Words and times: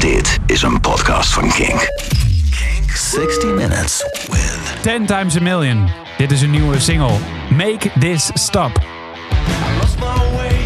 Dit 0.00 0.38
is 0.46 0.62
een 0.62 0.80
podcast 0.80 1.32
van 1.32 1.48
Kink. 1.48 1.88
Kink 2.50 2.90
60 2.90 3.54
Minutes 3.54 4.04
with 4.30 4.78
10 4.82 5.06
times 5.06 5.36
a 5.36 5.40
million. 5.40 5.88
Dit 6.18 6.30
is 6.30 6.42
een 6.42 6.50
nieuwe 6.50 6.80
single. 6.80 7.16
Make 7.50 7.90
this 7.98 8.30
stop. 8.34 8.70
I 8.76 9.78
Lost 9.80 9.98
my 9.98 10.36
way, 10.36 10.56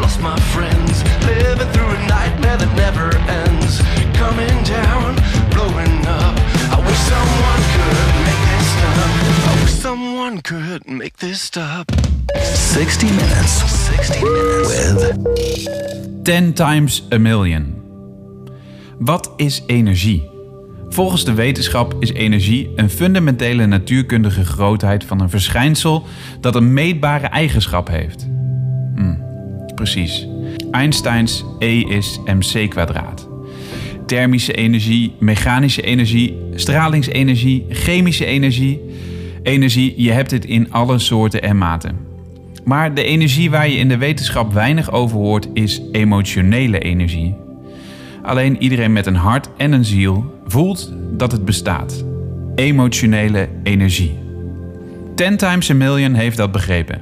lost 0.00 0.20
my 0.20 0.36
friends, 0.40 1.02
living 1.26 1.70
through 1.72 1.96
a 1.96 2.06
nightmare 2.06 2.56
that 2.56 2.74
never 2.74 3.16
ends. 3.28 3.80
Coming 4.18 4.64
down, 4.64 5.14
blowing 5.50 6.06
up. 6.06 6.34
I 6.70 6.80
wish 6.86 6.98
someone 7.12 7.62
could 7.74 8.14
make 8.24 8.42
this 8.50 8.66
stop. 8.72 9.10
I 9.48 9.62
wish 9.62 9.72
someone 9.80 10.40
could 10.42 10.88
make 10.88 11.16
this 11.16 11.40
stop. 11.40 11.90
60 12.44 13.06
Minutes. 13.06 13.52
60 13.96 14.24
Minutes 14.24 14.68
with 14.68 16.24
10 16.24 16.52
times 16.54 17.02
a 17.10 17.18
million. 17.18 17.81
Wat 19.04 19.32
is 19.36 19.62
energie? 19.66 20.30
Volgens 20.88 21.24
de 21.24 21.34
wetenschap 21.34 21.96
is 21.98 22.12
energie 22.12 22.70
een 22.76 22.90
fundamentele 22.90 23.66
natuurkundige 23.66 24.44
grootheid 24.44 25.04
van 25.04 25.20
een 25.20 25.30
verschijnsel 25.30 26.06
dat 26.40 26.54
een 26.54 26.72
meetbare 26.72 27.26
eigenschap 27.26 27.88
heeft. 27.88 28.28
Hm, 28.94 29.14
precies. 29.74 30.28
Einsteins 30.70 31.44
E 31.58 31.80
is 31.80 32.20
mc 32.24 32.70
kwadraat. 32.70 33.28
Thermische 34.06 34.52
energie, 34.52 35.14
mechanische 35.18 35.82
energie, 35.82 36.38
stralingsenergie, 36.54 37.66
chemische 37.68 38.24
energie. 38.24 38.80
Energie, 39.42 39.94
je 39.96 40.12
hebt 40.12 40.30
het 40.30 40.44
in 40.44 40.72
alle 40.72 40.98
soorten 40.98 41.42
en 41.42 41.58
maten. 41.58 41.96
Maar 42.64 42.94
de 42.94 43.04
energie 43.04 43.50
waar 43.50 43.68
je 43.68 43.76
in 43.76 43.88
de 43.88 43.96
wetenschap 43.96 44.52
weinig 44.52 44.92
over 44.92 45.18
hoort 45.18 45.48
is 45.54 45.82
emotionele 45.92 46.78
energie. 46.78 47.42
Alleen 48.22 48.62
iedereen 48.62 48.92
met 48.92 49.06
een 49.06 49.14
hart 49.16 49.48
en 49.56 49.72
een 49.72 49.84
ziel 49.84 50.40
voelt 50.46 50.92
dat 51.10 51.32
het 51.32 51.44
bestaat. 51.44 52.04
Emotionele 52.54 53.48
energie. 53.62 54.18
10 55.14 55.36
times 55.36 55.70
a 55.70 55.74
million 55.74 56.14
heeft 56.14 56.36
dat 56.36 56.52
begrepen. 56.52 57.00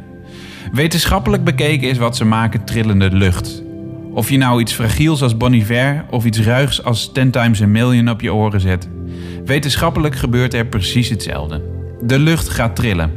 Wetenschappelijk 0.72 1.44
bekeken 1.44 1.88
is 1.88 1.98
wat 1.98 2.16
ze 2.16 2.24
maken 2.24 2.64
trillende 2.64 3.10
lucht. 3.10 3.62
Of 4.12 4.30
je 4.30 4.36
nou 4.36 4.60
iets 4.60 4.72
fragiels 4.72 5.22
als 5.22 5.36
Bon 5.36 5.52
Iver 5.52 6.04
of 6.10 6.24
iets 6.24 6.40
ruigs 6.40 6.84
als 6.84 7.12
10 7.12 7.30
times 7.30 7.62
a 7.62 7.66
million 7.66 8.10
op 8.10 8.20
je 8.20 8.34
oren 8.34 8.60
zet. 8.60 8.88
Wetenschappelijk 9.44 10.16
gebeurt 10.16 10.54
er 10.54 10.66
precies 10.66 11.08
hetzelfde. 11.08 11.62
De 12.00 12.18
lucht 12.18 12.48
gaat 12.48 12.76
trillen. 12.76 13.12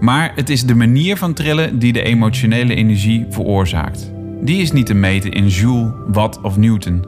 Maar 0.00 0.32
het 0.34 0.50
is 0.50 0.64
de 0.64 0.74
manier 0.74 1.16
van 1.16 1.34
trillen 1.34 1.78
die 1.78 1.92
de 1.92 2.02
emotionele 2.02 2.74
energie 2.74 3.26
veroorzaakt. 3.30 4.11
Die 4.44 4.60
is 4.60 4.72
niet 4.72 4.86
te 4.86 4.94
meten 4.94 5.30
in 5.30 5.48
joule, 5.48 5.94
watt 6.06 6.40
of 6.40 6.56
newton. 6.56 7.04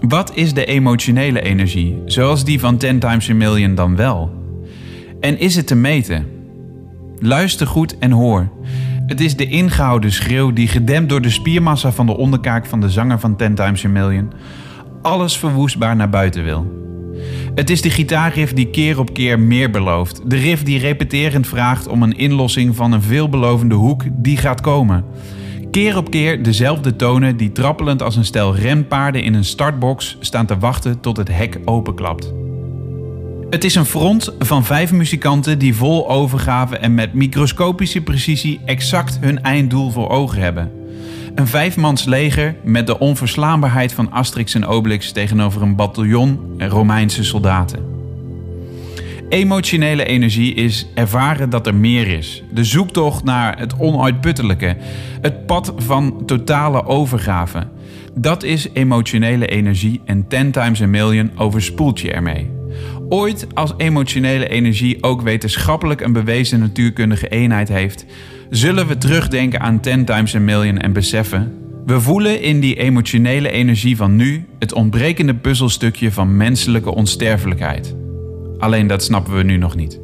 Wat 0.00 0.32
is 0.34 0.54
de 0.54 0.64
emotionele 0.64 1.40
energie, 1.40 2.02
zoals 2.04 2.44
die 2.44 2.60
van 2.60 2.76
10 2.76 2.98
times 2.98 3.30
a 3.30 3.34
million 3.34 3.74
dan 3.74 3.96
wel? 3.96 4.30
En 5.20 5.38
is 5.38 5.56
het 5.56 5.66
te 5.66 5.74
meten? 5.74 6.26
Luister 7.18 7.66
goed 7.66 7.98
en 7.98 8.10
hoor. 8.10 8.48
Het 9.06 9.20
is 9.20 9.36
de 9.36 9.46
ingehouden 9.46 10.12
schreeuw 10.12 10.52
die 10.52 10.68
gedempt 10.68 11.08
door 11.08 11.20
de 11.20 11.30
spiermassa 11.30 11.92
van 11.92 12.06
de 12.06 12.16
onderkaak 12.16 12.66
van 12.66 12.80
de 12.80 12.90
zanger 12.90 13.18
van 13.18 13.36
10 13.36 13.54
times 13.54 13.84
a 13.84 13.88
million 13.88 14.32
alles 15.04 15.38
verwoestbaar 15.38 15.96
naar 15.96 16.10
buiten 16.10 16.44
wil. 16.44 16.82
Het 17.54 17.70
is 17.70 17.82
de 17.82 17.90
gitaarriff 17.90 18.52
die 18.52 18.70
keer 18.70 18.98
op 18.98 19.12
keer 19.12 19.40
meer 19.40 19.70
belooft. 19.70 20.30
De 20.30 20.36
riff 20.36 20.62
die 20.62 20.78
repeterend 20.78 21.46
vraagt 21.46 21.88
om 21.88 22.02
een 22.02 22.16
inlossing 22.16 22.76
van 22.76 22.92
een 22.92 23.02
veelbelovende 23.02 23.74
hoek 23.74 24.02
die 24.10 24.36
gaat 24.36 24.60
komen. 24.60 25.04
Keer 25.74 25.96
op 25.96 26.10
keer 26.10 26.42
dezelfde 26.42 26.96
tonen 26.96 27.36
die 27.36 27.52
trappelend 27.52 28.02
als 28.02 28.16
een 28.16 28.24
stel 28.24 28.56
renpaarden 28.56 29.22
in 29.22 29.34
een 29.34 29.44
startbox 29.44 30.16
staan 30.20 30.46
te 30.46 30.58
wachten 30.58 31.00
tot 31.00 31.16
het 31.16 31.28
hek 31.28 31.58
openklapt. 31.64 32.32
Het 33.50 33.64
is 33.64 33.74
een 33.74 33.84
front 33.84 34.34
van 34.38 34.64
vijf 34.64 34.92
muzikanten 34.92 35.58
die 35.58 35.74
vol 35.74 36.10
overgave 36.10 36.76
en 36.76 36.94
met 36.94 37.14
microscopische 37.14 38.00
precisie 38.00 38.60
exact 38.64 39.18
hun 39.20 39.42
einddoel 39.42 39.90
voor 39.90 40.08
ogen 40.08 40.40
hebben. 40.40 40.72
Een 41.34 41.46
vijfmans 41.46 42.04
leger 42.04 42.56
met 42.64 42.86
de 42.86 42.98
onverslaanbaarheid 42.98 43.92
van 43.92 44.12
Asterix 44.12 44.54
en 44.54 44.66
Obelix 44.66 45.12
tegenover 45.12 45.62
een 45.62 45.76
bataljon 45.76 46.54
Romeinse 46.58 47.24
soldaten. 47.24 48.03
Emotionele 49.28 50.04
energie 50.04 50.54
is 50.54 50.86
ervaren 50.94 51.50
dat 51.50 51.66
er 51.66 51.74
meer 51.74 52.08
is. 52.08 52.42
De 52.52 52.64
zoektocht 52.64 53.24
naar 53.24 53.58
het 53.58 53.78
onuitputtelijke. 53.78 54.76
Het 55.20 55.46
pad 55.46 55.74
van 55.76 56.22
totale 56.26 56.84
overgave. 56.84 57.66
Dat 58.14 58.42
is 58.42 58.68
emotionele 58.72 59.46
energie 59.46 60.00
en 60.04 60.28
10 60.28 60.50
times 60.50 60.82
a 60.82 60.86
million 60.86 61.30
overspoelt 61.36 62.00
je 62.00 62.12
ermee. 62.12 62.50
Ooit 63.08 63.46
als 63.54 63.74
emotionele 63.76 64.48
energie 64.48 65.02
ook 65.02 65.22
wetenschappelijk 65.22 66.00
een 66.00 66.12
bewezen 66.12 66.60
natuurkundige 66.60 67.28
eenheid 67.28 67.68
heeft, 67.68 68.06
zullen 68.50 68.86
we 68.86 68.98
terugdenken 68.98 69.60
aan 69.60 69.80
10 69.80 70.04
times 70.04 70.34
a 70.34 70.40
million 70.40 70.78
en 70.78 70.92
beseffen. 70.92 71.52
We 71.86 72.00
voelen 72.00 72.42
in 72.42 72.60
die 72.60 72.74
emotionele 72.74 73.50
energie 73.50 73.96
van 73.96 74.16
nu 74.16 74.46
het 74.58 74.72
ontbrekende 74.72 75.34
puzzelstukje 75.34 76.12
van 76.12 76.36
menselijke 76.36 76.94
onsterfelijkheid. 76.94 78.03
Alleen 78.64 78.86
dat 78.86 79.02
snappen 79.02 79.36
we 79.36 79.42
nu 79.42 79.56
nog 79.56 79.74
niet. 79.74 79.98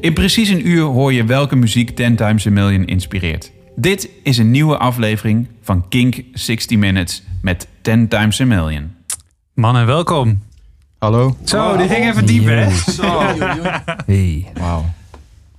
In 0.00 0.12
precies 0.12 0.48
een 0.48 0.68
uur 0.68 0.82
hoor 0.82 1.12
je 1.12 1.24
welke 1.24 1.56
muziek 1.56 1.90
10 1.96 2.16
times 2.16 2.46
a 2.46 2.50
million 2.50 2.84
inspireert. 2.84 3.52
Dit 3.76 4.08
is 4.22 4.38
een 4.38 4.50
nieuwe 4.50 4.76
aflevering 4.78 5.48
van 5.62 5.88
Kink 5.88 6.20
60 6.32 6.78
Minutes 6.78 7.22
met 7.42 7.68
10 7.82 8.08
times 8.08 8.40
a 8.40 8.44
million. 8.44 8.92
Mannen, 9.54 9.86
welkom. 9.86 10.42
Hallo. 10.98 11.36
Zo, 11.44 11.76
die 11.76 11.88
ging 11.88 12.04
even 12.10 12.26
diep, 12.26 12.44
hè? 12.44 12.68
Hey. 14.06 14.46
Wauw. 14.54 14.84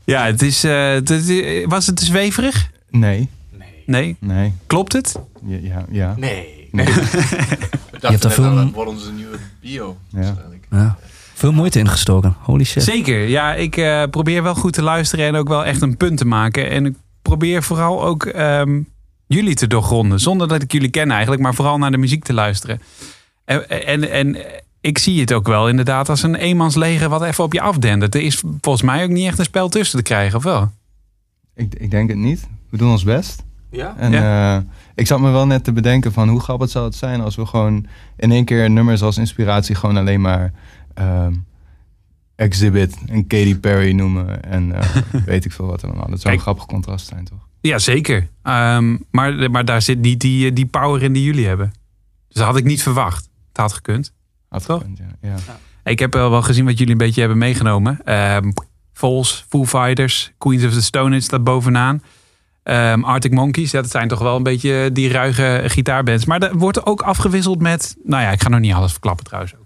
Ja, 0.04 0.26
het 0.26 0.42
is, 0.42 0.64
eh, 0.64 0.90
het 0.92 1.10
is- 1.10 1.66
was 1.66 1.88
het 1.88 2.00
zweverig? 2.00 2.72
Nee. 2.90 3.30
Nee. 3.86 4.16
Nee. 4.20 4.54
Klopt 4.68 4.94
het? 4.94 5.20
Ja. 5.46 5.58
Ja. 5.62 5.86
ja. 5.92 6.14
Nee. 6.18 6.68
Nee. 6.72 6.86
We 6.94 6.94
dachten 7.92 8.10
hebt 8.10 8.24
er 8.24 8.32
veel- 8.32 8.44
nou, 8.44 8.56
dat 8.56 8.72
wordt 8.74 8.90
onze 8.90 9.12
nieuwe 9.12 9.38
bio. 9.62 9.98
waarschijnlijk. 10.12 10.68
Ja. 10.72 10.98
Veel 11.38 11.52
moeite 11.52 11.80
ingestoken. 11.80 12.36
Holy 12.40 12.64
shit. 12.64 12.84
Zeker. 12.84 13.28
Ja, 13.28 13.54
ik 13.54 13.78
eh, 13.78 14.04
probeer 14.10 14.44
wel 14.44 14.56
goed 14.56 14.74
te 14.74 14.82
luisteren 14.82 15.26
en 15.26 15.36
ook 15.36 15.48
wel 15.48 15.66
echt 15.66 15.82
een 15.82 15.98
punt 15.98 16.18
te 16.18 16.26
maken. 16.26 16.70
En 16.70 16.86
ik 16.86 16.96
probeer 17.22 17.64
vooral 17.64 18.04
ook 18.04 18.26
ehm, 18.26 18.82
jullie 19.28 19.56
te 19.56 19.68
doorgronden. 19.68 20.20
Zonder 20.20 20.48
dat 20.48 20.62
ik 20.62 20.72
jullie 20.72 20.90
ken 20.90 21.12
eigenlijk, 21.12 21.42
maar 21.42 21.54
vooral 21.54 21.78
naar 21.78 21.92
de 21.92 21.98
muziek 21.98 22.24
te 22.24 22.34
luisteren. 22.34 22.82
En, 23.46 23.70
en, 23.70 24.12
en 24.12 24.38
ik 24.82 24.98
zie 24.98 25.20
het 25.20 25.34
ook 25.34 25.48
wel 25.48 25.70
inderdaad 25.70 26.10
als 26.10 26.24
een 26.24 26.36
eenmansleger 26.36 27.10
wat 27.10 27.24
even 27.24 27.44
op 27.44 27.54
je 27.54 27.62
afdendert. 27.62 28.16
Er 28.16 28.22
is 28.22 28.44
volgens 28.62 28.86
mij 28.86 29.04
ook 29.04 29.10
niet 29.10 29.28
echt 29.28 29.40
een 29.40 29.46
spel 29.46 29.70
tussen 29.70 29.98
te 29.98 30.04
krijgen, 30.04 30.38
of 30.38 30.44
wel? 30.44 30.72
Ik, 31.56 31.76
ik 31.78 31.92
denk 31.92 32.10
het 32.10 32.18
niet. 32.18 32.48
We 32.70 32.78
doen 32.78 32.92
ons 32.92 33.04
best. 33.04 33.44
Ja? 33.72 33.96
En 33.98 34.14
eh, 34.14 34.58
ik 34.96 35.08
zat 35.08 35.20
me 35.20 35.32
wel 35.32 35.48
net 35.48 35.64
te 35.64 35.72
bedenken 35.72 36.14
van 36.14 36.30
hoe 36.30 36.40
grappig 36.40 36.70
zou 36.70 36.86
het 36.86 36.96
zijn 36.96 37.22
als 37.22 37.36
we 37.36 37.46
gewoon 37.46 37.86
in 38.18 38.32
één 38.32 38.46
keer 38.46 38.70
nummers 38.70 39.02
als 39.02 39.18
inspiratie 39.18 39.76
gewoon 39.76 39.98
alleen 39.98 40.22
maar 40.22 40.52
ehm, 40.96 41.34
Exhibit 42.36 42.98
en 43.08 43.28
Katy 43.28 43.60
Perry 43.60 43.92
noemen. 43.92 44.44
En 44.44 44.72
eh, 44.72 44.90
weet 45.26 45.46
ik 45.46 45.52
veel 45.52 45.66
wat 45.66 45.84
allemaal. 45.84 46.10
Dat 46.10 46.22
zou 46.22 46.24
Kijk. 46.24 46.36
een 46.36 46.42
grappig 46.42 46.66
contrast 46.66 47.08
zijn, 47.08 47.26
toch? 47.26 47.48
Ja, 47.62 47.80
zeker. 47.80 48.28
Ehm, 48.42 48.98
maar, 49.12 49.52
maar 49.52 49.66
daar 49.66 49.82
zit 49.82 50.00
niet 50.00 50.20
die, 50.20 50.54
die 50.54 50.66
power 50.66 51.04
in 51.04 51.14
die 51.14 51.24
jullie 51.24 51.48
hebben. 51.48 51.74
Dus 52.28 52.38
dat 52.38 52.46
had 52.46 52.58
ik 52.58 52.64
niet 52.64 52.82
verwacht. 52.82 53.30
Het 53.48 53.58
had 53.58 53.74
gekund. 53.74 54.14
Had 54.50 54.66
Toch? 54.66 54.80
gekund, 54.82 54.98
ja. 54.98 55.30
ja. 55.30 55.36
Ik 55.84 56.00
heb 56.00 56.14
wel 56.14 56.30
wel 56.30 56.42
gezien 56.42 56.66
wat 56.66 56.78
jullie 56.78 56.92
een 56.92 56.98
beetje 56.98 57.20
hebben 57.20 57.38
meegenomen. 57.38 58.06
Ehm 58.06 58.52
Vols, 58.98 59.46
Foo 59.50 59.66
Fighters, 59.66 60.32
Queens 60.38 60.64
of 60.66 60.74
the 60.74 60.82
Stone 60.82 61.16
Age 61.16 61.24
staat 61.24 61.44
bovenaan. 61.44 62.04
Arctic 63.02 63.32
Monkeys, 63.32 63.72
ja, 63.72 63.82
dat 63.82 63.92
zijn 63.92 64.08
toch 64.08 64.20
wel 64.20 64.36
een 64.36 64.44
beetje 64.44 64.90
die 64.92 65.10
ruige 65.10 65.64
gitaarbands. 65.66 66.26
Maar 66.26 66.42
er 66.42 66.58
wordt 66.58 66.86
ook 66.86 67.02
afgewisseld 67.02 67.62
met... 67.62 67.96
Nou 68.04 68.24
ja, 68.24 68.32
ik 68.32 68.42
ga 68.42 68.50
nog 68.50 68.60
niet 68.60 68.74
alles 68.74 68.92
verklappen 68.92 69.26
trouwens 69.26 69.56
ook. 69.56 69.65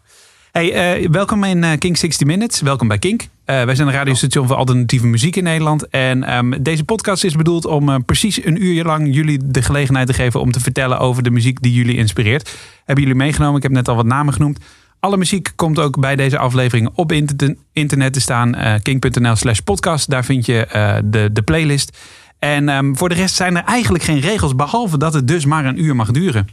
Hey, 0.60 1.02
eh, 1.02 1.10
welkom 1.10 1.44
in 1.44 1.64
eh, 1.64 1.78
Kink 1.78 1.98
60 1.98 2.28
Minutes. 2.28 2.62
Welkom 2.62 2.88
bij 2.88 2.98
Kink. 2.98 3.22
Eh, 3.22 3.64
wij 3.64 3.76
zijn 3.76 3.88
een 3.88 3.94
radiostation 3.94 4.48
voor 4.48 4.56
alternatieve 4.56 5.08
muziek 5.08 5.36
in 5.36 5.44
Nederland. 5.44 5.88
En 5.88 6.24
ehm, 6.24 6.62
deze 6.62 6.84
podcast 6.84 7.24
is 7.24 7.36
bedoeld 7.36 7.66
om 7.66 8.06
precies 8.06 8.46
een 8.46 8.64
uur 8.64 8.84
lang 8.84 9.16
jullie 9.16 9.40
de 9.46 9.62
gelegenheid 9.62 10.08
te 10.08 10.14
geven 10.14 10.40
om 10.40 10.52
te 10.52 10.60
vertellen 10.60 11.00
over 11.00 11.24
de 11.24 11.30
muziek 11.30 11.62
die 11.62 11.74
jullie 11.74 11.96
inspireert. 11.96 12.56
Hebben 12.86 13.04
jullie 13.04 13.20
meegenomen? 13.20 13.58
Ik 13.58 13.64
heb 13.64 13.72
net 13.72 13.88
al 13.88 13.96
wat 13.96 14.06
namen 14.06 14.34
genoemd. 14.34 14.60
Alle 15.00 15.18
muziek 15.18 15.52
komt 15.56 15.80
ook 15.80 16.00
bij 16.00 16.16
deze 16.16 16.38
aflevering 16.38 16.90
op 16.94 17.12
inter- 17.12 17.56
internet 17.74 18.14
te 18.14 18.22
staan. 18.22 18.56
eh 18.56 18.82
kink.nl 18.82 19.36
slash 19.36 19.60
podcast. 19.60 20.10
Daar 20.10 20.26
vind 20.26 20.46
je 20.46 20.66
eh, 20.66 20.98
de, 21.04 21.30
de 21.34 21.42
playlist. 21.42 21.98
En 22.40 22.70
ehm, 22.70 22.94
voor 22.94 23.10
de 23.10 23.16
rest 23.16 23.36
zijn 23.36 23.58
er 23.58 23.64
eigenlijk 23.64 24.04
geen 24.04 24.20
regels. 24.20 24.56
Behalve 24.56 24.98
dat 24.98 25.14
het 25.14 25.28
dus 25.28 25.46
maar 25.46 25.66
een 25.66 25.84
uur 25.84 25.96
mag 25.96 26.12
duren. 26.12 26.48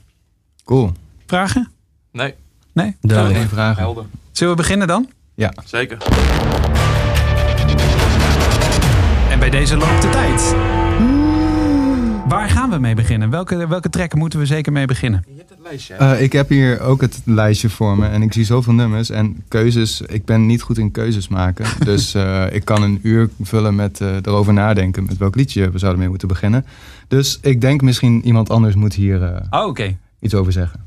Cool. 0.65 0.93
Vragen? 1.27 1.71
Nee, 2.13 2.35
Nee? 2.77 2.97
Duidelijk. 3.01 3.39
Geen 3.39 3.49
vragen. 3.49 3.83
helder. 3.83 4.05
Zullen 4.33 4.57
we 4.57 4.63
beginnen 4.63 4.87
dan? 4.87 5.09
Ja. 5.35 5.53
Zeker. 5.65 5.99
En 9.31 9.39
bij 9.39 9.51
deze 9.51 9.77
loopt 9.77 10.03
de 10.03 10.09
tijd. 10.09 10.55
Waar 12.29 12.49
gaan 12.51 12.71
we 12.71 12.79
mee 12.79 12.95
beginnen? 12.95 13.31
Welke, 13.31 13.67
welke 13.69 13.91
track 13.91 14.15
moeten 14.15 14.39
we 14.39 14.47
zeker 14.47 14.73
mee 14.73 14.87
beginnen? 14.87 15.25
Je 15.29 15.35
hebt 15.37 15.51
het 15.51 15.59
lijstje. 15.63 15.95
Eh, 15.95 16.23
ik 16.23 16.33
heb 16.33 16.49
hier 16.49 16.81
ook 16.81 17.01
het 17.01 17.21
lijstje 17.25 17.69
voor 17.71 17.99
me 17.99 18.07
en 18.09 18.23
ik 18.23 18.33
zie 18.33 18.45
zoveel 18.45 18.73
nummers 18.73 19.11
en 19.11 19.43
keuzes. 19.49 20.01
Ik 20.01 20.25
ben 20.25 20.47
niet 20.47 20.63
goed 20.63 20.79
in 20.79 20.91
keuzes 20.91 21.29
maken. 21.29 21.67
dus 21.85 22.15
eh, 22.15 22.45
ik 22.53 22.65
kan 22.65 22.83
een 22.83 22.99
uur 23.03 23.31
vullen 23.43 23.75
met 23.75 24.01
eh, 24.01 24.15
erover 24.23 24.53
nadenken 24.53 25.05
met 25.05 25.17
welk 25.17 25.35
liedje 25.37 25.71
we 25.71 25.79
zouden 25.79 26.01
mee 26.01 26.09
moeten 26.11 26.29
beginnen. 26.29 26.65
Dus 27.09 27.39
ik 27.43 27.61
denk 27.61 27.81
misschien 27.83 28.27
iemand 28.27 28.51
anders 28.51 28.75
moet 28.75 28.95
hier 28.95 29.23
eh, 29.23 29.61
Oh, 29.61 29.67
oké. 29.67 29.97
iets 30.21 30.35
over 30.35 30.53
zeggen. 30.53 30.85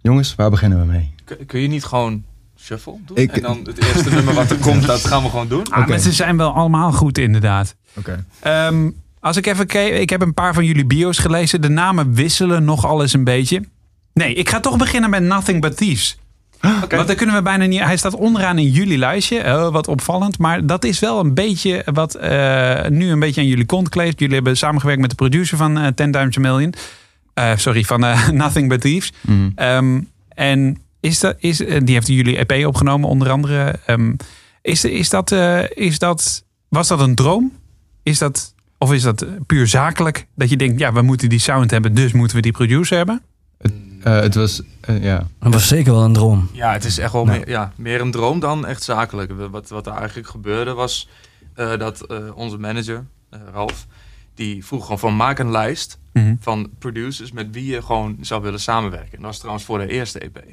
Jongens, 0.00 0.34
waar 0.34 0.50
beginnen 0.50 0.78
we 0.80 0.84
mee? 0.84 1.14
Kun, 1.46 1.60
je 1.60 1.68
niet 1.68 1.84
gewoon 1.84 2.24
shuffle 2.58 2.94
doen? 3.06 3.16
Ik- 3.16 3.32
En 3.32 3.42
dan 3.42 3.60
het 3.64 3.84
eerste 3.84 4.10
nummer 4.14 4.34
wat 4.34 4.50
er 4.50 4.56
komt, 4.56 4.86
dat 4.86 5.04
gaan 5.04 5.22
we 5.22 5.28
gewoon 5.28 5.48
doen? 5.48 5.64
Ah, 5.70 5.86
maar 5.88 5.98
ze 5.98 6.12
zijn 6.12 6.36
wel 6.36 6.52
allemaal 6.54 6.92
goed, 6.92 7.18
inderdaad. 7.18 7.74
Oké. 7.94 8.24
Ehm, 8.40 8.90
als 9.20 9.36
ik 9.36 9.46
even 9.46 9.66
kijk, 9.66 9.94
ik 9.94 10.10
heb 10.10 10.22
een 10.22 10.34
paar 10.34 10.54
van 10.54 10.64
jullie 10.64 10.84
bio's 10.86 11.18
gelezen. 11.18 11.60
De 11.60 11.68
namen 11.68 12.14
wisselen 12.14 12.64
nogal 12.64 13.02
eens 13.02 13.12
een 13.12 13.24
beetje. 13.24 13.62
Nee, 14.12 14.34
ik 14.34 14.48
ga 14.48 14.60
toch 14.60 14.76
beginnen 14.76 15.10
met 15.10 15.22
Nothing 15.22 15.60
But 15.60 15.76
Thieves. 15.76 16.16
Oké. 16.82 16.96
Want 16.96 17.06
dan 17.08 17.16
kunnen 17.16 17.34
we 17.34 17.42
bijna 17.42 17.64
niet. 17.64 17.80
Hij 17.80 17.96
staat 17.96 18.14
onderaan 18.14 18.58
in 18.58 18.70
jullie 18.70 18.98
lijstje. 18.98 19.38
Oh, 19.44 19.72
wat 19.72 19.88
opvallend. 19.88 20.38
Maar 20.38 20.66
dat 20.66 20.84
is 20.84 20.98
wel 20.98 21.20
een 21.20 21.34
beetje 21.34 21.82
wat 21.92 22.14
eh, 22.14 22.86
nu 22.88 23.10
een 23.10 23.18
beetje 23.18 23.40
aan 23.40 23.46
jullie 23.46 23.66
kont 23.66 23.88
kleeft. 23.88 24.18
Jullie 24.20 24.34
hebben 24.34 24.56
samengewerkt 24.56 25.00
met 25.00 25.10
de 25.10 25.16
producer 25.16 25.56
van 25.56 25.78
eh 25.78 25.86
10 25.94 26.12
Times 26.12 26.36
a 26.36 26.40
Million. 26.40 26.74
Eh, 27.34 27.52
sorry, 27.56 27.82
van 27.84 28.00
Nothing 28.32 28.68
But 28.68 28.80
Thieves. 28.80 29.12
Ehm, 29.54 30.00
en 30.28 30.78
is 31.02 31.20
dat, 31.20 31.36
is, 31.38 31.56
die 31.56 31.94
heeft 31.94 32.06
jullie 32.06 32.44
EP 32.46 32.66
opgenomen, 32.66 33.08
onder 33.08 33.30
andere. 33.30 33.78
Ehm, 33.86 34.14
is, 34.62 34.84
is 34.84 35.08
dat, 35.08 35.32
eh, 35.32 35.70
is 35.70 35.98
dat, 35.98 36.44
was 36.68 36.88
dat 36.88 37.00
een 37.00 37.14
droom? 37.14 37.52
Is 38.02 38.18
dat, 38.18 38.54
of 38.78 38.92
is 38.92 39.02
dat 39.02 39.26
puur 39.46 39.66
zakelijk? 39.66 40.26
Dat 40.34 40.50
je 40.50 40.56
denkt, 40.56 40.78
ja, 40.78 40.92
we 40.92 41.02
moeten 41.02 41.28
die 41.28 41.38
sound 41.38 41.70
hebben, 41.70 41.94
dus 41.94 42.12
moeten 42.12 42.36
we 42.36 42.42
die 42.42 42.52
producer 42.52 42.96
hebben? 42.96 43.22
Eh, 44.02 44.20
het 44.20 44.34
was, 44.34 44.62
eh, 44.80 45.02
ja. 45.02 45.26
Dat 45.40 45.52
was 45.52 45.68
zeker 45.68 45.92
wel 45.92 46.02
een 46.04 46.12
droom. 46.12 46.48
Ja, 46.52 46.72
het 46.72 46.84
is 46.84 46.98
echt 46.98 47.12
wel 47.12 47.24
Nou. 47.24 47.38
meer, 47.38 47.48
ja, 47.48 47.72
meer 47.76 48.00
een 48.00 48.10
droom 48.10 48.40
dan 48.40 48.66
echt 48.66 48.82
zakelijk. 48.82 49.32
Wat, 49.50 49.68
wat 49.68 49.86
er 49.86 49.92
eigenlijk 49.92 50.28
gebeurde 50.28 50.72
was 50.72 51.08
eh, 51.54 51.78
dat 51.78 52.00
eh, 52.06 52.36
onze 52.36 52.58
manager, 52.58 53.04
Ralf, 53.52 53.86
die 54.34 54.64
vroeg 54.64 54.82
gewoon 54.82 54.98
van 54.98 55.16
maak 55.16 55.38
een 55.38 55.50
lijst 55.50 55.98
van 56.40 56.70
producers 56.78 57.32
met 57.32 57.46
wie 57.50 57.66
je 57.66 57.82
gewoon 57.82 58.16
zou 58.20 58.42
willen 58.42 58.60
samenwerken. 58.60 59.12
En 59.12 59.16
dat 59.18 59.26
was 59.26 59.38
trouwens 59.38 59.64
voor 59.64 59.78
de 59.78 59.86
eerste 59.86 60.18
EP. 60.18 60.44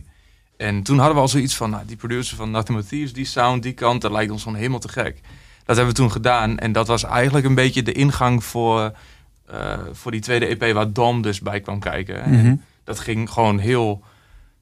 En 0.59 0.83
toen 0.83 0.97
hadden 0.97 1.15
we 1.15 1.21
al 1.21 1.27
zoiets 1.27 1.55
van, 1.55 1.69
nou, 1.69 1.85
die 1.85 1.95
producer 1.95 2.37
van 2.37 2.51
Nothing 2.51 2.77
But 2.77 2.87
Thieves, 2.89 3.13
die 3.13 3.25
sound, 3.25 3.63
die 3.63 3.73
kant, 3.73 4.01
dat 4.01 4.11
lijkt 4.11 4.31
ons 4.31 4.43
gewoon 4.43 4.57
helemaal 4.57 4.79
te 4.79 4.89
gek. 4.89 5.19
Dat 5.65 5.75
hebben 5.75 5.95
we 5.95 6.01
toen 6.01 6.11
gedaan 6.11 6.57
en 6.57 6.71
dat 6.71 6.87
was 6.87 7.03
eigenlijk 7.03 7.45
een 7.45 7.55
beetje 7.55 7.83
de 7.83 7.91
ingang 7.91 8.43
voor, 8.43 8.91
eh, 9.45 9.77
voor 9.91 10.11
die 10.11 10.21
tweede 10.21 10.45
EP 10.45 10.73
waar 10.73 10.93
Dom 10.93 11.21
dus 11.21 11.39
bij 11.41 11.59
kwam 11.61 11.79
kijken. 11.79 12.21
En 12.23 12.31
Mhm. 12.31 12.55
dat 12.83 12.99
ging 12.99 13.29
gewoon 13.29 13.57
heel, 13.59 14.03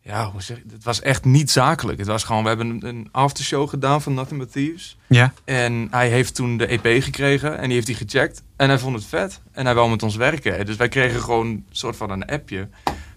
ja, 0.02 0.32
hoe 0.32 0.42
zeg 0.42 0.58
het 0.72 0.84
was 0.84 1.02
echt 1.02 1.26
niet 1.26 1.52
zakelijk. 1.52 1.98
Het 1.98 2.08
was 2.08 2.24
gewoon, 2.24 2.42
we 2.44 2.48
hebben 2.48 2.70
een, 2.70 2.86
een 2.88 3.10
aftershow 3.12 3.70
gedaan 3.70 4.02
van 4.02 4.14
Nothing 4.14 4.40
But 4.40 4.52
Thieves. 4.52 4.98
Ja. 5.08 5.34
En 5.46 5.88
hij 5.92 6.10
heeft 6.10 6.36
toen 6.36 6.58
de 6.58 6.68
EP 6.72 7.04
gekregen 7.04 7.58
en 7.58 7.64
die 7.64 7.74
heeft 7.74 7.88
die 7.88 7.96
gecheckt. 7.96 8.44
En 8.56 8.68
hij 8.70 8.80
vond 8.80 8.96
het 8.96 9.06
vet. 9.06 9.42
En 9.52 9.66
hij 9.66 9.76
wou 9.76 9.90
met 9.90 10.04
ons 10.04 10.16
werken. 10.16 10.66
Dus 10.66 10.76
wij 10.76 10.90
kregen 10.90 11.22
gewoon 11.22 11.48
een 11.48 11.66
soort 11.72 11.96
van 11.96 12.10
een 12.10 12.26
appje. 12.26 12.70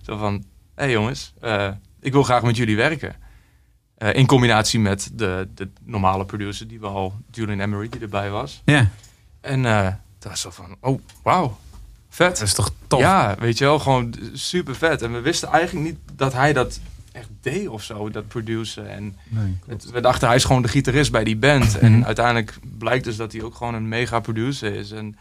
Zo 0.03 0.17
van, 0.17 0.33
hé 0.35 0.43
hey 0.85 0.91
jongens, 0.91 1.33
eh, 1.41 1.69
ik 2.01 2.13
wil 2.13 2.23
graag 2.23 2.43
met 2.43 2.57
jullie 2.57 2.77
werken. 2.77 3.15
Eh, 3.97 4.15
in 4.15 4.27
combinatie 4.27 4.81
met 4.81 5.11
de, 5.15 5.49
de 5.55 5.69
normale 5.85 6.25
producer 6.25 6.69
die 6.69 6.81
we 6.81 6.87
al, 6.87 7.15
Julian 7.31 7.61
Emery, 7.61 7.89
die 7.89 8.01
erbij 8.01 8.31
was. 8.31 8.63
Ja, 8.65 8.89
En 9.41 9.67
eh 9.67 9.93
dat 10.19 10.31
was 10.31 10.41
zo 10.41 10.51
van, 10.51 10.77
oh, 10.81 11.01
wauw, 11.23 11.57
vet. 12.09 12.39
dat 12.39 12.47
is 12.47 12.55
toch 12.55 12.71
tof? 12.87 13.01
Ja, 13.01 13.37
weet 13.39 13.59
je 13.59 13.65
wel, 13.65 13.79
gewoon 13.79 14.15
super 14.33 14.75
vet. 14.75 15.03
En 15.03 15.13
we 15.13 15.21
wisten 15.21 15.49
eigenlijk 15.49 15.87
niet 15.87 15.99
dat 16.15 16.33
hij 16.33 16.53
dat 16.53 16.81
echt 17.13 17.29
deed 17.41 17.69
of 17.69 17.83
zo, 17.83 18.11
dat 18.11 18.29
produceren. 18.29 18.91
En 18.91 19.17
Nee, 19.29 19.59
het, 19.67 19.91
we 19.91 20.01
dachten, 20.01 20.27
hij 20.29 20.37
is 20.37 20.45
gewoon 20.45 20.63
de 20.63 20.69
gitarist 20.69 21.11
bij 21.13 21.25
die 21.25 21.37
band. 21.37 21.79
En 21.79 21.93
Mhm. 21.93 22.05
uiteindelijk 22.05 22.59
blijkt 22.79 23.05
dus 23.05 23.17
dat 23.17 23.33
hij 23.33 23.43
ook 23.43 23.55
gewoon 23.55 23.75
een 23.75 23.89
mega 23.89 24.21
producer 24.21 24.75
is. 24.75 24.91
En 24.91 25.17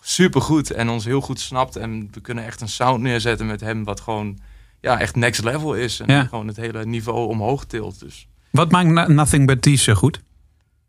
super 0.00 0.40
goed 0.40 0.70
en 0.70 0.88
ons 0.88 1.04
heel 1.04 1.20
goed 1.20 1.40
snapt. 1.40 1.76
En 1.76 2.08
we 2.12 2.20
kunnen 2.20 2.44
echt 2.44 2.60
een 2.60 2.68
sound 2.68 3.00
neerzetten 3.02 3.46
met 3.46 3.60
hem 3.60 3.84
wat 3.84 4.00
gewoon 4.00 4.38
ja, 4.82 5.00
echt 5.00 5.16
next 5.16 5.44
level 5.44 5.74
is. 5.74 6.00
En 6.00 6.14
Ja. 6.14 6.24
gewoon 6.24 6.46
het 6.46 6.56
hele 6.56 6.84
niveau 6.86 7.28
omhoog 7.28 7.64
tilt. 7.64 8.00
Dus 8.00 8.28
Wat 8.50 8.70
maakt 8.70 8.88
No- 8.88 9.06
Nothing 9.06 9.46
But 9.46 9.62
Thieves 9.62 9.82
zo 9.84 9.94
goed? 9.94 10.20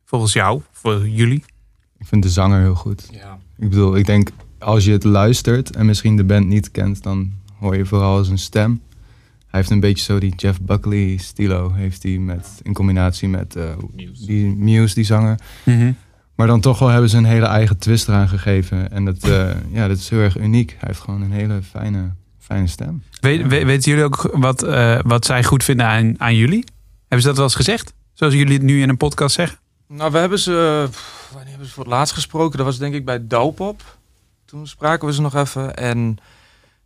Volgens 0.06 0.34
jou, 0.34 0.62
voor 0.72 1.08
jullie? 1.08 1.44
ik 1.98 2.06
vind 2.08 2.24
de 2.24 2.30
zanger 2.30 2.62
heel 2.62 2.76
goed. 2.76 3.08
ja, 3.12 3.38
Ik 3.58 3.70
bedoel, 3.70 3.96
ik 3.96 4.06
denk 4.06 4.30
als 4.60 4.86
je 4.86 4.92
het 4.92 5.04
luistert 5.04 5.76
en 5.76 5.86
misschien 5.86 6.16
de 6.16 6.24
band 6.24 6.48
niet 6.48 6.72
kent, 6.72 7.04
dan 7.04 7.32
hoor 7.60 7.78
je 7.78 7.86
vooral 7.86 8.24
zijn 8.24 8.38
stem. 8.38 8.82
Hij 9.48 9.60
heeft 9.62 9.70
een 9.70 9.80
beetje 9.80 10.04
zo 10.04 10.20
die 10.20 10.36
Jeff 10.36 10.62
Buckley 10.62 11.18
stilo, 11.18 11.74
heeft 11.74 12.04
hij 12.04 12.18
met, 12.18 12.48
in 12.64 12.74
combinatie 12.74 13.28
met 13.30 13.56
eh, 13.56 13.64
die 14.26 14.56
Muse, 14.56 14.96
die 14.96 15.04
zanger. 15.04 15.40
Maar 16.36 16.48
dan 16.48 16.62
toch 16.62 16.80
wel 16.80 16.88
hebben 16.90 17.10
ze 17.10 17.18
een 17.18 17.26
hele 17.26 17.46
eigen 17.46 17.78
twist 17.78 18.08
eraan 18.08 18.28
gegeven. 18.30 18.92
En 18.92 19.06
dat, 19.06 19.24
eh, 19.24 19.52
ja, 19.72 19.88
dat 19.88 19.98
is 19.98 20.10
heel 20.10 20.20
erg 20.20 20.38
uniek. 20.38 20.70
Hij 20.70 20.80
heeft 20.82 21.00
gewoon 21.00 21.22
een 21.22 21.32
hele 21.32 21.62
fijne, 21.62 22.12
fijne 22.44 22.68
stem. 22.68 23.04
Weet, 23.22 23.42
we- 23.48 23.66
weten 23.66 23.92
jullie 23.92 24.06
ook 24.06 24.30
wat, 24.34 24.64
eh, 24.64 25.00
wat 25.04 25.26
zij 25.26 25.44
goed 25.44 25.64
vinden 25.64 25.86
aan, 25.86 26.20
aan 26.20 26.36
jullie? 26.36 26.64
Hebben 27.00 27.22
ze 27.22 27.28
dat 27.28 27.36
wel 27.36 27.46
eens 27.46 27.56
gezegd? 27.56 27.94
Zoals 28.14 28.34
jullie 28.34 28.54
het 28.54 28.62
nu 28.62 28.82
in 28.82 28.90
een 28.90 28.98
podcast 28.98 29.36
zeggen? 29.36 29.60
Nou, 29.88 30.12
we 30.12 30.18
hebben 30.18 30.40
ze. 30.40 30.88
pff, 30.92 31.30
Wanneer 31.32 31.50
hebben 31.50 31.68
ze 31.68 31.74
voor 31.74 31.84
het 31.84 31.94
laatst 31.94 32.14
gesproken? 32.14 32.58
Dat 32.58 32.66
was 32.66 32.78
denk 32.78 32.94
ik 32.94 33.06
bij 33.06 33.28
Douwpop. 33.28 33.98
Toen 34.46 34.68
spraken 34.68 35.08
we 35.08 35.14
ze 35.14 35.22
nog 35.22 35.36
even. 35.36 35.76
En 35.76 36.18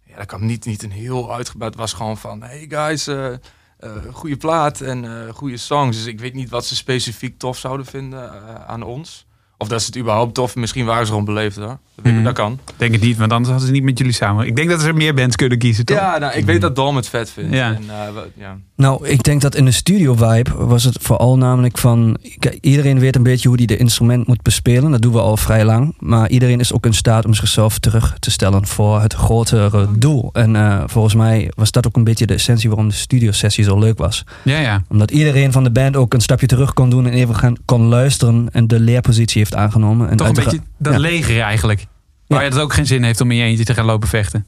ja, 0.06 0.16
dat 0.18 0.26
kwam 0.26 0.46
niet, 0.46 0.66
niet 0.66 0.84
een 0.84 0.92
heel 0.92 1.34
uitgebreid. 1.34 1.72
Het 1.72 1.82
was 1.82 1.94
gewoon 1.94 2.18
van: 2.18 2.42
hey 2.44 2.66
guys, 2.70 3.08
eh 3.08 3.34
eh, 3.78 3.92
goede 4.12 4.38
plaat 4.38 4.82
en 4.82 5.06
eh 5.28 5.34
goede 5.34 5.58
songs. 5.58 5.98
Dus 5.98 6.06
ik 6.06 6.20
weet 6.20 6.34
niet 6.34 6.50
wat 6.50 6.66
ze 6.66 6.76
specifiek 6.76 7.38
tof 7.40 7.58
zouden 7.58 7.86
vinden 7.86 8.32
aan 8.68 8.84
ons. 8.84 9.26
Of 9.60 9.68
dat 9.68 9.80
ze 9.82 9.86
het 9.88 9.98
überhaupt 9.98 10.34
tof. 10.34 10.56
Misschien 10.56 10.86
waren 10.86 11.06
ze 11.06 11.10
gewoon 11.12 11.26
beleefd 11.26 11.56
hoor. 11.56 11.66
Dat, 11.68 11.78
weet 11.96 12.06
ik- 12.06 12.14
Mhm. 12.14 12.24
dat 12.24 12.34
kan. 12.34 12.60
Denk 12.78 12.92
het 12.92 13.02
niet, 13.02 13.18
want 13.18 13.32
anders 13.32 13.50
hadden 13.50 13.68
ze 13.68 13.74
niet 13.74 13.84
met 13.84 13.98
jullie 13.98 14.14
samen. 14.14 14.46
Ik 14.48 14.56
denk 14.56 14.70
dat 14.70 14.82
ze 14.82 14.94
meer 14.94 15.14
bands 15.14 15.36
kunnen 15.36 15.58
kiezen, 15.58 15.86
toch? 15.86 15.98
Ja, 15.98 16.18
nou, 16.18 16.34
ik 16.38 16.46
weet 16.46 16.62
dat 16.62 16.76
Dom 16.76 16.96
het 16.96 17.08
vet 17.10 17.30
vindt. 17.30 17.54
Ja. 17.54 17.68
En, 17.68 17.82
eh, 17.90 18.14
we- 18.14 18.28
ja. 18.36 18.58
Nou, 18.76 19.08
ik 19.08 19.24
denk 19.24 19.42
dat 19.42 19.56
in 19.56 19.66
de 19.66 19.72
studio 19.72 20.16
vibe 20.16 20.66
was 20.66 20.84
het 20.84 20.98
vooral 21.02 21.38
namelijk 21.38 21.78
van... 21.78 22.18
kijk, 22.40 22.58
iedereen 22.62 23.00
weet 23.00 23.16
een 23.16 23.24
beetje 23.24 23.48
hoe 23.48 23.58
die 23.58 23.68
de 23.68 23.78
instrument 23.78 24.28
moet 24.28 24.42
bespelen. 24.42 24.92
Dat 24.92 25.02
doen 25.02 25.12
we 25.14 25.20
al 25.20 25.38
vrij 25.38 25.66
lang. 25.66 25.96
Maar 26.00 26.30
iedereen 26.30 26.60
is 26.60 26.74
ook 26.74 26.86
in 26.86 26.94
staat 26.94 27.26
om 27.26 27.34
zichzelf 27.34 27.80
terug 27.80 28.16
te 28.20 28.32
stellen 28.32 28.68
voor 28.68 29.02
het 29.02 29.14
grotere 29.14 29.88
doel. 29.98 30.30
En 30.34 30.56
eh, 30.56 30.84
volgens 30.86 31.14
mij 31.16 31.52
was 31.56 31.72
dat 31.72 31.88
ook 31.88 31.96
een 31.96 32.04
beetje 32.04 32.26
de 32.26 32.34
essentie 32.34 32.70
waarom 32.70 32.88
de 32.90 32.96
studiosessie 32.96 33.64
zo 33.64 33.80
leuk 33.80 33.98
was. 33.98 34.24
Ja, 34.44 34.60
ja. 34.60 34.82
Omdat 34.90 35.12
iedereen 35.12 35.52
van 35.52 35.64
de 35.64 35.72
band 35.72 35.96
ook 35.96 36.14
een 36.14 36.22
stapje 36.22 36.48
terug 36.48 36.74
kon 36.74 36.90
doen 36.90 37.06
en 37.06 37.14
even 37.14 37.36
gaan, 37.36 37.56
kon 37.66 37.82
luisteren 37.88 38.48
en 38.52 38.68
de 38.68 38.80
leerpositie 38.80 39.42
heeft 39.50 39.62
aangenomen. 39.64 40.10
En 40.10 40.18
Toch 40.18 40.28
een 40.28 40.34
beetje 40.34 40.60
dat 40.78 40.94
ja. 40.94 41.00
leger 41.00 41.42
eigenlijk. 41.42 41.86
Waar 42.28 42.44
je 42.44 42.50
het 42.50 42.60
ook 42.60 42.74
geen 42.74 42.86
zin 42.86 43.04
heeft 43.04 43.22
om 43.22 43.32
in 43.32 43.38
je 43.38 43.44
eentje 43.44 43.64
te 43.64 43.74
gaan 43.74 43.86
lopen 43.86 44.08
vechten. 44.08 44.46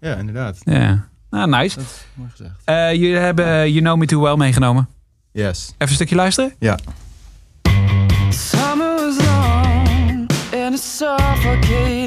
Ja, 0.00 0.14
inderdaad. 0.14 0.58
Ja. 0.64 1.08
Nou, 1.30 1.48
nice. 1.48 1.76
Dat 1.76 1.84
is 1.84 2.04
mooi 2.14 2.30
gezegd. 2.30 2.54
Eh, 2.64 2.92
jullie 2.92 3.16
hebben 3.16 3.46
eh, 3.46 3.66
You 3.66 3.80
Know 3.80 3.96
Me 3.98 4.06
Too 4.06 4.20
Well 4.22 4.36
meegenomen. 4.36 4.88
Yes. 5.32 5.66
Even 5.68 5.76
een 5.78 5.88
stukje 5.88 6.14
luisteren. 6.14 6.52
Ja. 6.58 6.78
Summer 8.30 8.94
was 8.94 9.16
long 9.26 10.30
and 10.52 10.74
it's 10.74 10.96
suffocating 10.96 12.01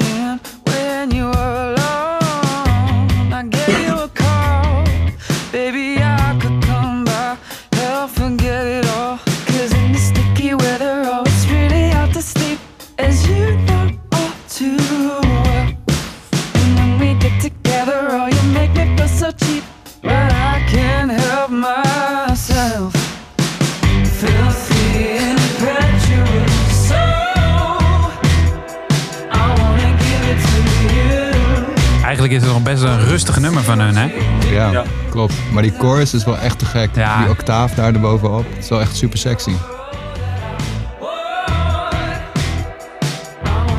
Eigenlijk 32.26 32.54
is 32.54 32.54
het 32.56 32.64
nog 32.64 32.74
best 32.74 33.00
een 33.00 33.08
rustig 33.08 33.40
nummer 33.40 33.62
van 33.62 33.80
hun, 33.80 33.96
hè? 33.96 34.12
Ja, 34.50 34.70
Ja. 34.70 34.82
klopt. 35.10 35.34
Maar 35.52 35.62
die 35.62 35.72
chorus 35.78 36.14
is 36.14 36.24
wel 36.24 36.38
echt 36.38 36.58
te 36.58 36.64
gek. 36.64 36.88
Ja. 36.94 37.18
Die 37.18 37.28
octaaf 37.28 37.74
daar 37.74 37.94
erbovenop. 37.94 38.44
Het 38.54 38.62
is 38.64 38.68
wel 38.68 38.80
echt 38.80 38.96
super 38.96 39.18
sexy. 39.18 39.52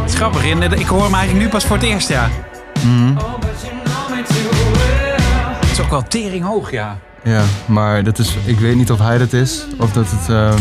Het 0.02 0.10
is 0.10 0.16
grappig. 0.16 0.44
Ik 0.80 0.86
hoor 0.86 1.04
hem 1.04 1.14
eigenlijk 1.14 1.46
nu 1.46 1.50
pas 1.50 1.66
voor 1.66 1.76
het 1.76 1.86
eerst, 1.86 2.10
ja. 2.10 2.30
Well. 2.74 3.14
Het 5.60 5.72
is 5.72 5.80
ook 5.82 5.90
wel 5.90 6.04
tering 6.08 6.46
hoog, 6.46 6.72
ja. 6.72 6.98
Ja, 7.24 7.42
maar 7.66 8.04
dat 8.04 8.20
is, 8.20 8.36
ik 8.46 8.60
weet 8.60 8.76
niet 8.76 8.92
of 8.92 9.00
hij 9.00 9.18
dat 9.18 9.34
is. 9.34 9.66
Of 9.80 9.92
dat 9.92 10.06
het... 10.10 10.30
eh, 10.30 10.54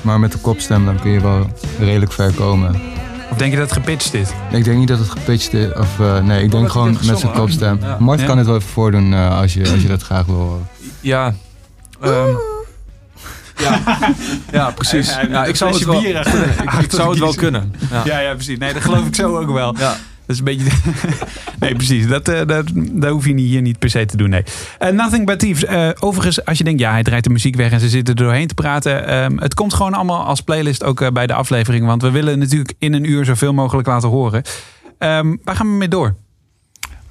maar 0.00 0.20
met 0.20 0.32
de 0.32 0.38
kopstem 0.38 0.84
dan 0.84 1.00
kun 1.00 1.10
je 1.10 1.20
wel 1.20 1.46
redelijk 1.78 2.12
ver 2.12 2.32
komen. 2.32 2.80
Of 3.32 3.38
denk 3.38 3.50
je 3.52 3.58
dat 3.58 3.70
het 3.70 3.78
gepitcht 3.78 4.14
is? 4.14 4.28
Ik 4.50 4.64
denk 4.64 4.78
niet 4.78 4.88
dat 4.88 4.98
het 4.98 5.10
gepitcht 5.10 5.52
is. 5.52 5.72
Of, 5.72 6.00
eh, 6.00 6.18
nee, 6.18 6.42
ik 6.44 6.50
denk 6.50 6.70
gewoon 6.70 6.98
met 7.04 7.18
zijn 7.18 7.32
kopstem. 7.32 7.78
Ja. 7.82 7.96
Mart 8.00 8.20
Ja. 8.20 8.26
kan 8.26 8.38
het 8.38 8.46
wel 8.46 8.56
even 8.56 8.68
voordoen 8.68 9.12
eh, 9.14 9.38
als, 9.40 9.54
je, 9.54 9.70
als 9.70 9.82
je 9.82 9.88
dat 9.88 10.02
graag 10.02 10.26
wil 10.26 10.34
horen. 10.34 10.68
Ja. 11.00 11.34
ehm, 12.00 12.28
ja. 13.56 13.80
ja, 14.58 14.70
precies. 14.70 15.14
Ja, 15.30 15.44
ik 15.52 15.56
zou 15.56 15.72
het 15.74 15.84
wel, 15.84 16.00
bier 16.00 16.18
achter- 16.18 16.48
ik, 16.82 16.90
zou 16.90 17.10
het 17.10 17.18
wel 17.18 17.34
kunnen. 17.34 17.74
Ja. 17.90 18.02
Ja, 18.04 18.18
ja, 18.18 18.34
precies. 18.34 18.58
Nee, 18.58 18.72
dat 18.72 18.82
geloof 18.82 19.06
ik 19.06 19.14
zo 19.14 19.36
ook 19.38 19.50
wel. 19.50 19.74
Dat 20.26 20.36
is 20.36 20.38
een 20.38 20.44
beetje... 20.44 20.70
nee, 21.60 21.74
precies. 21.74 22.08
Dat, 22.08 22.28
eh, 22.28 22.46
dat, 22.46 22.70
dat 22.74 23.10
hoef 23.10 23.26
je 23.26 23.34
hier 23.34 23.62
niet 23.62 23.78
per 23.78 23.90
se 23.90 24.04
te 24.04 24.16
doen, 24.16 24.30
nee. 24.30 24.42
Eh, 24.78 24.90
Nothing 24.90 25.26
But 25.26 25.38
Thieves. 25.38 25.64
Eh, 25.64 25.88
overigens, 26.00 26.44
als 26.44 26.58
je 26.58 26.64
denkt, 26.64 26.80
ja, 26.80 26.90
hij 26.90 27.02
draait 27.02 27.24
de 27.24 27.30
muziek 27.30 27.56
weg 27.56 27.72
en 27.72 27.80
ze 27.80 27.88
zitten 27.88 28.14
er 28.14 28.22
doorheen 28.22 28.46
te 28.46 28.54
praten. 28.54 29.06
ehm, 29.06 29.38
het 29.38 29.54
komt 29.54 29.74
gewoon 29.74 29.94
allemaal 29.94 30.24
als 30.24 30.40
playlist 30.40 30.84
ook 30.84 31.12
bij 31.12 31.26
de 31.26 31.34
aflevering. 31.34 31.86
Want 31.86 32.02
we 32.02 32.10
willen 32.10 32.38
natuurlijk 32.38 32.74
in 32.78 32.92
een 32.92 33.10
uur 33.10 33.24
zoveel 33.24 33.52
mogelijk 33.52 33.88
laten 33.88 34.08
horen. 34.08 34.42
Ehm, 34.98 35.36
waar 35.44 35.56
gaan 35.56 35.66
we 35.66 35.72
mee 35.72 35.88
door? 35.88 36.14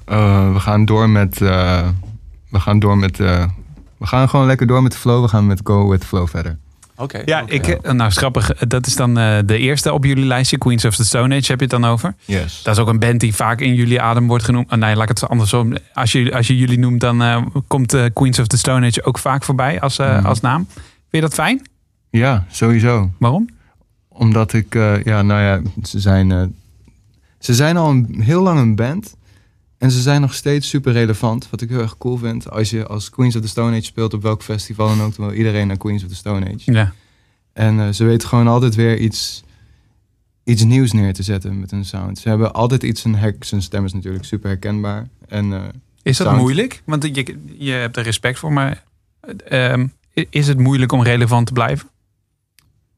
We 0.04 0.58
gaan 0.58 0.84
door 0.84 1.08
met. 1.10 1.38
we 1.38 2.58
gaan 2.60 2.78
door 2.78 2.98
met. 2.98 3.16
we 3.16 4.06
gaan 4.06 4.28
gewoon 4.28 4.46
lekker 4.46 4.66
door 4.66 4.82
met 4.82 4.92
de 4.92 4.98
flow. 4.98 5.22
We 5.22 5.28
gaan 5.28 5.46
met 5.46 5.60
Go 5.64 5.88
with 5.88 6.04
Flow 6.04 6.28
verder. 6.28 6.58
Oké. 6.96 7.22
Ja, 7.24 7.42
ik, 7.46 7.66
eh, 7.66 7.92
nou, 7.92 8.10
grappig. 8.10 8.54
Dat 8.54 8.86
is 8.86 8.96
dan 8.96 9.18
eh, 9.18 9.38
de 9.44 9.58
eerste 9.58 9.92
op 9.92 10.04
jullie 10.04 10.24
lijstje. 10.24 10.58
Queens 10.58 10.84
of 10.84 10.96
the 10.96 11.04
Stone 11.04 11.36
Age 11.36 11.50
heb 11.50 11.60
je 11.60 11.66
het 11.66 11.70
dan 11.82 11.84
over. 11.84 12.14
Yes. 12.24 12.62
Dat 12.62 12.74
is 12.76 12.82
ook 12.82 12.88
een 12.88 12.98
band 12.98 13.20
die 13.20 13.34
vaak 13.34 13.60
in 13.60 13.74
jullie 13.74 14.00
adem 14.00 14.26
wordt 14.26 14.44
genoemd. 14.44 14.72
Oh, 14.72 14.78
nee, 14.78 14.94
laat 14.94 15.10
ik 15.10 15.18
het 15.18 15.28
andersom. 15.28 15.74
Als 15.92 16.12
je, 16.12 16.34
als 16.34 16.46
je 16.46 16.56
jullie 16.58 16.78
noemt, 16.78 17.00
dan 17.00 17.22
eh, 17.22 17.42
komt 17.66 17.94
eh, 17.94 18.04
Queens 18.12 18.38
of 18.38 18.46
the 18.46 18.58
Stone 18.58 18.86
Age 18.86 19.04
ook 19.04 19.18
vaak 19.18 19.44
voorbij 19.44 19.80
als, 19.80 19.98
eh, 19.98 20.16
Mhm. 20.16 20.26
als 20.26 20.40
naam. 20.40 20.66
Vind 20.74 20.84
je 21.10 21.20
dat 21.20 21.34
fijn? 21.34 21.68
Ja, 22.10 22.44
sowieso. 22.50 23.10
Waarom? 23.18 23.48
Omdat 24.08 24.52
ik. 24.52 24.74
eh, 24.74 25.02
ja, 25.04 25.22
nou 25.22 25.40
ja, 25.42 25.60
ze 25.82 26.00
zijn. 26.00 26.32
eh, 26.32 26.42
ze 27.38 27.54
zijn 27.54 27.76
al 27.76 27.90
een, 27.90 28.16
heel 28.20 28.42
lang 28.42 28.58
een 28.58 28.74
band. 28.76 29.14
En 29.82 29.90
ze 29.90 30.00
zijn 30.00 30.20
nog 30.20 30.34
steeds 30.34 30.68
super 30.68 30.92
relevant. 30.92 31.50
Wat 31.50 31.60
ik 31.60 31.68
heel 31.68 31.80
erg 31.80 31.98
cool 31.98 32.16
vind. 32.16 32.50
Als 32.50 32.70
je 32.70 32.86
als 32.86 33.10
Queens 33.10 33.36
of 33.36 33.42
the 33.42 33.48
Stone 33.48 33.76
Age 33.76 33.84
speelt 33.84 34.14
op 34.14 34.22
welk 34.22 34.42
festival 34.42 34.88
dan 34.88 35.02
ook. 35.02 35.16
Dan 35.16 35.26
wil 35.26 35.36
iedereen 35.36 35.66
naar 35.66 35.76
Queens 35.76 36.02
of 36.02 36.08
the 36.08 36.14
Stone 36.14 36.54
Age. 36.54 36.72
Ja. 36.72 36.92
En 37.52 37.80
eh, 37.80 37.88
ze 37.88 38.04
weten 38.04 38.28
gewoon 38.28 38.48
altijd 38.48 38.74
weer 38.74 38.98
iets, 38.98 39.44
iets 40.44 40.64
nieuws 40.64 40.92
neer 40.92 41.12
te 41.12 41.22
zetten 41.22 41.60
met 41.60 41.70
hun 41.70 41.84
sound. 41.84 42.18
Ze 42.18 42.28
hebben 42.28 42.52
altijd 42.52 42.82
iets, 42.82 43.04
een 43.04 43.36
zijn 43.40 43.62
stem 43.62 43.84
is 43.84 43.92
natuurlijk 43.92 44.24
super 44.24 44.48
herkenbaar. 44.48 45.08
En 45.28 45.52
eh, 45.52 45.60
Is 46.02 46.16
dat 46.16 46.26
Sound. 46.26 46.40
moeilijk? 46.40 46.82
Want 46.84 47.16
je, 47.16 47.38
je 47.58 47.72
hebt 47.72 47.96
er 47.96 48.02
respect 48.02 48.38
voor, 48.38 48.52
maar 48.52 48.84
ehm, 49.48 49.86
is 50.30 50.46
het 50.48 50.58
moeilijk 50.58 50.92
om 50.92 51.02
relevant 51.02 51.46
te 51.46 51.52
blijven? 51.52 51.88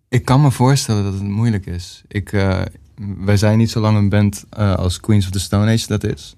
ik 0.08 0.24
kan 0.24 0.40
me 0.40 0.50
voorstellen 0.50 1.04
dat 1.04 1.12
het 1.12 1.22
moeilijk 1.22 1.66
is. 1.66 2.02
Ik, 2.08 2.32
eh, 2.32 2.62
wij 3.18 3.36
zijn 3.36 3.58
niet 3.58 3.70
zo 3.70 3.80
lang 3.80 3.96
een 3.96 4.08
band 4.08 4.44
als 4.56 5.00
Queens 5.00 5.24
of 5.24 5.30
the 5.30 5.40
Stone 5.40 5.72
Age 5.72 5.86
dat 5.86 6.04
is. 6.04 6.36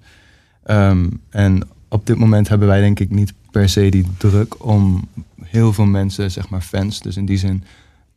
Ehm, 0.67 1.09
en 1.29 1.67
op 1.87 2.05
dit 2.05 2.17
moment 2.17 2.47
hebben 2.47 2.67
wij 2.67 2.79
denk 2.81 2.99
ik 2.99 3.09
niet 3.11 3.33
per 3.51 3.69
se 3.69 3.89
die 3.89 4.05
druk 4.17 4.65
om 4.65 5.07
heel 5.43 5.73
veel 5.73 5.85
mensen, 5.85 6.31
zeg 6.31 6.49
maar 6.49 6.61
fans, 6.61 6.99
dus 6.99 7.17
in 7.17 7.25
die 7.25 7.37
zin 7.37 7.63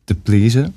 te 0.03 0.15
pleasen. 0.15 0.73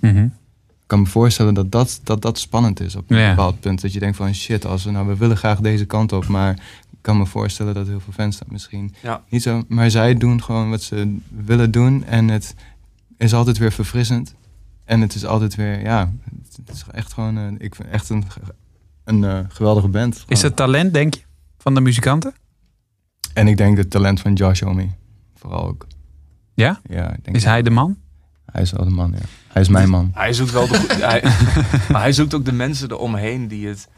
Ik 0.66 0.90
kan 0.90 1.00
me 1.00 1.06
voorstellen 1.06 1.54
dat 1.54 1.72
dat, 1.72 2.00
dat, 2.02 2.22
dat 2.22 2.38
spannend 2.38 2.80
is 2.80 2.96
op 2.96 3.10
een 3.10 3.18
Ja. 3.18 3.28
bepaald 3.30 3.60
punt. 3.60 3.80
Dat 3.80 3.92
je 3.92 3.98
denkt 3.98 4.16
van 4.16 4.34
shit, 4.34 4.66
als 4.66 4.84
we 4.84 4.90
nou, 4.90 5.06
we 5.06 5.16
willen 5.16 5.36
graag 5.36 5.60
deze 5.60 5.84
kant 5.84 6.12
op, 6.12 6.26
maar 6.26 6.50
ik 6.90 6.98
kan 7.00 7.18
me 7.18 7.26
voorstellen 7.26 7.74
dat 7.74 7.86
heel 7.86 8.00
veel 8.00 8.12
fans 8.12 8.38
dat 8.38 8.50
misschien 8.50 8.94
Ja. 9.02 9.22
niet 9.28 9.42
zo. 9.42 9.64
Maar 9.68 9.90
zij 9.90 10.14
doen 10.14 10.42
gewoon 10.42 10.70
wat 10.70 10.82
ze 10.82 11.16
willen 11.44 11.70
doen 11.70 12.04
en 12.04 12.28
het 12.28 12.54
is 13.16 13.34
altijd 13.34 13.58
weer 13.58 13.72
verfrissend. 13.72 14.34
En 14.84 15.00
het 15.00 15.14
is 15.14 15.24
altijd 15.24 15.54
weer, 15.54 15.80
ja, 15.80 16.12
het 16.66 16.74
is 16.74 16.84
echt 16.92 17.12
gewoon, 17.12 17.60
ik 17.60 17.74
vind 17.74 17.88
echt 17.88 18.08
een, 18.08 18.24
een 19.04 19.24
eh, 19.24 19.38
geweldige 19.48 19.88
band. 19.88 20.24
Is 20.28 20.42
het 20.42 20.56
talent, 20.56 20.92
denk 20.94 21.14
je, 21.14 21.20
van 21.64 21.74
de 21.74 21.80
muzikanten? 21.80 22.34
En 23.34 23.48
ik 23.48 23.56
denk 23.56 23.76
het 23.76 23.90
talent 23.90 24.20
van 24.20 24.32
Josh 24.32 24.60
Homme, 24.60 24.88
vooral 25.34 25.66
ook. 25.66 25.86
Ja? 26.54 26.80
Ja, 26.88 27.12
ik 27.12 27.24
denk 27.24 27.36
Is 27.36 27.44
hij 27.44 27.62
de 27.62 27.70
man? 27.70 27.96
hij 28.52 28.62
is 28.62 28.72
wel 28.72 28.84
de 28.84 28.90
man, 28.90 29.10
ja. 29.10 29.24
Hij 29.48 29.62
is 29.62 29.68
mijn 29.68 29.88
man. 29.88 30.10
Hij 30.14 30.32
zoekt 30.32 30.50
wel 30.50 30.68
de 30.68 30.76
hij, 30.88 31.22
maar 31.92 32.00
hij 32.00 32.12
zoekt 32.12 32.34
ook 32.34 32.44
de 32.44 32.52
mensen 32.52 32.90
eromheen 32.90 33.48
die 33.48 33.66
het 33.66 33.88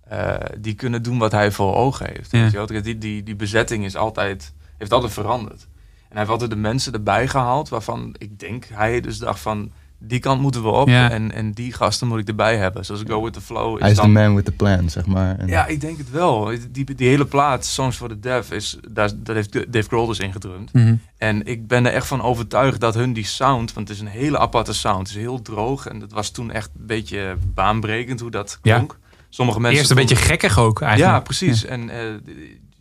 eh, 0.00 0.34
die 0.58 0.74
kunnen 0.74 1.02
doen 1.02 1.18
wat 1.18 1.32
hij 1.32 1.50
voor 1.50 1.74
ogen 1.74 2.06
heeft. 2.06 2.30
Ja. 2.30 2.40
Weet 2.42 2.50
je 2.50 2.56
wel? 2.56 2.82
Die, 2.82 2.98
die, 2.98 3.22
die 3.22 3.36
bezetting 3.36 3.84
is 3.84 3.96
altijd, 3.96 4.54
heeft 4.78 4.92
altijd 4.92 5.12
veranderd. 5.12 5.62
En 5.62 6.10
hij 6.10 6.18
heeft 6.18 6.30
altijd 6.30 6.50
de 6.50 6.56
mensen 6.56 6.92
erbij 6.92 7.28
gehaald 7.28 7.68
waarvan 7.68 8.14
ik 8.18 8.38
denk 8.38 8.64
hij 8.64 9.00
dus 9.00 9.18
dacht 9.18 9.40
van 9.40 9.72
die 10.06 10.18
kant 10.18 10.40
moeten 10.40 10.62
we 10.62 10.68
op 10.68 10.88
Ja. 10.88 11.10
en, 11.10 11.32
en 11.32 11.52
die 11.52 11.72
gasten 11.72 12.08
moet 12.08 12.18
ik 12.18 12.28
erbij 12.28 12.56
hebben. 12.56 12.84
Zoals 12.84 13.02
Go 13.06 13.22
With 13.22 13.32
The 13.32 13.40
Flow. 13.40 13.80
Hij 13.80 13.90
is 13.90 13.96
de 13.96 14.06
man 14.06 14.34
with 14.34 14.44
the 14.44 14.52
plan, 14.52 14.90
zeg 14.90 15.06
maar. 15.06 15.38
En- 15.38 15.46
Ja, 15.48 15.66
ik 15.66 15.80
denk 15.80 15.98
het 15.98 16.10
wel. 16.10 16.50
Die, 16.70 16.94
die 16.94 17.08
hele 17.08 17.24
plaat, 17.26 17.64
Songs 17.66 17.96
for 17.96 18.08
the 18.08 18.20
Deaf, 18.20 18.50
is, 18.50 18.76
daar, 18.90 19.10
daar 19.16 19.34
heeft 19.36 19.72
Dave 19.72 19.88
Grohl 19.88 20.06
dus 20.06 20.18
ingedrumd. 20.18 20.72
Mhm. 20.72 20.94
En 21.18 21.46
ik 21.46 21.66
ben 21.66 21.86
er 21.86 21.92
echt 21.92 22.06
van 22.06 22.22
overtuigd 22.22 22.80
dat 22.80 22.94
hun 22.94 23.12
die 23.12 23.24
sound, 23.26 23.72
want 23.72 23.88
het 23.88 23.96
is 23.96 24.02
een 24.02 24.08
hele 24.10 24.38
aparte 24.38 24.72
sound, 24.72 24.98
het 24.98 25.08
is 25.16 25.22
heel 25.22 25.42
droog 25.42 25.86
en 25.86 25.98
dat 25.98 26.12
was 26.12 26.30
toen 26.30 26.50
echt 26.50 26.70
een 26.78 26.86
beetje 26.86 27.36
baanbrekend 27.54 28.20
hoe 28.20 28.30
dat 28.30 28.58
Ja. 28.62 28.74
klonk. 28.76 28.98
Sommige 29.28 29.60
mensen 29.60 29.78
Eerst 29.78 29.90
een 29.90 29.96
beetje 29.96 30.16
gekkig 30.16 30.58
ook 30.58 30.80
eigenlijk. 30.80 31.12
Ja, 31.16 31.20
precies. 31.20 31.64
En 31.64 31.90
eh, 31.90 31.98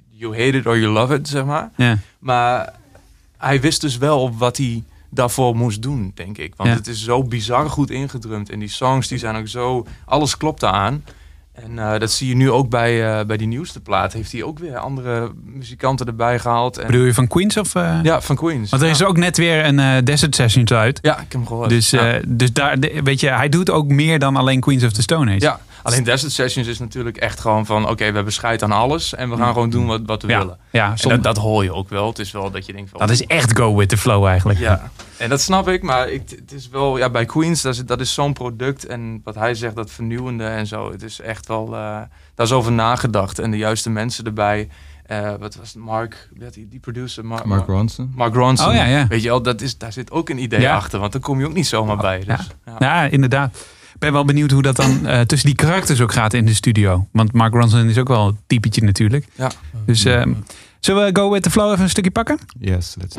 you 0.10 0.32
hate 0.32 0.58
it 0.58 0.66
or 0.66 0.80
you 0.80 0.92
love 0.94 1.14
it, 1.16 1.28
zeg 1.28 1.46
maar. 1.46 1.72
Ja. 1.76 1.98
Maar 2.20 2.74
hij 3.38 3.62
wist 3.62 3.82
dus 3.82 3.98
wel 3.98 4.38
wat 4.38 4.58
hij 4.58 4.84
daarvoor 5.14 5.56
moest 5.56 5.82
doen, 5.82 6.12
denk 6.16 6.38
ik. 6.38 6.54
Want 6.56 6.70
Ja. 6.70 6.76
het 6.76 6.88
is 6.88 7.04
zo 7.04 7.24
bizar 7.24 7.70
goed 7.70 7.92
ingedrumd. 7.92 8.50
En 8.50 8.60
die 8.60 8.68
songs 8.70 9.08
die 9.08 9.18
zijn 9.18 9.36
ook 9.36 9.48
zo... 9.48 9.86
Alles 10.06 10.38
klopt 10.38 10.64
aan. 10.64 11.04
En 11.54 11.80
eh, 11.80 12.00
dat 12.00 12.12
zie 12.12 12.28
je 12.28 12.36
nu 12.36 12.52
ook 12.52 12.70
bij, 12.70 13.20
eh, 13.20 13.26
bij 13.26 13.38
die 13.38 13.48
nieuwste 13.48 13.80
plaat. 13.80 14.14
Heeft 14.14 14.32
hij 14.32 14.44
ook 14.44 14.60
weer 14.60 14.78
andere 14.78 15.32
muzikanten 15.44 16.06
erbij 16.08 16.40
gehaald. 16.40 16.78
En, 16.78 16.86
Bedoel 16.88 17.06
je 17.06 17.14
van 17.14 17.28
Queens 17.28 17.58
of... 17.58 17.76
eh? 17.76 18.00
ja, 18.04 18.22
van 18.22 18.36
Queens. 18.36 18.70
Want 18.70 18.82
er 18.82 18.90
is 18.90 19.04
ook 19.04 19.18
net 19.18 19.38
weer 19.38 19.66
een 19.66 20.06
Desert 20.06 20.36
Sessions 20.36 20.72
uit. 20.72 21.00
Ja, 21.02 21.12
ik 21.14 21.18
heb 21.20 21.32
hem 21.32 21.48
gehoord. 21.48 21.70
Dus, 21.70 21.90
ja. 21.90 22.20
dus 22.28 22.54
daar, 22.54 22.80
weet 23.04 23.20
je, 23.20 23.30
hij 23.30 23.50
doet 23.50 23.70
ook 23.70 23.88
meer 23.88 24.20
dan 24.20 24.36
alleen 24.36 24.60
Queens 24.60 24.84
of 24.84 24.92
the 24.92 25.02
Stone 25.02 25.32
Age. 25.32 25.40
ja, 25.40 25.60
alleen 25.84 26.04
Desert 26.04 26.32
Sessions 26.32 26.68
is 26.68 26.80
natuurlijk 26.80 27.18
echt 27.18 27.40
gewoon 27.40 27.66
van... 27.66 27.84
Oké, 27.90 28.08
we 28.10 28.16
hebben 28.16 28.34
scheid 28.34 28.64
aan 28.64 28.72
alles. 28.72 29.16
En 29.16 29.30
we 29.30 29.38
gaan 29.38 29.54
gewoon 29.54 29.70
doen 29.70 29.86
wat, 29.86 30.02
wat 30.06 30.22
we 30.22 30.28
ja, 30.28 30.38
willen. 30.40 30.58
ja 30.72 30.96
soms- 30.96 31.14
dat, 31.14 31.24
dat 31.24 31.38
hoor 31.38 31.64
je 31.64 31.74
ook 31.74 31.90
wel. 31.90 32.08
Het 32.08 32.20
is 32.20 32.32
wel 32.32 32.52
dat 32.52 32.66
je 32.66 32.74
denkt 32.74 32.90
van... 32.90 33.00
dat 33.00 33.10
is 33.10 33.26
echt 33.26 33.58
go 33.58 33.76
with 33.76 33.90
the 33.90 33.98
flow 33.98 34.26
eigenlijk. 34.26 34.60
Ja, 34.60 34.92
en 35.18 35.30
dat 35.30 35.42
snap 35.42 35.68
ik, 35.68 35.82
maar 35.84 36.10
ik, 36.10 36.30
het 36.30 36.52
is 36.52 36.70
wel, 36.70 36.98
ja, 36.98 37.10
bij 37.10 37.26
Queens, 37.26 37.62
dat 37.62 37.74
is, 37.74 37.86
dat 37.86 38.00
is 38.00 38.14
zo'n 38.14 38.34
product. 38.34 38.86
En 38.86 39.22
wat 39.24 39.36
hij 39.36 39.54
zegt, 39.56 39.76
dat 39.76 39.92
vernieuwende 39.92 40.46
en 40.46 40.68
zo, 40.68 40.92
het 40.92 41.04
is 41.04 41.20
echt 41.20 41.48
wel, 41.48 41.66
eh, 41.66 41.72
daar 42.36 42.46
is 42.46 42.52
over 42.52 42.72
nagedacht. 42.72 43.40
En 43.40 43.52
de 43.52 43.58
juiste 43.58 43.90
mensen 43.90 44.26
erbij. 44.26 44.70
Eh, 45.04 45.34
wat 45.40 45.56
was 45.56 45.74
het, 45.74 45.84
Mark, 45.84 46.30
die, 46.54 46.68
die 46.68 46.80
producer? 46.80 47.26
Mar- 47.26 47.48
Mark 47.48 47.68
Mar- 47.68 47.76
Ronson. 47.78 48.12
Mark 48.16 48.34
Ronson. 48.34 48.68
Oh 48.68 48.74
ja, 48.74 48.84
ja. 48.86 49.08
Weet 49.08 49.22
je 49.22 49.28
wel, 49.30 49.42
dat 49.42 49.62
is, 49.62 49.78
daar 49.78 49.94
zit 49.94 50.12
ook 50.12 50.30
een 50.30 50.38
idee 50.42 50.60
Ja. 50.62 50.76
achter, 50.76 51.00
want 51.00 51.12
daar 51.12 51.22
kom 51.22 51.40
je 51.40 51.46
ook 51.46 51.54
niet 51.54 51.68
zomaar 51.68 51.98
bij. 51.98 52.20
Dus, 52.20 52.48
ja. 52.66 52.76
Ja, 52.80 53.04
inderdaad. 53.04 53.58
Ik 54.04 54.10
ben 54.10 54.18
wel 54.18 54.28
benieuwd 54.28 54.52
hoe 54.52 54.62
dat 54.62 54.76
dan 54.76 55.08
eh, 55.08 55.20
tussen 55.20 55.48
die 55.48 55.58
karakters 55.58 56.02
ook 56.02 56.14
gaat 56.14 56.34
in 56.34 56.46
de 56.46 56.54
studio. 56.54 57.08
Want 57.12 57.34
Mark 57.34 57.54
Ronson 57.54 57.90
is 57.90 57.98
ook 57.98 58.08
wel 58.08 58.28
een 58.28 58.38
typetje 58.48 58.84
natuurlijk. 58.84 59.26
Ja. 59.36 59.52
Dus 59.86 60.06
eh, 60.06 60.26
zullen 60.80 61.06
we 61.06 61.20
Go 61.20 61.32
With 61.32 61.44
The 61.44 61.52
Flow 61.52 61.72
even 61.72 61.84
een 61.84 61.90
stukje 61.90 62.12
pakken? 62.12 62.40
Yes, 62.60 62.96
let's 63.00 63.16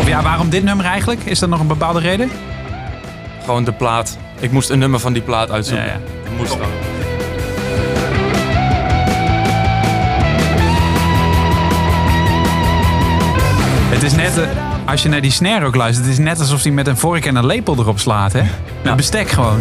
Of 0.00 0.08
ja, 0.08 0.22
waarom 0.22 0.50
dit 0.50 0.64
nummer 0.64 0.84
eigenlijk? 0.86 1.20
Is 1.24 1.38
dat 1.38 1.48
nog 1.48 1.60
een 1.60 1.66
bepaalde 1.66 2.00
reden? 2.00 2.30
Gewoon 3.44 3.64
de 3.64 3.72
plaat. 3.72 4.18
Ik 4.40 4.50
moest 4.50 4.70
een 4.70 4.78
nummer 4.78 5.00
van 5.00 5.12
die 5.12 5.22
plaat 5.22 5.50
uitzoeken. 5.50 5.86
Ja, 5.86 6.00
moest 6.36 6.58
dan. 6.58 6.68
Het 13.92 14.02
is 14.02 14.14
net, 14.14 14.38
eh, 14.38 14.61
als 14.84 15.02
je 15.02 15.08
naar 15.08 15.20
die 15.20 15.30
snare 15.30 15.64
ook 15.64 15.74
luistert, 15.74 16.06
het 16.06 16.18
is 16.18 16.24
net 16.24 16.38
alsof 16.38 16.62
hij 16.62 16.72
met 16.72 16.86
een 16.86 16.96
vork 16.96 17.24
en 17.24 17.36
een 17.36 17.46
lepel 17.46 17.78
erop 17.78 17.98
slaat. 17.98 18.32
Hè? 18.32 18.42
Met 18.84 18.96
bestek 18.96 19.28
gewoon. 19.28 19.60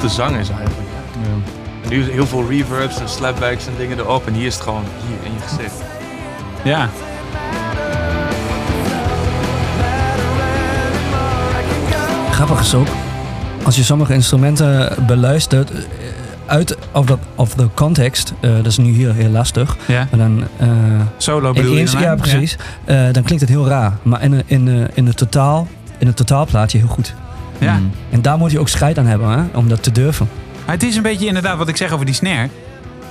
De 0.00 0.08
zang 0.08 0.36
is 0.36 0.48
eigenlijk. 0.48 0.88
En 1.82 1.88
nu 1.88 2.10
heel 2.10 2.26
veel 2.26 2.48
reverbs 2.48 3.00
en 3.00 3.08
slapbacks 3.08 3.66
en 3.66 3.72
dingen 3.78 3.98
erop. 3.98 4.26
En 4.26 4.32
hier 4.34 4.46
is 4.46 4.54
het 4.54 4.62
gewoon 4.62 4.84
hier 5.06 5.26
in 5.26 5.32
je 5.32 5.40
gezicht. 5.40 5.74
Ja. 6.64 6.88
Grappig 12.30 12.60
is 12.60 12.74
ook, 12.74 12.86
als 13.64 13.76
je 13.76 13.82
sommige 13.82 14.14
instrumenten 14.14 14.92
beluistert, 15.06 15.70
eh, 15.70 15.78
uit 16.46 16.76
of, 16.92 17.06
dat, 17.06 17.18
of 17.34 17.54
de 17.54 17.68
context, 17.74 18.32
eh, 18.40 18.54
dat 18.56 18.66
is 18.66 18.76
nu 18.78 18.90
hier 18.92 19.14
heel 19.14 19.30
lastig. 19.30 19.76
Ja. 19.86 20.06
Maar 20.10 20.18
dan, 20.20 20.42
eh, 20.56 20.68
Solo 21.16 21.52
bedoel 21.52 21.76
je 21.76 21.98
ja, 21.98 22.14
precies. 22.14 22.56
Eh, 22.84 22.96
dan 23.12 23.22
klinkt 23.22 23.40
het 23.40 23.48
heel 23.48 23.66
raar. 23.68 23.92
Maar 24.02 24.22
in, 24.22 24.42
in, 24.46 24.64
de- 24.64 24.88
in, 24.94 25.06
het 25.06 25.16
totaal, 25.16 25.66
in 25.98 26.06
het 26.06 26.16
totaalplaatje 26.16 26.78
heel 26.78 26.88
goed. 26.88 27.14
Ja. 27.58 27.74
Mm. 27.78 27.90
En 28.10 28.22
daar 28.22 28.38
moet 28.38 28.50
je 28.50 28.58
ook 28.58 28.68
scheid 28.68 28.98
aan 28.98 29.06
hebben, 29.06 29.30
hè, 29.30 29.58
om 29.58 29.68
dat 29.68 29.82
te 29.82 29.92
durven. 29.92 30.28
Maar 30.64 30.74
het 30.74 30.84
is 30.84 30.96
een 30.96 31.02
beetje 31.02 31.26
inderdaad 31.26 31.58
wat 31.58 31.68
ik 31.68 31.76
zeg 31.76 31.92
over 31.92 32.06
die 32.06 32.14
snare. 32.14 32.48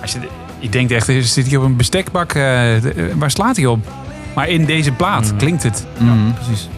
Als 0.02 0.12
je, 0.12 0.20
je 0.60 0.70
denkt 0.70 0.92
echt, 0.92 1.06
zit 1.22 1.48
hier 1.48 1.60
op 1.60 1.66
een 1.66 1.76
bestekbak, 1.76 2.34
eh, 2.34 2.76
eh, 2.76 2.84
waar 3.16 3.32
slaat 3.32 3.56
hij 3.56 3.66
op? 3.66 3.80
Maar 4.36 4.50
in 4.50 4.66
deze 4.66 4.92
plaat 4.92 5.32
Mm. 5.32 5.38
klinkt 5.38 5.64
het. 5.64 5.86
Mm. 6.00 6.34
Precies. 6.34 6.70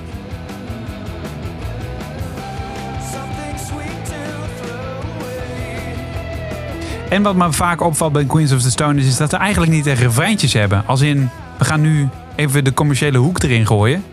En 7.10 7.22
wat 7.24 7.36
me 7.36 7.52
vaak 7.52 7.82
opvalt 7.82 8.14
bij 8.14 8.26
Queens 8.26 8.52
of 8.52 8.62
the 8.62 8.72
Stone 8.72 9.00
is, 9.00 9.08
is 9.08 9.18
dat 9.18 9.30
ze 9.30 9.38
eigenlijk 9.38 9.72
niet 9.72 9.88
echt 9.88 10.02
refreintjes 10.02 10.54
hebben. 10.54 10.84
Als 10.86 11.02
in, 11.02 11.30
we 11.58 11.66
gaan 11.66 11.82
nu 11.82 12.08
even 12.36 12.64
de 12.64 12.74
commerciële 12.74 13.18
hoek 13.18 13.44
erin 13.44 13.68
gooien. 13.68 14.04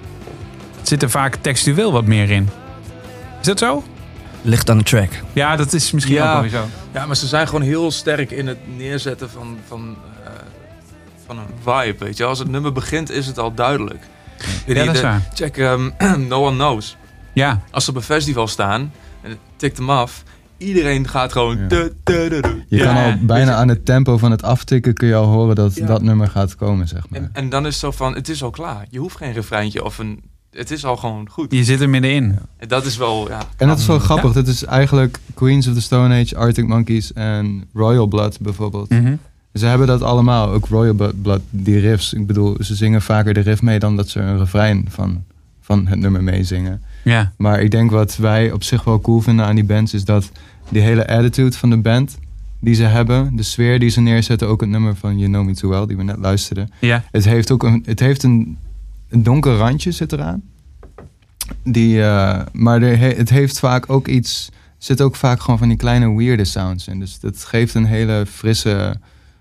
Zit 0.82 1.02
er 1.02 1.10
vaak 1.10 1.36
textueel 1.40 1.92
wat 1.92 2.04
meer 2.04 2.30
in. 2.30 2.48
Is 3.46 3.52
dat 3.58 3.68
zo? 3.70 3.84
Ligt 4.42 4.70
aan 4.70 4.78
de 4.78 4.84
track. 4.84 5.10
Ja, 5.32 5.56
dat 5.56 5.72
is 5.72 5.90
misschien 5.92 6.14
Ja. 6.14 6.34
ook 6.34 6.40
wel 6.40 6.50
zo. 6.50 6.66
Ja, 6.92 7.06
maar 7.06 7.16
ze 7.16 7.26
zijn 7.26 7.46
gewoon 7.46 7.62
heel 7.62 7.90
sterk 7.90 8.30
in 8.30 8.46
het 8.46 8.76
neerzetten 8.76 9.30
van, 9.30 9.56
van, 9.66 9.96
eh, 10.24 10.30
van 11.26 11.38
een 11.38 11.46
vibe, 11.64 12.04
weet 12.04 12.16
je. 12.16 12.24
Als 12.24 12.38
het 12.38 12.48
nummer 12.48 12.72
begint, 12.72 13.10
is 13.10 13.26
het 13.26 13.38
al 13.38 13.54
duidelijk. 13.54 13.98
Ja, 14.66 14.84
dat 14.84 14.94
is 14.94 15.00
waar. 15.00 15.28
Check 15.34 15.56
ehm, 15.56 15.90
No 16.28 16.46
One 16.46 16.56
Knows. 16.56 16.96
Ja, 17.32 17.60
Als 17.70 17.84
ze 17.84 17.90
op 17.90 17.96
een 17.96 18.02
festival 18.02 18.46
staan 18.46 18.92
en 19.22 19.30
het 19.30 19.38
tikt 19.56 19.76
hem 19.76 19.90
af, 19.90 20.22
iedereen 20.56 21.08
gaat 21.08 21.32
gewoon... 21.32 21.58
Ja. 21.58 21.66
du- 21.68 21.92
du- 22.04 22.28
du- 22.28 22.40
du. 22.40 22.64
Je 22.68 22.76
Ja, 22.76 22.84
kan 22.84 23.04
al 23.04 23.14
bijna 23.20 23.54
aan 23.54 23.68
het 23.68 23.84
tempo 23.84 24.18
van 24.18 24.30
het 24.30 24.42
aftikken 24.42 24.94
kun 24.94 25.08
je 25.08 25.14
al 25.14 25.26
horen 25.26 25.54
dat 25.54 25.74
Ja. 25.74 25.86
dat 25.86 26.02
nummer 26.02 26.28
gaat 26.28 26.54
komen, 26.56 26.88
zeg 26.88 27.08
maar. 27.08 27.20
En, 27.20 27.30
en 27.32 27.48
dan 27.48 27.60
is 27.66 27.72
het 27.72 27.80
zo 27.80 27.90
van, 27.90 28.14
het 28.14 28.28
is 28.28 28.42
al 28.42 28.50
klaar. 28.50 28.86
Je 28.90 28.98
hoeft 28.98 29.16
geen 29.16 29.32
refreintje 29.32 29.84
of 29.84 29.98
een... 29.98 30.22
Het 30.56 30.70
is 30.70 30.84
al 30.84 30.96
gewoon 30.96 31.28
goed. 31.30 31.52
je 31.52 31.64
zit 31.64 31.80
er 31.80 31.88
middenin. 31.88 32.38
En 32.56 32.68
dat 32.68 32.84
is 32.84 32.96
wel, 32.96 33.28
ja... 33.28 33.38
En 33.56 33.68
dat 33.68 33.78
is 33.78 33.86
wel 33.86 33.98
grappig. 33.98 34.32
Dit 34.32 34.48
is 34.48 34.64
eigenlijk 34.64 35.18
Queens 35.34 35.66
of 35.68 35.74
the 35.74 35.80
Stone 35.80 36.20
Age, 36.20 36.36
Arctic 36.36 36.66
Monkeys 36.66 37.12
en 37.12 37.64
Royal 37.74 38.06
Blood 38.06 38.40
bijvoorbeeld. 38.40 38.88
Mhm. 38.90 39.14
Ze 39.54 39.66
hebben 39.66 39.86
dat 39.86 40.02
allemaal. 40.02 40.48
Ook 40.50 40.66
Royal 40.66 40.94
Blood- 40.94 41.22
Blood, 41.22 41.40
die 41.50 41.78
riffs. 41.78 42.12
Ik 42.12 42.26
bedoel, 42.26 42.56
ze 42.60 42.74
zingen 42.74 43.02
vaker 43.02 43.34
de 43.34 43.40
riff 43.40 43.62
mee 43.62 43.78
dan 43.78 43.96
dat 43.96 44.08
ze 44.08 44.20
een 44.20 44.38
refrein 44.38 44.86
van, 44.88 45.24
van 45.60 45.86
het 45.86 45.98
nummer 45.98 46.22
meezingen. 46.22 46.82
Ja, 47.04 47.32
Maar 47.36 47.60
ik 47.60 47.70
denk 47.70 47.90
wat 47.90 48.16
wij 48.16 48.52
op 48.52 48.62
zich 48.62 48.84
wel 48.84 49.00
cool 49.00 49.20
vinden 49.20 49.44
aan 49.44 49.54
die 49.54 49.64
bands 49.64 49.94
is 49.94 50.04
dat 50.04 50.30
die 50.68 50.82
hele 50.82 51.06
attitude 51.08 51.56
van 51.56 51.70
de 51.70 51.76
band 51.76 52.18
die 52.60 52.74
ze 52.74 52.82
hebben, 52.82 53.36
de 53.36 53.42
sfeer 53.42 53.78
die 53.78 53.88
ze 53.90 54.00
neerzetten, 54.00 54.48
ook 54.48 54.60
het 54.60 54.70
nummer 54.70 54.96
van 54.96 55.18
You 55.18 55.30
Know 55.30 55.44
Me 55.46 55.54
Too 55.54 55.70
Well 55.70 55.86
die 55.86 55.96
we 55.96 56.02
net 56.02 56.18
luisterden. 56.18 56.70
ja. 56.80 57.04
Het 57.10 57.24
heeft 57.24 57.50
ook 57.50 57.62
een, 57.62 57.82
het 57.86 58.00
heeft 58.00 58.22
een, 58.22 58.56
een 59.08 59.22
donker 59.22 59.56
randje 59.56 59.90
zit 59.90 60.12
eraan. 60.12 60.42
Die, 61.64 62.02
eh, 62.02 62.40
maar 62.52 62.82
er 62.82 62.98
he- 62.98 63.14
het 63.16 63.30
heeft 63.30 63.58
vaak 63.58 63.90
ook 63.90 64.08
iets, 64.08 64.48
zit 64.78 65.00
ook 65.00 65.16
vaak 65.16 65.40
gewoon 65.40 65.58
van 65.58 65.68
die 65.68 65.76
kleine 65.76 66.16
weirde 66.16 66.44
sounds 66.44 66.88
in. 66.88 67.00
Dus 67.00 67.20
dat 67.20 67.44
geeft 67.44 67.74
een 67.74 67.84
hele 67.86 68.24
frisse, 68.30 68.96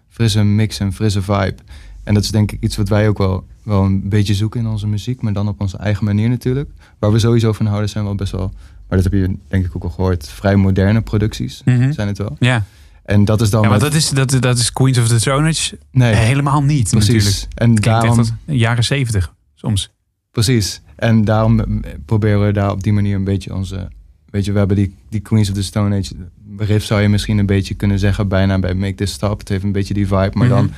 frisse 0.09 0.43
mix 0.43 0.79
en 0.79 0.93
frisse 0.93 1.21
vibe. 1.21 1.55
En 2.03 2.13
dat 2.13 2.23
is 2.23 2.31
denk 2.31 2.51
ik 2.51 2.61
iets 2.61 2.75
wat 2.75 2.89
wij 2.89 3.07
ook 3.07 3.17
wel, 3.17 3.45
wel 3.63 3.83
een 3.83 4.09
beetje 4.09 4.33
zoeken 4.33 4.59
in 4.59 4.67
onze 4.67 4.87
muziek, 4.87 5.21
maar 5.21 5.33
dan 5.33 5.47
op 5.47 5.61
onze 5.61 5.77
eigen 5.77 6.05
manier 6.05 6.29
natuurlijk. 6.29 6.69
Waar 6.99 7.11
we 7.11 7.19
sowieso 7.19 7.53
van 7.53 7.65
houden 7.65 7.89
zijn 7.89 8.03
wel 8.03 8.15
best 8.15 8.31
wel, 8.31 8.51
maar 8.89 9.01
dat 9.01 9.03
heb 9.03 9.13
je 9.13 9.35
denk 9.47 9.65
ik 9.65 9.75
ook 9.75 9.83
al 9.83 9.89
gehoord, 9.89 10.29
vrij 10.29 10.55
moderne 10.55 11.01
producties 11.01 11.61
Mhm. 11.65 11.91
zijn 11.91 12.07
het 12.07 12.17
wel. 12.17 12.35
Ja, 12.39 12.63
En 13.03 13.25
dat 13.25 13.41
is 13.41 13.49
dan 13.49 13.61
ja 13.61 13.69
maar 13.69 13.79
dat 13.79 13.93
is, 13.93 14.09
dat, 14.09 14.37
dat 14.39 14.57
is 14.57 14.71
Queens 14.71 14.97
of 14.97 15.07
the 15.07 15.19
Stone 15.19 15.47
Age 15.49 15.77
nee, 15.91 16.15
helemaal 16.15 16.61
niet 16.63 16.89
precies. 16.89 17.07
natuurlijk. 17.23 17.53
En 17.53 17.75
daarom, 17.75 18.19
echt 18.19 18.31
jaren 18.45 18.83
zeventig 18.83 19.33
soms. 19.65 19.89
Precies. 20.31 20.81
En 20.95 21.23
daarom 21.25 21.59
eh, 21.59 21.91
proberen 22.05 22.45
we 22.45 22.51
daar 22.53 22.71
op 22.71 22.83
die 22.83 22.93
manier 22.93 23.15
een 23.15 23.23
beetje 23.23 23.55
onze... 23.55 23.87
Weet 24.29 24.45
je, 24.45 24.51
we 24.51 24.57
hebben 24.57 24.77
die, 24.77 24.95
die 25.09 25.19
Queens 25.19 25.49
of 25.49 25.55
the 25.55 25.63
Stone 25.63 25.97
Age 25.97 26.13
riff 26.57 26.85
zou 26.85 27.01
je 27.01 27.09
misschien 27.09 27.37
een 27.37 27.45
beetje 27.45 27.73
kunnen 27.73 27.99
zeggen 27.99 28.27
bijna 28.27 28.59
bij 28.59 28.73
Make 28.73 28.95
This 28.95 29.11
Stop. 29.11 29.39
Het 29.39 29.49
heeft 29.49 29.63
een 29.63 29.71
beetje 29.71 29.93
die 29.93 30.07
vibe, 30.07 30.31
maar 30.33 30.47
Mhm. 30.47 30.55
dan 30.55 30.71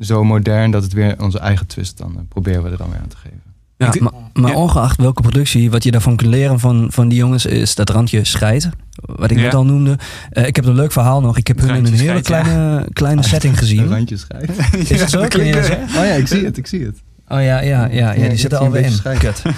zo 0.00 0.24
modern 0.24 0.70
dat 0.70 0.82
het 0.82 0.92
weer 0.92 1.22
onze 1.22 1.38
eigen 1.38 1.66
twist 1.66 1.98
dan 1.98 2.12
eh, 2.16 2.22
proberen 2.28 2.62
we 2.62 2.70
er 2.70 2.76
dan 2.76 2.90
weer 2.90 2.98
aan 3.00 3.08
te 3.08 3.16
geven. 3.16 3.40
Ja, 3.76 3.92
Ik- 3.94 4.00
maar, 4.00 4.12
maar 4.32 4.50
ja. 4.50 4.56
ongeacht 4.56 4.96
welke 4.96 5.22
productie, 5.22 5.70
wat 5.70 5.84
je 5.84 5.90
daarvan 5.90 6.16
kunt 6.16 6.30
leren 6.30 6.60
van, 6.60 6.86
van 6.90 7.08
die 7.08 7.18
jongens, 7.18 7.46
is 7.46 7.74
dat 7.74 7.90
randje 7.90 8.24
scheid. 8.24 8.68
Wat 8.94 9.30
ik 9.30 9.36
Ja. 9.36 9.42
net 9.42 9.54
al 9.54 9.64
noemde. 9.64 9.98
Eh, 10.30 10.46
ik 10.46 10.56
heb 10.56 10.64
een 10.64 10.74
leuk 10.74 10.92
verhaal 10.92 11.20
nog. 11.20 11.36
Ik 11.38 11.46
heb 11.46 11.60
hun 11.60 11.74
in 11.76 11.86
een 11.86 11.92
hele 11.92 12.12
ja. 12.12 12.20
kleine, 12.20 12.86
kleine 12.92 13.22
setting 13.32 13.52
Een 13.52 13.58
gezien. 13.58 13.86
randje 13.88 14.16
schrijf. 14.16 14.72
Is 14.74 15.00
het 15.00 15.10
zo? 15.10 15.18
dat 15.20 15.28
Kun 15.28 15.44
je 15.44 15.50
klinkt, 15.50 15.68
dat 15.68 15.78
eh, 15.78 15.84
zeggen? 15.84 16.00
Oh 16.00 16.06
ja, 16.06 16.12
ik 16.14 16.26
zie 16.26 16.44
het, 16.44 16.56
ik 16.56 16.66
zie 16.66 16.84
het. 16.84 17.02
Oh 17.28 17.42
ja, 17.42 17.60
ja, 17.60 17.88
ja, 17.90 18.12
ja, 18.12 18.28
die 18.28 18.38
zitten 18.38 18.58
alweer 18.58 18.84
in. 18.84 19.18
Kut. 19.18 19.36
Zal 19.42 19.52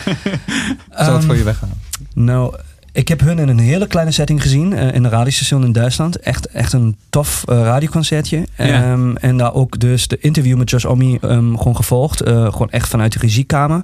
het 0.96 1.07
Ehm, 1.09 1.22
voor 1.22 1.37
je 1.37 1.42
weghalen. 1.42 1.76
Nou, 2.14 2.54
ik 2.99 3.09
heb 3.09 3.21
hun 3.21 3.39
in 3.39 3.49
een 3.49 3.59
hele 3.59 3.87
kleine 3.87 4.13
setting 4.13 4.43
gezien. 4.43 4.73
eh, 4.73 4.95
in 4.95 5.05
een 5.05 5.11
radiostation 5.11 5.65
in 5.65 5.73
Duitsland. 5.73 6.19
Echt, 6.19 6.47
echt 6.47 6.73
een 6.73 6.97
tof 7.11 7.43
eh, 7.47 7.61
radioconcertje. 7.63 8.47
Ja. 8.57 8.65
Ehm, 8.65 9.17
en 9.17 9.37
daar 9.37 9.55
ook 9.55 9.79
dus 9.81 10.09
de 10.09 10.19
interview 10.21 10.57
met 10.59 10.71
Josh 10.71 10.85
Omi 10.85 11.19
ehm, 11.21 11.57
gewoon 11.57 11.77
gevolgd. 11.77 12.21
eh, 12.21 12.43
gewoon 12.53 12.71
echt 12.71 12.89
vanuit 12.89 13.13
de 13.13 13.19
regiekamer. 13.19 13.83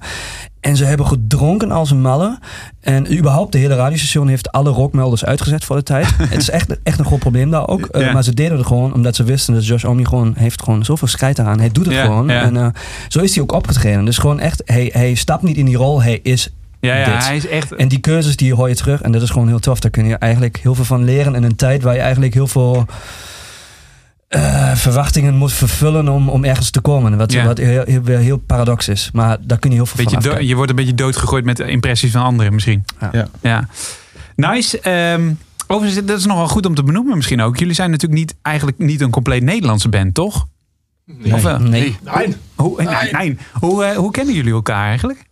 En 0.61 0.77
ze 0.77 0.85
hebben 0.85 1.07
gedronken 1.07 1.70
als 1.70 1.90
een 1.90 2.00
malle. 2.00 2.38
En 2.81 3.16
überhaupt, 3.18 3.53
de 3.53 3.59
hele 3.59 3.74
radiostation 3.74 4.29
heeft 4.29 4.53
alle 4.53 4.70
rockmelders 4.70 5.24
uitgezet 5.24 5.64
voor 5.64 5.77
de 5.77 5.83
tijd. 5.83 6.07
Het 6.18 6.40
is 6.40 6.50
echt, 6.50 6.77
echt 6.83 6.98
een 6.98 7.05
groot 7.05 7.18
probleem 7.18 7.50
daar 7.50 7.68
ook. 7.68 7.88
Maar 8.12 8.24
ze 8.24 8.35
deden 8.35 8.57
het 8.59 8.66
gewoon 8.66 8.94
omdat 8.94 9.16
ze 9.16 9.24
wisten 9.24 9.55
dat 9.55 9.66
Josh 9.66 9.85
Omi 9.85 10.05
gewoon 10.05 10.35
heeft 10.37 10.62
gewoon 10.62 10.85
zoveel 10.85 11.09
scheid 11.09 11.38
aan. 11.38 11.59
Hij 11.59 11.70
doet 11.72 11.85
het 11.87 11.94
Ja, 11.94 12.03
gewoon. 12.05 12.29
ja. 12.29 12.42
En 12.42 12.72
zo 13.09 13.20
is 13.20 13.35
hij 13.35 13.42
ook 13.42 13.53
opgetreden. 13.53 14.05
Dus 14.05 14.18
gewoon 14.18 14.40
echt, 14.40 14.62
hij, 14.64 14.90
hij 14.92 15.14
stapt 15.14 15.42
niet 15.42 15.57
in 15.57 15.64
die 15.64 15.77
rol. 15.77 16.03
Hij 16.03 16.20
is 16.22 16.50
Ja, 16.84 16.96
ja 16.96 17.04
dit. 17.14 17.26
hij 17.26 17.36
is 17.36 17.46
echt... 17.46 17.74
en 17.74 17.88
die 17.88 17.98
keuzes 17.98 18.36
die 18.36 18.54
hoor 18.54 18.68
je 18.68 18.74
terug. 18.74 19.02
En 19.02 19.12
dat 19.12 19.22
is 19.22 19.30
gewoon 19.30 19.48
heel 19.48 19.58
tof. 19.58 19.80
Daar 19.80 19.90
kun 19.90 20.06
je 20.06 20.16
eigenlijk 20.16 20.56
heel 20.62 20.74
veel 20.74 20.84
van 20.84 21.04
leren. 21.04 21.34
In 21.34 21.42
een 21.42 21.56
tijd 21.56 21.82
waar 21.82 21.94
je 21.94 22.00
eigenlijk 22.00 22.34
heel 22.34 22.46
veel 22.46 22.86
eh, 24.28 24.74
verwachtingen 24.74 25.34
moet 25.36 25.52
vervullen 25.52 26.08
om, 26.08 26.28
om 26.28 26.44
ergens 26.44 26.70
te 26.70 26.80
komen. 26.80 27.16
Wat, 27.16 27.32
Ja. 27.32 27.44
wat 27.44 27.58
heel, 27.58 27.82
heel, 27.86 28.02
weer 28.02 28.18
heel 28.18 28.36
paradox 28.36 28.88
is. 28.88 29.10
Maar 29.12 29.36
daar 29.40 29.58
kun 29.58 29.70
je 29.70 29.76
heel 29.76 29.86
veel 29.86 30.04
beetje 30.04 30.30
van 30.30 30.46
je 30.46 30.54
wordt 30.54 30.70
een 30.70 30.76
beetje 30.76 30.94
doodgegooid 30.94 31.44
met 31.44 31.58
impressies 31.58 32.12
van 32.12 32.22
anderen 32.22 32.52
misschien. 32.54 32.84
Ja. 33.00 33.08
Ja. 33.12 33.28
ja. 33.42 33.68
Nice. 34.36 34.80
Ehm, 34.80 35.32
overigens, 35.66 36.06
dat 36.06 36.18
is 36.18 36.26
nog 36.26 36.36
wel 36.36 36.48
goed 36.48 36.66
om 36.66 36.74
te 36.74 36.82
benoemen 36.82 37.16
misschien 37.16 37.40
ook. 37.40 37.58
Jullie 37.58 37.74
zijn 37.74 37.90
natuurlijk 37.90 38.20
niet, 38.20 38.34
eigenlijk 38.42 38.78
niet 38.78 39.00
een 39.00 39.10
compleet 39.10 39.42
Nederlandse 39.42 39.88
band, 39.88 40.14
toch? 40.14 40.46
Of 41.32 41.42
wel? 41.42 41.58
Nee. 41.58 41.96
Nee. 42.14 42.36
Hoe, 42.54 42.82
nee, 42.82 43.12
nee. 43.12 43.38
Hoe, 43.52 43.84
eh, 43.84 43.96
hoe 43.96 44.10
kennen 44.10 44.34
jullie 44.34 44.52
elkaar 44.52 44.86
eigenlijk? 44.86 45.24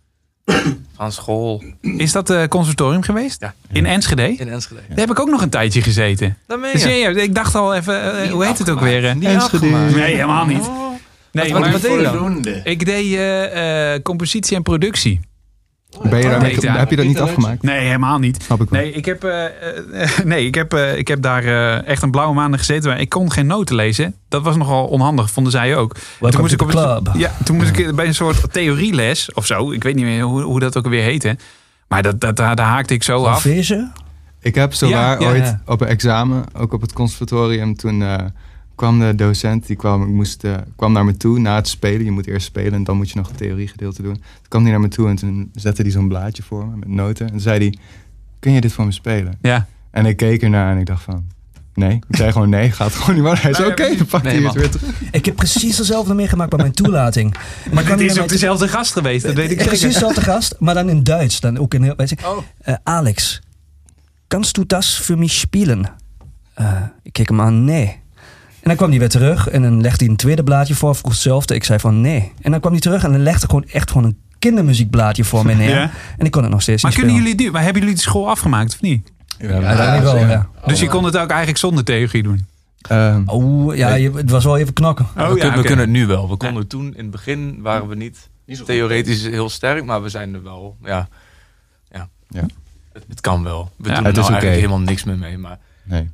Van 0.95 1.11
school 1.11 1.63
Is 1.81 2.11
dat 2.11 2.29
eh 2.29 2.47
conservatorium 2.47 3.01
geweest? 3.01 3.41
Ja. 3.41 3.53
In 3.71 3.85
Enschede? 3.85 4.35
in 4.35 4.49
Enschede. 4.49 4.81
Daar 4.89 4.97
heb 4.97 5.09
ik 5.11 5.19
ook 5.19 5.29
nog 5.29 5.41
een 5.41 5.49
tijdje 5.49 5.81
gezeten. 5.81 6.37
Dat 6.47 6.59
meen 6.59 6.71
Dus 6.71 6.83
je. 6.83 6.89
ja, 6.89 7.09
ik 7.09 7.35
dacht 7.35 7.55
al 7.55 7.75
even, 7.75 8.21
eh, 8.23 8.31
hoe 8.31 8.45
heet 8.45 8.57
het 8.57 8.69
ook 8.69 8.79
weer? 8.79 9.05
eh? 9.05 9.13
Niet 9.13 9.23
Enschede. 9.23 9.57
afgemaakt. 9.65 9.95
Nee, 9.95 10.13
helemaal 10.15 10.45
niet. 10.45 10.69
Nee, 11.31 11.51
Wat- 11.51 11.61
maar 11.61 11.71
wat 11.71 11.81
deed 11.81 11.91
je 11.91 12.01
dan? 12.01 12.13
Voldoende. 12.17 12.61
ik 12.63 12.85
deed 12.85 13.13
eh, 13.13 13.93
eh, 13.93 14.01
compositie 14.01 14.55
en 14.55 14.63
productie. 14.63 15.19
Ben 16.01 16.19
je 16.19 16.27
Nee, 16.27 16.61
ja. 16.61 16.77
heb 16.77 16.89
je 16.89 16.95
dat 16.95 17.05
niet 17.05 17.19
afgemaakt? 17.19 17.61
Nee, 17.63 17.79
helemaal 17.85 18.19
niet. 18.19 18.43
Snap 18.43 18.61
ik 18.61 18.69
wel. 18.69 18.81
Nee, 18.81 18.91
ik 18.91 19.05
heb, 19.05 19.23
eh, 19.23 19.45
eh, 20.03 20.09
nee, 20.25 20.45
ik 20.45 20.55
heb, 20.55 20.73
eh, 20.73 20.97
ik 20.97 21.07
heb 21.07 21.21
daar 21.21 21.43
eh, 21.43 21.87
echt 21.87 22.01
een 22.01 22.11
blauwe 22.11 22.33
maanden 22.33 22.59
gezeten. 22.59 22.89
Maar 22.89 22.99
ik 22.99 23.09
kon 23.09 23.31
geen 23.31 23.45
noten 23.47 23.75
lezen. 23.75 24.15
Dat 24.29 24.41
was 24.43 24.55
nogal 24.55 24.85
onhandig, 24.87 25.29
vonden 25.31 25.51
zij 25.51 25.75
ook. 25.77 25.95
Welcome 26.19 26.41
moest 26.41 26.53
ik 26.53 26.61
op 26.61 26.67
een- 26.67 26.73
club. 27.01 27.09
Ja, 27.15 27.31
toen 27.43 27.55
moest 27.55 27.77
ik 27.77 27.95
bij 27.95 28.05
een 28.07 28.13
soort 28.15 28.53
theorieles 28.53 29.33
of 29.33 29.45
zo. 29.45 29.71
Ik 29.71 29.83
weet 29.83 29.95
niet 29.95 30.05
meer 30.05 30.21
hoe, 30.23 30.41
hoe 30.41 30.59
dat 30.59 30.77
ook 30.77 30.87
weer 30.87 31.03
heette. 31.03 31.37
Maar 31.87 32.01
dat, 32.01 32.21
dat, 32.21 32.35
daar, 32.35 32.55
daar 32.55 32.67
haakte 32.67 32.93
ik 32.93 33.03
zo 33.03 33.23
af. 33.25 33.41
Solfège? 33.41 33.91
Ik 34.41 34.55
heb 34.55 34.73
zo 34.73 34.87
Ja, 34.87 34.93
waar 35.01 35.21
ja, 35.21 35.27
ooit 35.27 35.45
ja. 35.45 35.61
op 35.65 35.81
een 35.81 35.87
examen, 35.87 36.43
ook 36.57 36.73
op 36.73 36.81
het 36.81 36.93
conservatorium, 36.93 37.75
toen 37.75 38.01
eh, 38.01 38.15
kwam 38.75 38.99
de 38.99 39.15
docent, 39.15 39.67
die 39.67 39.75
kwam, 39.75 40.01
ik 40.01 40.07
moest, 40.07 40.43
eh, 40.43 40.55
kwam 40.75 40.91
naar 40.91 41.05
me 41.05 41.17
toe 41.17 41.39
na 41.39 41.55
het 41.55 41.67
spelen. 41.67 42.03
Je 42.05 42.11
moet 42.11 42.27
eerst 42.27 42.45
spelen 42.45 42.73
en 42.73 42.83
dan 42.83 42.97
moet 42.97 43.09
je 43.09 43.17
nog 43.17 43.27
het 43.27 43.37
theoriegedeelte 43.37 44.01
doen. 44.01 44.13
Toen 44.13 44.23
kwam 44.47 44.61
hij 44.61 44.71
naar 44.71 44.79
me 44.81 44.87
toe 44.87 45.07
en 45.09 45.15
toen 45.15 45.51
zette 45.55 45.81
hij 45.81 45.91
zo'n 45.91 46.07
blaadje 46.07 46.43
voor 46.43 46.67
me 46.67 46.75
met 46.75 46.87
noten. 46.89 47.25
En 47.25 47.31
toen 47.31 47.41
zei 47.41 47.57
hij, 47.57 47.77
kun 48.39 48.51
je 48.51 48.61
dit 48.61 48.71
voor 48.73 48.85
me 48.85 48.91
spelen? 48.91 49.37
Ja. 49.41 49.67
En 49.91 50.05
ik 50.05 50.17
keek 50.17 50.41
ernaar 50.41 50.71
en 50.73 50.79
ik 50.79 50.85
dacht 50.85 51.03
van, 51.03 51.25
nee. 51.73 51.95
Ik 52.09 52.15
zei 52.15 52.31
gewoon 52.31 52.49
nee, 52.49 52.71
gaat 52.71 52.93
gewoon 52.95 53.15
niet 53.15 53.23
worden. 53.23 53.41
Hij 53.43 53.53
zei, 53.53 53.69
oké, 53.69 53.95
dan 53.95 54.05
pakt 54.05 54.23
nee, 54.23 54.35
hij 54.35 54.43
het 54.43 54.53
weer 54.53 54.69
terug. 54.69 55.01
Ik 55.11 55.25
heb 55.25 55.35
precies 55.35 55.75
dezelfde 55.75 56.13
meegemaakt 56.13 56.49
bij 56.49 56.59
mijn 56.59 56.71
toelating. 56.73 57.35
Maar 57.73 57.85
Het 57.85 57.99
is 57.99 58.19
ook 58.19 58.29
dezelfde 58.29 58.67
gast 58.67 58.91
geweest, 58.91 59.23
dat 59.25 59.35
weet 59.35 59.51
ik 59.51 59.57
Precies 59.57 59.79
zeker. 59.79 59.93
dezelfde 59.93 60.21
gast, 60.21 60.55
maar 60.59 60.73
dan 60.73 60.89
in 60.89 61.03
Duits. 61.03 61.39
Dan 61.39 61.57
ook 61.57 61.73
in 61.73 61.83
heel, 61.83 61.95
weet 61.95 62.09
je, 62.09 62.17
Oh. 62.25 62.37
Eh, 62.61 62.75
Alex, 62.83 63.41
kannst 64.27 64.55
du 64.55 64.65
das 64.65 65.01
für 65.03 65.17
mich 65.17 65.31
spielen? 65.31 65.89
Eh, 66.53 66.81
ik 67.03 67.13
keek 67.13 67.29
hem 67.29 67.41
aan, 67.41 67.63
nee. 67.63 68.01
En 68.63 68.69
dan 68.69 68.75
kwam 68.75 68.89
hij 68.89 68.99
weer 68.99 69.09
terug 69.09 69.47
en 69.49 69.61
dan 69.61 69.81
legde 69.81 70.03
hij 70.03 70.07
een 70.13 70.15
tweede 70.19 70.43
blaadje 70.43 70.75
voor, 70.75 70.95
vroeg 70.95 71.11
hetzelfde. 71.11 71.55
Ik 71.55 71.63
zei 71.63 71.79
van 71.79 72.01
nee. 72.01 72.31
En 72.41 72.51
dan 72.51 72.59
kwam 72.59 72.71
hij 72.71 72.81
terug 72.81 73.03
en 73.03 73.11
dan 73.11 73.21
legde 73.23 73.45
gewoon 73.45 73.65
echt 73.65 73.91
gewoon 73.91 74.03
een 74.07 74.17
kindermuziekblaadje 74.39 75.23
voor 75.23 75.45
me 75.45 75.53
neer. 75.53 75.69
Ja. 75.69 75.91
En 76.17 76.25
ik 76.25 76.31
kon 76.31 76.41
het 76.41 76.51
nog 76.51 76.61
steeds 76.61 76.81
Maar 76.83 76.91
niet 76.91 76.99
kunnen 76.99 77.17
spelen. 77.17 77.35
jullie 77.37 77.47
nu, 77.51 77.53
maar 77.55 77.63
hebben 77.63 77.81
jullie 77.81 77.95
de 77.97 78.01
school 78.01 78.29
afgemaakt 78.29 78.73
of 78.73 78.81
niet? 78.81 79.11
Uiteindelijk 79.39 80.03
wel, 80.03 80.17
ja. 80.17 80.49
Dus 80.65 80.79
je 80.79 80.87
kon 80.87 81.03
het 81.03 81.17
ook 81.17 81.29
eigenlijk 81.29 81.57
zonder 81.59 81.83
theorie 81.83 82.23
doen. 82.23 82.45
Ehm, 82.81 83.23
Oeh, 83.27 83.77
ja, 83.77 83.93
je, 83.95 84.11
het 84.11 84.29
was 84.29 84.43
wel 84.43 84.57
even 84.57 84.73
knokken. 84.73 85.07
we, 85.15 85.21
Oh, 85.21 85.27
kunnen, 85.27 85.45
ja, 85.47 85.55
we 85.55 85.61
kunnen 85.61 85.79
het 85.85 85.89
nu 85.89 86.05
wel. 86.05 86.29
We 86.29 86.35
konden 86.37 86.67
toen, 86.67 86.85
in 86.95 87.01
het 87.01 87.11
begin 87.11 87.59
waren 87.61 87.87
we 87.87 87.95
niet 87.95 88.29
Niet 88.45 88.57
zo 88.57 88.63
goed. 88.65 88.73
theoretisch 88.73 89.23
heel 89.23 89.49
sterk, 89.49 89.85
maar 89.85 90.01
we 90.03 90.09
zijn 90.09 90.33
er 90.33 90.43
wel. 90.43 90.77
Ja, 90.83 91.07
ja. 91.91 92.09
Ja. 92.29 92.45
Het, 92.93 93.03
het 93.09 93.21
kan 93.21 93.43
wel. 93.43 93.71
We 93.75 93.89
Ja, 93.89 93.95
doen 93.95 94.05
het 94.05 94.17
er 94.17 94.31
nou 94.31 94.45
helemaal 94.45 94.79
niks 94.79 95.03
meer 95.03 95.17
mee. 95.17 95.37
Maar 95.37 95.57
nee. 95.83 96.09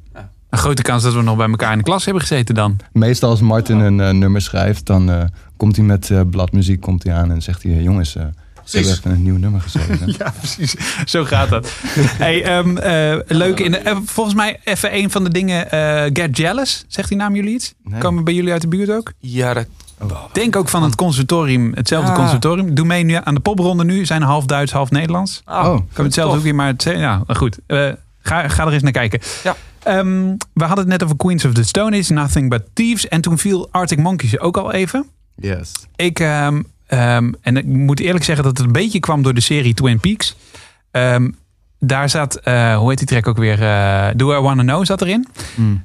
Een 0.50 0.58
grote 0.58 0.82
kans 0.82 1.04
dat 1.04 1.14
we 1.14 1.22
nog 1.22 1.38
bij 1.38 1.48
elkaar 1.50 1.72
in 1.72 1.78
de 1.78 1.84
klas 1.84 2.04
hebben 2.06 2.22
gezeten 2.24 2.56
dan. 2.56 2.78
Meestal 2.92 3.30
als 3.30 3.42
Martin 3.42 3.80
een 3.80 4.00
eh, 4.00 4.10
nummer 4.10 4.42
schrijft, 4.42 4.86
dan 4.86 5.12
eh, 5.12 5.24
komt 5.58 5.76
hij 5.76 5.86
met 5.86 6.10
eh, 6.10 6.22
bladmuziek 6.30 6.82
komt 6.82 7.04
hij 7.04 7.14
aan 7.14 7.32
en 7.32 7.42
zegt 7.42 7.64
hij... 7.64 7.72
jongens, 7.72 8.16
eh 8.16 8.24
ze 8.64 8.78
hebben 8.78 8.96
even 8.96 9.12
een 9.12 9.24
nieuw 9.24 9.38
nummer 9.38 9.62
geschreven. 9.62 10.14
Ja, 10.20 10.34
precies. 10.38 10.76
Zo 11.06 11.24
gaat 11.26 11.50
dat. 11.50 11.72
hey, 12.18 12.44
ehm, 12.44 12.78
eh, 12.78 13.20
leuk. 13.28 13.60
In 13.60 13.72
de, 13.72 14.02
volgens 14.06 14.36
mij 14.36 14.60
even 14.64 14.96
een 14.96 15.12
van 15.12 15.24
de 15.24 15.30
dingen. 15.30 15.72
eh, 15.72 16.10
Get 16.14 16.38
Jealous. 16.38 16.86
Zegt 16.88 17.10
die 17.10 17.18
naam 17.18 17.36
jullie 17.36 17.54
iets? 17.54 17.74
Nee. 17.84 18.00
Komen 18.00 18.24
bij 18.24 18.34
jullie 18.34 18.52
uit 18.52 18.62
de 18.62 18.68
buurt 18.68 18.92
ook? 18.92 19.12
ja, 19.20 19.54
dat, 19.54 19.66
Denk 20.34 20.56
ook 20.56 20.70
van 20.70 20.84
het 20.84 20.96
conservatorium. 20.96 21.72
Hetzelfde 21.76 22.10
Ah. 22.10 22.16
conservatorium. 22.16 22.76
Doe 22.76 22.86
mee 22.86 23.04
nu 23.04 23.18
aan 23.24 23.34
de 23.34 23.40
popronde 23.40 23.84
nu. 23.84 24.06
Zijn 24.06 24.22
half 24.22 24.46
Duits, 24.46 24.72
half 24.72 24.90
Nederlands. 24.92 25.42
oh, 25.46 25.56
Oh, 25.66 25.80
Kan 25.94 26.06
hetzelfde 26.06 26.38
ook 26.38 26.44
weer, 26.44 26.56
maar 26.56 26.68
het, 26.68 26.84
ja, 26.84 27.24
goed. 27.28 27.58
Eh, 27.68 27.90
ga, 28.20 28.48
ga 28.48 28.66
er 28.66 28.74
eens 28.74 28.84
naar 28.84 28.92
kijken. 28.92 29.20
Ja. 29.44 29.56
Ehm, 29.84 30.36
we 30.54 30.63
hadden 30.63 30.78
het 30.78 30.88
net 30.88 31.04
over 31.04 31.15
Queens 31.15 31.46
of 31.46 31.54
the 31.54 31.63
Stone 31.63 31.98
Age, 31.98 32.13
Nothing 32.13 32.50
But 32.50 32.63
Thieves. 32.74 33.08
En 33.08 33.22
toen 33.22 33.38
viel 33.38 33.68
Arctic 33.72 34.00
Monkeys 34.00 34.39
ook 34.39 34.58
al 34.58 34.72
even. 34.72 35.06
yes. 35.36 35.72
Ik, 35.96 36.20
ehm, 36.20 36.62
ehm, 36.88 37.32
en 37.42 37.58
ik 37.58 37.65
moet 37.65 38.00
eerlijk 38.00 38.26
zeggen 38.26 38.44
dat 38.44 38.58
het 38.58 38.65
een 38.65 38.74
beetje 38.74 39.00
kwam 39.00 39.22
door 39.22 39.34
de 39.34 39.42
serie 39.42 39.74
Twin 39.74 40.00
Peaks. 40.00 40.36
Daar 41.80 42.10
zat, 42.10 42.36
eh, 42.36 42.78
hoe 42.78 42.89
heet 42.89 42.98
die 42.98 43.08
track 43.08 43.28
ook 43.28 43.38
weer? 43.38 43.63
Eh, 43.63 44.08
Do 44.15 44.38
I 44.38 44.39
Wanna 44.42 44.63
Know 44.63 44.86
zat 44.86 45.02
erin. 45.02 45.28
Mm. 45.56 45.82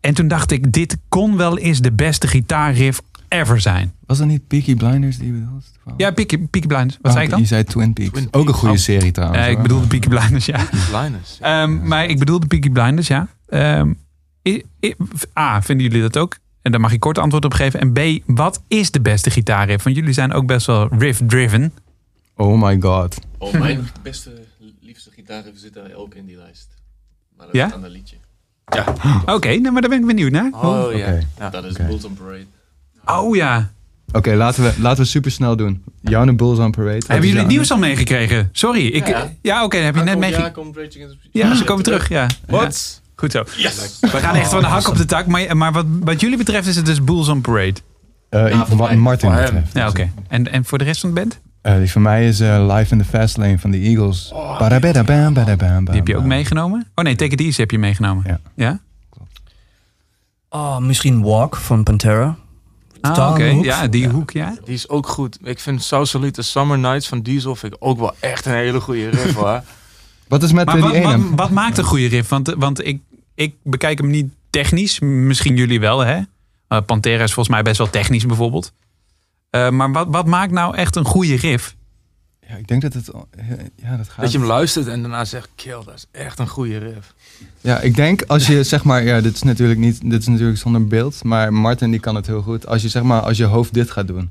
En 0.00 0.14
toen 0.14 0.28
dacht 0.28 0.50
ik, 0.50 0.72
dit 0.72 0.96
kon 1.08 1.36
wel 1.36 1.58
eens 1.58 1.80
de 1.80 1.92
beste 1.92 2.26
gitaarriff 2.26 3.02
ever 3.28 3.60
zijn. 3.60 3.92
Was 4.06 4.18
dat 4.18 4.26
niet 4.26 4.46
Peaky 4.46 4.74
Blinders 4.76 5.18
die 5.18 5.26
je 5.26 5.32
bedoelt? 5.40 5.64
Ja, 5.96 6.10
Peaky, 6.10 6.38
Peaky 6.38 6.66
Blinders. 6.66 6.96
Wat 7.00 7.06
Oh, 7.06 7.12
zei 7.12 7.24
ik 7.24 7.30
dan? 7.30 7.40
Je 7.40 7.46
zei 7.46 7.64
Twin 7.64 7.92
Peaks. 7.92 8.10
Twin 8.10 8.28
Ook 8.30 8.48
een 8.48 8.54
goede 8.54 8.74
Oh. 8.74 8.80
serie 8.80 9.12
trouwens. 9.12 9.40
Eh, 9.44 9.50
ik 9.50 9.62
bedoelde 9.62 9.86
Peaky 9.86 10.08
Blinders, 10.08 10.46
ja. 10.46 10.66
Linus. 11.02 11.38
Ehm, 11.40 11.86
maar 11.88 12.06
ik 12.06 12.18
bedoelde 12.18 12.46
Peaky 12.46 12.70
Blinders, 12.70 13.06
ja. 13.06 13.28
Ehm, 13.48 13.92
i- 14.48 14.62
i- 14.84 14.94
A, 15.38 15.62
vinden 15.62 15.86
jullie 15.86 16.00
dat 16.02 16.16
ook? 16.16 16.36
En 16.62 16.70
daar 16.72 16.80
mag 16.80 16.90
je 16.92 16.98
kort 16.98 17.18
antwoord 17.18 17.44
op 17.44 17.52
geven. 17.54 17.80
En 17.80 17.92
B, 17.92 18.22
wat 18.26 18.62
is 18.68 18.90
de 18.90 19.00
beste 19.00 19.30
gitaarriff? 19.30 19.84
Want 19.84 19.96
jullie 19.96 20.12
zijn 20.12 20.32
ook 20.32 20.46
best 20.46 20.66
wel 20.66 20.88
riff-driven. 20.98 21.72
Oh 22.36 22.62
my 22.62 22.80
god. 22.80 23.18
Oh, 23.38 23.52
mijn 23.52 23.88
beste, 24.02 24.30
liefste 24.80 25.10
gitaarriff 25.10 25.58
zit 25.58 25.74
daar 25.74 25.92
ook 25.94 26.14
in 26.14 26.26
die 26.26 26.36
lijst. 26.36 26.68
Maar 27.36 27.46
dat 27.46 27.54
Ja? 27.54 27.62
is 27.64 27.70
een 27.70 27.76
ander 27.76 27.90
liedje. 27.90 28.16
Oké, 29.26 29.48
nou, 29.48 29.72
maar 29.72 29.80
daar 29.80 29.90
ben 29.90 30.00
ik 30.00 30.06
benieuwd 30.06 30.30
naar. 30.30 30.50
Oh 30.52 30.92
ja. 30.92 31.06
Oké. 31.06 31.22
ja. 31.38 31.50
Dat 31.50 31.64
is 31.64 31.72
Oké. 31.72 31.84
Bulletin 31.86 32.14
Parade. 32.14 32.44
Oh 33.06 33.36
ja. 33.36 33.70
Oké, 34.12 34.34
laten, 34.34 34.62
we, 34.62 34.72
laten 34.78 35.02
we 35.02 35.08
super 35.08 35.30
snel 35.30 35.56
doen. 35.56 35.82
Jouw 36.00 36.34
Bulls 36.34 36.58
on 36.58 36.70
Parade. 36.70 37.02
Hebben 37.06 37.26
jullie 37.26 37.42
het 37.42 37.50
nieuws 37.50 37.70
al 37.70 37.78
meegekregen? 37.78 38.48
Sorry. 38.52 38.86
Ik, 38.86 39.06
ja, 39.06 39.32
Ja. 39.42 39.64
oké, 39.64 39.76
heb 39.76 39.94
je 39.94 40.02
net 40.02 40.18
meegekregen. 40.18 41.18
Ja, 41.32 41.54
ze 41.54 41.64
komen 41.64 41.84
terug. 41.84 42.08
Ja. 42.08 42.26
Wat? 42.46 43.00
Ja, 43.00 43.04
Goed 43.16 43.32
zo. 43.32 43.44
Yes! 43.56 43.98
We 44.00 44.08
gaan 44.08 44.34
echt 44.34 44.50
van 44.50 44.60
de 44.60 44.66
hak 44.66 44.88
op 44.88 44.96
de 44.96 45.04
tak. 45.04 45.26
Maar, 45.26 45.56
maar 45.56 45.72
wat, 45.72 45.84
wat 46.00 46.20
jullie 46.20 46.36
betreft 46.36 46.66
is 46.66 46.76
het 46.76 46.86
dus 46.86 47.04
Bulls 47.04 47.28
on 47.28 47.40
Parade. 47.40 47.74
Eh, 48.28 48.48
Ja, 48.48 48.66
voor 48.66 48.76
wat 48.76 48.88
mij. 48.88 48.96
Martin 48.96 49.30
betreft. 49.30 49.72
Ja, 49.72 49.88
oké. 49.88 50.10
En, 50.28 50.52
en 50.52 50.64
voor 50.64 50.78
de 50.78 50.84
rest 50.84 51.00
van 51.00 51.14
de 51.14 51.20
band? 51.20 51.40
Eh, 51.62 51.76
die 51.76 51.90
van 51.90 52.02
mij 52.02 52.28
is 52.28 52.40
eh, 52.40 52.74
Live 52.76 52.92
in 52.92 52.98
the 52.98 53.04
Fast 53.04 53.36
Lane 53.36 53.58
van 53.58 53.70
de 53.70 53.78
Eagles. 53.78 54.32
Badabadabam, 54.58 55.34
badabam, 55.34 55.84
Die 55.84 55.94
heb 55.94 56.06
je 56.08 56.16
ook 56.16 56.24
meegenomen? 56.24 56.86
Oh 56.94 57.04
nee, 57.04 57.16
Take 57.16 57.32
It 57.32 57.40
Easy 57.40 57.60
heb 57.60 57.70
je 57.70 57.78
meegenomen. 57.78 58.24
Ja. 58.26 58.40
Ja? 58.54 58.80
Oh, 60.48 60.78
misschien 60.78 61.22
Walk 61.22 61.56
van 61.56 61.82
Pantera. 61.82 62.36
Ah, 63.08 63.30
oké. 63.30 63.44
Ja, 63.44 63.86
die 63.86 64.08
hoek, 64.08 64.30
ja. 64.30 64.56
Die 64.64 64.74
is 64.74 64.88
ook 64.88 65.08
goed. 65.08 65.38
Ik 65.42 65.60
vind 65.60 65.82
Salute 65.82 66.42
Summer 66.42 66.78
Nights 66.78 67.08
van 67.08 67.20
Diesel 67.20 67.56
vind 67.56 67.72
ik 67.74 67.78
ook 67.82 67.98
wel 67.98 68.14
echt 68.20 68.46
een 68.46 68.54
hele 68.54 68.80
goede 68.80 69.08
riff 69.08 69.34
hoor. 69.34 69.62
Wat 70.28 70.42
is 70.42 70.52
met 70.52 70.66
Maar 70.66 70.78
wat, 70.78 70.92
die 70.92 71.00
ene? 71.00 71.18
wat, 71.18 71.20
wat 71.36 71.50
maakt 71.50 71.78
een 71.78 71.84
goede 71.84 72.06
riff? 72.06 72.28
Want, 72.28 72.54
want 72.56 72.86
ik, 72.86 73.00
ik 73.34 73.54
bekijk 73.62 73.98
hem 73.98 74.10
niet 74.10 74.32
technisch. 74.50 75.00
Misschien 75.00 75.56
jullie 75.56 75.80
wel, 75.80 75.98
hè? 76.00 76.20
Eh, 76.68 76.78
Pantera 76.86 77.22
is 77.22 77.32
volgens 77.32 77.54
mij 77.54 77.62
best 77.62 77.78
wel 77.78 77.90
technisch 77.90 78.26
bijvoorbeeld. 78.26 78.72
Eh, 79.50 79.70
maar 79.70 79.92
wat, 79.92 80.06
wat 80.10 80.26
maakt 80.26 80.52
nou 80.52 80.76
echt 80.76 80.96
een 80.96 81.04
goede 81.04 81.36
riff? 81.36 81.75
Ja, 82.48 82.56
ik 82.56 82.68
denk 82.68 82.82
dat 82.82 82.92
het... 82.92 83.10
Ja, 83.76 83.96
dat 83.96 84.08
gaat... 84.08 84.20
Dat 84.20 84.32
je 84.32 84.38
hem 84.38 84.46
luistert 84.46 84.86
en 84.86 85.00
daarna 85.00 85.24
zegt, 85.24 85.48
kill, 85.54 85.82
dat 85.84 85.94
is 85.94 86.06
echt 86.12 86.38
een 86.38 86.48
goede 86.48 86.78
riff. 86.78 87.14
Ja, 87.60 87.80
ik 87.80 87.94
denk 87.94 88.22
als 88.26 88.46
je 88.46 88.62
zeg 88.62 88.84
maar... 88.84 89.02
Ja, 89.04 89.20
dit 89.20 89.34
is 89.34 89.42
natuurlijk 89.42 89.78
niet... 89.78 90.10
Dit 90.10 90.20
is 90.20 90.26
natuurlijk 90.26 90.58
zonder 90.58 90.86
beeld. 90.86 91.24
Maar 91.24 91.52
Martin 91.52 91.90
die 91.90 92.00
kan 92.00 92.14
het 92.14 92.26
heel 92.26 92.42
goed. 92.42 92.66
Als 92.66 92.82
je 92.82 92.88
zeg 92.88 93.02
maar... 93.02 93.20
Als 93.20 93.36
je 93.36 93.44
hoofd 93.44 93.74
dit 93.74 93.90
gaat 93.90 94.06
doen. 94.06 94.30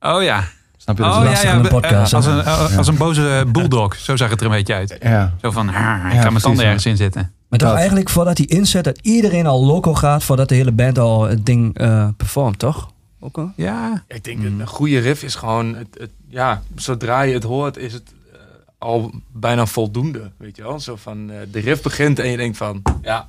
Oh 0.00 0.22
ja. 0.22 0.44
Snap 0.76 0.96
je? 0.96 1.02
Dat 1.02 1.14
Oh 1.16 1.30
is 1.32 1.42
ja, 1.42 1.54
een 1.54 1.68
podcast, 1.68 2.12
eh, 2.12 2.16
als, 2.16 2.26
een, 2.26 2.40
eh, 2.40 2.76
als 2.78 2.86
een 2.86 2.96
boze 2.96 3.44
bulldog. 3.52 3.94
Zo 3.96 4.16
zag 4.16 4.30
het 4.30 4.40
er 4.40 4.46
een 4.46 4.52
beetje 4.52 4.74
uit. 4.74 4.96
Ja. 5.02 5.34
Zo 5.42 5.50
van, 5.50 5.68
"Ah, 5.68 5.74
ik 6.06 6.12
Ja, 6.12 6.20
ga 6.22 6.30
mijn 6.30 6.42
tanden 6.42 6.60
ja. 6.62 6.66
ergens 6.66 6.86
in 6.86 6.96
zitten. 6.96 7.32
Maar 7.48 7.58
toch 7.58 7.68
Dat. 7.68 7.78
eigenlijk 7.78 8.08
voordat 8.08 8.38
hij 8.38 8.46
inzet 8.46 8.84
dat 8.84 8.98
iedereen 9.02 9.46
al 9.46 9.64
loco 9.64 9.94
gaat 9.94 10.24
voordat 10.24 10.48
de 10.48 10.54
hele 10.54 10.72
band 10.72 10.98
al 10.98 11.22
het 11.22 11.46
ding 11.46 11.78
eh 11.78 12.08
performt, 12.16 12.58
toch? 12.58 12.90
Ook 13.26 13.38
al? 13.38 13.52
Ja. 13.56 14.04
Ik 14.08 14.24
denk 14.24 14.42
dat 14.42 14.52
een 14.58 14.66
goede 14.66 14.98
riff 14.98 15.22
is 15.22 15.34
gewoon, 15.34 15.74
het, 15.74 15.96
het, 15.98 16.10
ja, 16.28 16.62
zodra 16.74 17.22
je 17.22 17.34
het 17.34 17.42
hoort 17.42 17.76
is 17.76 17.92
het 17.92 18.14
eh, 18.32 18.38
al 18.78 19.12
bijna 19.32 19.66
voldoende, 19.66 20.30
weet 20.36 20.56
je 20.56 20.62
wel. 20.62 20.80
Zo 20.80 20.96
van, 20.96 21.30
eh, 21.30 21.36
de 21.50 21.60
riff 21.60 21.82
begint 21.82 22.18
en 22.18 22.30
je 22.30 22.36
denkt 22.36 22.56
van, 22.56 22.82
ja, 23.02 23.28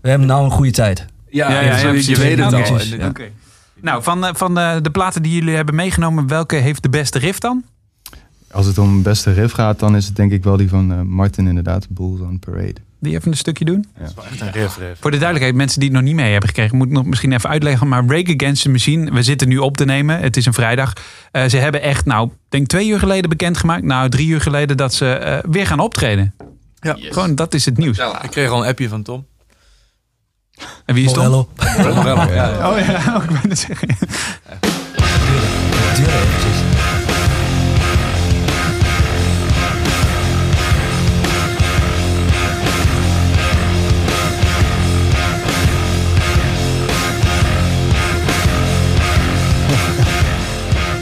We 0.00 0.08
hebben 0.08 0.28
nou 0.28 0.44
een 0.44 0.50
goede 0.50 0.70
tijd. 0.70 1.06
ja, 1.30 1.50
Ja, 1.50 1.60
ja, 1.60 1.78
ja, 1.78 1.90
je 1.90 2.16
weet 2.16 2.38
het 2.38 2.52
al. 2.52 2.80
Ja. 2.82 3.08
Oké. 3.08 3.30
Nou, 3.80 4.02
van, 4.02 4.24
eh, 4.24 4.34
van 4.34 4.58
eh, 4.58 4.76
de 4.82 4.90
platen 4.90 5.22
die 5.22 5.32
jullie 5.32 5.54
hebben 5.54 5.74
meegenomen, 5.74 6.26
welke 6.26 6.56
heeft 6.56 6.82
de 6.82 6.88
beste 6.88 7.18
riff 7.18 7.38
dan? 7.38 7.64
Als 8.50 8.66
het 8.66 8.78
om 8.78 9.02
beste 9.02 9.32
riff 9.32 9.54
gaat, 9.54 9.78
dan 9.78 9.96
is 9.96 10.06
het 10.06 10.16
denk 10.16 10.32
ik 10.32 10.44
wel 10.44 10.56
die 10.56 10.68
van 10.68 10.92
eh, 10.92 11.00
Martin 11.00 11.46
inderdaad. 11.46 11.88
Bulls 11.88 12.20
on 12.20 12.38
Parade. 12.38 12.80
Die 13.00 13.14
even 13.16 13.30
een 13.30 13.36
stukje 13.36 13.64
doen? 13.64 13.86
Dat 13.98 14.08
is 14.08 14.14
wel 14.14 14.24
echt 14.24 14.40
een 14.40 14.52
riff, 14.52 14.78
riff. 14.78 15.00
Voor 15.00 15.10
de 15.10 15.16
duidelijkheid, 15.16 15.54
mensen 15.54 15.80
die 15.80 15.88
het 15.88 15.98
nog 15.98 16.06
niet 16.06 16.16
mee 16.16 16.30
hebben 16.30 16.48
gekregen, 16.48 16.76
moet 16.76 16.86
ik 16.86 16.92
nog 16.92 17.04
misschien 17.04 17.32
even 17.32 17.50
uitleggen. 17.50 17.88
Maar 17.88 18.04
Rage 18.06 18.34
Against 18.34 18.62
the 18.62 18.68
Machine, 18.68 19.12
we 19.12 19.22
zitten 19.22 19.48
nu 19.48 19.58
op 19.58 19.76
te 19.76 19.84
nemen. 19.84 20.20
Het 20.20 20.36
is 20.36 20.46
een 20.46 20.54
vrijdag. 20.54 20.92
Eh, 21.30 21.44
ze 21.44 21.56
hebben 21.56 21.82
echt, 21.82 22.04
nou, 22.04 22.26
ik 22.28 22.34
denk 22.48 22.66
twee 22.66 22.88
uur 22.88 22.98
geleden 22.98 23.30
bekendgemaakt. 23.30 23.82
Nou, 23.82 24.08
drie 24.08 24.28
uur 24.28 24.40
geleden 24.40 24.76
dat 24.76 24.94
ze 24.94 25.12
eh, 25.12 25.38
weer 25.50 25.66
gaan 25.66 25.80
optreden. 25.80 26.34
Ja. 26.80 26.96
Yes. 26.98 27.12
Gewoon, 27.12 27.34
dat 27.34 27.54
is 27.54 27.64
het 27.64 27.76
nieuws. 27.76 27.98
Ik 27.98 28.30
kreeg 28.30 28.50
al 28.50 28.62
een 28.62 28.68
appje 28.68 28.88
van 28.88 29.02
Tom. 29.02 29.26
En 30.84 30.94
wie 30.94 31.04
is 31.04 31.12
Tom? 31.12 31.22
Morello. 31.22 31.48
Morello, 31.78 32.32
ja, 32.32 32.48
ja. 32.48 32.70
Oh 32.70 32.78
ja, 32.78 33.14
ook 33.16 33.40
bijna 33.40 33.54
zeggen. 33.54 33.88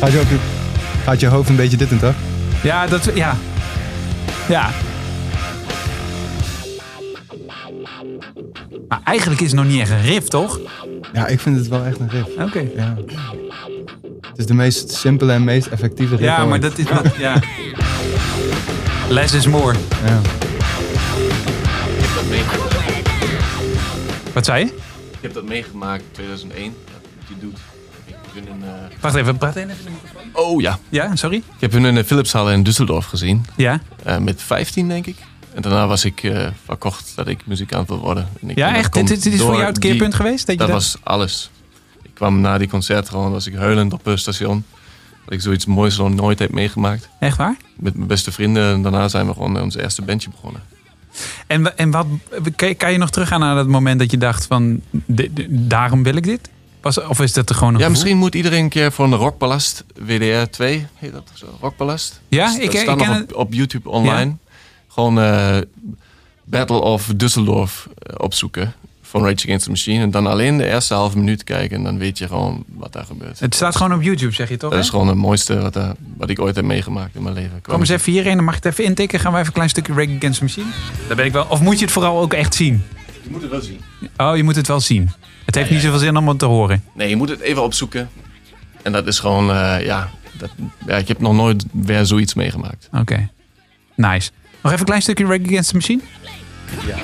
Gaat 0.05 0.13
je, 0.13 0.21
ook, 0.21 0.41
gaat 1.05 1.21
je 1.21 1.27
hoofd 1.27 1.49
een 1.49 1.57
beetje 1.57 1.77
dit 1.77 1.89
doen, 1.89 1.99
toch? 1.99 2.15
Ja, 2.63 2.87
dat, 2.87 3.11
ja. 3.15 3.37
Ja. 4.49 4.71
Maar 8.89 9.01
eigenlijk 9.05 9.41
is 9.41 9.51
het 9.51 9.61
nog 9.61 9.67
niet 9.69 9.81
echt 9.81 9.91
een 9.91 10.03
riff, 10.03 10.29
toch? 10.29 10.61
Ja, 11.13 11.27
ik 11.27 11.41
vind 11.41 11.57
het 11.57 11.69
wel 11.69 11.85
echt 11.85 11.99
een 11.99 12.09
riff. 12.09 12.29
Oké. 12.39 12.69
Ja. 12.77 12.97
Het 14.21 14.39
is 14.39 14.47
de 14.47 14.55
meest 14.55 14.91
simpele 14.93 15.33
en 15.33 15.45
meest 15.45 15.67
effectieve 15.67 16.17
riff 16.17 16.25
Ja, 16.29 16.39
ooit. 16.39 16.49
maar 16.49 16.61
dat 16.61 16.79
is 16.79 16.89
wat, 16.89 17.17
ja. 17.17 17.41
Less 19.09 19.35
is 19.35 19.47
more. 19.47 19.75
Ja. 20.05 20.21
Wat 24.33 24.45
zei 24.45 24.65
je? 24.65 24.71
Ik 25.11 25.19
heb 25.21 25.35
dat 25.35 25.45
meegemaakt 25.45 26.03
in 26.03 26.09
2001. 26.13 26.75
Wat 27.19 27.29
je 27.29 27.35
doet. 27.41 27.59
Eh, 28.37 28.69
Wacht 29.01 29.15
even, 29.15 29.37
praat 29.37 29.57
even. 29.57 29.75
Oh 30.33 30.61
ja. 30.61 30.79
Ja, 30.89 31.17
sorry? 31.17 31.37
Ik 31.37 31.61
heb 31.61 31.73
hun 31.73 31.85
in 31.85 31.95
de 31.95 32.05
Philipshal 32.05 32.51
in 32.51 32.67
Düsseldorf 32.69 33.07
gezien. 33.09 33.45
Ja? 33.57 33.81
Eh, 34.03 34.19
met 34.19 34.43
15 34.43 34.89
denk 34.89 35.07
ik. 35.07 35.17
En 35.55 35.63
daarna 35.63 35.87
was 35.87 36.05
ik 36.05 36.23
eh, 36.23 36.47
verkocht 36.65 37.13
dat 37.17 37.29
ik 37.29 37.47
muzikant 37.47 37.89
wil 37.89 37.99
worden. 37.99 38.29
En 38.43 38.51
ik 38.51 38.57
Ja, 38.57 38.75
echt? 38.75 38.93
Dit, 38.93 39.09
dit 39.09 39.27
is 39.27 39.41
voor 39.41 39.53
jou 39.55 39.65
het 39.67 39.75
die- 39.75 39.91
keerpunt 39.91 40.15
geweest? 40.15 40.47
Dat, 40.47 40.55
je 40.55 40.61
Dat 40.61 40.71
was 40.71 40.97
alles. 41.03 41.51
Ik 42.03 42.11
kwam 42.15 42.41
na 42.41 42.59
die 42.59 42.69
concert 42.69 43.09
gewoon, 43.09 43.31
was 43.31 43.47
ik 43.47 43.55
huilend 43.55 43.93
op 43.93 44.05
het 44.05 44.21
station. 44.21 44.65
Dat 45.25 45.35
ik 45.35 45.41
zoiets 45.41 45.67
moois 45.67 45.97
nog 45.97 46.15
nooit 46.15 46.39
heb 46.39 46.51
meegemaakt. 46.53 47.09
Echt 47.21 47.37
waar? 47.37 47.57
Met 47.77 47.95
mijn 47.95 48.09
beste 48.09 48.33
vrienden. 48.33 48.73
En 48.75 48.83
daarna 48.83 49.09
zijn 49.09 49.27
we 49.27 49.33
gewoon 49.33 49.61
onze 49.61 49.83
eerste 49.83 50.03
bandje 50.03 50.31
begonnen. 50.31 50.63
En, 51.47 51.77
en 51.79 51.91
wat, 51.91 52.07
kan, 52.77 52.93
je 52.93 52.99
nog 52.99 53.11
teruggaan 53.11 53.41
naar 53.41 53.55
dat 53.55 53.67
moment 53.67 53.99
dat 53.99 54.11
je 54.11 54.19
dacht 54.19 54.47
van, 54.47 54.81
daarom 55.49 56.03
wil 56.03 56.17
ik 56.17 56.25
dit? 56.25 56.49
Was, 56.85 57.01
of 57.01 57.21
is 57.21 57.33
dat 57.33 57.49
er 57.49 57.55
gewoon 57.55 57.75
een 57.75 57.79
Ja, 57.81 57.85
gevoel? 57.87 58.01
misschien 58.03 58.19
moet 58.23 58.35
iedereen 58.35 58.63
een 58.63 58.69
keer 58.69 58.93
voor 58.93 59.09
de 59.11 59.17
Rockpalast, 59.17 59.85
WDR 60.07 60.51
2, 60.51 60.87
heet 60.95 61.13
dat 61.13 61.31
zo? 61.35 61.47
Rockpalast? 61.61 62.21
Ja, 62.29 62.47
Dat 62.53 62.61
ik- 62.61 62.71
staat 62.71 62.81
ik 62.83 62.87
nog 62.87 62.99
ken 63.07 63.23
op, 63.23 63.35
op 63.35 63.53
YouTube 63.53 63.89
online. 63.89 64.37
Gewoon 64.89 65.21
eh, 65.21 65.57
Battle 66.45 66.81
of 66.81 67.07
Düsseldorf 67.13 67.87
eh, 67.99 68.15
opzoeken. 68.17 68.73
van 69.03 69.23
Rage 69.25 69.45
Against 69.47 69.65
the 69.65 69.71
Machine. 69.71 70.03
En 70.03 70.11
dan 70.11 70.27
alleen 70.27 70.57
de 70.57 70.67
eerste 70.67 70.95
halve 70.95 71.19
minuut 71.19 71.45
kijken. 71.45 71.77
En 71.77 71.83
dan 71.85 71.99
weet 71.99 72.19
je 72.19 72.27
gewoon 72.27 72.65
wat 72.69 72.93
daar 72.93 73.05
gebeurt. 73.05 73.41
Het 73.41 73.55
staat 73.55 73.77
gewoon 73.77 73.95
op 73.95 74.03
YouTube, 74.03 74.33
zeg 74.33 74.49
je 74.49 74.57
toch? 74.57 74.71
Dat 74.71 74.79
hè? 74.79 74.85
is 74.85 74.91
gewoon 74.91 75.09
het 75.09 75.17
mooiste 75.17 75.61
wat, 75.61 75.77
eh, 75.77 75.91
wat 76.17 76.31
ik 76.31 76.41
ooit 76.41 76.57
heb 76.57 76.65
meegemaakt 76.65 77.15
in 77.15 77.23
mijn 77.23 77.35
leven. 77.35 77.61
Kom 77.63 77.81
eens 77.81 77.89
even 77.89 78.13
hierheen, 78.13 78.35
dan 78.37 78.45
mag 78.45 78.55
je 78.55 78.61
het 78.63 78.73
even 78.73 78.85
intikken. 78.85 79.21
Gaan 79.21 79.31
we 79.33 79.37
even 79.37 79.49
een 79.49 79.55
klein 79.55 79.69
stukje 79.69 79.93
Rage 79.93 80.15
Against 80.17 80.39
the 80.39 80.45
Machine? 80.45 80.67
Daar 81.07 81.17
ben 81.17 81.25
ik 81.27 81.33
wel. 81.33 81.47
Of 81.49 81.61
moet 81.61 81.79
je 81.79 81.85
het 81.85 81.93
vooral 81.95 82.21
ook 82.21 82.33
echt 82.35 82.55
zien? 82.55 82.83
Je 83.23 83.31
moet 83.31 83.43
het 83.43 83.51
wel 83.51 83.61
zien. 83.61 83.81
Oh, 84.17 84.37
je 84.37 84.43
moet 84.45 84.57
het 84.57 84.67
wel 84.67 84.81
zien. 84.81 85.11
Het 85.45 85.55
heeft 85.55 85.71
niet 85.71 85.81
zoveel 85.81 85.99
zin 85.99 86.17
om 86.17 86.29
het 86.29 86.39
te 86.39 86.45
horen. 86.45 86.85
Nee, 86.95 87.09
je 87.09 87.17
moet 87.17 87.29
het 87.29 87.41
even 87.41 87.63
opzoeken. 87.63 88.09
En 88.83 88.93
dat 88.93 89.07
is 89.07 89.19
gewoon, 89.19 89.51
eh, 89.51 89.85
ja, 89.85 90.11
dat, 90.33 90.51
ja, 90.87 90.97
ik 90.97 91.09
heb 91.09 91.21
nog 91.21 91.35
nooit 91.35 91.65
weer 91.73 92.07
zoiets 92.07 92.35
meegemaakt. 92.35 92.89
Oké. 92.93 93.29
Nice. 93.95 94.31
Nog 94.63 94.73
even 94.73 94.79
een 94.79 94.85
klein 94.85 95.03
stukje 95.03 95.27
Rage 95.27 95.43
Against 95.45 95.69
the 95.69 95.75
Machine? 95.75 96.03
Ja, 96.87 96.97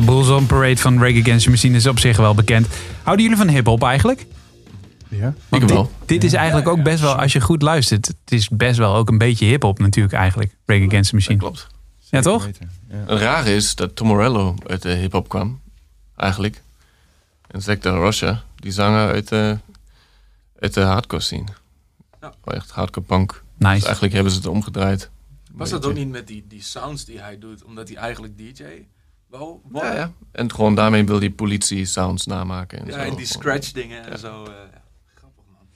Bulls 0.00 0.28
on 0.28 0.46
Parade 0.46 0.76
van 0.76 0.98
Rage 0.98 1.20
Against 1.20 1.44
the 1.44 1.50
Machine 1.50 1.76
is 1.76 1.86
op 1.86 1.98
zich 1.98 2.16
wel 2.16 2.34
bekend. 2.34 2.66
Houden 3.02 3.24
jullie 3.24 3.40
van 3.40 3.48
hip-hop 3.48 3.82
eigenlijk? 3.82 4.26
Ja? 5.08 5.34
Want 5.48 5.62
Ik 5.62 5.68
wel. 5.68 5.90
Dit, 6.06 6.24
is 6.24 6.32
eigenlijk 6.32 6.68
ook 6.68 6.82
best 6.82 7.00
wel, 7.00 7.14
als 7.14 7.32
je 7.32 7.40
goed 7.40 7.62
luistert, 7.62 8.06
het 8.06 8.16
is 8.32 8.48
best 8.48 8.78
wel 8.78 8.94
ook 8.94 9.08
een 9.08 9.18
beetje 9.18 9.46
hip-hop 9.46 9.78
natuurlijk 9.78 10.14
eigenlijk. 10.14 10.56
Rage 10.66 10.86
Against 10.86 11.10
the 11.10 11.16
Machine. 11.16 11.38
Klopt. 11.38 11.66
Ja, 12.10 12.20
toch? 12.20 12.48
Ja. 12.88 12.96
Het 13.06 13.20
rare 13.20 13.54
is 13.54 13.74
dat 13.74 13.96
Tom 13.96 14.06
Morello 14.06 14.54
uit 14.66 14.82
de 14.82 14.94
hip-hop 14.94 15.28
kwam, 15.28 15.60
eigenlijk. 16.16 16.62
En 17.46 17.62
Zack 17.62 17.82
de 17.82 17.90
la 17.90 17.96
Rocha, 17.96 18.42
die 18.56 18.72
zanger 18.72 19.12
uit 19.12 19.28
de, 19.28 19.58
uit 20.58 20.74
de 20.74 20.80
hardcore 20.80 21.22
scene. 21.22 21.46
Ja. 22.20 22.34
Oh, 22.44 22.54
echt 22.54 22.70
hardcore 22.70 23.06
punk. 23.06 23.30
Dus 23.32 23.68
Nice. 23.68 23.84
eigenlijk 23.84 24.14
hebben 24.14 24.32
ze 24.32 24.38
het 24.38 24.46
omgedraaid. 24.46 25.10
Was 25.52 25.70
dat 25.70 25.84
ook 25.86 25.94
niet 25.94 26.08
met 26.08 26.26
die, 26.26 26.44
die 26.48 26.62
sounds 26.62 27.04
die 27.04 27.20
hij 27.20 27.38
doet, 27.38 27.64
omdat 27.64 27.88
hij 27.88 27.96
eigenlijk 27.96 28.38
DJ 28.38 28.62
Ja, 29.72 29.94
ja. 29.94 30.10
En 30.32 30.54
gewoon 30.54 30.74
daarmee 30.74 31.04
wil 31.04 31.18
die 31.18 31.30
politie 31.30 31.84
sounds 31.84 32.26
namaken. 32.26 32.78
En 32.78 32.86
Ja, 32.86 32.92
zo. 32.92 32.98
en 32.98 33.14
die 33.14 33.26
scratch 33.26 33.72
dingen 33.72 34.10
en 34.12 34.18
zo. 34.18 34.42
eh, 34.44 34.50
ja. 34.72 34.80
Grappig 35.14 35.44
man. 35.52 35.66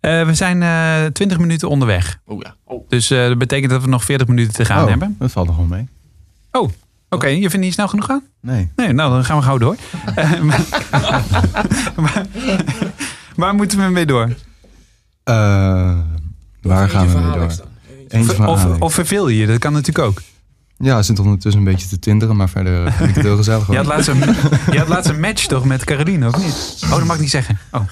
Eh, 0.00 0.26
we 0.26 0.34
zijn 0.34 0.62
eh 0.62 1.10
20 1.12 1.38
minuten 1.38 1.68
onderweg. 1.68 2.20
Oh 2.26 2.40
ja. 2.42 2.54
Dus 2.88 3.10
eh, 3.10 3.26
dat 3.26 3.38
betekent 3.38 3.70
dat 3.70 3.82
we 3.82 3.88
nog 3.88 4.04
40 4.04 4.26
minuten 4.26 4.52
te 4.52 4.64
gaan 4.64 4.82
Oh, 4.82 4.88
hebben. 4.88 5.16
Dat 5.18 5.30
valt 5.32 5.46
nog 5.46 5.56
wel 5.56 5.66
mee. 5.66 5.88
Oh, 6.52 6.70
oké. 7.08 7.26
Je 7.26 7.50
vindt 7.50 7.64
niet 7.66 7.74
snel 7.74 7.88
genoeg 7.88 8.04
gaan? 8.06 8.22
Nee. 8.40 8.70
Nee, 8.76 8.92
nou 8.92 9.12
dan 9.12 9.24
gaan 9.24 9.36
we 9.36 9.42
gauw 9.42 9.58
door. 9.58 9.76
Eh, 10.14 10.40
maar- 10.40 10.64
waar, 11.96 12.26
waar 13.36 13.54
moeten 13.54 13.78
we 13.78 13.90
mee 13.90 14.06
door? 14.06 14.28
Eh, 15.24 15.98
waar 16.62 16.88
gaan 16.88 17.08
we 17.12 17.18
mee 17.18 17.32
door? 17.32 17.50
Eentje 18.08 18.34
van 18.34 18.46
Of, 18.48 18.80
of 18.80 18.94
verveel 18.94 19.28
je 19.28 19.36
je? 19.38 19.46
Dat 19.46 19.58
kan 19.58 19.72
natuurlijk 19.72 20.06
ook. 20.08 20.22
Ja, 20.82 20.96
ze 20.96 21.02
zit 21.02 21.18
ondertussen 21.18 21.60
een 21.62 21.72
beetje 21.72 21.88
te 21.88 21.98
tinderen, 21.98 22.36
maar 22.36 22.48
verder 22.48 22.86
eh, 22.86 22.92
vind 22.92 23.08
ik 23.08 23.14
het 23.14 23.24
heel 23.24 23.36
gezellig. 23.36 23.66
Je 23.70 23.76
had, 23.76 23.86
laatst 23.86 24.08
een, 24.08 24.18
je 24.70 24.78
had 24.78 24.88
laatst 24.88 25.10
een 25.10 25.20
match 25.20 25.46
toch 25.46 25.64
met 25.64 25.84
Caroline, 25.84 26.26
of 26.26 26.36
niet? 26.36 26.80
Oh, 26.84 26.90
dat 26.90 27.04
mag 27.04 27.14
ik 27.14 27.20
niet 27.20 27.30
zeggen. 27.30 27.58
Oh. 27.70 27.80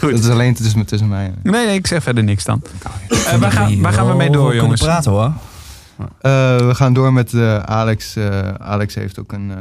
Dat 0.00 0.18
is 0.18 0.28
alleen 0.28 0.54
tussen, 0.54 0.84
tussen 0.84 1.08
mij. 1.08 1.32
Nee, 1.42 1.66
nee, 1.66 1.74
ik 1.74 1.86
zeg 1.86 2.02
verder 2.02 2.24
niks 2.24 2.44
dan. 2.44 2.62
Eh, 3.08 3.34
waar, 3.36 3.52
gaan, 3.52 3.80
waar 3.80 3.92
gaan 3.92 4.08
we 4.08 4.14
mee 4.14 4.30
door, 4.30 4.46
Kunnen 4.46 4.62
jongens? 4.62 4.80
praten 4.80 5.10
hoor. 5.10 5.32
Eh, 6.20 6.56
we 6.66 6.70
gaan 6.74 6.92
door 6.92 7.12
met 7.12 7.34
eh, 7.34 7.56
Alex. 7.58 8.16
Eh, 8.16 8.48
Alex 8.58 8.94
heeft 8.94 9.18
ook 9.18 9.32
een 9.32 9.50
eh, 9.50 9.56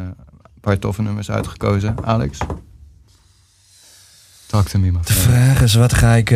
paar 0.62 0.80
toffe 0.80 1.02
nummers 1.02 1.32
uitgekozen. 1.32 1.95
Alex? 2.04 2.38
Talk 4.45 4.67
to 4.67 4.80
me, 4.80 4.91
my 4.91 4.99
De 5.04 5.13
vraag 5.13 5.62
is, 5.62 5.73
wat 5.75 5.93
ga 5.93 6.13
ik... 6.13 6.30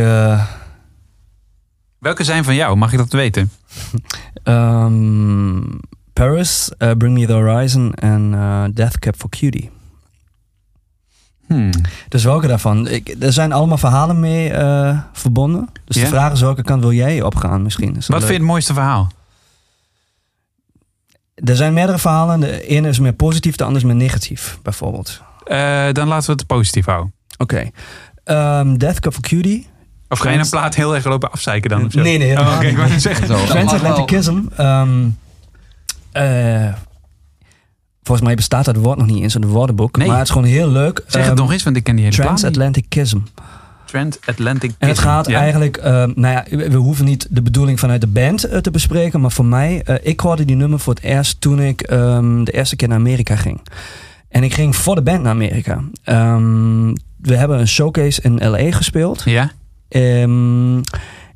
Welke 2.03 2.23
zijn 2.23 2.43
van 2.43 2.55
jou? 2.55 2.75
Mag 2.75 2.91
ik 2.91 2.97
dat 2.97 3.11
weten? 3.11 3.51
ehm, 4.43 5.61
Paris, 6.13 6.71
eh, 6.77 6.91
Bring 6.97 7.17
Me 7.17 7.25
The 7.25 7.33
Horizon 7.33 7.93
en 7.93 8.33
eh, 8.33 8.63
Death 8.73 8.99
Cab 8.99 9.15
for 9.17 9.29
Cutie. 9.29 9.71
Hmm. 11.47 11.71
Dus 12.09 12.23
welke 12.23 12.47
daarvan? 12.47 12.87
Ik, 12.87 13.15
er 13.19 13.33
zijn 13.33 13.51
allemaal 13.51 13.77
verhalen 13.77 14.19
mee 14.19 14.49
eh, 14.49 14.99
verbonden. 15.13 15.69
Dus 15.85 15.95
de 15.95 16.07
vraag 16.07 16.31
is 16.31 16.41
welke 16.41 16.63
kant 16.63 16.81
wil 16.81 16.91
jij 16.91 17.21
opgaan 17.21 17.61
misschien? 17.61 17.93
Wat 17.93 18.07
leuk? 18.07 18.17
vind 18.17 18.27
je 18.27 18.33
het 18.33 18.43
mooiste 18.43 18.73
verhaal? 18.73 19.11
Er 21.35 21.55
zijn 21.55 21.73
meerdere 21.73 21.97
verhalen. 21.97 22.39
De 22.39 22.67
ene 22.67 22.87
is 22.87 22.99
meer 22.99 23.13
positief, 23.13 23.55
de 23.55 23.63
andere 23.63 23.85
is 23.85 23.91
meer 23.91 24.01
negatief, 24.01 24.59
bijvoorbeeld. 24.61 25.21
Dan 25.91 26.07
laten 26.07 26.25
we 26.25 26.31
het 26.31 26.47
positief 26.47 26.85
houden. 26.85 27.13
Oké. 27.37 27.69
Ehm, 28.23 28.77
Death 28.77 28.99
Cab 28.99 29.13
for 29.13 29.21
Cutie. 29.21 29.71
Of 30.13 30.19
ga 30.19 30.29
je 30.29 30.39
een 30.39 30.49
plaat 30.49 30.75
heel 30.75 30.95
erg 30.95 31.05
lopen 31.05 31.31
afzeiken 31.31 31.69
dan? 31.69 31.85
Of 31.85 31.91
zo? 31.91 32.01
Nee, 32.01 32.17
nee, 32.17 32.39
Oh, 32.39 32.53
Oké, 32.55 32.65
ik 32.65 32.77
wou 32.77 32.89
net 32.89 33.01
zeggen. 33.01 33.27
Zo. 33.27 33.45
Transatlanticism. 33.45 34.37
ehm, 34.57 35.07
eh, 36.11 36.73
volgens 38.03 38.27
mij 38.27 38.35
bestaat 38.35 38.65
dat 38.65 38.75
woord 38.75 38.97
nog 38.97 39.07
niet 39.07 39.21
eens 39.23 39.35
in 39.35 39.41
het 39.41 39.49
woordenboek. 39.51 39.97
Nee. 39.97 40.07
Maar 40.07 40.17
het 40.17 40.25
is 40.27 40.33
gewoon 40.33 40.47
heel 40.47 40.67
leuk. 40.69 41.01
Zeg 41.07 41.21
het 41.21 41.31
Ehm, 41.31 41.39
nog 41.41 41.51
eens, 41.51 41.63
want 41.63 41.75
ik 41.75 41.83
ken 41.83 41.95
die 41.95 42.05
hele. 42.05 42.15
Transatlanticism. 42.17 43.17
Transatlantic 43.85 44.71
En 44.77 44.87
het 44.87 44.99
gaat 44.99 45.27
Ja? 45.27 45.39
eigenlijk, 45.39 45.77
ehm, 45.77 46.11
nou 46.15 46.33
ja, 46.33 46.67
we 46.69 46.75
hoeven 46.75 47.05
niet 47.05 47.27
de 47.29 47.41
bedoeling 47.41 47.79
vanuit 47.79 48.01
de 48.01 48.07
band 48.07 48.43
eh, 48.43 48.57
te 48.59 48.71
bespreken, 48.71 49.21
maar 49.21 49.31
voor 49.31 49.45
mij, 49.45 49.81
eh, 49.85 49.95
ik 50.01 50.19
hoorde 50.19 50.45
die 50.45 50.55
nummer 50.55 50.79
voor 50.79 50.93
het 50.93 51.03
eerst 51.03 51.41
toen 51.41 51.59
ik 51.59 51.81
ehm, 51.81 52.43
de 52.43 52.51
eerste 52.51 52.75
keer 52.75 52.87
naar 52.87 52.97
Amerika 52.97 53.35
ging. 53.35 53.61
En 54.29 54.43
ik 54.43 54.53
ging 54.53 54.75
voor 54.75 54.95
de 54.95 55.01
band 55.01 55.21
naar 55.21 55.31
Amerika. 55.31 55.81
Ehm, 56.03 56.93
we 57.21 57.35
hebben 57.35 57.59
een 57.59 57.67
showcase 57.67 58.21
in 58.21 58.49
LA 58.49 58.71
gespeeld. 58.71 59.21
Ja? 59.25 59.51
Ehm, 59.93 60.81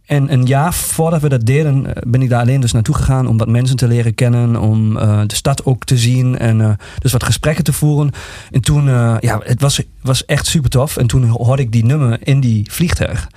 en 0.05 0.33
een 0.33 0.45
jaar 0.45 0.73
voordat 0.73 1.21
we 1.21 1.29
dat 1.29 1.45
deden, 1.45 1.95
eh, 1.95 2.01
ben 2.07 2.21
ik 2.21 2.29
daar 2.29 2.41
alleen 2.41 2.61
dus 2.61 2.71
naartoe 2.71 2.95
gegaan 2.95 3.27
om 3.27 3.37
wat 3.37 3.47
mensen 3.47 3.75
te 3.75 3.87
leren 3.87 4.15
kennen, 4.15 4.55
om 4.55 4.97
eh, 4.97 5.21
de 5.25 5.35
stad 5.35 5.65
ook 5.65 5.83
te 5.83 5.97
zien 5.97 6.37
en 6.37 6.61
eh, 6.61 6.69
dus 6.99 7.11
wat 7.11 7.23
gesprekken 7.23 7.63
te 7.63 7.73
voeren. 7.73 8.11
En 8.51 8.61
toen, 8.61 8.85
ja, 9.19 9.39
het 9.43 9.61
was, 9.61 9.81
was 10.01 10.25
echt 10.25 10.45
super 10.45 10.69
tof. 10.69 10.97
En 10.97 11.07
toen 11.07 11.23
hoorde 11.23 11.61
ik 11.61 11.71
die 11.71 11.85
nummer 11.85 12.17
in 12.23 12.39
die 12.39 12.71
vliegtuig. 12.71 13.29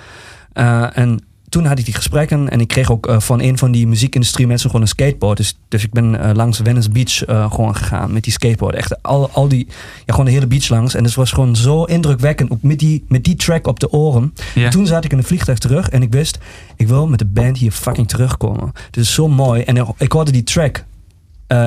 En 0.93 1.21
toen 1.51 1.65
had 1.65 1.79
ik 1.79 1.85
die 1.85 1.95
gesprekken 1.95 2.49
en 2.49 2.61
ik 2.61 2.69
kreeg 2.69 2.91
ook 2.91 3.07
eh, 3.07 3.21
van 3.21 3.41
een 3.41 3.59
van 3.59 3.73
die 3.73 3.87
muziekindustrie 3.87 4.47
mensen 4.47 4.67
gewoon 4.67 4.85
een 4.85 4.89
skateboard. 4.89 5.37
Dus, 5.37 5.59
dus 5.69 5.85
ik 5.85 5.93
ben 5.93 6.21
eh, 6.21 6.35
langs 6.35 6.61
Venice 6.65 6.91
Beach 6.91 7.25
eh, 7.25 7.53
gewoon 7.53 7.77
gegaan 7.77 8.13
met 8.13 8.25
die 8.25 8.33
skateboard. 8.33 8.75
Echt 8.75 9.03
al, 9.03 9.31
al 9.31 9.49
die, 9.49 9.67
ja, 9.97 10.05
gewoon 10.07 10.25
de 10.25 10.31
hele 10.31 10.47
beach 10.47 10.69
langs. 10.69 10.95
En 10.95 11.05
het 11.05 11.15
was 11.15 11.33
gewoon 11.33 11.57
zo 11.57 11.85
indrukwekkend, 11.85 12.51
ook 12.51 12.63
met 12.63 12.79
die, 12.79 13.05
met 13.09 13.25
die 13.25 13.37
track 13.37 13.67
op 13.67 13.81
de 13.81 13.93
oren. 13.93 14.35
En 14.55 14.71
toen 14.71 14.87
zat 14.87 15.05
ik 15.05 15.13
in 15.13 15.19
een 15.19 15.25
vliegtuig 15.25 15.59
terug 15.59 15.89
en 15.89 16.03
ik 16.03 16.13
wist, 16.13 16.39
ik 16.77 16.89
wil 16.89 17.07
met 17.07 17.19
de 17.19 17.27
band 17.27 17.59
hier 17.59 17.73
fucking 17.73 18.09
terugkomen. 18.09 18.71
Het 18.87 18.97
is 18.97 19.15
zo 19.15 19.29
mooi. 19.29 19.63
En 19.63 19.95
ik 19.99 20.13
hoorde 20.13 20.31
die 20.31 20.45
track 20.45 20.85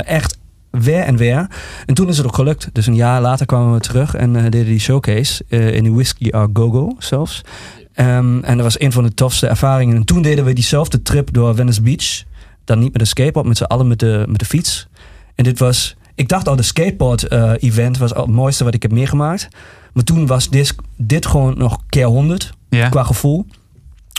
echt 0.05 0.37
weer 0.69 1.03
en 1.03 1.17
weer. 1.17 1.47
En 1.85 1.93
toen 1.93 2.07
is 2.07 2.17
het 2.17 2.25
ook 2.25 2.35
gelukt. 2.35 2.69
Dus 2.73 2.87
een 2.87 2.95
jaar 2.95 3.21
later 3.21 3.45
kwamen 3.45 3.73
we 3.73 3.79
terug 3.79 4.15
en 4.15 4.33
deden 4.33 4.65
die 4.65 4.79
showcase 4.79 5.43
in 5.47 5.83
de 5.83 5.91
Whiskey 5.91 6.31
Our 6.31 6.49
Go-Go 6.53 6.95
zelfs. 6.99 7.41
Ehm, 7.93 8.39
en 8.43 8.55
dat 8.55 8.65
was 8.65 8.79
een 8.79 8.91
van 8.91 9.03
de 9.03 9.13
tofste 9.13 9.47
ervaringen. 9.47 9.95
En 9.95 10.05
toen 10.05 10.21
deden 10.21 10.45
we 10.45 10.53
diezelfde 10.53 11.01
trip 11.01 11.33
door 11.33 11.55
Venice 11.55 11.81
Beach. 11.81 12.23
Dan 12.65 12.79
niet 12.79 12.91
met 12.91 13.01
een 13.01 13.07
skateboard, 13.07 13.47
met 13.47 13.57
z'n 13.57 13.63
allen 13.63 13.87
met 13.87 13.99
de, 13.99 14.25
met 14.27 14.39
de 14.39 14.45
fiets. 14.45 14.87
En 15.35 15.43
dit 15.43 15.59
was... 15.59 15.95
Ik 16.15 16.27
dacht 16.27 16.47
al, 16.47 16.55
de 16.55 16.63
skateboard-event 16.63 17.97
was 17.97 18.13
al 18.13 18.21
het 18.21 18.31
mooiste 18.31 18.63
wat 18.63 18.73
ik 18.73 18.81
heb 18.81 18.91
meegemaakt. 18.91 19.47
Maar 19.93 20.03
toen 20.03 20.27
was 20.27 20.49
dit, 20.49 20.75
dit 20.97 21.25
gewoon 21.25 21.57
nog 21.57 21.77
keer 21.89 22.05
100 22.05 22.53
Ja? 22.69 22.89
qua 22.89 23.03
gevoel 23.03 23.45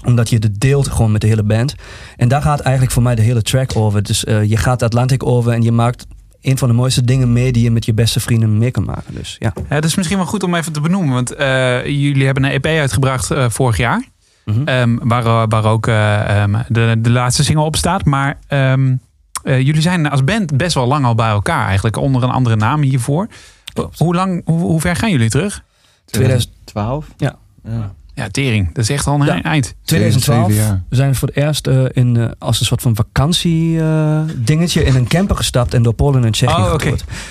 omdat 0.04 0.30
je 0.30 0.36
het 0.36 0.60
deelt 0.60 0.88
gewoon 0.88 1.12
met 1.12 1.20
de 1.20 1.26
hele 1.26 1.42
band. 1.42 1.74
En 2.16 2.28
daar 2.28 2.42
gaat 2.42 2.60
eigenlijk 2.60 2.94
voor 2.94 3.02
mij 3.02 3.14
de 3.14 3.22
hele 3.22 3.42
track 3.42 3.76
over. 3.76 4.02
Dus 4.02 4.24
eh, 4.24 4.44
je 4.44 4.56
gaat 4.56 4.78
de 4.78 4.84
Atlantic 4.84 5.26
over 5.26 5.52
en 5.52 5.62
je 5.62 5.72
maakt 5.72 6.06
een 6.44 6.58
van 6.58 6.68
de 6.68 6.74
mooiste 6.74 7.04
dingen 7.04 7.32
mee 7.32 7.52
die 7.52 7.62
je 7.62 7.70
met 7.70 7.84
je 7.84 7.94
beste 7.94 8.20
vrienden 8.20 8.58
mee 8.58 8.70
kan 8.70 8.84
maken. 8.84 9.14
Dus 9.14 9.36
ja. 9.38 9.52
Ja, 9.68 9.74
dat 9.74 9.84
is 9.84 9.94
misschien 9.94 10.18
wel 10.18 10.26
goed 10.26 10.42
om 10.42 10.54
even 10.54 10.72
te 10.72 10.80
benoemen. 10.80 11.14
Want 11.14 11.34
eh, 11.34 11.84
jullie 11.84 12.24
hebben 12.24 12.44
een 12.44 12.50
EP 12.50 12.66
uitgebracht 12.66 13.30
eh, 13.30 13.48
vorig 13.48 13.76
jaar. 13.76 14.04
Mhm. 14.44 14.62
Ehm, 14.64 14.96
waar, 15.02 15.48
waar 15.48 15.64
ook 15.64 15.86
eh, 15.86 16.42
ehm, 16.42 16.62
de, 16.68 16.96
de 16.98 17.10
laatste 17.10 17.44
single 17.44 17.64
op 17.64 17.76
staat. 17.76 18.04
Maar 18.04 18.38
ehm, 18.46 18.94
eh, 19.42 19.60
jullie 19.60 19.80
zijn 19.80 20.10
als 20.10 20.24
band 20.24 20.56
best 20.56 20.74
wel 20.74 20.86
lang 20.86 21.04
al 21.04 21.14
bij 21.14 21.28
elkaar 21.28 21.66
eigenlijk. 21.66 21.96
Onder 21.96 22.22
een 22.22 22.30
andere 22.30 22.56
naam 22.56 22.82
hiervoor. 22.82 23.28
Klopt. 23.72 23.98
Hoe, 23.98 24.14
lang, 24.14 24.42
hoe, 24.44 24.60
hoe 24.60 24.80
ver 24.80 24.96
gaan 24.96 25.10
jullie 25.10 25.30
terug? 25.30 25.64
2012? 26.04 27.06
Ja. 27.16 27.36
ja. 27.64 27.94
Ja, 28.14 28.28
tering. 28.28 28.66
Dat 28.66 28.84
is 28.84 28.90
echt 28.90 29.06
al 29.06 29.20
een 29.20 29.26
Ja. 29.26 29.42
eind. 29.42 29.74
2012 29.84 30.46
Zeven 30.46 30.64
jaar. 30.64 30.82
we 30.88 30.96
zijn 30.96 31.14
voor 31.14 31.28
het 31.28 31.36
eerst 31.36 31.66
eh, 31.66 31.84
in, 31.92 32.16
eh, 32.16 32.30
als 32.38 32.60
een 32.60 32.66
soort 32.66 32.82
van 32.82 32.94
vakantie 32.94 33.80
eh, 33.80 34.20
dingetje 34.36 34.84
in 34.84 34.94
een 34.94 35.06
camper 35.06 35.36
gestapt 35.36 35.74
en 35.74 35.82
door 35.82 35.92
Polen 35.94 36.24
en 36.24 36.32
Tsjechië 36.32 36.62
Oh. 36.62 36.78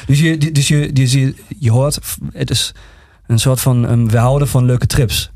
Dus, 0.05 0.19
je, 0.19 0.37
dus 0.51 0.67
je, 0.67 0.93
dus 0.93 1.11
je, 1.11 1.35
je 1.59 1.71
hoort, 1.71 1.99
het 2.33 2.49
is 2.49 2.73
een 3.27 3.39
soort 3.39 3.61
van, 3.61 3.89
um, 3.91 4.09
we 4.09 4.17
houden 4.17 4.47
van 4.47 4.65
leuke 4.65 4.87
trips. 4.87 5.31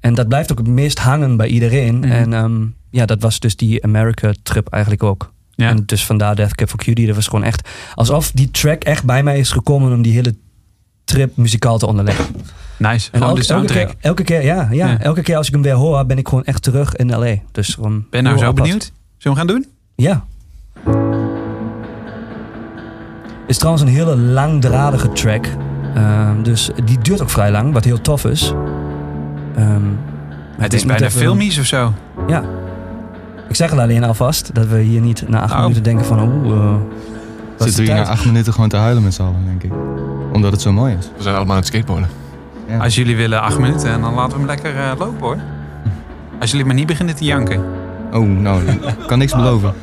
En 0.00 0.14
dat 0.14 0.28
blijft 0.28 0.52
ook 0.52 0.58
het 0.58 0.68
meest 0.68 0.98
hangen 0.98 1.36
bij 1.36 1.46
iedereen. 1.48 1.98
Mhm. 1.98 2.10
En 2.10 2.32
ehm, 2.32 2.66
ja, 2.90 3.06
dat 3.06 3.20
was 3.22 3.40
dus 3.40 3.56
die 3.56 3.84
America-trip 3.84 4.68
eigenlijk 4.68 5.02
ook. 5.02 5.32
Ja. 5.54 5.68
En 5.68 5.82
dus 5.86 6.06
vandaar 6.06 6.36
Death 6.36 6.54
Cab 6.54 6.68
for 6.68 6.78
Cutie. 6.78 7.06
Dat 7.06 7.14
was 7.14 7.26
gewoon 7.26 7.44
echt 7.44 7.68
alsof 7.94 8.30
die 8.30 8.50
track 8.50 8.84
echt 8.84 9.04
bij 9.04 9.22
mij 9.22 9.38
is 9.38 9.50
gekomen 9.50 9.92
om 9.92 10.02
die 10.02 10.12
hele 10.12 10.34
trip 11.10 11.36
muzikaal 11.36 11.78
te 11.78 11.86
onderleggen. 11.86 12.24
Nice. 12.76 13.08
En 13.12 13.18
Gewoon 13.18 13.36
elke, 13.36 13.46
de 13.46 13.52
elke, 13.54 13.66
soundtrack. 13.68 13.86
keer, 13.86 13.94
elke 14.00 14.22
keer, 14.22 14.44
ja, 14.44 14.68
ja, 14.70 14.86
Ja. 14.88 14.98
elke 15.00 15.22
keer 15.22 15.36
als 15.36 15.46
ik 15.46 15.52
hem 15.52 15.62
weer 15.62 15.74
hoor, 15.74 16.06
ben 16.06 16.18
ik 16.18 16.28
gewoon 16.28 16.44
echt 16.44 16.62
terug 16.62 16.96
in 16.96 17.10
LA. 17.10 17.34
Dus 17.52 17.74
gewoon 17.74 18.04
Ben 18.10 18.22
nou 18.22 18.34
heel 18.34 18.44
zo 18.44 18.50
apart. 18.50 18.64
benieuwd. 18.66 18.92
Zullen 19.18 19.18
we 19.18 19.28
hem 19.28 19.34
gaan 19.36 19.46
doen? 19.46 19.66
Ja. 19.94 20.24
Is 23.46 23.56
trouwens 23.58 23.84
een 23.84 23.90
hele 23.92 24.16
langdradige 24.16 25.12
track. 25.12 25.46
Ehm, 25.94 26.42
dus 26.42 26.70
die 26.84 26.98
duurt 26.98 27.22
ook 27.22 27.30
vrij 27.30 27.50
lang, 27.50 27.72
wat 27.72 27.84
heel 27.84 28.00
tof 28.00 28.24
is. 28.24 28.52
Ehm, 29.56 29.82
Het 30.58 30.72
is 30.72 30.84
bijna 30.84 31.06
even- 31.06 31.20
filmisch 31.20 31.58
of 31.58 31.64
zo. 31.66 31.92
Ja. 32.26 32.42
Ik 33.48 33.56
zeg 33.56 33.70
het 33.70 33.78
alleen 33.80 34.04
alvast, 34.04 34.54
dat 34.54 34.66
we 34.66 34.78
hier 34.80 35.00
niet 35.00 35.28
na 35.28 35.40
acht 35.42 35.52
Oh. 35.54 35.60
minuten 35.60 35.82
denken 35.82 36.04
van 36.04 36.20
oeh, 36.22 36.54
uh, 36.54 36.74
Zitten 37.56 37.84
we 37.84 37.90
hier 37.92 38.00
na 38.00 38.06
acht 38.08 38.24
minuten 38.24 38.52
gewoon 38.52 38.68
te 38.68 38.76
huilen 38.76 39.02
met 39.02 39.14
z'n 39.14 39.22
allen, 39.22 39.44
denk 39.44 39.62
ik. 39.62 39.70
Omdat 40.32 40.52
het 40.52 40.60
zo 40.60 40.72
mooi 40.72 40.96
is. 40.98 41.10
We 41.16 41.22
zijn 41.22 41.34
allemaal 41.34 41.54
aan 41.54 41.60
het 41.60 41.68
skateboarden. 41.68 42.08
Ja. 42.68 42.78
Als 42.78 42.94
jullie 42.94 43.16
willen 43.16 43.40
acht 43.42 43.58
minuten, 43.58 44.00
dan 44.00 44.14
laten 44.14 44.32
we 44.32 44.38
hem 44.38 44.46
lekker 44.46 44.76
eh, 44.76 44.90
lopen 44.98 45.20
hoor. 45.20 45.38
Als 46.40 46.50
jullie 46.50 46.66
maar 46.66 46.74
niet 46.74 46.86
beginnen 46.86 47.16
te 47.16 47.24
janken. 47.24 47.64
Oh, 48.12 48.26
nou, 48.28 48.62
ik 48.66 48.96
kan 49.06 49.18
niks 49.18 49.34
beloven. 49.34 49.74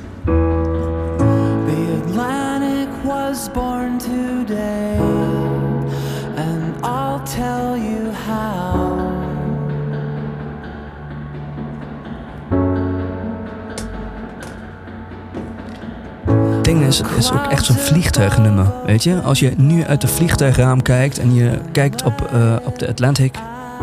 Ding 16.68 16.84
is, 16.84 16.98
het 16.98 17.18
is 17.18 17.32
ook 17.32 17.46
echt 17.46 17.66
zo'n 17.66 17.76
vliegtuignummer, 17.76 18.66
weet 18.86 19.04
je? 19.04 19.22
Als 19.22 19.40
je 19.40 19.54
nu 19.58 19.86
uit 19.86 20.02
de 20.02 20.08
vliegtuigraam 20.08 20.82
kijkt 20.82 21.20
en 21.20 21.34
je 21.34 21.60
kijkt 21.72 22.04
op, 22.04 22.30
eh, 22.32 22.56
op 22.64 22.80
de 22.80 22.88
Atlantic, 22.88 23.36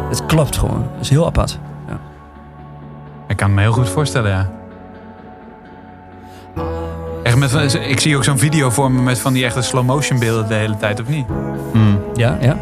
het 0.09 0.27
klopt 0.27 0.57
gewoon. 0.57 0.83
Het 0.93 1.01
is 1.01 1.09
heel 1.09 1.27
apart. 1.27 1.59
Ik 3.29 3.37
kan 3.37 3.55
me 3.55 3.61
heel 3.61 3.73
goed 3.73 3.89
voorstellen, 3.89 4.31
ja. 4.31 4.51
Echt 7.23 7.37
met, 7.37 7.75
ik 7.75 8.01
zie 8.01 8.17
ook 8.17 8.25
zo'n 8.25 8.39
video 8.39 8.71
voor 8.71 8.91
me 8.91 9.03
met 9.03 9.19
van 9.19 9.33
die 9.33 9.45
echte 9.45 9.63
slow 9.63 9.85
motion 9.85 10.19
beelden 10.19 10.49
de 10.49 10.55
hele 10.55 10.77
tijd, 10.77 11.01
of 11.01 11.09
niet? 11.09 11.27
Hmm. 11.73 12.01
Ja, 12.15 12.39
ja. 12.41 12.57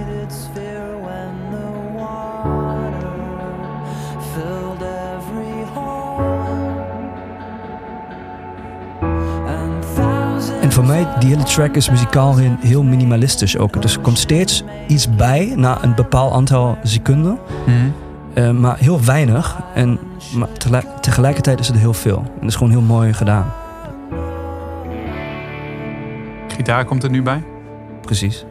Voor 10.86 10.94
mij, 10.94 11.06
die 11.18 11.28
hele 11.28 11.42
track 11.42 11.74
is 11.76 11.90
muzikaal 11.90 12.36
heel, 12.36 12.56
heel 12.60 12.82
minimalistisch 12.82 13.58
ook. 13.58 13.82
Dus 13.82 13.94
er 13.94 14.00
komt 14.00 14.18
steeds 14.18 14.64
iets 14.86 15.14
bij 15.16 15.52
na 15.56 15.78
een 15.82 15.94
bepaald 15.94 16.32
aantal 16.32 16.78
seconden. 16.82 17.38
eh, 18.34 18.50
maar 18.50 18.76
heel 18.78 19.04
weinig. 19.04 19.56
En 19.74 19.98
maar 20.36 20.48
tegelijk- 20.52 20.96
tegelijkertijd 21.00 21.60
is 21.60 21.68
het 21.68 21.76
heel 21.76 21.92
veel. 21.94 22.16
En 22.18 22.40
dat 22.40 22.48
is 22.48 22.54
gewoon 22.54 22.72
heel 22.72 22.80
mooi 22.80 23.12
gedaan. 23.12 23.46
Gitaar 26.48 26.84
komt 26.84 27.02
er 27.02 27.10
nu 27.10 27.22
bij. 27.22 27.42
Precies. 28.00 28.44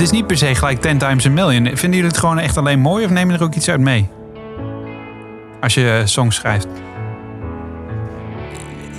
Het 0.00 0.08
is 0.08 0.14
niet 0.14 0.26
per 0.26 0.36
se 0.38 0.54
gelijk 0.54 0.80
10 0.80 0.98
times 0.98 1.26
a 1.26 1.30
million. 1.30 1.64
Vinden 1.64 1.90
jullie 1.90 2.04
het 2.04 2.18
gewoon 2.18 2.38
echt 2.38 2.56
alleen 2.56 2.80
mooi 2.80 3.04
of 3.04 3.10
nemen 3.10 3.32
je 3.32 3.38
er 3.38 3.44
ook 3.44 3.54
iets 3.54 3.68
uit 3.68 3.80
mee? 3.80 4.08
Als 5.60 5.74
je 5.74 5.90
eh, 5.90 6.06
songs 6.06 6.36
schrijft. 6.36 6.66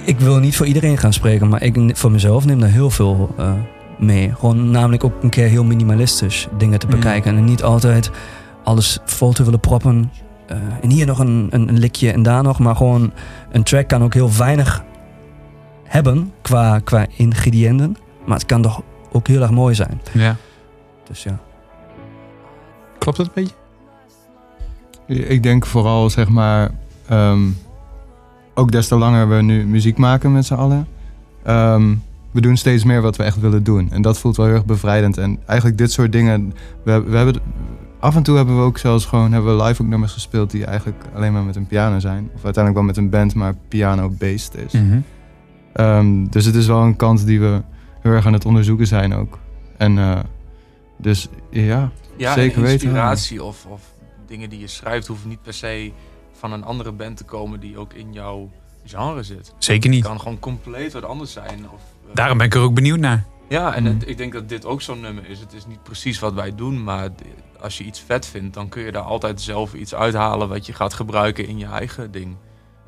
Ik 0.05 0.19
wil 0.19 0.37
niet 0.37 0.55
voor 0.55 0.65
iedereen 0.65 0.97
gaan 0.97 1.13
spreken, 1.13 1.47
maar 1.47 1.61
ik 1.63 1.97
voor 1.97 2.11
mezelf 2.11 2.45
neem 2.45 2.59
daar 2.59 2.69
heel 2.69 2.89
veel 2.89 3.35
eh, 3.37 3.51
mee. 3.99 4.33
Gewoon 4.39 4.71
namelijk 4.71 5.03
ook 5.03 5.23
een 5.23 5.29
keer 5.29 5.47
heel 5.47 5.63
minimalistisch 5.63 6.47
dingen 6.57 6.79
te 6.79 6.87
Mhm. 6.87 6.95
bekijken. 6.95 7.37
En 7.37 7.43
niet 7.43 7.63
altijd 7.63 8.11
alles 8.63 8.99
vol 9.05 9.33
te 9.33 9.43
willen 9.43 9.59
proppen. 9.59 10.11
Eh, 10.47 10.57
en 10.81 10.89
hier 10.89 11.05
nog 11.05 11.19
een, 11.19 11.47
een, 11.49 11.67
een 11.69 11.79
likje 11.79 12.11
en 12.11 12.23
daar 12.23 12.43
nog. 12.43 12.59
Maar 12.59 12.75
gewoon 12.75 13.13
een 13.51 13.63
track 13.63 13.87
kan 13.87 14.03
ook 14.03 14.13
heel 14.13 14.31
weinig 14.37 14.83
hebben 15.83 16.31
qua, 16.41 16.79
qua 16.79 17.05
ingrediënten. 17.15 17.97
Maar 18.25 18.37
het 18.37 18.45
kan 18.45 18.61
toch 18.61 18.81
ook 19.11 19.27
heel 19.27 19.41
erg 19.41 19.51
mooi 19.51 19.75
zijn. 19.75 20.01
Ja. 20.11 20.35
Dus 21.11 21.23
ja. 21.23 21.39
Klopt 22.97 23.17
dat 23.17 23.25
een 23.25 23.31
beetje? 23.33 23.55
Ik 25.29 25.43
denk 25.43 25.65
vooral, 25.65 26.09
zeg 26.09 26.29
maar, 26.29 26.71
ehm, 27.07 27.41
ook 28.53 28.71
des 28.71 28.87
te 28.87 28.95
langer 28.95 29.29
we 29.29 29.41
nu 29.41 29.65
muziek 29.65 29.97
maken 29.97 30.31
met 30.31 30.45
z'n 30.45 30.53
allen. 30.53 30.87
ehm, 31.43 31.95
we 32.31 32.41
doen 32.41 32.57
steeds 32.57 32.83
meer 32.83 33.01
wat 33.01 33.15
we 33.15 33.23
echt 33.23 33.39
willen 33.39 33.63
doen. 33.63 33.91
En 33.91 34.01
dat 34.01 34.19
voelt 34.19 34.37
wel 34.37 34.45
heel 34.45 34.55
erg 34.55 34.65
bevrijdend. 34.65 35.17
En 35.17 35.39
eigenlijk 35.45 35.77
dit 35.77 35.91
soort 35.91 36.11
dingen, 36.11 36.53
we, 36.83 37.03
we 37.03 37.17
hebben, 37.17 37.35
af 37.99 38.15
en 38.15 38.23
toe 38.23 38.35
hebben 38.35 38.57
we 38.57 38.61
ook 38.61 38.77
zelfs 38.77 39.05
gewoon, 39.05 39.31
hebben 39.31 39.57
we 39.57 39.63
live 39.63 39.81
ook 39.81 39.87
nummers 39.87 40.13
gespeeld 40.13 40.51
die 40.51 40.65
eigenlijk 40.65 41.03
alleen 41.15 41.33
maar 41.33 41.43
met 41.43 41.55
een 41.55 41.67
piano 41.67 41.99
zijn. 41.99 42.29
Of 42.35 42.43
uiteindelijk 42.43 42.75
wel 42.75 42.83
met 42.83 42.97
een 42.97 43.09
band, 43.09 43.35
maar 43.35 43.53
piano-based 43.67 44.55
is. 44.65 44.73
Mhm. 44.73 44.99
Ehm, 45.73 46.25
dus 46.29 46.45
het 46.45 46.55
is 46.55 46.67
wel 46.67 46.81
een 46.81 46.95
kant 46.95 47.25
die 47.25 47.39
we 47.39 47.61
heel 48.01 48.11
erg 48.11 48.25
aan 48.25 48.33
het 48.33 48.45
onderzoeken 48.45 48.87
zijn 48.87 49.13
ook. 49.13 49.39
En 49.77 49.97
eh, 49.97 50.19
dus 51.01 51.27
ja, 51.49 51.91
Ja, 52.17 52.33
Zeker 52.33 52.57
en 52.57 52.61
weten. 52.63 52.71
inspiratie 52.87 53.43
of, 53.43 53.65
of 53.65 53.81
dingen 54.27 54.49
die 54.49 54.59
je 54.59 54.67
schrijft 54.67 55.07
hoeven 55.07 55.29
niet 55.29 55.41
per 55.41 55.53
se 55.53 55.91
van 56.31 56.51
een 56.51 56.63
andere 56.63 56.91
band 56.91 57.17
te 57.17 57.23
komen 57.23 57.59
die 57.59 57.77
ook 57.77 57.93
in 57.93 58.13
jouw 58.13 58.49
genre 58.85 59.23
zit. 59.23 59.53
Zeker 59.57 59.83
Het 59.83 59.91
niet. 59.91 60.03
kan 60.03 60.19
gewoon 60.19 60.39
compleet 60.39 60.93
wat 60.93 61.03
anders 61.03 61.31
zijn. 61.31 61.69
Of, 61.73 61.81
eh, 62.09 62.15
Daarom 62.15 62.37
ben 62.37 62.47
ik 62.47 62.53
er 62.55 62.61
ook 62.61 62.73
benieuwd 62.73 62.99
naar. 62.99 63.25
Ja, 63.49 63.73
en 63.75 63.83
Mm. 63.83 63.89
het- 63.89 64.07
ik 64.07 64.17
denk 64.17 64.33
dat 64.33 64.49
dit 64.49 64.65
ook 64.65 64.81
zo'n 64.81 64.99
nummer 64.99 65.29
is. 65.29 65.39
Het 65.39 65.53
is 65.53 65.65
niet 65.65 65.83
precies 65.83 66.19
wat 66.19 66.33
wij 66.33 66.55
doen, 66.55 66.83
maar 66.83 67.09
als 67.59 67.77
je 67.77 67.83
iets 67.83 67.99
vet 67.99 68.25
vindt, 68.25 68.53
dan 68.53 68.69
kun 68.69 68.83
je 68.83 68.91
daar 68.91 69.01
altijd 69.03 69.41
zelf 69.41 69.73
iets 69.73 69.95
uithalen 69.95 70.49
wat 70.49 70.65
je 70.65 70.73
gaat 70.73 70.93
gebruiken 70.93 71.47
in 71.47 71.57
je 71.57 71.65
eigen 71.65 72.11
ding. 72.11 72.35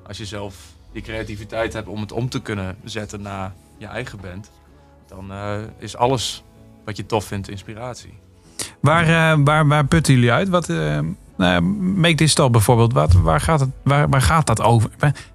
Als 0.08 0.18
je 0.18 0.26
zelf 0.26 0.56
die 0.92 1.02
creativiteit 1.02 1.74
hebt 1.74 1.88
om 1.88 2.00
het 2.02 2.12
om 2.12 2.30
te 2.30 2.42
kunnen 2.42 2.76
zetten 2.84 3.22
naar 3.22 3.54
je 3.78 3.86
eigen 3.86 4.20
band, 4.22 4.52
dan 5.08 5.32
eh, 5.32 5.56
is 5.78 5.96
alles 5.98 6.44
wat 6.86 6.98
je 6.98 7.06
tof 7.06 7.26
vindt 7.26 7.50
inspiratie. 7.50 8.14
Waar, 8.80 9.04
eh, 9.04 9.40
waar, 9.44 9.68
waar 9.68 9.86
putten 9.86 10.14
jullie 10.14 10.32
uit? 10.32 10.50
Wat, 10.50 10.70
eh, 10.70 11.00
nou, 11.38 11.62
Make 11.62 12.16
This 12.16 12.32
Stop 12.32 12.52
bijvoorbeeld. 12.52 12.94
Wat, 12.94 13.14
waar, 13.14 13.42
gaat 13.42 13.60
het, 13.60 13.70
waar, 13.84 14.10
waar 14.10 14.22
gaat 14.22 14.48
dat 14.48 14.62
over? 14.62 14.90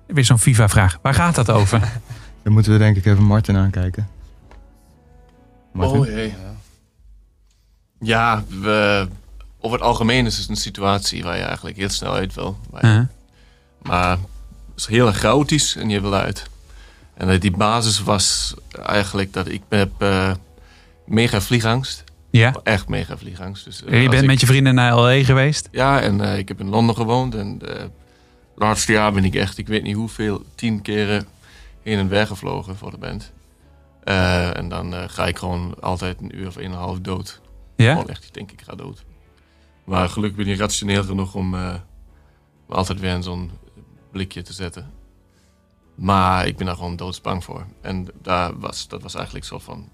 Weer 0.07 0.25
zo'n 0.25 0.39
FIFA-vraag. 0.39 0.99
Waar 1.03 1.15
gaat 1.15 1.35
dat 1.35 1.51
over? 1.51 1.81
dan 2.43 2.53
moeten 2.53 2.73
we 2.73 2.79
denk 2.79 2.97
ik 2.97 3.07
even 3.07 3.23
Martin 3.25 3.57
aankijken. 3.57 4.09
Martin? 5.73 5.99
Oh 6.01 6.07
jee. 6.07 6.35
Ja, 8.01 8.45
we, 8.49 9.09
over 9.61 9.77
het 9.79 9.87
algemeen 9.87 10.27
is 10.27 10.39
het 10.39 10.49
een 10.49 10.57
situatie 10.57 11.23
waar 11.23 11.37
je 11.37 11.43
eigenlijk 11.43 11.77
heel 11.77 11.89
snel 11.89 12.13
uit 12.13 12.35
wil. 12.35 12.59
Waar 12.71 12.87
je- 12.87 12.93
Uh-huh. 12.93 13.07
Maar 13.83 14.11
het 14.11 14.19
is 14.77 14.87
heel 14.87 15.07
erg 15.07 15.19
chaotisch 15.19 15.77
en 15.77 15.89
je 15.89 16.01
wil 16.01 16.15
uit. 16.15 16.47
En 17.15 17.41
die 17.41 17.51
basis 17.57 18.03
was 18.03 18.55
eigenlijk 18.87 19.33
dat 19.33 19.49
ik 19.49 19.63
heb 19.69 19.91
eh, 19.99 20.31
mega 21.09 21.41
vliegangst. 21.41 22.05
Ja. 22.31 22.55
Echt 22.63 22.89
mega 22.89 23.17
vliegangst. 23.19 23.65
Dus, 23.65 23.85
eh, 23.85 24.03
Je 24.03 24.09
bent 24.09 24.23
ik- 24.23 24.29
met 24.29 24.41
je 24.41 24.47
vrienden 24.47 24.75
naar 24.75 24.95
L.A. 24.99 25.25
geweest. 25.25 25.69
Ja, 25.73 26.01
en 26.01 26.21
eh, 26.21 26.39
ik 26.39 26.49
heb 26.49 26.61
in 26.61 26.69
Londen 26.69 26.95
gewoond. 26.97 27.35
En 27.35 27.59
eh 27.77 27.85
laatste 28.57 28.93
jaar 28.93 29.13
ben 29.13 29.25
ik 29.25 29.35
echt, 29.35 29.59
ik 29.59 29.67
weet 29.69 29.83
niet 29.83 29.95
hoeveel, 29.95 30.43
tien 30.55 30.83
keren 30.83 31.27
heen 31.83 31.99
en 31.99 32.09
weer 32.09 32.27
gevlogen 32.27 32.77
voor 32.77 32.91
de 32.91 32.99
band. 32.99 33.33
En 34.05 34.69
dan 34.69 34.95
ga 35.11 35.27
ik 35.27 35.39
gewoon 35.39 35.75
altijd 35.81 36.21
een 36.21 36.39
uur 36.39 36.47
of 36.47 36.57
eenenhalf 36.57 37.01
dood. 37.01 37.41
Ja? 37.77 37.93
Gewoon 37.93 38.09
echt, 38.09 38.25
ik 38.25 38.35
denk 38.35 38.53
ik 38.53 38.63
ga 38.63 38.75
dood. 38.75 39.05
Maar 39.85 40.09
gelukkig 40.09 40.45
ben 40.45 40.53
ik 40.55 40.59
rationeel 40.59 41.05
genoeg 41.05 41.35
om 41.35 41.57
altijd 42.69 43.01
weer 43.01 43.15
in 43.15 43.23
zo'n 43.23 43.51
blikje 44.13 44.43
te 44.43 44.53
zetten. 44.53 44.91
Maar 45.95 46.47
ik 46.47 46.57
ben 46.57 46.67
daar 46.67 46.75
gewoon 46.75 46.97
doodsbang 46.97 47.45
voor. 47.45 47.67
En 47.81 48.07
daar 48.23 48.59
was, 48.59 48.89
dat 48.89 49.03
was 49.03 49.15
eigenlijk 49.15 49.45
zo 49.45 49.59
van 49.59 49.89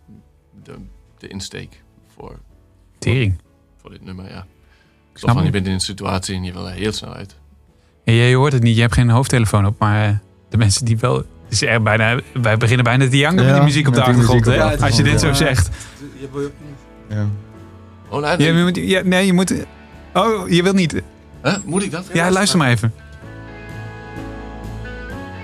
de, 0.63 0.75
de 1.19 1.29
insteek 1.29 1.83
voor, 2.15 2.39
Tering. 2.99 3.39
voor 3.81 3.91
dit 3.91 4.05
nummer, 4.05 4.25
ja. 4.29 4.47
Zo 5.13 5.21
Snap 5.21 5.35
van, 5.35 5.45
je 5.45 5.51
bent 5.51 5.67
in 5.67 5.73
een 5.73 5.81
situatie 5.81 6.35
en 6.35 6.45
je 6.45 6.53
wil 6.53 6.69
er 6.69 6.75
heel 6.75 6.93
snel 6.93 7.15
uit. 7.15 7.37
En 8.05 8.15
je, 8.15 8.23
je 8.23 8.37
hoort 8.37 8.53
het 8.53 8.63
niet, 8.63 8.75
je 8.75 8.81
hebt 8.81 8.95
geen 8.95 9.11
hoofdtelefoon 9.11 9.67
op. 9.67 9.79
Maar 9.79 10.09
eh, 10.09 10.15
de 10.49 10.57
mensen 10.57 10.85
die 10.85 10.99
wel... 10.99 11.25
Is 11.49 11.63
echt 11.63 11.83
bijna, 11.83 12.21
wij 12.33 12.57
beginnen 12.57 12.85
bijna 12.85 13.09
te 13.09 13.17
janken 13.17 13.45
met 13.45 13.55
die 13.55 13.63
muziek 13.65 13.89
op 13.89 13.95
de 13.95 14.03
achtergrond. 14.03 14.47
op 14.47 14.53
hè? 14.53 14.79
Als 14.79 14.97
je 14.97 15.03
dit 15.03 15.21
zo 15.21 15.33
zegt. 15.33 15.69
Ja. 17.09 17.27
Oh, 18.09 18.21
nee, 18.21 18.31
Ja, 18.31 18.37
nee. 18.37 18.57
je 18.57 18.63
moet, 18.63 18.77
ja, 18.77 19.01
nee, 19.05 19.27
je 19.27 19.33
moet... 19.33 19.55
Oh, 20.15 20.49
je 20.49 20.63
wilt 20.63 20.75
niet... 20.75 21.03
Huh? 21.43 21.55
Moet 21.65 21.83
ik 21.83 21.91
dat? 21.91 22.07
Ja, 22.13 22.31
luister 22.31 22.59
maar 22.59 22.71
even. 22.71 22.95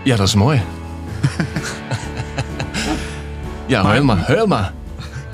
Ja, 0.04 0.16
dat 0.16 0.26
is 0.26 0.34
mooi. 0.34 0.62
Ja, 3.70 3.90
helemaal, 3.90 4.16
helemaal. 4.16 4.70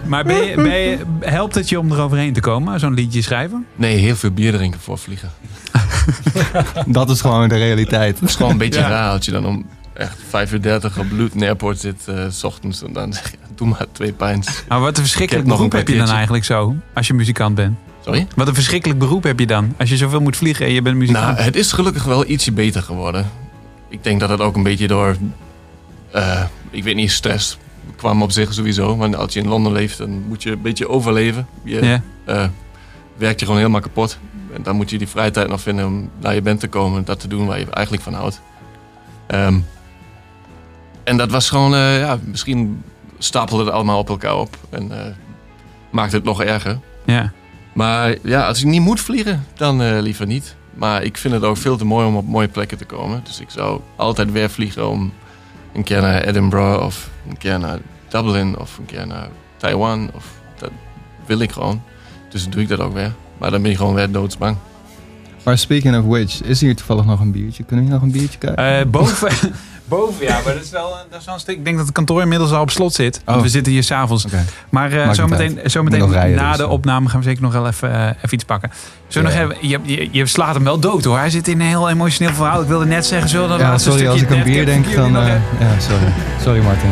Maar 0.08 0.24
ben 0.24 0.44
je, 0.44 0.54
ben 0.54 0.78
je, 0.78 0.98
helpt 1.20 1.54
het 1.54 1.68
je 1.68 1.78
om 1.78 1.92
eroverheen 1.92 2.32
te 2.32 2.40
komen, 2.40 2.80
zo'n 2.80 2.94
liedje 2.94 3.22
schrijven? 3.22 3.66
Nee, 3.74 3.96
heel 3.96 4.16
veel 4.16 4.30
bier 4.30 4.52
drinken 4.52 4.80
voor 4.80 4.98
vliegen. 4.98 5.30
Dat 6.86 7.10
is 7.10 7.20
gewoon 7.20 7.48
de 7.48 7.56
realiteit. 7.56 8.20
Het 8.20 8.28
is 8.28 8.34
gewoon 8.34 8.50
een 8.52 8.58
beetje 8.58 8.80
Ja. 8.80 8.88
raar 8.88 9.10
als 9.10 9.24
je 9.24 9.30
dan 9.30 9.46
om 9.46 9.66
echt 9.92 10.16
5 10.28 10.52
uur 10.52 10.62
30 10.62 10.98
op 10.98 11.06
Luton 11.10 11.42
Airport 11.42 11.80
zit, 11.80 12.02
eh, 12.06 12.24
s 12.30 12.44
ochtends. 12.44 12.82
En 12.82 12.92
dan 12.92 13.12
zeg 13.12 13.30
je, 13.30 13.36
doe 13.54 13.68
maar 13.68 13.86
twee 13.92 14.12
pints. 14.12 14.64
Nou, 14.68 14.82
wat 14.82 14.96
een 14.96 15.02
verschrikkelijk 15.02 15.48
beroep 15.48 15.72
een 15.72 15.78
heb 15.78 15.88
je 15.88 15.96
dan 15.96 16.08
eigenlijk 16.08 16.44
zo, 16.44 16.74
als 16.94 17.06
je 17.06 17.14
muzikant 17.14 17.54
bent? 17.54 17.76
Sorry? 18.04 18.26
Wat 18.34 18.48
een 18.48 18.54
verschrikkelijk 18.54 18.98
beroep 18.98 19.22
heb 19.22 19.38
je 19.38 19.46
dan, 19.46 19.74
als 19.78 19.88
je 19.88 19.96
zoveel 19.96 20.20
moet 20.20 20.36
vliegen 20.36 20.66
en 20.66 20.72
je 20.72 20.82
bent 20.82 20.96
muzikant? 20.96 21.26
Nou, 21.26 21.40
het 21.40 21.56
is 21.56 21.72
gelukkig 21.72 22.04
wel 22.04 22.26
ietsje 22.28 22.52
beter 22.52 22.82
geworden. 22.82 23.30
Ik 23.88 24.04
denk 24.04 24.20
dat 24.20 24.28
het 24.28 24.40
ook 24.40 24.56
een 24.56 24.62
beetje 24.62 24.86
door, 24.86 25.16
eh, 26.10 26.42
ik 26.70 26.84
weet 26.84 26.94
niet, 26.94 27.10
stress 27.10 27.58
kwam 27.96 28.22
op 28.22 28.30
zich 28.30 28.54
sowieso. 28.54 28.96
Want 28.96 29.16
als 29.16 29.32
je 29.32 29.40
in 29.40 29.48
Londen 29.48 29.72
leeft, 29.72 29.98
dan 29.98 30.22
moet 30.28 30.42
je 30.42 30.50
een 30.50 30.62
beetje 30.62 30.88
overleven. 30.88 31.46
Je 31.62 31.84
ja. 31.84 32.02
eh, 32.24 32.48
werkt 33.16 33.40
je 33.40 33.46
gewoon 33.46 33.60
helemaal 33.60 33.80
kapot. 33.80 34.18
En 34.52 34.62
dan 34.62 34.76
moet 34.76 34.90
je 34.90 34.98
die 34.98 35.08
vrije 35.08 35.30
tijd 35.30 35.48
nog 35.48 35.60
vinden 35.60 35.86
om 35.86 36.10
naar 36.20 36.34
je 36.34 36.42
band 36.42 36.60
te 36.60 36.68
komen. 36.68 37.04
Dat 37.04 37.20
te 37.20 37.28
doen 37.28 37.46
waar 37.46 37.58
je 37.58 37.70
eigenlijk 37.70 38.04
van 38.04 38.14
houdt. 38.14 38.40
Ehm, 39.26 39.58
en 41.04 41.16
dat 41.16 41.30
was 41.30 41.48
gewoon, 41.48 41.74
eh, 41.74 41.98
ja, 41.98 42.18
misschien 42.24 42.82
stapelde 43.18 43.64
het 43.64 43.72
allemaal 43.72 43.98
op 43.98 44.08
elkaar 44.08 44.36
op. 44.36 44.56
En 44.70 45.06
eh, 45.06 45.12
maakte 45.90 46.16
het 46.16 46.24
nog 46.24 46.42
erger. 46.42 46.78
ja. 47.04 47.32
Maar 47.72 48.16
ja, 48.22 48.46
als 48.46 48.58
ik 48.58 48.64
niet 48.64 48.80
moet 48.80 49.00
vliegen, 49.00 49.46
dan 49.54 50.00
liever 50.00 50.26
niet. 50.26 50.56
Maar 50.74 51.02
ik 51.02 51.16
vind 51.16 51.34
het 51.34 51.42
ook 51.42 51.56
veel 51.56 51.76
te 51.76 51.84
mooi 51.84 52.06
om 52.06 52.16
op 52.16 52.26
mooie 52.26 52.48
plekken 52.48 52.78
te 52.78 52.84
komen. 52.84 53.20
Dus 53.24 53.40
ik 53.40 53.50
zou 53.50 53.80
altijd 53.96 54.32
weer 54.32 54.50
vliegen 54.50 54.88
om 54.88 55.12
een 55.76 55.82
keer 55.82 56.00
naar 56.00 56.22
Edinburgh 56.22 56.84
of 56.84 57.10
een 57.28 57.36
keer 57.38 57.58
naar 57.58 57.78
Dublin 58.08 58.58
of 58.58 58.78
een 58.78 58.84
keer 58.84 59.06
naar 59.06 59.28
Taiwan. 59.56 60.10
Of, 60.14 60.24
dat 60.58 60.70
wil 61.26 61.38
ik 61.38 61.52
gewoon. 61.52 61.82
Dus 62.28 62.42
dan 62.42 62.50
doe 62.50 62.62
ik 62.62 62.68
dat 62.68 62.80
ook 62.80 62.92
weer. 62.92 63.12
Maar 63.38 63.50
dan 63.50 63.62
ben 63.62 63.70
je 63.70 63.76
gewoon 63.76 63.94
weer 63.94 64.10
doodsbang. 64.10 64.56
Maar 65.44 65.58
speaking 65.58 65.96
of 65.96 66.04
which, 66.04 66.42
is 66.42 66.60
hier 66.60 66.76
toevallig 66.76 67.04
nog 67.04 67.20
een 67.20 67.30
biertje? 67.30 67.64
Kunnen 67.64 67.84
we 67.84 67.90
hier 67.90 68.00
nog 68.00 68.08
een 68.08 68.18
biertje 68.18 68.38
kijken? 68.38 68.78
Eh, 68.78 68.86
boven, 68.86 69.30
boven, 69.88 70.24
ja, 70.24 70.40
maar 70.44 70.54
dat 70.54 70.62
is 70.62 70.70
wel, 70.70 70.96
dat 71.10 71.20
is 71.20 71.24
wel 71.26 71.34
een 71.34 71.40
stuk. 71.40 71.56
Ik 71.56 71.64
denk 71.64 71.76
dat 71.76 71.84
het 71.86 71.94
kantoor 71.94 72.22
inmiddels 72.22 72.50
al 72.52 72.60
op 72.60 72.70
slot 72.70 72.94
zit. 72.94 73.20
Want 73.24 73.36
Oh. 73.38 73.42
we 73.44 73.48
zitten 73.50 73.72
hier 73.72 73.82
s'avonds. 73.82 74.24
Oké. 74.24 74.44
Maar 74.70 74.92
eh, 74.92 75.06
niet 75.06 75.16
zometeen, 75.16 75.60
zometeen 75.64 76.10
rijden, 76.12 76.36
na 76.36 76.48
dus, 76.48 76.56
de 76.56 76.62
eh. 76.62 76.70
opname 76.70 77.08
gaan 77.08 77.18
we 77.20 77.26
zeker 77.26 77.42
nog 77.42 77.52
wel 77.52 77.66
even, 77.66 77.92
eh, 77.94 78.06
even 78.06 78.34
iets 78.34 78.44
pakken. 78.44 78.70
Zullen 79.08 79.30
nog 79.30 79.40
even, 79.40 79.68
je, 79.68 79.78
je, 79.82 80.08
je 80.12 80.26
slaat 80.26 80.54
hem 80.54 80.64
wel 80.64 80.78
dood 80.78 81.04
hoor. 81.04 81.18
Hij 81.18 81.30
zit 81.30 81.48
in 81.48 81.60
een 81.60 81.66
heel 81.66 81.88
emotioneel 81.88 82.34
verhaal. 82.34 82.60
Ik 82.62 82.68
wilde 82.68 82.86
net 82.86 83.06
zeggen, 83.06 83.28
zullen 83.28 83.44
we 83.46 83.52
dat 83.52 83.60
Ja, 83.60 83.68
laatste 83.70 83.90
sorry, 83.90 84.06
als 84.06 84.20
ik 84.22 84.30
aan 84.30 84.42
bier 84.42 84.64
denk, 84.66 84.94
dan... 84.94 85.16
eh, 85.16 85.26
ja, 85.60 85.78
sorry. 85.80 86.12
Sorry 86.42 86.60
Martin. 86.62 86.90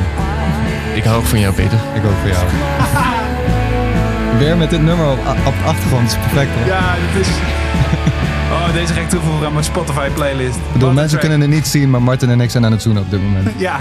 Ik 0.94 1.04
hou 1.04 1.16
ook 1.18 1.24
van 1.26 1.40
jou, 1.40 1.54
Peter. 1.54 1.78
Ik 1.94 2.04
ook 2.04 2.12
voor 2.20 2.30
jou. 2.30 2.44
Weer 4.38 4.56
met 4.56 4.70
dit 4.70 4.82
nummer 4.82 5.06
op, 5.10 5.18
op 5.46 5.54
de 5.58 5.64
achtergrond. 5.64 6.08
is 6.10 6.16
perfect, 6.16 6.50
hoor. 6.58 6.66
Ja, 6.66 6.94
dat 7.12 7.20
is... 7.20 7.28
Oh, 8.50 8.72
deze 8.72 8.92
ga 8.92 9.00
ik 9.00 9.08
toevoegen 9.08 9.46
aan 9.46 9.52
mijn 9.52 9.64
Spotify 9.64 10.08
playlist. 10.08 10.56
Ik 10.56 10.72
bedoel, 10.72 10.92
mensen 10.92 11.18
kunnen 11.18 11.40
het 11.40 11.50
niet 11.50 11.66
zien, 11.66 11.90
maar 11.90 12.02
Martin 12.02 12.30
en 12.30 12.40
ik 12.40 12.50
zijn 12.50 12.64
aan 12.64 12.72
het 12.72 12.82
zoenen 12.82 13.02
op 13.02 13.10
dit 13.10 13.22
moment. 13.22 13.50
Ja. 13.60 13.80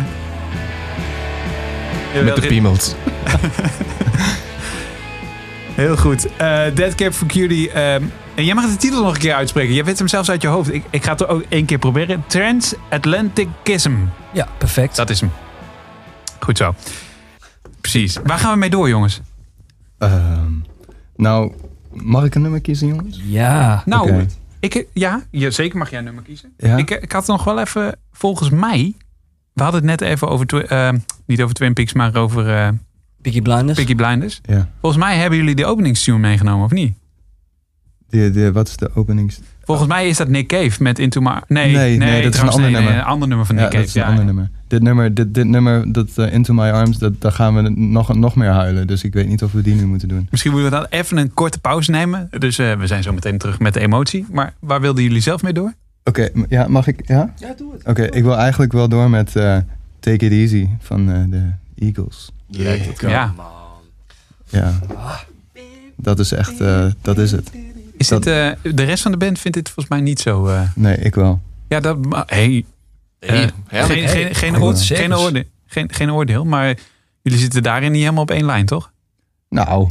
Met 2.23 2.35
de 2.35 2.47
piemels. 2.47 2.95
Heel 5.75 5.97
goed. 5.97 6.27
Eh 6.37 6.61
Dead 6.73 6.95
Cap 6.95 7.13
for 7.13 7.27
Cutie. 7.27 7.71
ehm, 7.71 8.03
en 8.35 8.45
jij 8.45 8.53
mag 8.55 8.65
de 8.65 8.75
titel 8.75 9.03
nog 9.03 9.13
een 9.13 9.19
keer 9.19 9.33
uitspreken. 9.33 9.73
Je 9.73 9.83
weet 9.83 9.97
hem 9.97 10.07
zelfs 10.07 10.29
uit 10.29 10.41
je 10.41 10.47
hoofd. 10.47 10.73
Ik, 10.73 10.83
ik 10.89 11.03
ga 11.03 11.11
het 11.11 11.21
er 11.21 11.27
ook 11.27 11.43
één 11.49 11.65
keer 11.65 11.77
proberen. 11.77 12.23
Transatlanticism. 12.27 13.91
Ja, 14.33 14.47
perfect. 14.57 14.95
Dat 14.95 15.09
is 15.09 15.19
hem. 15.19 15.31
Goed 16.39 16.57
zo. 16.57 16.75
Precies. 17.81 18.17
Waar 18.23 18.37
gaan 18.39 18.51
we 18.51 18.57
mee 18.57 18.69
door, 18.69 18.89
jongens? 18.89 19.21
Ehm, 19.97 20.51
nou, 21.15 21.51
mag 21.91 22.23
ik 22.23 22.35
een 22.35 22.41
nummer 22.41 22.61
kiezen, 22.61 22.87
jongens? 22.87 23.19
Ja. 23.23 23.83
Nou. 23.85 24.25
Ik, 24.63 24.87
ja, 24.93 25.23
ja, 25.31 25.49
zeker 25.49 25.77
mag 25.77 25.89
jij 25.89 25.99
een 25.99 26.05
nummer 26.05 26.23
kiezen. 26.23 26.53
Ja? 26.57 26.77
Ik, 26.77 26.89
ik 26.89 27.11
had 27.11 27.27
nog 27.27 27.43
wel 27.43 27.59
even, 27.59 27.99
volgens 28.11 28.49
mij... 28.49 28.93
We 29.53 29.63
hadden 29.63 29.81
het 29.81 29.99
net 29.99 30.09
even 30.09 30.29
over, 30.29 30.45
Twi- 30.45 30.59
eh, 30.59 30.93
niet 31.25 31.41
over 31.41 31.55
Twin 31.55 31.73
Peaks, 31.73 31.93
maar 31.93 32.15
over 32.15 32.49
eh 32.49 32.69
Peaky 33.21 33.41
Blinders. 33.41 33.77
Peaky 33.77 33.95
Blinders. 33.95 34.41
Ja. 34.45 34.69
Volgens 34.81 35.03
mij 35.03 35.17
hebben 35.17 35.37
jullie 35.37 35.55
de 35.55 35.65
openingstune 35.65 36.17
meegenomen, 36.17 36.65
of 36.65 36.71
niet? 36.71 36.93
De, 38.09 38.31
de, 38.31 38.51
wat 38.51 38.67
is 38.67 38.77
de 38.77 38.95
openings... 38.95 39.39
Volgens 39.65 39.87
mij 39.87 40.07
is 40.07 40.17
dat 40.17 40.27
Nick 40.27 40.47
Cave 40.47 40.83
met 40.83 40.99
Into 40.99 41.21
My... 41.21 41.41
Nee, 41.47 41.75
Nee, 41.75 41.97
nee, 41.97 42.23
dat 42.23 42.33
is 42.33 42.39
een 42.39 42.47
ander 42.49 42.61
nee, 42.61 42.71
nee, 42.71 42.81
nummer. 42.81 42.99
een 42.99 43.05
ander 43.07 43.27
nummer 43.27 43.45
van 43.45 43.55
Nick 43.55 43.63
Ja, 43.63 43.69
Cave. 43.69 43.81
dat 43.81 43.89
is 43.89 43.95
een 43.95 44.01
ja, 44.01 44.07
ander 44.07 44.25
ja. 44.25 44.31
nummer. 44.31 44.49
Dit 44.67 44.81
nummer, 44.81 45.13
dit, 45.13 45.33
dit 45.33 45.45
nummer 45.47 45.91
dat, 45.93 46.09
eh, 46.15 46.33
Into 46.33 46.53
My 46.53 46.69
Arms, 46.69 46.97
dat, 46.97 47.21
daar 47.21 47.31
gaan 47.31 47.55
we 47.55 47.69
nog, 47.69 48.15
nog 48.15 48.35
meer 48.35 48.49
huilen. 48.49 48.87
Dus 48.87 49.03
ik 49.03 49.13
weet 49.13 49.27
niet 49.27 49.43
of 49.43 49.51
we 49.51 49.61
die 49.61 49.75
nu 49.75 49.85
moeten 49.85 50.07
doen. 50.07 50.27
Misschien 50.31 50.51
moeten 50.51 50.69
we 50.71 50.75
dan 50.77 50.85
even 50.89 51.17
een 51.17 51.33
korte 51.33 51.59
pauze 51.59 51.91
nemen. 51.91 52.27
Dus 52.39 52.57
eh, 52.57 52.73
we 52.73 52.87
zijn 52.87 53.03
zo 53.03 53.13
meteen 53.13 53.37
terug 53.37 53.59
met 53.59 53.73
de 53.73 53.79
emotie. 53.79 54.25
Maar 54.31 54.53
waar 54.59 54.81
wilden 54.81 55.03
jullie 55.03 55.21
zelf 55.21 55.41
mee 55.43 55.53
door? 55.53 55.73
Oké, 56.03 56.29
ja, 56.49 56.67
mag 56.67 56.87
ik? 56.87 57.07
Ja? 57.07 57.33
Ja, 57.37 57.53
doe 57.57 57.73
het. 57.73 57.83
Oké, 57.87 58.03
ik 58.03 58.23
wil 58.23 58.37
eigenlijk 58.37 58.71
wel 58.71 58.89
door 58.89 59.09
met 59.09 59.35
eh, 59.35 59.57
Take 59.99 60.25
It 60.25 60.31
Easy 60.31 60.67
van 60.79 61.11
eh, 61.11 61.23
de 61.29 61.49
Eagles. 61.75 62.31
Ja. 62.47 63.33
Ja. 64.49 64.71
Dat 65.95 66.19
is 66.19 66.31
echt, 66.31 66.59
eh, 66.61 66.85
dat 67.01 67.17
is 67.17 67.31
het. 67.31 67.51
Is 67.97 68.07
Dat- 68.07 68.23
dit, 68.23 68.33
eh, 68.63 68.75
de 68.75 68.83
rest 68.83 69.03
van 69.03 69.11
de 69.11 69.17
band 69.17 69.39
vindt 69.39 69.57
dit 69.57 69.65
volgens 69.69 69.87
mij 69.95 70.01
niet 70.03 70.19
zo... 70.19 70.47
eh, 70.47 70.61
Nee, 70.75 70.97
ik 70.97 71.15
wel. 71.15 71.41
ja, 71.67 71.79
dat... 71.79 71.97
Hey, 72.25 72.65
eh, 73.19 73.29
Hey, 73.29 73.49
heerlijk. 73.67 73.91
geen, 73.91 74.07
geen, 74.07 74.35
geen, 74.35 74.55
oor- 75.13 75.21
oordeel, 75.23 75.43
geen, 75.65 75.93
geen 75.93 76.11
oordeel, 76.11 76.45
maar 76.45 76.77
jullie 77.21 77.39
zitten 77.39 77.63
daarin 77.63 77.91
niet 77.91 78.01
helemaal 78.01 78.21
op 78.23 78.31
één 78.31 78.45
lijn, 78.45 78.65
toch? 78.65 78.91
Nou, 79.49 79.89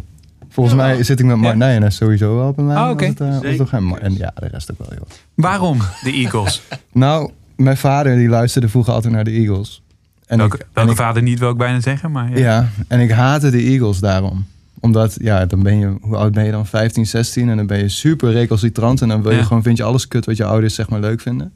volgens 0.50 0.76
mij 0.76 1.02
zit 1.02 1.20
ik 1.20 1.26
met 1.26 1.36
Mark 1.36 1.58
Ja. 1.58 1.90
Sowieso 1.90 2.36
wel 2.36 2.48
op 2.48 2.58
een 2.58 2.66
lijn. 2.66 2.78
Ah, 2.78 2.90
oké. 2.90 3.04
eh, 3.04 4.02
En 4.02 4.16
ja, 4.16 4.32
de 4.34 4.46
rest 4.50 4.70
ook 4.70 4.78
wel, 4.78 4.88
joh. 4.98 5.08
Waarom 5.34 5.78
de 6.02 6.12
Eagles? 6.12 6.62
Nou, 6.92 7.30
mijn 7.56 7.76
vader 7.76 8.16
die 8.16 8.28
luisterde 8.28 8.68
vroeger 8.68 8.92
altijd 8.92 9.12
naar 9.12 9.24
de 9.24 9.30
Eagles. 9.30 9.82
En 10.26 10.38
welke 10.38 10.56
ik- 10.56 10.62
en 10.62 10.68
welke 10.72 10.90
ik- 10.90 10.96
vader 10.96 11.22
niet, 11.22 11.38
wil 11.38 11.50
ik 11.50 11.56
bijna 11.56 11.80
zeggen. 11.80 12.10
Maar 12.10 12.30
ja. 12.30 12.36
Ja, 12.38 12.68
en 12.88 13.00
ik 13.00 13.10
haatte 13.10 13.50
de 13.50 13.58
Eagles 13.62 13.98
daarom. 13.98 14.46
Omdat, 14.82 15.16
ja, 15.20 15.46
dan 15.46 15.62
ben 15.62 15.78
je, 15.78 15.96
hoe 16.00 16.16
oud 16.16 16.32
ben 16.32 16.44
je 16.44 16.50
dan? 16.50 16.66
15, 16.66 17.06
16 17.06 17.48
en 17.48 17.56
dan 17.56 17.66
ben 17.66 17.78
je 17.78 17.88
super 17.88 18.32
recalcitrant. 18.32 19.00
En 19.02 19.08
dan 19.08 19.22
wil 19.22 19.30
je 19.32 19.36
Ja. 19.38 19.44
gewoon, 19.44 19.62
vind 19.62 19.76
je 19.76 19.82
alles 19.82 20.08
kut 20.08 20.26
wat 20.26 20.36
je 20.36 20.44
ouders 20.44 20.74
zeg 20.74 20.88
maar 20.88 21.00
leuk 21.00 21.20
vinden. 21.20 21.52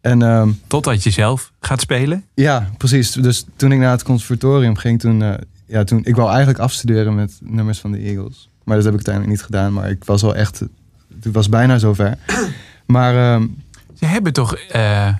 En 0.00 0.22
ehm, 0.22 0.50
Totdat 0.66 1.02
je 1.02 1.10
zelf 1.10 1.52
gaat 1.60 1.80
spelen. 1.80 2.24
ja, 2.34 2.70
precies. 2.78 3.12
Dus 3.12 3.44
toen 3.56 3.72
ik 3.72 3.78
naar 3.78 3.90
het 3.90 4.02
conservatorium 4.02 4.76
ging, 4.76 5.00
toen, 5.00 5.22
eh, 5.22 5.34
ja, 5.66 5.84
toen, 5.84 6.00
ik 6.04 6.16
wou 6.16 6.28
eigenlijk 6.28 6.58
afstuderen 6.58 7.14
met 7.14 7.38
nummers 7.42 7.78
van 7.78 7.92
de 7.92 7.98
Eagles. 7.98 8.48
Maar 8.64 8.76
dat 8.76 8.84
heb 8.84 8.94
ik 8.94 9.06
uiteindelijk 9.06 9.36
niet 9.36 9.44
gedaan. 9.46 9.72
Maar 9.72 9.90
ik 9.90 10.04
was 10.04 10.22
wel 10.22 10.34
echt, 10.34 10.58
het 11.22 11.32
was 11.32 11.48
bijna 11.48 11.78
zover. 11.78 12.18
Maar 12.86 13.14
ehm, 13.34 13.46
Ze 13.98 14.06
hebben 14.06 14.32
toch 14.32 14.54
eh 14.54 15.14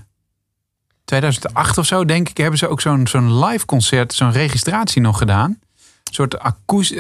2008 1.05 1.79
of 1.79 1.87
zo, 1.87 2.05
denk 2.05 2.29
ik, 2.29 2.37
hebben 2.37 2.59
ze 2.59 2.69
ook 2.69 2.81
zo'n 2.81 3.07
zo'n 3.07 3.45
live 3.45 3.67
concert, 3.67 4.13
zo'n 4.13 4.33
registratie 4.33 5.03
nog 5.03 5.19
gedaan. 5.19 5.59
Soort 6.05 6.37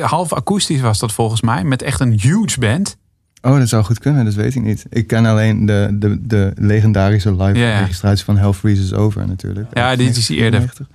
half 0.00 0.32
akoestisch 0.32 0.80
was 0.80 0.98
dat 0.98 1.12
volgens 1.12 1.40
mij, 1.40 1.64
met 1.64 1.82
echt 1.82 2.00
een 2.00 2.20
huge 2.20 2.60
band. 2.60 2.96
oh, 3.42 3.58
dat 3.58 3.68
zou 3.68 3.84
goed 3.84 3.98
kunnen, 3.98 4.24
dat 4.24 4.34
weet 4.34 4.54
ik 4.54 4.62
niet. 4.62 4.86
Ik 4.90 5.06
ken 5.06 5.26
alleen 5.26 5.66
de, 5.66 5.88
de, 5.92 6.26
de 6.26 6.52
legendarische 6.54 7.30
live 7.30 7.58
Ja, 7.58 7.68
ja. 7.68 7.78
registratie 7.78 8.24
van 8.24 8.36
Hell 8.36 8.52
Freezes 8.52 8.94
Over 8.94 9.26
natuurlijk. 9.26 9.68
Ja, 9.72 9.96
die 9.96 10.08
is 10.08 10.28
eerder. 10.28 10.50
1994. 10.50 10.86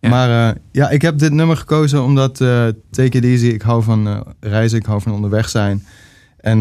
Ja. 0.00 0.08
Maar 0.08 0.48
eh, 0.48 0.60
ja, 0.72 0.90
ik 0.90 1.02
heb 1.02 1.18
dit 1.18 1.32
nummer 1.32 1.56
gekozen 1.56 2.02
omdat 2.02 2.40
eh 2.40 2.66
Take 2.90 3.16
It 3.16 3.24
Easy, 3.24 3.46
ik 3.46 3.62
hou 3.62 3.82
van 3.82 4.08
eh, 4.08 4.20
reizen, 4.40 4.78
ik 4.78 4.86
hou 4.86 5.00
van 5.00 5.12
onderweg 5.12 5.48
zijn. 5.48 5.84
En 6.36 6.58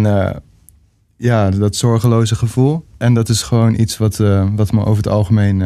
ja, 1.17 1.49
dat 1.49 1.75
zorgeloze 1.75 2.35
gevoel. 2.35 2.85
En 2.97 3.13
dat 3.13 3.29
is 3.29 3.41
gewoon 3.41 3.79
iets 3.79 3.97
wat, 3.97 4.17
wat 4.55 4.71
me 4.71 4.85
over 4.85 4.97
het 5.03 5.07
algemeen 5.07 5.61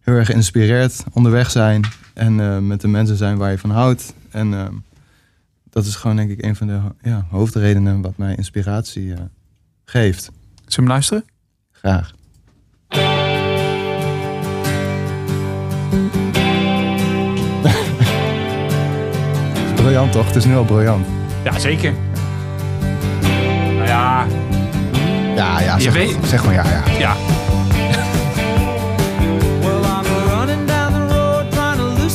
heel 0.00 0.14
erg 0.14 0.32
inspireert. 0.32 1.04
Onderweg 1.12 1.50
zijn 1.50 1.84
en 2.14 2.66
met 2.66 2.80
de 2.80 2.88
mensen 2.88 3.16
zijn 3.16 3.36
waar 3.36 3.50
je 3.50 3.58
van 3.58 3.70
houdt. 3.70 4.14
En 4.30 4.54
eh, 4.54 4.66
dat 5.70 5.84
is 5.84 5.94
gewoon 5.94 6.16
denk 6.16 6.30
ik 6.30 6.44
een 6.44 6.56
van 6.56 6.66
de 6.66 6.80
ja, 7.02 7.26
hoofdredenen 7.30 8.00
wat 8.02 8.16
mij 8.16 8.34
inspiratie 8.34 9.14
eh, 9.14 9.20
geeft. 9.84 10.22
Zullen 10.22 10.34
we 10.66 10.74
hem 10.74 10.86
luisteren? 10.86 11.24
Graag. 11.70 12.12
briljant 19.74 20.12
toch? 20.12 20.26
Het 20.26 20.36
is 20.36 20.44
nu 20.44 20.56
al 20.56 20.64
briljant. 20.64 21.06
Ja, 21.44 21.58
zeker. 21.58 21.92
Nou 23.76 23.86
ja, 23.86 24.26
Ja, 25.36 25.60
ja, 25.60 25.76
Je 25.76 25.82
zeg, 25.82 25.92
weet- 25.92 26.16
zeg 26.24 26.44
maar 26.44 26.54
ja, 26.54 26.64
ja. 26.70 26.82
ja. 26.98 27.16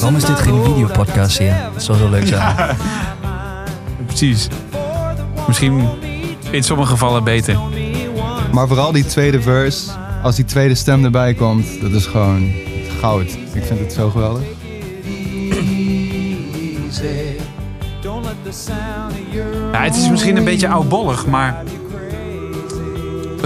Waarom 0.05 0.23
is 0.23 0.29
dit 0.29 0.39
geen 0.39 0.63
videopodcast 0.63 1.37
hier? 1.37 1.55
Dat 1.73 1.83
zou 1.83 1.97
zo 1.97 2.09
leuk 2.09 2.27
zijn. 2.27 2.55
precies. 4.05 4.47
Misschien 5.47 5.89
in 6.51 6.63
sommige 6.63 6.89
gevallen 6.89 7.23
beter. 7.23 7.59
Maar 8.51 8.67
vooral 8.67 8.91
die 8.91 9.05
tweede 9.05 9.41
verse, 9.41 9.91
als 10.23 10.35
die 10.35 10.45
tweede 10.45 10.75
stem 10.75 11.05
erbij 11.05 11.33
komt, 11.33 11.81
dat 11.81 11.91
is 11.91 12.05
gewoon, 12.05 12.51
goud. 12.99 13.37
Ik 13.53 13.63
vind 13.63 13.79
het 13.79 13.93
zo 13.93 14.09
geweldig. 14.09 14.43
Ja, 19.71 19.83
het 19.83 19.95
is 19.95 20.09
misschien 20.09 20.37
een 20.37 20.43
beetje 20.43 20.67
oudbollig, 20.67 21.25
maar... 21.25 21.63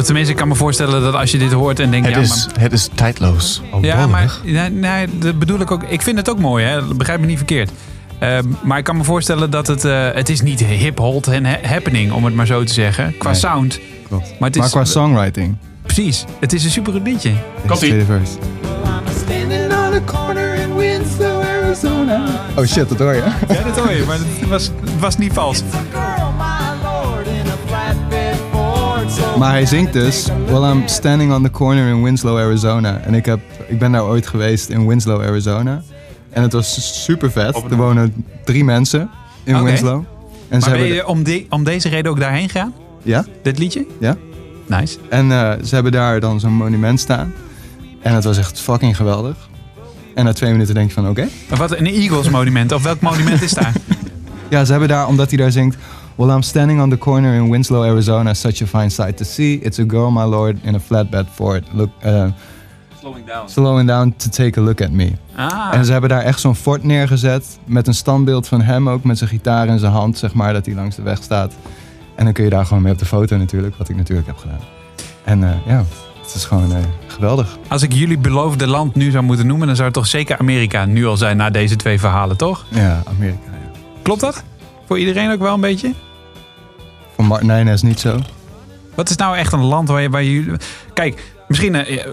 Tenminste, 0.03 0.31
ik 0.31 0.37
kan 0.37 0.47
me 0.47 0.55
voorstellen 0.55 1.01
dat 1.01 1.13
als 1.13 1.31
je 1.31 1.37
dit 1.37 1.51
hoort 1.51 1.79
en 1.79 1.91
denkt... 1.91 2.05
Het, 2.07 2.15
ja, 2.15 2.21
is, 2.21 2.47
maar, 2.47 2.59
het 2.63 2.71
is 2.73 2.89
tijdloos. 2.95 3.61
ja, 3.81 4.07
maar 4.07 4.37
nee, 4.43 4.69
nee, 4.69 5.07
dat 5.19 5.39
bedoel 5.39 5.59
ik 5.59 5.71
ook. 5.71 5.83
Ik 5.83 6.01
vind 6.01 6.17
het 6.17 6.29
ook 6.29 6.39
mooi, 6.39 6.65
hè? 6.65 6.81
begrijp 6.95 7.19
me 7.19 7.25
niet 7.25 7.37
verkeerd. 7.37 7.71
Ehm, 8.19 8.43
maar 8.63 8.77
ik 8.77 8.83
kan 8.83 8.97
me 8.97 9.03
voorstellen 9.03 9.49
dat 9.51 9.67
het... 9.67 9.85
eh, 9.85 10.07
het 10.13 10.29
is 10.29 10.41
niet 10.41 10.59
hip-hot 10.63 11.27
en 11.27 11.45
ha- 11.45 11.57
happening, 11.63 12.11
om 12.11 12.25
het 12.25 12.33
maar 12.33 12.45
zo 12.45 12.63
te 12.63 12.73
zeggen. 12.73 13.17
Qua 13.17 13.29
Nee. 13.31 13.39
sound. 13.39 13.79
Klopt. 14.07 14.23
Maar 14.27 14.35
Maar, 14.39 14.49
het 14.49 14.63
is... 14.63 14.69
qua 14.71 14.85
songwriting. 14.85 15.57
Precies. 15.81 16.25
Het 16.39 16.53
is 16.53 16.63
een 16.63 16.71
super 16.71 16.93
goed 16.93 17.03
liedje. 17.07 17.31
Oh 22.55 22.65
shit, 22.65 22.89
dat 22.89 22.99
hoor 22.99 23.13
je. 23.15 23.23
Ja, 23.47 23.63
dat 23.63 23.77
hoor 23.79 23.91
je, 23.91 24.03
maar 24.07 24.17
het 24.17 24.47
was, 24.49 24.71
het 24.81 24.99
was 24.99 25.17
niet 25.17 25.33
vals. 25.33 25.61
Maar 29.39 29.51
hij 29.51 29.65
zingt 29.65 29.93
dus, 29.93 30.27
Well, 30.47 30.71
I'm 30.71 30.87
standing 30.87 31.33
on 31.33 31.43
the 31.43 31.51
corner 31.51 31.87
in 31.87 32.03
Winslow, 32.03 32.37
Arizona. 32.37 32.97
En 32.99 33.13
ik, 33.13 33.25
heb, 33.25 33.39
ik 33.67 33.79
ben 33.79 33.91
daar 33.91 34.03
ooit 34.03 34.27
geweest 34.27 34.69
in 34.69 34.87
Winslow, 34.87 35.21
Arizona. 35.21 35.81
En 36.29 36.41
het 36.41 36.53
was 36.53 37.03
super 37.03 37.31
vet. 37.31 37.55
Er 37.69 37.75
wonen 37.75 38.25
drie 38.45 38.63
mensen 38.63 39.09
in. 39.43 39.63
Winslow. 39.63 39.93
En 39.95 40.03
Maar 40.49 40.61
ze 40.61 40.69
ben 40.69 40.79
hebben, 40.79 40.95
je 40.95 41.07
om, 41.07 41.23
die- 41.23 41.45
om 41.49 41.63
deze 41.63 41.89
reden 41.89 42.11
ook 42.11 42.19
daarheen 42.19 42.49
gegaan? 42.49 42.73
ja, 43.03 43.25
Dit 43.43 43.59
liedje? 43.59 43.85
ja. 43.99 44.15
Nice. 44.67 44.97
En 45.09 45.31
eh, 45.31 45.51
ze 45.63 45.73
hebben 45.73 45.91
daar 45.91 46.19
dan 46.19 46.39
zo'n 46.39 46.53
monument 46.53 46.99
staan. 46.99 47.33
En 48.01 48.13
het 48.13 48.23
was 48.23 48.37
echt 48.37 48.59
fucking 48.59 48.95
geweldig. 48.95 49.49
En 50.15 50.25
na 50.25 50.33
twee 50.33 50.51
minuten 50.51 50.73
denk 50.73 50.87
je 50.87 50.93
van, 50.93 51.09
oké. 51.09 51.27
Wat 51.57 51.71
een 51.77 51.85
Eagles 51.85 52.29
monument. 52.29 52.71
Of 52.71 52.83
welk 52.83 53.01
monument 53.01 53.41
is 53.41 53.51
daar? 53.53 53.73
Ja, 54.49 54.65
ze 54.65 54.71
hebben 54.71 54.89
daar, 54.89 55.07
omdat 55.07 55.29
hij 55.29 55.37
daar 55.37 55.51
zingt... 55.51 55.77
Well, 56.19 56.31
I'm 56.31 56.43
standing 56.43 56.81
on 56.81 56.89
the 56.89 56.97
corner 56.97 57.33
in 57.33 57.49
Winslow, 57.49 57.83
Arizona. 57.83 58.33
Such 58.33 58.61
a 58.61 58.67
fine 58.67 58.89
sight 58.89 59.17
to 59.17 59.23
see. 59.23 59.53
It's 59.63 59.79
a 59.79 59.83
girl, 59.83 60.11
my 60.11 60.23
lord, 60.23 60.57
in 60.63 60.75
a 60.75 60.79
flatbed 60.79 61.29
Ford. 61.33 61.63
Look, 61.73 61.89
uh, 62.05 62.27
Slowing 62.99 63.25
down. 63.25 63.49
slowing 63.49 63.87
down 63.87 64.13
to 64.17 64.29
take 64.29 64.59
a 64.59 64.63
look 64.63 64.81
at 64.81 64.91
me. 64.91 65.11
Ah. 65.35 65.69
En 65.73 65.85
ze 65.85 65.91
hebben 65.91 66.09
daar 66.09 66.21
echt 66.21 66.39
zo'n 66.39 66.55
fort 66.55 66.83
neergezet. 66.83 67.59
Met 67.65 67.87
een 67.87 67.93
standbeeld 67.93 68.47
van 68.47 68.61
hem 68.61 68.89
ook. 68.89 69.03
Met 69.03 69.17
zijn 69.17 69.29
gitaar 69.29 69.67
in 69.67 69.79
zijn 69.79 69.91
hand, 69.91 70.17
zeg 70.17 70.33
maar. 70.33 70.53
Dat 70.53 70.65
hij 70.65 70.75
langs 70.75 70.95
de 70.95 71.01
weg 71.01 71.23
staat. 71.23 71.53
En 72.15 72.23
dan 72.23 72.33
kun 72.33 72.43
je 72.43 72.49
daar 72.49 72.65
gewoon 72.65 72.83
mee 72.83 72.93
op 72.93 72.99
de 72.99 73.05
foto 73.05 73.37
natuurlijk. 73.37 73.75
Wat 73.75 73.89
ik 73.89 73.95
natuurlijk 73.95 74.27
heb 74.27 74.37
gedaan. 74.37 74.61
En 75.23 75.43
eh, 75.43 75.55
ja, 75.65 75.83
het 76.21 76.35
is 76.35 76.45
gewoon 76.45 76.71
eh, 76.71 76.77
geweldig. 77.07 77.57
Als 77.67 77.81
ik 77.81 77.93
jullie 77.93 78.17
beloofde 78.17 78.67
land 78.67 78.95
nu 78.95 79.11
zou 79.11 79.23
moeten 79.23 79.47
noemen, 79.47 79.67
dan 79.67 79.75
zou 79.75 79.87
het 79.87 79.97
toch 79.97 80.07
zeker 80.07 80.37
Amerika 80.37 80.85
nu 80.85 81.05
al 81.05 81.17
zijn 81.17 81.37
na 81.37 81.49
deze 81.49 81.75
twee 81.75 81.99
verhalen, 81.99 82.37
toch? 82.37 82.65
Ja, 82.69 83.03
Amerika, 83.05 83.49
ja. 83.51 83.71
Klopt 84.01 84.21
dat? 84.21 84.43
Voor 84.87 84.99
iedereen 84.99 85.31
ook 85.31 85.39
wel 85.39 85.53
een 85.53 85.61
beetje? 85.61 85.93
Martin 87.25 87.47
Nijnes 87.47 87.81
niet 87.81 87.99
zo. 87.99 88.19
Wat 88.95 89.09
is 89.09 89.15
nou 89.15 89.37
echt 89.37 89.53
een 89.53 89.63
land 89.63 89.87
waar 89.87 90.01
je... 90.01 90.09
Waar 90.09 90.23
je 90.23 90.57
kijk, 90.93 91.33
misschien 91.47 91.75
eh, 91.75 92.07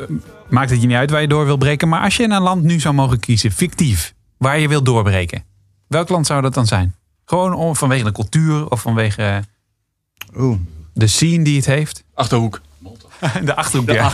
maakt 0.49 0.71
het 0.71 0.81
je 0.81 0.87
niet 0.87 0.97
uit 0.97 1.11
waar 1.11 1.21
je 1.21 1.29
door 1.29 1.45
wil 1.45 1.57
breken. 1.57 1.89
Maar 1.89 2.03
als 2.03 2.17
je 2.17 2.23
een 2.23 2.43
land 2.43 2.63
nu 2.63 2.81
zou 2.81 2.95
mogen 2.95 3.21
kiezen, 3.21 3.51
fictief, 3.53 4.15
waar 4.39 4.59
je 4.59 4.69
wil 4.69 4.83
doorbreken. 4.83 5.45
Welk 5.89 6.09
land 6.09 6.27
zou 6.27 6.43
dat 6.43 6.55
dan 6.55 6.67
zijn? 6.67 6.95
Gewoon 7.25 7.55
om, 7.55 7.77
vanwege 7.77 8.05
de 8.05 8.13
cultuur 8.13 8.69
of 8.71 8.81
vanwege 8.81 9.23
eh, 9.23 9.37
Oeh. 10.43 10.59
de 10.95 11.07
scene 11.07 11.45
die 11.45 11.57
het 11.57 11.67
heeft? 11.67 12.05
Achterhoek. 12.15 12.61
De 13.45 13.57
Achterhoek, 13.57 13.91
ja. 13.91 14.11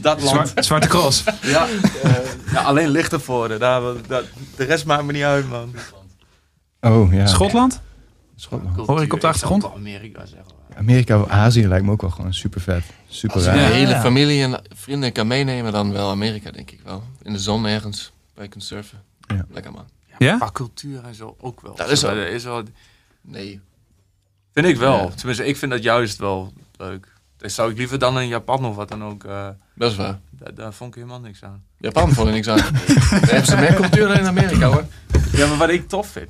Dat 0.00 0.22
land. 0.22 0.48
Zwar- 0.48 0.64
Zwarte 0.64 0.88
Cross. 0.88 1.24
Ja, 1.42 1.66
eh, 2.02 2.10
ja, 2.52 2.62
alleen. 2.62 2.92
Daar, 3.58 3.80
dat, 4.06 4.24
de 4.56 4.64
rest 4.64 4.84
maakt 4.86 5.04
me 5.04 5.12
niet 5.12 5.22
uit, 5.22 5.48
man. 5.48 5.74
Oh 6.80 7.12
ja. 7.12 7.26
Schotland? 7.26 7.80
Schotland. 8.42 8.86
Hoor 8.86 9.02
ik 9.02 9.12
op 9.12 9.20
de 9.20 9.26
achtergrond? 9.26 9.64
Amerika 9.74 10.26
zeggen. 10.26 10.50
Amerika 10.76 11.20
of 11.20 11.28
Azië 11.28 11.66
lijkt 11.68 11.84
me 11.84 11.90
ook 11.90 12.00
wel 12.00 12.10
gewoon 12.10 12.34
super 12.34 12.60
vet. 12.60 12.84
Super 13.08 13.36
Als 13.36 13.44
je 13.44 13.50
de 13.50 13.58
hele 13.58 13.96
familie 13.96 14.42
en 14.42 14.62
vrienden 14.74 15.12
kan 15.12 15.26
meenemen, 15.26 15.72
dan 15.72 15.92
wel 15.92 16.10
Amerika, 16.10 16.50
denk 16.50 16.70
ik 16.70 16.80
wel. 16.84 17.02
In 17.22 17.32
de 17.32 17.38
zon 17.38 17.66
ergens, 17.66 18.12
waar 18.34 18.44
je 18.44 18.50
kunt 18.50 18.64
surfen. 18.64 19.02
Ja. 19.26 19.46
Lekker 19.50 19.72
man. 19.72 19.84
Ja? 20.18 20.36
Qua 20.36 20.50
cultuur 20.52 21.04
en 21.04 21.14
zo 21.14 21.36
ook 21.40 21.60
wel. 21.60 21.74
Dat 21.76 21.90
is 21.90 22.02
wel- 22.02 22.16
is 22.16 22.44
wel. 22.44 22.62
Nee. 23.20 23.60
Vind 24.52 24.66
ik 24.66 24.76
wel. 24.76 24.96
Ja. 24.96 25.08
Tenminste, 25.08 25.46
ik 25.46 25.56
vind 25.56 25.70
dat 25.72 25.82
juist 25.82 26.18
wel 26.18 26.52
leuk. 26.76 27.12
Dat 27.36 27.50
zou 27.52 27.70
ik 27.70 27.76
liever 27.76 27.98
dan 27.98 28.20
in 28.20 28.28
Japan 28.28 28.64
of 28.64 28.74
wat 28.76 28.88
dan 28.88 29.04
ook. 29.04 29.24
eh, 29.24 29.48
Dat 29.74 29.90
is 29.90 29.96
waar. 29.96 30.18
daar, 30.30 30.54
daar 30.54 30.72
vond 30.72 30.90
ik 30.90 30.94
helemaal 31.02 31.20
niks 31.20 31.44
aan. 31.44 31.62
Japan 31.78 32.12
vond 32.12 32.28
ik 32.28 32.34
niks 32.34 32.48
aan. 32.48 32.56
Daar 33.10 33.20
hebben 33.20 33.44
ze 33.46 33.56
meer 33.56 33.74
cultuur 33.74 34.08
dan 34.08 34.16
in 34.16 34.26
Amerika 34.26 34.66
hoor. 34.66 34.84
Ja, 35.32 35.46
maar 35.46 35.56
wat 35.56 35.68
ik 35.68 35.88
tof 35.88 36.06
vind. 36.08 36.28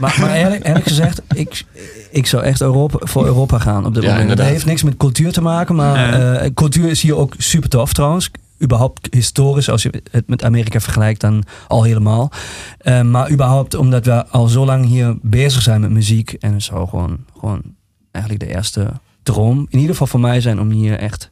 Maar, 0.00 0.16
maar 0.20 0.34
eerlijk, 0.34 0.66
eerlijk 0.66 0.86
gezegd, 0.86 1.22
ik, 1.34 1.64
ik 2.10 2.26
zou 2.26 2.42
echt 2.42 2.60
Europa, 2.60 2.98
voor 3.00 3.24
Europa 3.26 3.58
gaan 3.58 3.86
op 3.86 3.94
dit 3.94 4.02
Ja, 4.02 4.10
moment. 4.18 4.36
Dat 4.36 4.46
heeft 4.46 4.66
niks 4.66 4.82
met 4.82 4.96
cultuur 4.96 5.32
te 5.32 5.40
maken, 5.42 5.74
maar 5.74 6.10
Nee. 6.10 6.20
eh, 6.38 6.50
cultuur 6.54 6.90
is 6.90 7.02
hier 7.02 7.16
ook 7.16 7.34
super 7.38 7.68
tof 7.68 7.92
trouwens. 7.92 8.30
Überhaupt 8.62 9.08
historisch, 9.10 9.68
als 9.70 9.82
je 9.82 10.02
het 10.10 10.28
met 10.28 10.44
Amerika 10.44 10.80
vergelijkt, 10.80 11.20
dan 11.20 11.44
al 11.68 11.82
helemaal. 11.82 12.30
Eh, 12.78 13.00
maar 13.02 13.30
überhaupt 13.30 13.74
omdat 13.74 14.04
we 14.06 14.26
al 14.26 14.46
zo 14.46 14.64
lang 14.64 14.86
hier 14.86 15.16
bezig 15.22 15.62
zijn 15.62 15.80
met 15.80 15.90
muziek. 15.90 16.32
En 16.32 16.52
het 16.52 16.62
zou 16.62 16.88
gewoon, 16.88 17.18
gewoon 17.38 17.62
eigenlijk 18.10 18.44
de 18.44 18.54
eerste 18.54 18.90
droom, 19.22 19.58
in 19.70 19.78
ieder 19.78 19.90
geval 19.90 20.06
voor 20.06 20.20
mij 20.20 20.40
zijn 20.40 20.60
om 20.60 20.70
hier 20.70 20.98
echt 20.98 21.30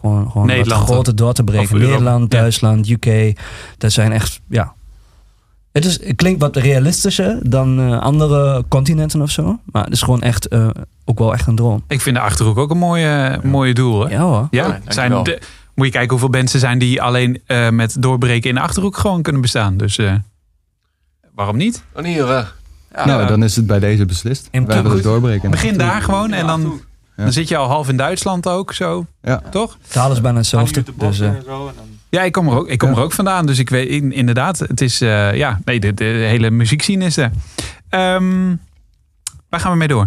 gewoon, 0.00 0.30
gewoon 0.30 0.46
Nederland, 0.46 0.84
groter 0.84 1.16
door 1.16 1.32
te 1.32 1.44
breken. 1.44 1.78
Nederland, 1.78 2.32
ja. 2.32 2.38
Duitsland, 2.40 2.88
UK. 2.88 3.38
Dat 3.78 3.92
zijn 3.92 4.12
echt, 4.12 4.40
ja, 4.48 4.74
het, 5.76 5.84
is, 5.84 6.06
het 6.06 6.16
klinkt 6.16 6.40
wat 6.40 6.56
realistischer 6.56 7.38
dan 7.50 7.80
eh, 7.80 7.98
andere 7.98 8.64
continenten 8.68 9.22
of 9.22 9.30
zo. 9.30 9.58
Maar 9.64 9.84
het 9.84 9.92
is 9.92 10.02
gewoon 10.02 10.22
echt 10.22 10.48
eh, 10.48 10.68
ook 11.04 11.18
wel 11.18 11.32
echt 11.32 11.46
een 11.46 11.56
droom. 11.56 11.82
Ik 11.88 12.00
vind 12.00 12.16
de 12.16 12.22
Achterhoek 12.22 12.58
ook 12.58 12.70
een 12.70 12.78
mooie, 12.78 13.40
mooie 13.42 13.74
doel. 13.74 14.04
Hè? 14.06 14.12
Ja 14.12 14.20
hoor. 14.20 14.48
Ja, 14.50 14.66
Oh, 14.66 14.74
zijn 14.88 15.22
de, 15.24 15.40
moet 15.74 15.86
je 15.86 15.92
kijken 15.92 16.10
hoeveel 16.10 16.28
mensen 16.28 16.60
zijn 16.60 16.78
die 16.78 17.02
alleen 17.02 17.42
eh, 17.46 17.68
met 17.70 18.02
doorbreken 18.02 18.48
in 18.48 18.54
de 18.54 18.60
Achterhoek 18.60 18.96
gewoon 18.96 19.22
kunnen 19.22 19.42
bestaan. 19.42 19.76
Dus 19.76 19.98
eh, 19.98 20.14
waarom 21.34 21.56
niet? 21.56 21.82
Oh 21.94 22.02
nee, 22.02 22.20
hoor. 22.22 22.54
Ja, 22.94 23.06
nou, 23.06 23.26
dan 23.26 23.42
is 23.42 23.56
het 23.56 23.66
bij 23.66 23.78
deze 23.78 24.06
beslist. 24.06 24.48
En 24.50 24.66
Wij 24.66 24.76
willen 24.76 24.90
goed. 24.90 25.02
doorbreken. 25.02 25.50
Begin 25.50 25.78
daar 25.78 26.02
gewoon 26.02 26.32
en 26.32 26.46
dan, 26.46 26.80
Ja. 27.16 27.22
dan 27.22 27.32
zit 27.32 27.48
je 27.48 27.56
al 27.56 27.68
half 27.68 27.88
in 27.88 27.96
Duitsland 27.96 28.48
ook 28.48 28.72
zo, 28.72 29.06
Ja. 29.22 29.42
toch? 29.50 29.78
Taal 29.88 30.12
is 30.12 30.20
bijna 30.20 30.38
hetzelfde. 30.38 30.82
Dus, 30.96 31.20
eh, 31.20 31.28
en 31.28 31.42
zo. 31.46 31.66
En 31.68 31.74
dan... 31.76 31.84
Ja, 32.08 32.22
ik 32.22 32.32
kom 32.32 32.48
er 32.48 32.54
ook, 32.56 32.68
ik 32.68 32.78
kom 32.78 32.90
Ja. 32.90 32.96
er 32.96 33.02
ook 33.02 33.12
vandaan. 33.12 33.46
Dus 33.46 33.58
ik 33.58 33.70
weet 33.70 33.88
in- 33.88 34.12
inderdaad, 34.12 34.58
het 34.58 34.80
is, 34.80 35.00
eh, 35.00 35.34
ja, 35.34 35.60
nee, 35.64 35.80
de, 35.80 35.94
de 35.94 36.04
hele 36.04 36.50
muziekscene 36.50 37.04
is 37.04 37.16
er. 37.16 37.30
Ehm, 37.88 38.54
waar 39.48 39.60
gaan 39.60 39.70
we 39.72 39.76
mee 39.78 39.88
door? 39.88 40.06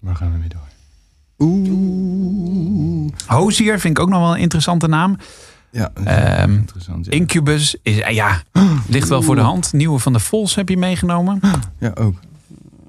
Waar 0.00 0.16
gaan 0.16 0.32
we 0.32 0.38
mee 0.38 0.48
door? 0.48 0.66
Oeh. 1.38 3.10
Hozier 3.26 3.78
vind 3.80 3.98
ik 3.98 4.02
ook 4.04 4.08
nog 4.10 4.20
wel 4.20 4.34
een 4.34 4.40
interessante 4.40 4.86
naam. 4.88 5.16
Ja, 5.70 5.90
Ehm, 6.04 6.52
interessant. 6.52 7.04
Ja. 7.04 7.10
Incubus 7.12 7.76
is, 7.82 8.00
eh, 8.00 8.14
ja, 8.14 8.42
ligt 8.88 9.08
wel 9.08 9.22
voor 9.22 9.34
de 9.34 9.40
hand. 9.40 9.72
Nieuwe 9.72 9.98
van 9.98 10.12
de 10.12 10.18
Vols 10.20 10.54
heb 10.54 10.68
je 10.68 10.76
meegenomen. 10.76 11.40
ja, 11.78 11.90
ook. 11.94 12.14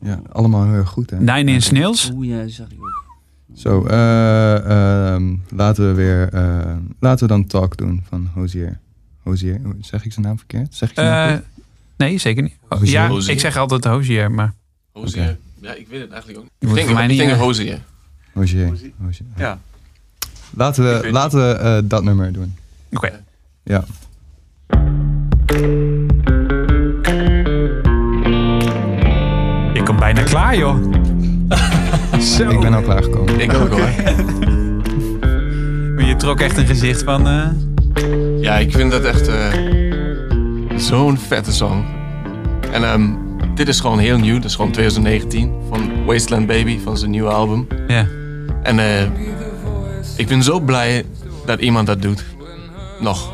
Ja, 0.01 0.19
allemaal 0.31 0.63
heel 0.65 0.73
erg 0.73 0.89
goed. 0.89 1.09
Hè? 1.09 1.17
Nine 1.19 1.51
Inch 1.51 1.71
Nails. 1.71 2.11
Oeh, 2.13 2.27
ja, 2.27 2.47
zag 2.47 2.67
ik 2.71 2.77
ook. 2.81 3.03
Zo, 3.59 3.85
eh, 3.85 5.13
ehm, 5.13 5.35
laten 5.49 5.87
we 5.87 5.93
weer, 5.93 6.29
eh, 6.33 6.75
laten 6.99 7.27
we 7.27 7.33
dan 7.33 7.45
Talk 7.45 7.77
doen 7.77 8.03
van 8.09 8.29
Hozier. 8.33 8.79
Hozier, 9.23 9.61
zeg 9.81 10.05
ik 10.05 10.13
zijn 10.13 10.25
naam 10.25 10.37
verkeerd? 10.37 10.75
Zeg 10.75 10.89
ik 10.89 10.95
zijn 10.95 11.07
naam 11.07 11.29
Eh, 11.29 11.39
nee, 11.97 12.17
zeker 12.17 12.43
niet. 12.43 12.55
Hozier. 12.67 12.89
ja, 12.89 13.07
Hozier. 13.07 13.33
ik 13.33 13.39
zeg 13.39 13.57
altijd 13.57 13.83
Hozier, 13.83 14.31
maar 14.31 14.53
Hozier. 14.91 15.37
Ja, 15.61 15.73
ik 15.73 15.87
weet 15.87 16.01
het 16.01 16.11
eigenlijk 16.11 16.39
ook 16.39 16.43
niet. 16.43 16.53
Je 16.59 16.67
Ik 16.67 16.73
denk, 16.73 16.93
mij 16.93 17.03
ik 17.03 17.09
niet, 17.09 17.19
denk 17.19 17.31
Hozier. 17.31 17.79
Hozier. 18.33 18.67
Hozier. 18.67 18.91
Hozier. 19.03 19.25
Ja. 19.37 19.59
Laten 20.49 20.83
we, 20.83 21.11
laten 21.11 21.39
we 21.39 21.53
eh, 21.53 21.77
dat 21.83 22.03
nummer 22.03 22.33
doen. 22.33 22.55
oké. 22.91 23.23
Ja. 23.63 23.83
Ik 29.73 29.85
kom 29.85 29.97
bijna 29.99 30.23
klaar, 30.23 30.57
joh. 30.57 30.98
Zo. 32.21 32.49
Ik 32.49 32.59
ben 32.59 32.73
al 32.73 32.81
klaargekomen. 32.81 33.39
Ik 33.39 33.53
ook 33.53 33.69
hoor. 33.69 33.89
Maar 35.95 36.05
Je 36.05 36.15
trok 36.17 36.39
echt 36.39 36.57
een 36.57 36.65
gezicht 36.65 37.03
van... 37.03 37.27
eh, 37.27 37.45
Ja, 38.41 38.57
ik 38.57 38.71
vind 38.71 38.91
dat 38.91 39.03
echt 39.03 39.27
eh, 39.27 39.53
zo'n 40.75 41.17
vette 41.17 41.51
song. 41.53 41.83
En 42.71 42.83
ehm, 42.83 43.09
dit 43.55 43.67
is 43.67 43.79
gewoon 43.79 43.99
heel 43.99 44.17
nieuw. 44.17 44.35
Dat 44.35 44.45
is 44.45 44.55
gewoon 44.55 44.71
2019 44.71 45.53
van 45.69 46.05
Wasteland 46.05 46.47
Baby, 46.47 46.79
van 46.79 46.97
zijn 46.97 47.11
nieuwe 47.11 47.29
album. 47.29 47.67
ja. 47.87 48.05
En 48.63 48.79
eh, 48.79 49.01
ik 50.15 50.27
ben 50.27 50.43
zo 50.43 50.59
blij 50.59 51.05
dat 51.45 51.59
iemand 51.59 51.87
dat 51.87 52.01
doet. 52.01 52.25
Nog. 52.99 53.31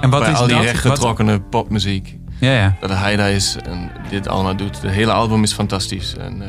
En 0.00 0.10
wat 0.10 0.20
Bij 0.20 0.30
is 0.32 0.38
al 0.38 0.46
die 0.46 0.54
dat? 0.56 0.64
rechtgetrokkene 0.64 1.40
popmuziek. 1.40 2.16
Ja, 2.40 2.52
ja. 2.52 2.76
Dat 2.80 2.90
hij 2.90 3.16
daar 3.16 3.30
is 3.30 3.56
en 3.64 3.90
dit 4.10 4.28
allemaal 4.28 4.56
doet. 4.56 4.82
Het 4.82 4.90
hele 4.90 5.12
album 5.12 5.42
is 5.42 5.52
fantastisch. 5.52 6.16
En, 6.16 6.42
eh, 6.42 6.48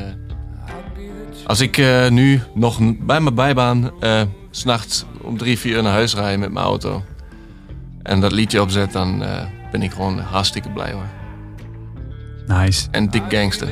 als 1.52 1.60
ik 1.60 1.78
eh, 1.78 2.08
nu 2.08 2.42
nog 2.54 2.78
bij 2.98 3.20
mijn 3.20 3.34
bijbaan 3.34 3.90
eh, 4.00 4.20
's 4.50 4.60
s'nachts 4.60 5.04
om 5.20 5.38
drie, 5.38 5.58
vier 5.58 5.76
uur 5.76 5.82
naar 5.82 5.92
huis 5.92 6.14
rij 6.14 6.38
met 6.38 6.52
mijn 6.52 6.64
auto. 6.64 7.04
en 8.02 8.20
dat 8.20 8.32
liedje 8.32 8.62
opzet, 8.62 8.92
dan 8.92 9.22
eh, 9.22 9.42
ben 9.70 9.82
ik 9.82 9.92
gewoon 9.92 10.18
hartstikke 10.18 10.68
blij 10.70 10.92
hoor. 10.92 11.08
Nice. 12.46 12.88
En 12.90 13.08
dik 13.08 13.22
gangster. 13.28 13.68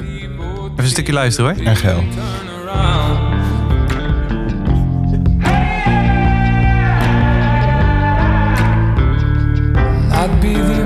Even 0.00 0.74
een 0.76 0.86
stukje 0.86 1.12
luisteren 1.12 1.54
hoor. 1.54 1.72
I'd 10.12 10.40
be 10.40 10.52
the 10.52 10.83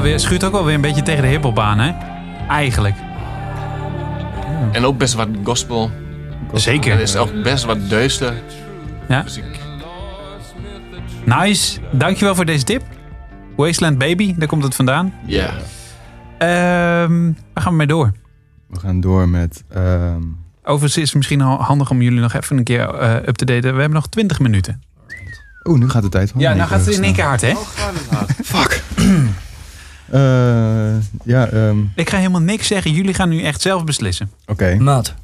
wel 0.00 0.10
weer, 0.10 0.20
schuurt 0.20 0.44
ook 0.44 0.52
wel 0.52 0.64
weer 0.64 0.74
een 0.74 0.80
beetje 0.80 1.02
tegen 1.02 1.22
de 1.22 1.28
hiphop 1.28 1.58
aan, 1.58 1.78
hè? 1.78 1.92
Eigenlijk. 2.48 2.94
En 4.72 4.84
ook 4.84 4.98
best 4.98 5.14
wat 5.14 5.28
gospel. 5.44 5.90
Zeker. 6.52 6.92
Het 6.92 7.00
is 7.00 7.16
ook 7.16 7.42
best 7.42 7.64
wat 7.64 7.88
duister. 7.90 8.34
Ja. 9.08 9.24
Nice. 11.24 11.80
Dankjewel 11.92 12.34
voor 12.34 12.44
deze 12.44 12.64
tip. 12.64 12.82
Wasteland 13.56 13.98
Baby, 13.98 14.34
daar 14.36 14.48
komt 14.48 14.62
het 14.62 14.74
vandaan. 14.74 15.12
ja. 15.26 15.50
Ehm 16.38 17.32
waar 17.54 17.62
gaan 17.62 17.72
we 17.72 17.76
mee 17.78 17.86
door? 17.86 18.12
We 18.68 18.80
gaan 18.80 19.00
door 19.00 19.28
met... 19.28 19.64
ehm, 19.68 20.22
Overigens 20.62 20.96
is 20.96 21.06
het 21.06 21.14
misschien 21.14 21.40
handig 21.40 21.90
om 21.90 22.02
jullie 22.02 22.20
nog 22.20 22.32
even 22.34 22.56
een 22.56 22.64
keer 22.64 22.94
eh, 22.94 23.14
up 23.14 23.36
te 23.36 23.44
daten. 23.44 23.74
We 23.74 23.80
hebben 23.80 23.90
nog 23.98 24.06
20 24.08 24.40
minuten. 24.40 24.82
Oeh, 25.64 25.78
nu 25.78 25.88
gaat 25.88 26.02
de 26.02 26.08
tijd 26.08 26.32
Ja, 26.36 26.54
nou 26.54 26.68
gaat 26.68 26.86
het 26.86 26.94
in 26.96 27.04
één 27.04 27.14
keer 27.14 27.24
hard, 27.24 27.40
hè? 27.40 27.54
Fuck. 28.44 28.82
Eh, 30.10 30.94
ja, 31.24 31.46
ehm, 31.48 31.78
Ik 31.94 32.08
ga 32.10 32.16
helemaal 32.16 32.40
niks 32.40 32.66
zeggen. 32.66 32.92
Jullie 32.92 33.14
gaan 33.14 33.28
nu 33.28 33.42
echt 33.42 33.60
zelf 33.60 33.84
beslissen. 33.84 34.30
oké. 34.46 34.74
Maat, 34.78 35.14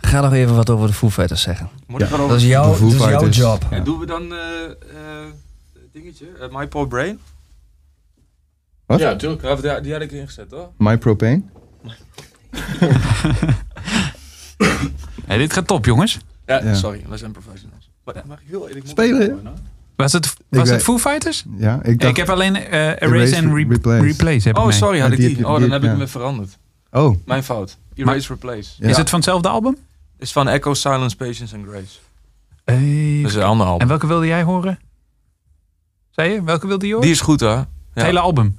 ga 0.00 0.20
nog 0.20 0.32
even 0.32 0.54
wat 0.54 0.70
over 0.70 0.86
de 0.86 0.92
Foo 0.92 1.10
Fighters 1.10 1.42
zeggen. 1.42 1.68
Moet 1.86 2.00
Ja. 2.00 2.06
ik 2.06 2.10
gewoon 2.12 2.28
Dat 2.28 2.36
over... 2.36 2.46
is, 2.48 2.52
jouw, 2.52 2.70
dat 2.78 2.80
is 2.92 2.96
jouw 2.98 3.08
Fighters. 3.08 3.36
job. 3.36 3.66
Ja, 3.70 3.80
doen 3.80 3.98
we 3.98 4.06
dan 4.06 4.32
eh 4.32 4.38
eh, 4.64 5.32
dingetje? 5.92 6.26
My 6.50 6.66
Poor 6.66 6.88
Brain? 6.88 7.18
Wat? 8.86 9.00
Ja, 9.00 9.16
tuurlijk. 9.16 9.42
Ja, 9.42 9.54
die, 9.54 9.80
die 9.80 9.92
had 9.92 10.02
ik 10.02 10.12
ingezet, 10.12 10.48
toch? 10.48 10.68
My 10.78 10.98
Propane? 10.98 11.42
Hey, 15.26 15.38
dit 15.38 15.52
gaat 15.52 15.66
top, 15.66 15.84
jongens. 15.84 16.18
Ja, 16.46 16.62
Ja. 16.64 16.74
sorry, 16.74 17.02
we 17.08 17.16
zijn 17.16 17.32
professionals. 17.32 17.90
Maar, 18.04 18.14
ja, 18.14 18.22
mag 18.26 18.40
ik 18.40 18.46
heel 18.48 18.68
eerlijk 18.68 18.86
Spelen, 18.88 19.40
Was 20.00 20.12
het, 20.12 20.26
was 20.48 20.62
weet- 20.62 20.68
het 20.68 20.82
Foo 20.82 20.98
Fighters? 20.98 21.44
Ja, 21.56 21.82
ik 21.82 21.98
dacht... 22.00 22.10
Ik 22.10 22.16
heb 22.16 22.28
alleen 22.28 22.56
eh 22.56 22.86
Erase, 22.86 23.04
Erase, 23.14 23.34
en 23.36 23.54
re- 23.54 23.64
Replace. 23.68 24.02
Replace. 24.02 24.48
heb 24.48 24.56
ik 24.56 24.62
Oh, 24.62 24.70
sorry, 24.70 24.98
had 25.00 25.10
ik 25.12 25.16
die 25.18 25.46
Oh, 25.48 25.60
dan 25.60 25.70
heb 25.70 25.84
ik 25.84 25.92
weer 25.92 26.08
veranderd. 26.08 26.58
Oh, 26.90 27.16
Mijn 27.26 27.44
fout. 27.44 27.78
Erase, 27.94 28.28
Replace. 28.32 28.70
Ja. 28.78 28.88
Is 28.88 28.96
het 28.96 29.08
van 29.08 29.18
hetzelfde 29.18 29.48
album? 29.48 29.76
Is 30.18 30.32
van 30.32 30.48
Echo, 30.48 30.74
Silence, 30.74 31.16
Patience 31.16 31.56
and 31.56 31.66
Grace. 31.68 31.98
Hey. 32.64 33.18
Dat 33.22 33.30
is 33.30 33.36
een 33.36 33.42
ander 33.42 33.66
album. 33.66 33.80
En 33.80 33.88
welke 33.88 34.06
wilde 34.06 34.26
jij 34.26 34.42
horen? 34.42 34.78
Zei 36.10 36.32
je? 36.32 36.42
Welke 36.42 36.66
wilde 36.66 36.86
je 36.86 36.92
horen? 36.92 37.06
Die 37.06 37.16
is 37.16 37.20
goed, 37.22 37.40
hè? 37.40 37.48
Het 37.48 37.66
hele 37.92 38.18
album. 38.20 38.58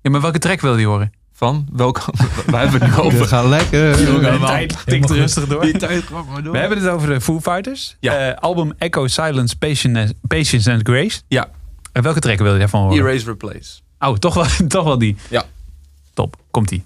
Ja, 0.00 0.10
maar 0.10 0.20
welke 0.20 0.38
track 0.38 0.60
wilde 0.60 0.80
je 0.80 0.86
horen? 0.86 1.12
Van? 1.42 1.66
Welke? 1.72 2.00
Wij 2.46 2.60
hebben 2.60 2.80
het 2.82 2.96
nu 2.96 3.02
over. 3.06 3.26
gaat 3.26 3.44
lekker. 3.44 3.96
De 3.96 4.38
tijd 4.46 4.76
tikt 4.86 5.10
rustig 5.10 5.46
door. 5.46 5.62
Die 5.62 5.76
tijd 5.78 6.04
kwam 6.04 6.26
maar 6.32 6.42
door. 6.42 6.52
We 6.52 6.58
hebben 6.58 6.78
het 6.78 6.88
over 6.88 7.08
de 7.08 7.20
Foo 7.20 7.40
Fighters. 7.40 7.96
Ja. 8.00 8.16
Eh, 8.30 8.36
album 8.36 8.72
Echo, 8.78 9.06
Silence, 9.06 9.56
Patience, 9.58 10.14
Patience 10.26 10.72
and 10.72 10.80
Grace. 10.82 11.20
Ja. 11.28 11.48
En 11.92 12.02
welke 12.02 12.20
track 12.20 12.38
wil 12.38 12.52
je 12.52 12.58
daarvan 12.58 12.82
horen? 12.82 12.98
Erase, 12.98 13.24
Replace. 13.24 13.80
Oh, 13.98 14.16
toch 14.16 14.34
wel, 14.34 14.44
toch 14.68 14.84
wel 14.84 14.98
die. 14.98 15.16
Ja. 15.30 15.44
Top, 16.14 16.36
komt-ie. 16.50 16.84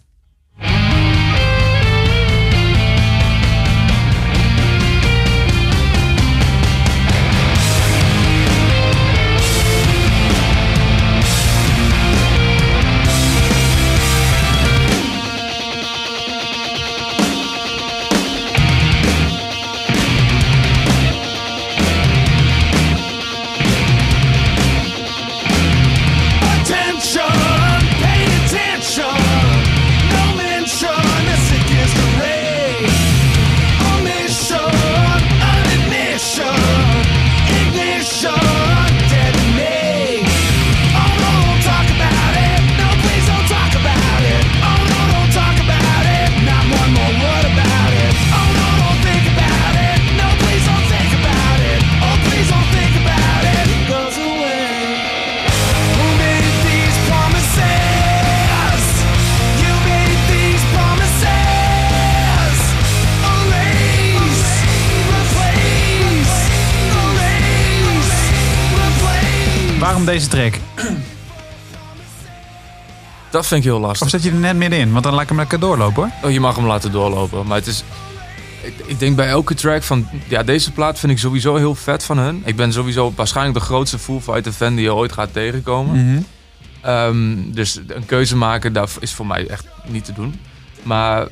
Deze 70.16 70.28
track? 70.28 70.54
Dat 73.30 73.46
vind 73.46 73.60
ik 73.64 73.66
heel 73.66 73.76
Of 73.80 73.86
lastig. 73.86 74.08
zat 74.10 74.22
je 74.22 74.30
er 74.30 74.36
net 74.36 74.56
middenin? 74.56 74.92
Want 74.92 75.04
dan 75.04 75.12
laat 75.12 75.22
ik 75.22 75.28
hem 75.28 75.36
lekker 75.38 75.60
doorlopen 75.60 76.02
hoor. 76.02 76.10
Oh, 76.28 76.32
je 76.32 76.40
mag 76.40 76.56
hem 76.56 76.66
laten 76.66 76.92
doorlopen. 76.92 77.46
Maar 77.46 77.56
het 77.56 77.66
is... 77.66 77.84
Ik, 78.62 78.74
ik 78.86 78.98
denk 78.98 79.16
bij 79.16 79.28
elke 79.28 79.54
track 79.54 79.82
van... 79.82 80.08
Ja, 80.28 80.42
deze 80.42 80.72
plaat 80.72 80.98
vind 80.98 81.12
ik 81.12 81.18
sowieso 81.18 81.56
heel 81.56 81.74
vet 81.74 82.04
van 82.04 82.18
hun. 82.18 82.42
Ik 82.44 82.56
ben 82.56 82.72
sowieso 82.72 83.12
waarschijnlijk 83.16 83.58
de 83.58 83.64
grootste 83.64 83.98
Foo 83.98 84.20
Fighter 84.20 84.52
fan 84.52 84.74
die 84.74 84.84
je 84.84 84.94
ooit 84.94 85.12
gaat 85.12 85.32
tegenkomen. 85.32 86.06
Mhm. 86.12 86.20
Ehm, 86.80 87.36
dus 87.52 87.80
een 87.86 88.06
keuze 88.06 88.36
maken, 88.36 88.72
dat 88.72 88.96
is 89.00 89.12
voor 89.12 89.26
mij 89.26 89.46
echt 89.48 89.66
niet 89.86 90.04
te 90.04 90.12
doen. 90.12 90.40
Maar 90.82 91.20
eh, 91.22 91.28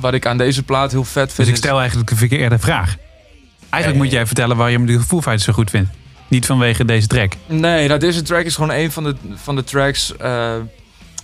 wat 0.00 0.14
ik 0.14 0.26
aan 0.26 0.38
deze 0.38 0.62
plaat 0.62 0.90
heel 0.90 1.04
vet 1.04 1.26
Dus 1.26 1.34
vind... 1.34 1.48
ik 1.48 1.54
is- 1.54 1.60
stel 1.60 1.78
eigenlijk 1.78 2.08
de 2.08 2.16
verkeerde 2.16 2.58
vraag. 2.58 2.96
Eigenlijk 3.70 4.02
moet 4.04 4.12
jij 4.12 4.26
vertellen 4.26 4.56
waarom 4.56 4.86
je 4.88 4.96
de 4.98 5.02
Foo 5.04 5.20
Fighters 5.20 5.44
zo 5.44 5.52
goed 5.52 5.70
vindt. 5.70 5.90
Niet 6.28 6.46
vanwege 6.46 6.84
deze 6.84 7.06
track. 7.06 7.32
Nee, 7.46 7.88
nou, 7.88 8.00
deze 8.00 8.22
track 8.22 8.44
is 8.44 8.54
gewoon 8.54 8.70
een 8.76 8.92
van 8.92 9.04
de, 9.04 9.14
van 9.34 9.56
de 9.56 9.64
tracks 9.64 10.16
eh, 10.16 10.54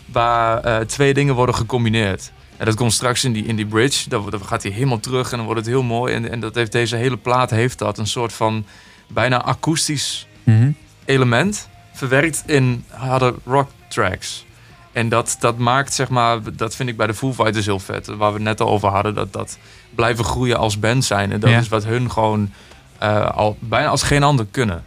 waar 0.07 0.61
eh, 0.61 0.78
twee 0.80 1.14
dingen 1.14 1.34
worden 1.34 1.55
gecombineerd. 1.55 2.32
En 2.57 2.64
dat 2.66 2.74
komt 2.74 2.92
straks 2.92 3.24
in 3.24 3.32
die, 3.32 3.44
in 3.44 3.57
die 3.57 3.66
bridge. 3.66 4.09
Dan, 4.09 4.30
dan 4.30 4.44
gaat 4.44 4.62
hij 4.62 4.72
helemaal 4.72 5.00
terug 5.00 5.30
en 5.30 5.36
dan 5.36 5.46
wordt 5.46 5.61
het 5.61 5.70
heel 5.70 5.82
mooi. 5.82 6.14
En, 6.14 6.30
en 6.30 6.40
dat 6.40 6.55
heeft 6.55 6.72
deze 6.72 6.96
hele 6.96 7.16
plaat 7.16 7.50
heeft 7.50 7.78
dat. 7.78 7.98
Een 7.98 8.07
soort 8.07 8.32
van 8.32 8.64
bijna 9.09 9.42
akoestisch 9.42 10.26
Mhm. 10.44 10.70
element. 11.05 11.68
Verwerkt 11.92 12.42
in 12.46 12.84
harde 12.88 13.34
rock 13.44 13.70
tracks. 13.88 14.44
En 14.92 15.09
dat, 15.09 15.36
dat 15.40 15.59
maakt, 15.59 15.94
zeg 15.94 16.09
maar, 16.09 16.38
dat 16.57 16.74
vind 16.76 16.88
ik 16.88 16.96
bij 16.96 17.07
de 17.07 17.14
Foo 17.14 17.32
Fighters 17.32 17.66
heel 17.66 17.78
vet. 17.78 18.07
Waar 18.07 18.28
we 18.28 18.34
het 18.34 18.42
net 18.42 18.61
al 18.61 18.68
over 18.68 18.88
hadden. 18.88 19.14
Dat 19.14 19.32
dat 19.32 19.59
blijven 19.94 20.24
groeien 20.24 20.59
als 20.59 20.78
band 20.78 21.05
zijn. 21.05 21.32
En 21.32 21.40
dat 21.40 21.50
Ja. 21.50 21.59
is 21.59 21.68
wat 21.68 21.84
hun 21.84 22.11
gewoon 22.11 22.52
eh, 22.98 23.30
al 23.30 23.57
bijna 23.61 23.88
als 23.88 24.02
geen 24.02 24.22
ander 24.22 24.46
kunnen. 24.50 24.84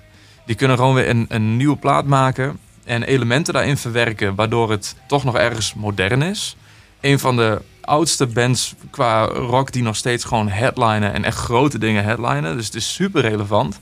Die 0.48 0.56
kunnen 0.56 0.78
gewoon 0.78 0.94
weer 0.96 1.10
een, 1.10 1.26
een 1.30 1.58
nieuwe 1.58 1.76
plaat 1.78 2.06
maken. 2.06 2.60
En 2.84 3.04
elementen 3.04 3.54
daarin 3.54 3.78
verwerken. 3.78 4.36
Waardoor 4.36 4.72
het 4.72 4.96
toch 5.08 5.24
nog 5.24 5.36
ergens 5.36 5.74
modern 5.74 6.22
is. 6.22 6.56
Een 7.02 7.20
van 7.20 7.36
de 7.36 7.62
oudste 7.82 8.26
bands 8.28 8.76
qua 8.90 9.26
rock 9.26 9.72
die 9.72 9.84
nog 9.84 9.96
steeds 9.96 10.24
gewoon 10.24 10.50
headlinen. 10.50 11.14
En 11.14 11.24
echt 11.24 11.38
grote 11.38 11.78
dingen 11.78 12.04
headlinen. 12.04 12.56
Dus 12.58 12.66
het 12.66 12.76
is 12.76 12.94
super 12.94 13.22
relevant. 13.22 13.80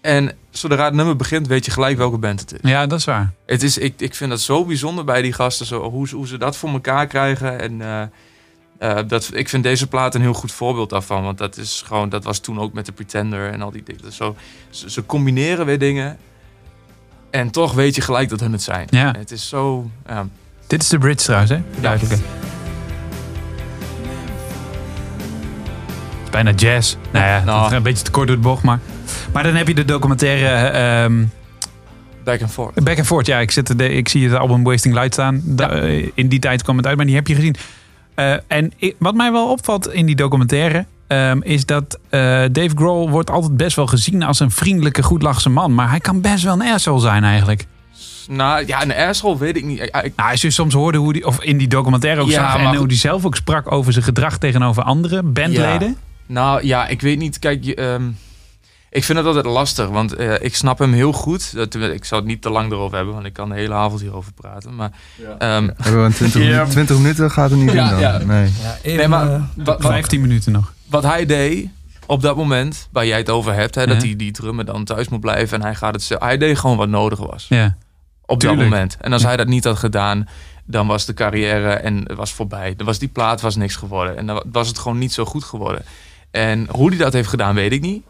En 0.00 0.32
zodra 0.50 0.84
het 0.84 0.94
nummer 0.94 1.16
begint, 1.16 1.46
weet 1.46 1.64
je 1.64 1.70
gelijk 1.70 1.96
welke 1.96 2.18
band 2.18 2.40
het 2.40 2.52
is. 2.52 2.70
Ja, 2.70 2.86
dat 2.86 2.98
is 2.98 3.04
waar. 3.04 3.32
Het 3.46 3.62
is 3.62 3.78
ik, 3.78 3.94
ik 3.96 4.14
vind 4.14 4.30
dat 4.30 4.40
zo 4.40 4.64
bijzonder 4.64 5.04
bij 5.04 5.22
die 5.22 5.32
gasten, 5.32 5.66
zo, 5.66 5.90
hoe, 5.90 6.08
ze- 6.08 6.16
hoe 6.16 6.26
ze 6.26 6.38
dat 6.38 6.56
voor 6.56 6.70
elkaar 6.70 7.06
krijgen. 7.06 7.60
En 7.60 7.80
eh, 7.80 8.02
eh, 8.78 8.98
dat, 9.06 9.30
ik 9.34 9.48
vind 9.48 9.62
deze 9.62 9.86
plaat 9.86 10.14
een 10.14 10.20
heel 10.20 10.32
goed 10.32 10.52
voorbeeld 10.52 10.90
daarvan. 10.90 11.22
Want 11.22 11.38
dat, 11.38 11.56
is 11.56 11.82
gewoon, 11.86 12.08
dat 12.08 12.24
was 12.24 12.38
toen 12.38 12.58
ook 12.60 12.72
met 12.72 12.86
de 12.86 12.92
Pretender 12.92 13.50
en 13.52 13.62
al 13.62 13.70
die 13.70 13.82
dingen. 13.82 14.12
Zo, 14.12 14.36
ze, 14.70 14.90
ze 14.90 15.06
combineren 15.06 15.66
weer 15.66 15.78
dingen. 15.78 16.18
En 17.30 17.50
toch 17.50 17.72
weet 17.72 17.94
je 17.94 18.00
gelijk 18.00 18.28
dat 18.28 18.40
hun 18.40 18.52
het 18.52 18.62
zijn. 18.62 18.86
Ja. 18.90 19.14
Het 19.18 19.30
is 19.30 19.48
zo. 19.48 19.90
ja. 20.06 20.26
Dit 20.66 20.82
is 20.82 20.88
de 20.88 20.98
bridge 20.98 21.24
trouwens, 21.24 21.50
hè? 21.50 21.60
Duidelijk. 21.80 22.12
Het 22.12 22.20
is 26.24 26.30
bijna 26.30 26.50
jazz. 26.50 26.96
Nou 27.12 27.24
ja, 27.26 27.44
Nou. 27.44 27.74
een 27.74 27.82
beetje 27.82 28.04
te 28.04 28.10
kort 28.10 28.26
door 28.26 28.36
de 28.36 28.42
bocht, 28.42 28.62
maar... 28.62 28.78
Maar 29.32 29.42
dan 29.42 29.54
heb 29.54 29.68
je 29.68 29.74
de 29.74 29.84
documentaire 29.84 30.48
ehm 30.68 31.24
Back 32.24 32.40
and 32.42 32.50
forth. 32.50 32.84
Back 32.84 32.96
and 32.98 33.06
Forth. 33.06 33.26
Ja, 33.26 33.38
ik, 33.38 33.50
zit 33.50 33.78
de, 33.78 33.88
ik 33.88 34.08
zie 34.08 34.28
het 34.28 34.38
album 34.38 34.62
Wasting 34.64 34.94
Light 34.94 35.12
staan. 35.12 35.40
Da- 35.44 35.70
eh, 35.70 36.08
in 36.14 36.28
die 36.28 36.38
tijd 36.38 36.62
kwam 36.62 36.76
het 36.76 36.86
uit, 36.86 36.96
maar 36.96 37.06
die 37.06 37.14
heb 37.14 37.26
je 37.26 37.34
gezien. 37.34 37.54
Eh, 38.14 38.34
en 38.46 38.72
ik- 38.76 38.96
wat 38.98 39.14
mij 39.14 39.32
wel 39.32 39.50
opvalt 39.50 39.92
in 39.92 40.06
die 40.06 40.16
documentaire... 40.16 40.84
ehm, 41.06 41.38
is 41.42 41.66
dat 41.66 41.98
eh, 42.08 42.20
Dave 42.52 42.70
Grohl 42.74 43.10
wordt 43.10 43.30
altijd 43.30 43.56
best 43.56 43.76
wel 43.76 43.86
gezien 43.86 44.22
als 44.22 44.40
een 44.40 44.50
vriendelijke, 44.50 45.02
goedlachse 45.02 45.48
man. 45.48 45.74
Maar 45.74 45.90
hij 45.90 46.00
kan 46.00 46.20
best 46.20 46.44
wel 46.44 46.52
een 46.52 46.72
asshole 46.72 47.00
zijn 47.00 47.24
eigenlijk. 47.24 47.66
Nou 48.28 48.66
ja, 48.66 48.82
een 48.82 48.94
asshole 48.94 49.38
weet 49.38 49.56
ik 49.56 49.64
niet. 49.64 49.80
Ik- 49.80 50.12
Nou, 50.16 50.30
als 50.30 50.40
je 50.40 50.50
soms 50.50 50.74
hoorde 50.74 50.98
hoe 50.98 51.12
die, 51.12 51.26
of 51.26 51.42
in 51.42 51.58
die 51.58 51.68
documentaire 51.68 52.20
ook 52.20 52.28
Ja, 52.28 52.50
zag... 52.52 52.60
en 52.60 52.74
hoe 52.76 52.86
hij 52.86 52.96
zelf 52.96 53.24
ook 53.24 53.36
sprak 53.36 53.72
over 53.72 53.92
zijn 53.92 54.04
gedrag 54.04 54.38
tegenover 54.38 54.82
andere 54.82 55.22
bandleden. 55.22 55.96
Nou 56.26 56.64
ja, 56.66 56.86
ik 56.86 57.00
weet 57.00 57.18
niet. 57.18 57.38
Kijk, 57.38 57.64
je, 57.64 57.74
ehm, 57.74 58.02
ik 58.94 59.04
vind 59.04 59.18
het 59.18 59.26
altijd 59.26 59.44
lastig, 59.46 59.88
want 59.88 60.12
eh, 60.14 60.34
ik 60.40 60.56
snap 60.56 60.78
hem 60.78 60.92
heel 60.92 61.12
goed. 61.12 61.54
Dat, 61.54 61.74
ik 61.74 62.04
zal 62.04 62.18
het 62.18 62.26
niet 62.26 62.42
te 62.42 62.50
lang 62.50 62.72
erover 62.72 62.96
hebben, 62.96 63.14
want 63.14 63.26
ik 63.26 63.32
kan 63.32 63.48
de 63.48 63.54
hele 63.54 63.74
avond 63.74 64.00
hierover 64.00 64.32
praten. 64.32 64.74
Maar, 64.74 64.90
ehm, 65.38 65.68
Hebben 65.76 66.00
we 66.00 66.06
een 66.06 66.12
20, 66.12 66.40
Ja. 66.42 66.46
minuten, 66.48 66.68
20 66.70 66.96
minuten? 66.96 67.30
Gaat 67.30 67.50
het 67.50 67.58
niet 67.58 67.72
Ja, 67.72 67.90
dan? 67.90 68.00
ja. 68.00 68.18
Nee. 68.18 68.50
nee, 68.84 69.08
maar 69.08 69.28
wat, 69.56 69.66
wat, 69.66 69.80
15 69.80 70.20
minuten 70.20 70.52
nog. 70.52 70.72
wat 70.90 71.02
hij 71.02 71.26
deed 71.26 71.68
op 72.06 72.22
dat 72.22 72.36
moment, 72.36 72.88
waar 72.92 73.06
jij 73.06 73.18
het 73.18 73.30
over 73.30 73.54
hebt, 73.54 73.74
hè, 73.74 73.86
dat 73.86 74.02
hij 74.02 74.16
die 74.16 74.30
drummer 74.32 74.64
dan 74.64 74.84
thuis 74.84 75.08
moet 75.08 75.20
blijven 75.20 75.58
en 75.58 75.64
hij 75.64 75.74
gaat 75.74 75.94
het. 75.94 76.10
Hij 76.18 76.36
deed 76.38 76.58
gewoon 76.58 76.76
wat 76.76 76.88
nodig 76.88 77.18
was. 77.18 77.46
Ja. 77.48 77.76
Op 78.26 78.40
Tuurlijk. 78.40 78.60
dat 78.60 78.70
moment. 78.70 78.96
En 79.00 79.12
als 79.12 79.22
hij 79.22 79.36
dat 79.36 79.46
niet 79.46 79.64
had 79.64 79.78
gedaan, 79.78 80.28
dan 80.64 80.86
was 80.86 81.04
de 81.04 81.14
carrière 81.14 81.70
en 81.72 81.96
het 82.06 82.16
was 82.16 82.32
voorbij. 82.32 82.74
Dan 82.76 82.86
was 82.86 82.98
die 82.98 83.08
plaat 83.08 83.40
was 83.40 83.56
niks 83.56 83.76
geworden. 83.76 84.16
En 84.16 84.26
dan 84.26 84.42
was 84.52 84.68
het 84.68 84.78
gewoon 84.78 84.98
niet 84.98 85.12
zo 85.12 85.24
goed 85.24 85.44
geworden. 85.44 85.84
En 86.30 86.66
hoe 86.70 86.88
hij 86.88 86.98
dat 86.98 87.12
heeft 87.12 87.28
gedaan, 87.28 87.54
weet 87.54 87.72
ik 87.72 87.80
niet. 87.80 88.02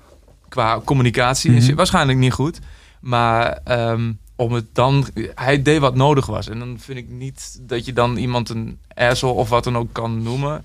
Qua 0.49 0.81
communicatie 0.85 1.51
is 1.51 1.57
Mhm. 1.57 1.67
hij 1.67 1.75
waarschijnlijk 1.75 2.19
niet 2.19 2.33
goed. 2.33 2.59
Maar 3.01 3.59
ehm, 3.65 4.13
om 4.37 4.53
het 4.53 4.65
dan... 4.73 5.07
Hij 5.35 5.63
deed 5.63 5.81
wat 5.81 5.95
nodig 5.95 6.27
was. 6.27 6.49
En 6.49 6.59
dan 6.59 6.77
vind 6.81 6.99
ik 6.99 7.09
niet 7.09 7.59
dat 7.61 7.85
je 7.87 7.93
dan 7.93 8.17
iemand 8.17 8.49
een 8.49 8.79
asshole 8.95 9.33
of 9.35 9.49
wat 9.49 9.65
dan 9.65 9.77
ook 9.77 9.93
kan 9.93 10.23
noemen. 10.23 10.65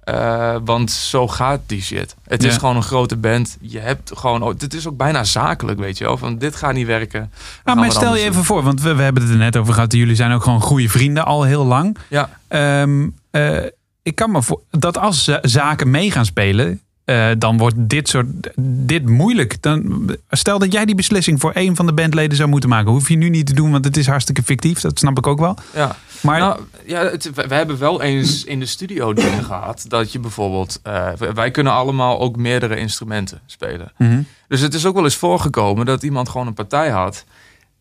Eh, 0.00 0.56
want 0.64 0.90
zo 0.90 1.28
gaat 1.28 1.60
die 1.66 1.82
shit. 1.82 2.14
Het 2.26 2.44
is 2.44 2.56
gewoon 2.56 2.76
een 2.76 2.82
grote 2.82 3.16
band. 3.16 3.56
Je 3.60 3.78
hebt 3.78 4.10
gewoon... 4.14 4.42
oh, 4.42 4.48
Het 4.58 4.74
is 4.74 4.86
ook 4.86 4.96
bijna 4.96 5.24
zakelijk, 5.24 5.78
weet 5.78 5.98
je 5.98 6.04
wel. 6.04 6.16
Van 6.16 6.38
dit 6.38 6.56
gaat 6.56 6.74
niet 6.74 6.86
werken. 6.86 7.32
Nou, 7.64 7.78
maar 7.78 7.92
stel 7.92 8.14
je 8.16 8.20
even 8.22 8.32
doen. 8.34 8.44
voor, 8.44 8.62
want 8.62 8.80
we, 8.80 8.94
we 8.94 9.02
hebben 9.02 9.22
het 9.22 9.32
er 9.32 9.38
net 9.38 9.56
over 9.56 9.74
gehad. 9.74 9.92
Jullie 9.92 10.14
zijn 10.14 10.32
ook 10.32 10.42
gewoon 10.42 10.60
goede 10.60 10.88
vrienden 10.88 11.24
al 11.24 11.42
heel 11.42 11.64
lang. 11.64 11.96
Ja. 12.08 12.38
Ehm, 12.48 13.08
eh, 13.30 13.58
ik 14.02 14.14
kan 14.14 14.30
me 14.30 14.42
voor 14.42 14.60
dat 14.70 14.98
als 14.98 15.24
za- 15.24 15.38
zaken 15.42 15.90
mee 15.90 16.10
gaan 16.10 16.24
spelen, 16.24 16.80
eh, 17.06 17.30
dan 17.38 17.58
wordt 17.58 17.74
dit 17.78 18.08
soort 18.08 18.26
dit 18.60 19.08
moeilijk. 19.08 19.62
Dan, 19.62 20.10
stel 20.30 20.58
dat 20.58 20.72
jij 20.72 20.84
die 20.84 20.94
beslissing 20.94 21.40
voor 21.40 21.50
een 21.54 21.76
van 21.76 21.86
de 21.86 21.92
bandleden 21.92 22.36
zou 22.36 22.48
moeten 22.48 22.68
maken, 22.68 22.90
hoef 22.90 23.08
je 23.08 23.16
nu 23.16 23.28
niet 23.28 23.46
te 23.46 23.54
doen, 23.54 23.70
want 23.70 23.84
het 23.84 23.96
is 23.96 24.06
hartstikke 24.06 24.42
fictief. 24.42 24.80
Dat 24.80 24.98
snap 24.98 25.18
ik 25.18 25.26
ook 25.26 25.38
wel. 25.38 25.56
Ja. 25.74 25.96
Maar 26.20 26.38
Nou, 26.38 26.60
ja, 26.86 27.02
het, 27.02 27.30
we 27.34 27.54
hebben 27.54 27.78
wel 27.78 28.02
eens 28.02 28.44
in 28.44 28.60
de 28.60 28.66
studio 28.66 29.12
dingen 29.22 29.44
gehad. 29.44 29.84
Dat 29.88 30.12
je 30.12 30.18
bijvoorbeeld... 30.18 30.80
eh, 30.82 31.12
wij 31.12 31.50
kunnen 31.50 31.72
allemaal 31.72 32.20
ook 32.20 32.36
meerdere 32.36 32.76
instrumenten 32.76 33.40
spelen. 33.46 33.92
Mhm. 33.98 34.22
Dus 34.48 34.60
het 34.60 34.74
is 34.74 34.86
ook 34.86 34.94
wel 34.94 35.04
eens 35.04 35.16
voorgekomen 35.16 35.86
dat 35.86 36.02
iemand 36.02 36.28
gewoon 36.28 36.46
een 36.46 36.54
partij 36.54 36.90
had. 36.90 37.24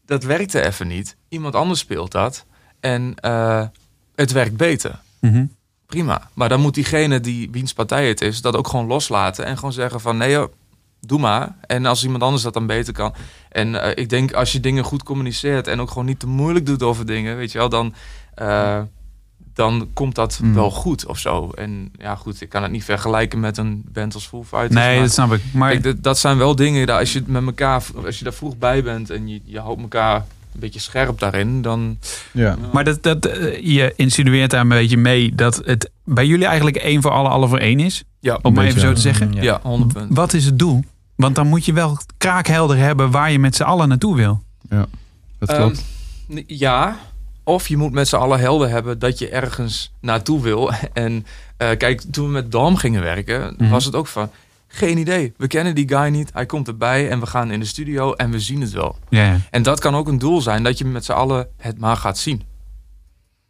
Dat 0.05 0.23
werkte 0.23 0.65
even 0.65 0.87
niet. 0.87 1.15
Iemand 1.29 1.55
anders 1.55 1.79
speelt 1.79 2.11
dat. 2.11 2.45
En 2.79 3.15
eh, 3.15 3.65
het 4.15 4.31
werkt 4.31 4.57
beter. 4.57 4.99
Mhm. 5.19 5.45
Prima. 5.85 6.29
Maar 6.33 6.49
dan 6.49 6.59
moet 6.61 6.73
diegene 6.73 7.19
die 7.19 7.49
wiens 7.51 7.73
partij 7.73 8.07
het 8.07 8.21
is... 8.21 8.41
dat 8.41 8.55
ook 8.55 8.67
gewoon 8.67 8.85
loslaten. 8.87 9.45
En 9.45 9.55
gewoon 9.57 9.73
zeggen 9.73 10.01
van... 10.01 10.17
nee 10.17 10.31
joh, 10.31 10.51
doe 10.99 11.19
maar. 11.19 11.55
En 11.67 11.85
als 11.85 12.03
iemand 12.03 12.23
anders 12.23 12.43
dat 12.43 12.53
dan 12.53 12.67
beter 12.67 12.93
kan. 12.93 13.13
En 13.49 13.81
eh, 13.81 13.91
ik 14.03 14.09
denk 14.09 14.33
als 14.33 14.51
je 14.51 14.59
dingen 14.59 14.83
goed 14.83 15.03
communiceert... 15.03 15.67
en 15.67 15.79
ook 15.81 15.89
gewoon 15.89 16.05
niet 16.05 16.19
te 16.19 16.27
moeilijk 16.27 16.65
doet 16.65 16.83
over 16.83 17.05
dingen... 17.05 17.37
weet 17.37 17.51
je 17.51 17.57
wel, 17.57 17.69
dan... 17.69 17.93
eh, 18.35 18.81
dan 19.53 19.89
komt 19.93 20.15
dat 20.15 20.39
Mm. 20.41 20.53
wel 20.53 20.71
goed 20.71 21.05
of 21.05 21.17
zo. 21.19 21.49
En 21.49 21.91
ja, 21.97 22.15
goed, 22.15 22.41
ik 22.41 22.49
kan 22.49 22.63
het 22.63 22.71
niet 22.71 22.83
vergelijken 22.83 23.39
met 23.39 23.57
een 23.57 23.83
band 23.91 24.13
als 24.13 24.27
Foo 24.27 24.43
Fighters. 24.43 24.73
nee, 24.73 24.93
maar- 24.93 25.03
dat 25.05 25.13
snap 25.13 25.33
ik. 25.33 25.41
Maar 25.53 25.69
Kijk, 25.71 25.83
dat, 25.83 26.03
dat 26.03 26.17
zijn 26.19 26.37
wel 26.37 26.55
dingen, 26.55 26.87
dat 26.87 26.99
als 26.99 27.13
je 27.13 27.19
het 27.19 27.27
met 27.27 27.45
elkaar, 27.45 27.83
als 28.05 28.17
je 28.17 28.23
daar 28.23 28.33
vroeg 28.33 28.57
bij 28.57 28.83
bent 28.83 29.09
en 29.09 29.27
je, 29.27 29.41
je 29.43 29.59
houdt 29.59 29.81
elkaar 29.81 30.25
een 30.55 30.61
beetje 30.61 30.79
scherp 30.79 31.19
daarin, 31.19 31.61
dan. 31.61 31.97
Ja. 32.31 32.57
Maar 32.73 32.83
dat, 32.83 33.03
dat, 33.03 33.25
eh, 33.25 33.59
je 33.75 33.93
insinueert 33.95 34.51
daar 34.51 34.61
een 34.61 34.67
beetje 34.67 34.97
mee 34.97 35.35
dat 35.35 35.61
het 35.65 35.89
bij 36.03 36.25
jullie 36.25 36.45
eigenlijk 36.45 36.77
één 36.77 37.01
voor 37.01 37.11
alle, 37.11 37.29
alle 37.29 37.47
voor 37.47 37.57
één 37.57 37.79
is. 37.79 38.03
Ja, 38.19 38.39
Om 38.41 38.53
maar 38.53 38.65
even 38.65 38.81
zo 38.81 38.93
te 38.93 39.01
zeggen. 39.01 39.33
Ja. 39.33 39.41
ja, 39.41 39.59
100 39.63 39.93
punten. 39.93 40.15
Wat 40.15 40.33
is 40.33 40.45
het 40.45 40.59
doel? 40.59 40.83
Want 41.15 41.35
dan 41.35 41.47
moet 41.47 41.65
je 41.65 41.73
wel 41.73 41.97
kraakhelder 42.17 42.77
hebben 42.77 43.11
waar 43.11 43.31
je 43.31 43.39
met 43.39 43.55
z'n 43.55 43.63
allen 43.63 43.87
naartoe 43.87 44.15
wil. 44.15 44.41
Dat 45.39 45.55
klopt. 45.55 45.83
Ehm, 46.29 46.37
n- 46.39 46.43
ja, 46.47 46.97
of 47.43 47.67
je 47.67 47.77
moet 47.77 47.91
met 47.91 48.07
z'n 48.07 48.15
allen 48.15 48.39
helder 48.39 48.69
hebben 48.69 48.99
dat 48.99 49.19
je 49.19 49.29
ergens 49.29 49.91
naartoe 50.01 50.41
wil. 50.41 50.71
En 50.93 51.25
eh, 51.57 51.69
kijk, 51.77 52.01
toen 52.11 52.25
we 52.25 52.31
met 52.31 52.51
Dam 52.51 52.75
gingen 52.75 53.01
werken, 53.01 53.53
Mhm. 53.57 53.69
was 53.69 53.85
het 53.85 53.95
ook 53.95 54.07
van. 54.07 54.29
Geen 54.75 54.97
idee. 54.97 55.33
We 55.37 55.47
kennen 55.47 55.75
die 55.75 55.87
guy 55.87 56.07
niet. 56.09 56.29
Hij 56.33 56.45
komt 56.45 56.67
erbij 56.67 57.09
en 57.09 57.19
we 57.19 57.25
gaan 57.25 57.51
in 57.51 57.59
de 57.59 57.65
studio 57.65 58.13
en 58.13 58.31
we 58.31 58.39
zien 58.39 58.61
het 58.61 58.71
wel. 58.71 58.95
Ja. 59.09 59.37
En 59.51 59.63
dat 59.63 59.79
kan 59.79 59.95
ook 59.95 60.07
een 60.07 60.17
doel 60.19 60.41
zijn, 60.41 60.63
dat 60.63 60.77
je 60.77 60.85
met 60.85 61.05
z'n 61.05 61.11
allen 61.11 61.47
het 61.57 61.79
maar 61.79 61.97
gaat 61.97 62.17
zien. 62.17 62.43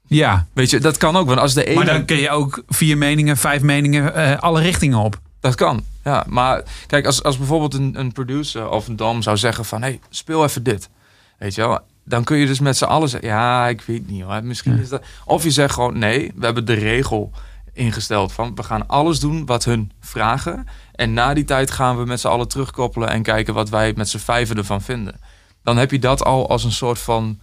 ja. 0.07 0.47
Weet 0.53 0.69
je, 0.69 0.79
dat 0.79 0.97
kan 0.97 1.15
ook. 1.15 1.27
Want 1.27 1.39
als 1.39 1.53
de 1.53 1.65
ene... 1.65 1.75
maar 1.75 1.85
dan 1.85 2.05
kun 2.05 2.17
je 2.17 2.29
ook 2.29 2.63
vier 2.67 2.97
meningen, 2.97 3.37
vijf 3.37 3.61
meningen, 3.61 4.13
eh, 4.13 4.37
alle 4.39 4.61
richtingen 4.61 4.97
op. 4.99 5.19
Dat 5.39 5.55
kan, 5.55 5.83
ja. 6.03 6.25
Maar 6.27 6.63
kijk, 6.87 7.05
als, 7.05 7.23
als 7.23 7.37
bijvoorbeeld 7.37 7.73
een, 7.73 7.99
een 7.99 8.11
producer 8.11 8.69
of 8.69 8.87
een 8.87 8.95
dam 8.95 9.21
zou 9.21 9.37
zeggen 9.37 9.65
van... 9.65 9.81
hé, 9.81 9.87
hey, 9.87 9.99
speel 10.09 10.43
even 10.43 10.63
dit. 10.63 10.89
Weet 11.37 11.55
je 11.55 11.61
wel? 11.61 11.79
Dan 12.05 12.23
kun 12.23 12.37
je 12.37 12.45
dus 12.45 12.59
met 12.59 12.77
z'n 12.77 12.83
allen 12.85 13.09
zeggen... 13.09 13.29
ja, 13.29 13.67
ik 13.67 13.81
weet 13.81 14.09
niet 14.09 14.21
hoor, 14.23 14.43
misschien 14.43 14.75
Ja. 14.75 14.81
is 14.81 14.89
dat... 14.89 15.03
Of 15.25 15.43
je 15.43 15.51
zegt 15.51 15.73
gewoon, 15.73 15.97
nee, 15.97 16.31
we 16.35 16.45
hebben 16.45 16.65
de 16.65 16.73
regel 16.73 17.31
ingesteld 17.75 18.31
van... 18.31 18.55
we 18.55 18.63
gaan 18.63 18.87
alles 18.87 19.19
doen 19.19 19.45
wat 19.45 19.65
hun 19.65 19.91
vragen. 19.99 20.67
En 20.91 21.13
na 21.13 21.33
die 21.33 21.43
tijd 21.43 21.71
gaan 21.71 21.97
we 21.97 22.05
met 22.05 22.19
z'n 22.19 22.27
allen 22.27 22.47
terugkoppelen... 22.47 23.09
en 23.09 23.21
kijken 23.21 23.53
wat 23.53 23.69
wij 23.69 23.93
met 23.95 24.09
z'n 24.09 24.17
vijven 24.17 24.57
ervan 24.57 24.81
vinden. 24.81 25.19
Dan 25.63 25.77
heb 25.77 25.91
je 25.91 25.99
dat 25.99 26.23
al 26.23 26.49
als 26.49 26.63
een 26.63 26.71
soort 26.71 26.99
van... 26.99 27.39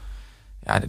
Ja, 0.66 0.80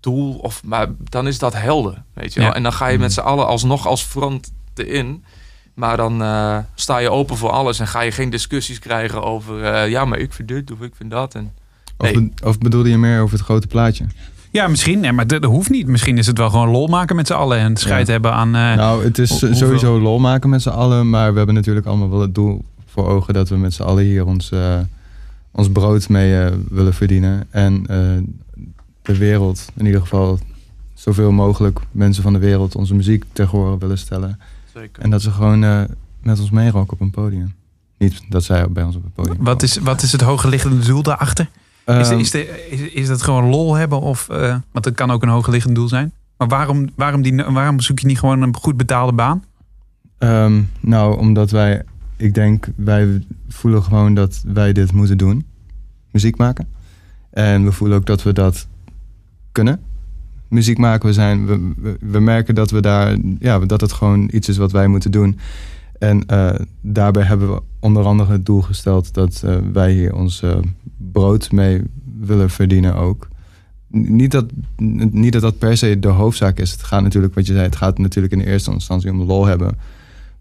doel, 0.00 0.34
of, 0.34 0.64
maar 0.64 0.88
dan 0.98 1.26
is 1.26 1.38
dat 1.38 1.54
helder, 1.54 2.02
weet 2.14 2.32
je 2.32 2.40
wel. 2.40 2.48
Ja. 2.48 2.54
En 2.54 2.62
dan 2.62 2.72
ga 2.72 2.86
je 2.86 2.98
met 2.98 3.12
z'n 3.12 3.20
allen 3.20 3.46
alsnog 3.46 3.86
als 3.86 4.02
front 4.02 4.52
erin... 4.74 5.24
Maar 5.74 5.96
dan 5.96 6.22
eh, 6.22 6.58
sta 6.74 6.98
je 6.98 7.10
open 7.10 7.36
voor 7.36 7.50
alles 7.50 7.78
en 7.78 7.86
ga 7.86 8.00
je 8.00 8.12
geen 8.12 8.30
discussies 8.30 8.78
krijgen 8.78 9.22
over... 9.22 9.64
eh, 9.64 9.90
ja, 9.90 10.04
maar 10.04 10.18
ik 10.18 10.32
vind 10.32 10.48
dit 10.48 10.70
of 10.70 10.80
ik 10.80 10.94
vind 10.94 11.10
dat. 11.10 11.34
En, 11.34 11.54
Of, 11.96 12.12
nee. 12.12 12.32
of 12.44 12.58
bedoelde 12.58 12.88
je 12.88 12.98
meer 12.98 13.20
over 13.20 13.36
het 13.36 13.44
grote 13.44 13.66
plaatje? 13.66 14.06
Ja, 14.50 14.68
misschien. 14.68 15.00
Nee, 15.00 15.12
maar 15.12 15.26
dat, 15.26 15.42
dat 15.42 15.50
hoeft 15.50 15.70
niet. 15.70 15.86
Misschien 15.86 16.18
is 16.18 16.26
het 16.26 16.38
wel 16.38 16.50
gewoon 16.50 16.68
lol 16.68 16.86
maken 16.86 17.16
met 17.16 17.26
z'n 17.26 17.32
allen 17.32 17.58
en 17.58 17.76
scheid 17.76 18.06
Ja. 18.06 18.12
hebben 18.12 18.32
aan. 18.32 18.54
eh, 18.54 18.74
nou, 18.76 19.04
het 19.04 19.18
is 19.18 19.30
hoeveel- 19.30 19.54
sowieso 19.54 20.00
lol 20.00 20.18
maken 20.18 20.50
met 20.50 20.62
z'n 20.62 20.68
allen. 20.68 21.10
Maar 21.10 21.30
we 21.30 21.36
hebben 21.36 21.54
natuurlijk 21.54 21.86
allemaal 21.86 22.10
wel 22.10 22.20
het 22.20 22.34
doel 22.34 22.64
voor 22.86 23.06
ogen... 23.06 23.34
dat 23.34 23.48
we 23.48 23.56
met 23.56 23.74
z'n 23.74 23.82
allen 23.82 24.04
hier 24.04 24.26
ons, 24.26 24.50
eh, 24.50 24.78
ons 25.50 25.70
brood 25.70 26.08
mee 26.08 26.40
eh, 26.44 26.52
willen 26.70 26.94
verdienen. 26.94 27.46
En 27.50 27.84
eh, 27.86 27.96
de 29.02 29.16
wereld, 29.18 29.68
in 29.76 29.86
ieder 29.86 30.00
geval 30.00 30.38
zoveel 30.94 31.32
mogelijk 31.32 31.78
mensen 31.90 32.22
van 32.22 32.32
de 32.32 32.38
wereld... 32.38 32.74
onze 32.76 32.94
muziek 32.94 33.24
ter 33.32 33.46
horen 33.46 33.78
willen 33.78 33.98
stellen. 33.98 34.38
Zeker. 34.74 35.02
En 35.02 35.10
dat 35.10 35.22
ze 35.22 35.30
gewoon 35.30 35.64
eh, 35.64 35.82
met 36.22 36.40
ons 36.40 36.50
meeroken 36.50 36.92
op 36.92 37.00
een 37.00 37.10
podium. 37.10 37.54
Niet 37.98 38.20
dat 38.28 38.44
zij 38.44 38.68
bij 38.70 38.82
ons 38.82 38.96
op 38.96 39.02
het 39.02 39.14
podium 39.14 39.36
wat, 39.40 39.62
is, 39.62 39.78
wat 39.78 40.02
is 40.02 40.12
het 40.12 40.20
hogerliggende 40.20 40.86
doel 40.86 41.02
daarachter? 41.02 41.48
Is, 41.86 42.08
Ehm, 42.08 42.18
is, 42.18 42.30
de, 42.30 42.68
is, 42.70 42.80
is 42.80 43.06
dat 43.06 43.22
gewoon 43.22 43.44
lol 43.44 43.74
hebben? 43.74 44.00
Of, 44.00 44.28
eh, 44.28 44.56
want 44.72 44.84
dat 44.84 44.94
kan 44.94 45.10
ook 45.10 45.22
een 45.22 45.28
hogerliggend 45.28 45.74
doel 45.74 45.88
zijn. 45.88 46.12
Maar 46.36 46.48
waarom, 46.48 46.88
waarom, 46.94 47.22
die, 47.22 47.44
waarom 47.44 47.80
zoek 47.80 47.98
je 47.98 48.06
niet 48.06 48.18
gewoon 48.18 48.42
een 48.42 48.56
goed 48.56 48.76
betaalde 48.76 49.12
baan? 49.12 49.44
Ehm, 50.18 50.62
nou, 50.80 51.18
omdat 51.18 51.50
wij, 51.50 51.82
ik 52.16 52.34
denk, 52.34 52.68
wij 52.76 53.24
voelen 53.48 53.82
gewoon 53.82 54.14
dat 54.14 54.42
wij 54.46 54.72
dit 54.72 54.92
moeten 54.92 55.18
doen. 55.18 55.46
Muziek 56.10 56.36
maken. 56.36 56.68
En 57.30 57.64
we 57.64 57.72
voelen 57.72 57.96
ook 57.96 58.06
dat 58.06 58.22
we 58.22 58.32
dat 58.32 58.66
kunnen. 59.52 59.80
Muziek 60.48 60.78
maken, 60.78 61.06
we, 61.06 61.12
zijn, 61.12 61.46
we, 61.46 61.72
we, 61.76 61.96
we 62.00 62.20
merken 62.20 62.54
dat 62.54 62.70
we 62.70 62.80
daar, 62.80 63.16
ja, 63.38 63.58
dat 63.58 63.80
het 63.80 63.92
gewoon 63.92 64.28
iets 64.32 64.48
is 64.48 64.56
wat 64.56 64.72
wij 64.72 64.86
moeten 64.86 65.10
doen. 65.10 65.38
En 66.00 66.26
eh, 66.26 66.50
daarbij 66.80 67.22
hebben 67.22 67.54
we 67.54 67.62
onder 67.80 68.04
andere 68.04 68.32
het 68.32 68.46
doel 68.46 68.60
gesteld 68.62 69.14
dat 69.14 69.42
eh, 69.44 69.56
wij 69.72 69.92
hier 69.92 70.14
ons 70.14 70.42
eh, 70.42 70.56
brood 70.96 71.52
mee 71.52 71.82
willen 72.20 72.50
verdienen 72.50 72.94
ook. 72.94 73.28
Niet 73.88 74.30
dat, 74.30 74.44
niet 75.10 75.32
dat 75.32 75.42
dat 75.42 75.58
per 75.58 75.76
se 75.76 75.98
de 75.98 76.08
hoofdzaak 76.08 76.58
is. 76.58 76.70
Het 76.70 76.82
gaat 76.82 77.02
natuurlijk, 77.02 77.34
wat 77.34 77.46
je 77.46 77.52
zei, 77.52 77.64
het 77.64 77.76
gaat 77.76 77.98
natuurlijk 77.98 78.32
in 78.32 78.40
eerste 78.40 78.70
instantie 78.72 79.10
om 79.10 79.22
lol 79.22 79.46
hebben. 79.46 79.78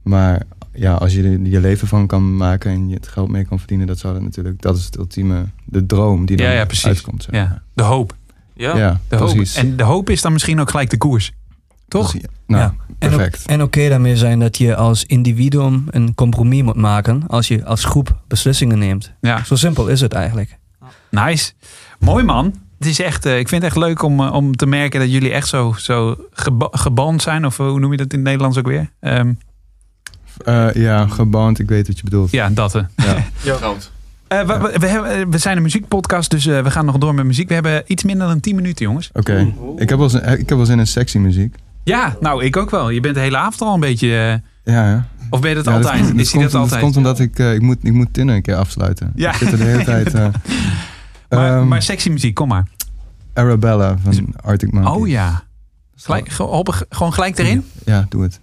Maar 0.01 0.41
ja, 0.74 0.93
als 0.93 1.14
je 1.14 1.24
er 1.24 1.39
je 1.41 1.60
leven 1.60 1.88
van 1.88 2.07
kan 2.07 2.38
maken 2.38 2.72
en 2.72 2.89
je 2.89 2.95
het 2.95 3.07
geld 3.07 3.30
mee 3.30 3.45
kan 3.45 3.60
verdienen, 3.60 3.88
dat 3.88 3.99
zou 3.99 4.14
dat 4.14 4.24
natuurlijk, 4.24 4.62
dat 4.62 4.78
is 4.78 4.86
het 4.86 4.97
ultieme, 4.97 5.45
de 5.66 5.86
droom 5.86 6.26
die 6.26 6.38
dan 6.38 6.45
Ja, 6.45 6.51
ja, 6.51 6.66
precies. 6.66 6.86
uitkomt. 6.86 7.24
zeg 7.24 7.36
Ja, 7.36 7.62
de 7.74 7.84
hoop. 7.84 8.16
Ja. 8.53 8.78
Ja, 8.78 8.99
De 9.07 9.16
hoop. 9.16 9.30
precies. 9.36 9.55
En 9.55 9.78
de 9.78 9.84
hoop 9.84 10.10
is 10.10 10.22
dan 10.22 10.32
misschien 10.34 10.60
ook 10.60 10.70
gelijk 10.70 10.89
de 10.89 10.97
koers. 10.97 11.34
Toch? 11.89 12.09
Precies. 12.09 12.27
Nou, 12.47 12.61
Ja. 12.61 12.73
En 12.99 13.09
perfect. 13.09 13.45
En 13.45 13.61
oké 13.61 13.89
daarmee 13.89 14.15
zijn 14.17 14.39
dat 14.39 14.57
je 14.57 14.75
als 14.75 15.05
individuum 15.05 15.83
een 15.89 16.15
compromis 16.15 16.61
moet 16.61 16.75
maken 16.75 17.23
als 17.27 17.47
je 17.47 17.65
als 17.65 17.83
groep 17.85 18.15
beslissingen 18.27 18.79
neemt. 18.79 19.11
Ja. 19.21 19.43
Zo 19.43 19.55
simpel 19.55 19.87
is 19.87 20.01
het 20.01 20.13
eigenlijk. 20.13 20.57
Nice. 21.11 21.51
Mooi 21.99 22.23
man. 22.23 22.53
Het 22.79 22.87
is 22.87 22.99
echt, 22.99 23.25
eh, 23.25 23.39
ik 23.39 23.47
vind 23.47 23.61
het 23.61 23.71
echt 23.71 23.81
leuk 23.81 24.01
om, 24.03 24.19
eh, 24.19 24.33
om 24.33 24.55
te 24.55 24.65
merken 24.65 24.99
dat 24.99 25.11
jullie 25.11 25.31
echt 25.31 25.47
zo, 25.47 25.73
zo 25.77 26.15
geba- 26.31 26.67
geband 26.71 27.21
zijn. 27.21 27.45
Of 27.45 27.59
eh, 27.59 27.67
hoe 27.67 27.79
noem 27.79 27.91
je 27.91 27.97
dat 27.97 28.11
in 28.13 28.17
het 28.19 28.27
Nederlands 28.27 28.57
ook 28.57 28.67
weer? 28.67 28.89
Ehm, 28.99 29.33
Eh, 30.45 30.73
ja, 30.73 31.07
geband, 31.07 31.59
ik 31.59 31.67
weet 31.69 31.87
wat 31.87 31.97
je 31.97 32.03
bedoelt. 32.03 32.31
ja, 32.31 32.49
dat. 32.49 32.71
Goud. 33.43 33.91
Eh, 34.27 34.41
we, 34.41 34.57
we, 34.57 34.79
we 34.79 34.87
hebben- 34.87 35.29
we 35.31 35.37
zijn 35.37 35.57
een 35.57 35.63
muziekpodcast, 35.63 36.29
dus 36.31 36.45
eh, 36.45 36.61
we 36.63 36.71
gaan 36.71 36.85
nog 36.85 36.97
door 36.97 37.15
met 37.15 37.25
muziek. 37.25 37.47
We 37.47 37.53
hebben 37.53 37.83
iets 37.87 38.03
minder 38.03 38.27
dan 38.27 38.39
10 38.39 38.55
minuten, 38.55 38.85
jongens. 38.85 39.09
Oké, 39.13 39.53
ik 39.77 39.89
heb 39.89 39.97
wel 39.99 40.09
zin- 40.09 40.23
ik 40.39 40.49
heb 40.49 40.57
wel 40.57 40.65
zin 40.65 40.79
in 40.79 40.87
sexy 40.87 41.17
muziek. 41.17 41.55
Ja, 41.89 42.15
nou, 42.19 42.43
ik 42.43 42.57
ook 42.57 42.69
wel. 42.69 42.89
Je 42.89 42.99
bent 42.99 43.15
de 43.15 43.21
hele 43.21 43.37
avond 43.37 43.61
al 43.61 43.73
een 43.73 43.79
beetje... 43.79 44.41
eh, 44.63 44.73
Ja, 44.73 44.89
ja. 44.89 45.07
of 45.29 45.39
ben 45.39 45.49
je 45.49 45.55
dat 45.55 45.65
Ja, 45.65 45.71
altijd? 45.73 46.01
komt- 46.07 46.19
is 46.19 46.31
hij 46.33 46.41
dat 46.41 46.53
altijd? 46.55 46.81
komt 46.81 46.97
omdat 46.97 47.19
ik, 47.19 47.39
eh, 47.39 47.53
ik, 47.53 47.61
moet, 47.61 47.77
ik 47.81 47.93
moet 47.93 48.13
Tinder 48.13 48.35
een 48.35 48.41
keer 48.41 48.55
afsluiten. 48.55 49.11
Ja. 49.15 49.29
Ik 49.31 49.35
zit 49.37 49.51
er 49.51 49.57
de 49.57 49.63
hele 49.63 49.83
tijd... 49.83 50.13
eh 50.13 50.27
maar, 51.29 51.57
ehm, 51.57 51.67
maar 51.67 51.81
sexy 51.81 52.09
muziek, 52.09 52.33
kom 52.33 52.47
maar. 52.47 52.67
Arabella 53.33 53.97
van 54.03 54.35
Arctic 54.43 54.71
Monkeys. 54.71 54.95
Oh 54.95 55.07
ja. 55.07 55.43
Gelijk, 55.95 56.29
ge- 56.29 56.43
hoppen- 56.43 56.85
gewoon 56.89 57.13
gelijk 57.13 57.37
erin? 57.39 57.65
Ja, 57.85 58.05
doe 58.09 58.21
het. 58.23 58.39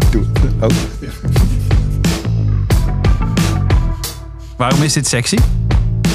doe 0.10 0.24
het. 0.32 0.52
Oh. 0.60 0.68
Waarom 4.56 4.82
is 4.82 4.92
dit 4.92 5.06
sexy? 5.06 5.38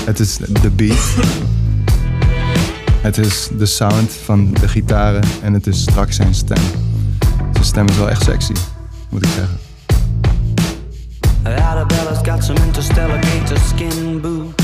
Het 0.06 0.20
is 0.20 0.38
de 0.38 0.70
beat. 0.76 1.16
Het 3.08 3.18
is 3.18 3.50
de 3.58 3.66
sound 3.66 4.12
van 4.12 4.54
de 4.54 4.68
gitaren 4.68 5.24
en 5.42 5.54
het 5.54 5.68
is 5.68 5.82
straks 5.82 6.16
zijn 6.16 6.34
stem. 6.34 6.64
Zijn 7.52 7.66
stem 7.66 7.88
is 7.88 7.98
wel 7.98 8.10
echt 8.10 8.24
sexy, 8.24 8.54
moet 9.10 9.24
ik 9.24 9.30
zeggen. 9.30 9.60
Arabella's 11.64 12.20
got 12.24 12.44
some 12.44 12.60
interstellar 12.66 13.24
gator 13.24 13.58
skin 13.58 14.22
boots. 14.22 14.64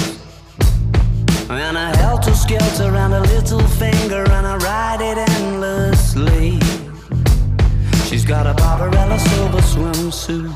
And 1.47 1.77
a 1.77 1.97
helter 1.97 2.35
skelter 2.35 2.95
and 2.95 3.13
a 3.13 3.19
little 3.19 3.67
finger, 3.67 4.31
and 4.31 4.45
I 4.45 4.65
ride 4.65 5.11
it 5.11 5.29
endlessly. 5.29 6.57
She's 8.05 8.25
got 8.25 8.45
a 8.45 8.53
Barbarella 8.53 9.17
silver 9.17 9.63
swimsuit. 9.63 10.51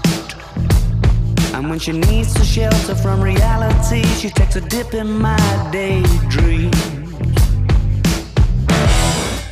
And 1.53 1.69
when 1.69 1.79
she 1.79 1.91
needs 1.91 2.33
to 2.33 2.43
shelter 2.43 2.95
from 2.95 3.23
reality, 3.23 4.03
she 4.19 4.29
takes 4.29 4.55
a 4.55 4.61
dip 4.61 4.93
in 4.93 5.21
my 5.21 5.69
daydream. 5.71 6.76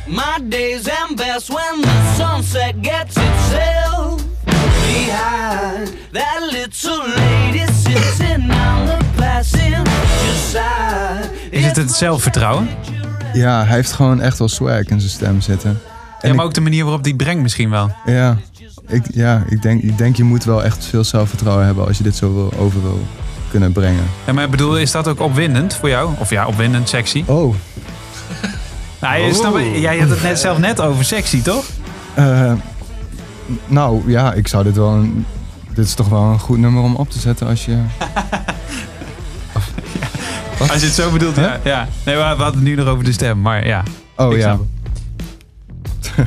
My 0.06 0.38
days 0.48 0.88
end 0.88 1.16
best 1.16 1.48
when 1.48 1.80
the 1.80 2.14
sunset 2.16 2.74
gets 2.80 3.16
itself 3.16 4.22
behind 4.46 5.96
that 6.12 6.42
little 6.52 7.08
lady 7.16 7.66
sitting 7.72 8.50
on 8.50 8.86
the 8.86 8.98
passenger 9.16 9.84
side. 10.52 11.30
Is 11.50 11.64
het 11.64 11.76
het 11.76 11.92
zelfvertrouwen? 11.92 12.68
Ja, 13.32 13.64
hij 13.64 13.74
heeft 13.74 13.92
gewoon 13.92 14.20
echt 14.20 14.38
wel 14.38 14.48
swag 14.48 14.84
in 14.84 15.00
zijn 15.00 15.10
stem 15.10 15.40
zitten. 15.40 15.80
Ja, 16.20 16.34
maar 16.34 16.44
ook 16.44 16.54
de 16.54 16.60
manier 16.60 16.82
waarop 16.84 17.02
die 17.02 17.12
het 17.12 17.22
brengt 17.22 17.42
misschien 17.42 17.70
wel. 17.70 17.90
Ja, 18.04 18.36
ik, 18.86 19.04
ja 19.14 19.44
ik, 19.48 19.62
denk, 19.62 19.82
ik 19.82 19.98
denk 19.98 20.16
je 20.16 20.24
moet 20.24 20.44
wel 20.44 20.64
echt 20.64 20.84
veel 20.84 21.04
zelfvertrouwen 21.04 21.66
hebben 21.66 21.86
als 21.86 21.96
je 21.96 22.02
dit 22.02 22.16
zo 22.16 22.34
wil, 22.34 22.52
over 22.58 22.82
wil 22.82 23.06
kunnen 23.50 23.72
brengen. 23.72 24.04
Ja, 24.26 24.32
maar 24.32 24.44
ik 24.44 24.50
bedoel, 24.50 24.78
is 24.78 24.90
dat 24.90 25.08
ook 25.08 25.20
opwindend 25.20 25.74
voor 25.74 25.88
jou? 25.88 26.10
Of 26.18 26.30
ja, 26.30 26.46
opwindend, 26.46 26.88
sexy? 26.88 27.24
Oh, 27.26 27.54
Nou, 29.06 29.22
je 29.26 29.34
snap- 29.34 29.58
jij 29.74 29.98
had 29.98 30.08
het 30.08 30.22
net 30.22 30.38
zelf 30.38 30.58
net 30.58 30.80
over 30.80 31.04
sexy, 31.04 31.42
toch? 31.42 31.64
eh, 32.14 32.52
nou 33.66 34.10
ja, 34.10 34.32
ik 34.32 34.48
zou 34.48 34.64
dit 34.64 34.76
wel 34.76 34.88
een... 34.92 35.26
Dit 35.74 35.84
is 35.86 35.94
toch 35.94 36.08
wel 36.08 36.22
een 36.22 36.38
goed 36.38 36.58
nummer 36.58 36.82
om 36.82 36.94
op 36.94 37.10
te 37.10 37.18
zetten 37.18 37.46
als 37.46 37.64
je... 37.64 37.78
Als 40.58 40.80
je 40.80 40.86
het 40.86 40.94
zo 40.94 41.10
bedoelt, 41.10 41.36
ja. 41.36 41.60
ja. 41.64 41.88
Nee, 42.04 42.14
we 42.16 42.20
we 42.20 42.26
hadden 42.26 42.46
het 42.46 42.62
nu 42.62 42.74
nog 42.74 42.86
over 42.86 43.04
de 43.04 43.12
stem, 43.12 43.40
maar 43.40 43.66
ja. 43.66 43.82
Oh 44.16 44.32
Ik 44.32 44.38
ja, 44.38 44.58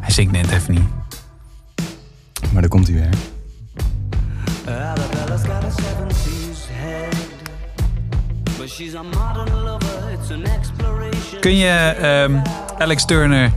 Hij 0.00 0.10
zingt 0.10 0.32
net 0.32 0.50
even 0.50 0.74
niet. 0.74 0.88
maar 2.52 2.60
daar 2.60 2.70
komt 2.70 2.86
hij 2.88 2.96
weer. 2.96 3.08
Arabella's 4.76 5.40
got 5.40 5.50
a 5.50 5.70
70s 5.70 6.68
head. 6.72 7.14
But 8.58 8.68
she's 8.70 8.94
a 8.94 9.02
modern 9.02 9.55
Kun 11.46 11.56
je 11.56 11.94
ehm, 12.00 12.38
Alex 12.78 13.04
Turner... 13.04 13.52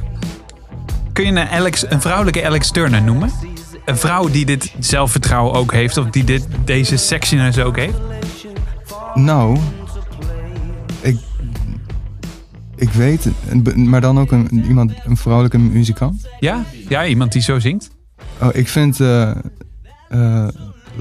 Kun 1.14 1.26
je 1.26 1.32
een, 1.32 1.48
Alex, 1.48 1.90
een 1.90 2.02
vrouwelijke 2.02 2.46
Alex 2.46 2.72
Turner 2.72 3.02
noemen? 3.02 3.32
Een 3.86 3.98
vrouw 3.98 4.30
die 4.30 4.46
dit 4.46 4.74
zelfvertrouwen 4.80 5.54
ook 5.54 5.72
heeft, 5.72 5.98
of 5.98 6.10
die 6.10 6.24
dit, 6.24 6.48
deze 6.66 6.98
sexiness 6.98 7.60
ook 7.60 7.76
heeft? 7.76 7.98
Nou, 9.14 9.58
ik, 11.02 11.18
ik 12.76 12.90
weet, 12.90 13.28
maar 13.76 14.02
dan 14.02 14.20
ook 14.20 14.32
een, 14.32 14.66
iemand, 14.68 14.94
een 15.06 15.18
vrouwelijke 15.18 15.58
muzikant. 15.58 16.28
Ja? 16.40 16.64
Ja, 16.88 17.06
iemand 17.06 17.32
die 17.32 17.42
zo 17.42 17.60
zingt? 17.60 17.90
Oh, 18.42 18.50
ik 18.52 18.68
vind 18.68 19.00
eh, 19.00 19.32
eh, 20.10 20.48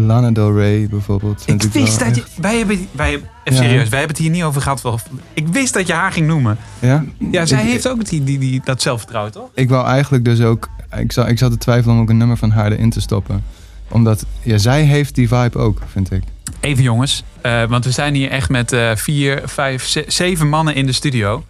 Lana 0.06 0.30
Del 0.30 0.54
Rey 0.56 0.86
bijvoorbeeld. 0.90 1.42
Ik 1.46 1.62
wist 1.62 1.98
dat 1.98 2.16
je... 2.16 2.22
Wij 2.40 2.56
hebben, 2.58 2.88
wij, 2.90 3.12
even 3.14 3.26
Ja. 3.44 3.52
serieus, 3.52 3.88
wij 3.88 3.98
hebben 3.98 4.16
het 4.16 4.18
hier 4.18 4.30
niet 4.30 4.42
over 4.42 4.62
gehad. 4.62 4.82
wel- 4.82 5.00
Ik 5.34 5.48
wist 5.48 5.74
dat 5.74 5.86
je 5.86 5.92
haar 5.92 6.12
ging 6.12 6.26
noemen. 6.26 6.58
Ja? 6.78 7.04
Ja, 7.30 7.46
zij 7.46 7.62
Ik- 7.62 7.68
heeft 7.68 7.88
ook 7.88 8.04
die, 8.08 8.24
die, 8.24 8.38
die, 8.38 8.60
dat 8.64 8.82
zelfvertrouwen, 8.82 9.32
toch? 9.32 9.48
Ik 9.54 9.68
wou 9.68 9.86
eigenlijk 9.86 10.24
dus 10.24 10.40
ook, 10.40 10.68
ik 10.98 11.12
zat, 11.12 11.28
ik 11.28 11.38
zat 11.38 11.50
te 11.50 11.58
twijfelen 11.58 11.96
om 11.96 12.02
ook 12.02 12.08
een 12.10 12.16
nummer 12.16 12.36
van 12.36 12.50
haar 12.50 12.72
erin 12.72 12.90
te 12.90 13.00
stoppen. 13.00 13.44
Omdat, 13.88 14.24
ja, 14.42 14.58
zij 14.58 14.82
heeft 14.82 15.14
die 15.14 15.28
vibe 15.28 15.58
ook, 15.58 15.82
vind 15.92 16.10
ik. 16.12 16.22
Even 16.60 16.82
jongens, 16.82 17.22
eh, 17.40 17.64
want 17.64 17.84
we 17.84 17.90
zijn 17.90 18.14
hier 18.14 18.30
echt 18.30 18.48
met 18.48 18.72
eh, 18.72 18.90
vier, 18.96 19.42
vijf, 19.44 19.84
ze- 19.86 20.04
zeven 20.06 20.48
mannen 20.48 20.74
in 20.74 20.86
de 20.86 20.92
studio. 20.92 21.44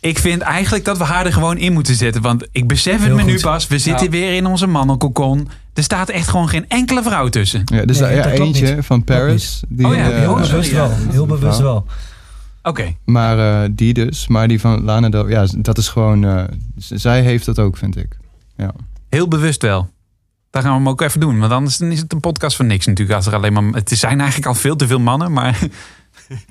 Ik 0.00 0.18
vind 0.18 0.40
eigenlijk 0.42 0.84
dat 0.84 0.98
we 0.98 1.04
haar 1.04 1.26
er 1.26 1.32
gewoon 1.32 1.58
in 1.58 1.72
moeten 1.72 1.94
zetten. 1.94 2.22
Want 2.22 2.46
ik 2.52 2.66
besef 2.66 2.92
het 2.92 3.02
Heel 3.02 3.14
me 3.14 3.22
nu 3.22 3.40
pas. 3.40 3.66
We 3.66 3.78
zitten 3.78 4.10
weer 4.10 4.34
in 4.36 4.46
onze 4.46 4.66
mannenkokon. 4.66 5.48
Er 5.74 5.82
staat 5.82 6.08
echt 6.08 6.28
gewoon 6.28 6.48
geen 6.48 6.68
enkele 6.68 7.02
vrouw 7.02 7.28
tussen. 7.28 7.62
Ja, 7.64 7.84
dus 7.84 7.98
Nee, 7.98 8.14
ja, 8.14 8.30
eentje 8.30 8.74
niet. 8.74 8.84
van 8.84 9.04
Paris. 9.04 9.62
Die, 9.68 9.86
Oh 9.86 9.94
ja, 9.94 10.10
eh, 10.10 10.18
heel 10.18 10.30
Oh, 10.32 10.40
bewust 10.40 10.70
ja. 10.70 10.76
wel. 10.76 10.90
Heel 11.10 11.26
bewust 11.26 11.58
wel. 11.60 11.86
Oké, 12.62 12.94
Maar 13.04 13.62
eh, 13.64 13.68
die 13.72 13.94
dus, 13.94 14.26
maar 14.28 14.48
die 14.48 14.60
van 14.60 14.82
Lana 14.84 15.08
Del 15.08 15.28
ja, 15.28 15.46
dat 15.56 15.78
is 15.78 15.88
gewoon, 15.88 16.24
eh, 16.24 16.44
z- 16.76 16.90
zij 16.90 17.22
heeft 17.22 17.44
dat 17.46 17.58
ook, 17.58 17.76
vind 17.76 17.96
ik. 17.96 18.16
Ja. 18.56 18.70
heel 19.08 19.28
bewust 19.28 19.62
wel. 19.62 19.90
Daar 20.50 20.62
gaan 20.62 20.70
we 20.72 20.78
hem 20.78 20.88
ook 20.88 21.00
even 21.00 21.20
doen. 21.20 21.38
Want 21.38 21.52
anders 21.52 21.76
dan 21.76 21.90
is 21.90 21.98
het 22.00 22.12
een 22.12 22.20
podcast 22.20 22.56
van 22.56 22.66
niks 22.66 22.86
natuurlijk. 22.86 23.16
Als 23.16 23.26
er 23.26 23.34
alleen 23.34 23.52
maar, 23.52 23.62
het 23.64 23.90
zijn 23.90 24.18
eigenlijk 24.18 24.48
al 24.48 24.54
veel 24.54 24.76
te 24.76 24.86
veel 24.86 25.00
mannen, 25.00 25.32
maar... 25.32 25.58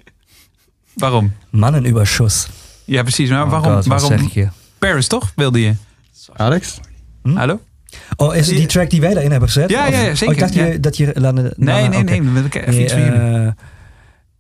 waarom? 0.94 1.34
Mannenüberschuss. 1.50 2.48
Ja, 2.86 3.02
precies. 3.02 3.30
Maar 3.30 3.44
Oh 3.44 3.50
waarom? 3.50 3.74
God, 3.74 3.86
waarom? 3.86 4.10
zeg 4.10 4.22
ik 4.22 4.32
je? 4.32 4.48
Paris, 4.78 5.08
toch? 5.08 5.32
Wilde 5.36 5.62
je? 5.62 5.74
Alex? 6.36 6.80
Hm? 7.24 7.36
Hallo? 7.36 7.60
Oh, 8.16 8.36
is 8.36 8.48
het 8.48 8.56
die 8.58 8.66
track 8.66 8.90
die 8.90 9.02
wij 9.02 9.14
daarin 9.14 9.32
hebben 9.32 9.50
gezet? 9.50 9.70
Ja, 9.70 9.88
Of- 9.88 9.94
ja, 9.94 10.00
ja, 10.02 10.10
Oh, 10.10 10.16
zeker, 10.16 10.34
ik 10.34 10.40
dacht 10.40 10.54
ja. 10.54 10.66
je, 10.66 10.80
dat 10.80 10.98
je... 10.98 11.12
Lana, 11.14 11.42
Nee, 11.42 11.52
Lana- 11.56 11.88
nee, 11.90 12.02
oké. 12.02 12.30
nee. 12.30 12.44
Ik 12.44 12.56
even 12.56 12.82
iets 12.82 12.94
eh, 12.94 13.48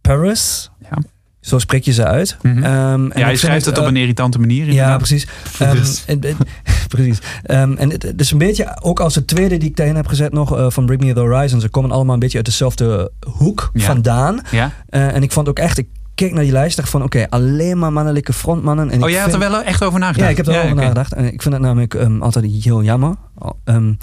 Paris. 0.01 0.71
Ja. 0.81 0.97
Zo 1.39 1.59
spreek 1.59 1.83
je 1.83 1.91
ze 1.93 2.05
uit. 2.05 2.37
Mhm. 2.41 2.63
Ehm, 2.63 3.11
en 3.11 3.19
Ja, 3.19 3.27
vind 3.27 3.39
schrijft 3.39 3.65
het 3.65 3.77
op 3.77 3.83
eh, 3.83 3.89
een 3.89 3.95
irritante 3.95 4.39
manier. 4.39 4.63
Ja, 4.65 4.69
inderdaad. 4.71 4.97
precies. 4.97 5.27
Ehm, 5.59 5.77
en- 6.05 6.21
en- 6.21 6.37
precies. 6.87 7.19
Ehm, 7.43 7.73
en 7.77 7.89
het, 7.89 8.13
is 8.17 8.31
een 8.31 8.37
beetje, 8.37 8.77
ook 8.81 8.99
als 8.99 9.13
de 9.13 9.25
tweede 9.25 9.57
die 9.57 9.69
ik 9.69 9.75
daarin 9.75 9.95
heb 9.95 10.07
gezet 10.07 10.33
nog, 10.33 10.57
eh, 10.57 10.65
van 10.69 10.85
Bring 10.85 11.01
Me 11.03 11.13
The 11.13 11.19
Horizon. 11.19 11.59
Ze 11.61 11.69
komen 11.69 11.91
allemaal 11.91 12.13
een 12.13 12.19
beetje 12.19 12.37
uit 12.37 12.45
dezelfde 12.45 13.11
hoek 13.37 13.69
Ja. 13.73 13.85
vandaan. 13.85 14.41
Ja? 14.51 14.71
En 14.89 15.23
ik 15.23 15.31
vond 15.31 15.49
ook 15.49 15.59
echt, 15.59 15.77
ik 15.77 15.87
keek 16.21 16.33
naar 16.33 16.43
die 16.43 16.51
lijst 16.51 16.75
dacht 16.77 16.89
van, 16.89 17.03
oké, 17.03 17.27
alleen 17.29 17.77
maar 17.79 17.93
mannelijke 17.93 18.33
frontmannen. 18.33 18.89
En 18.89 19.03
Oh, 19.03 19.09
jij 19.09 19.19
had 19.19 19.29
vind- 19.29 19.43
er 19.43 19.49
wel 19.49 19.61
echt 19.61 19.83
over 19.83 19.99
nagedacht? 19.99 20.23
Ja, 20.25 20.29
ik 20.29 20.37
heb 20.37 20.45
er 20.47 20.53
wel 20.53 20.63
over 20.63 20.75
nagedacht. 20.75 21.13
En 21.13 21.25
ik 21.33 21.41
vind 21.41 21.53
het 21.53 21.63
namelijk 21.63 21.93
ehm, 21.93 22.21
altijd 22.21 22.45
heel 22.63 22.83
jammer. 22.83 23.15
Oh, 23.37 23.49
ehm, 23.63 23.93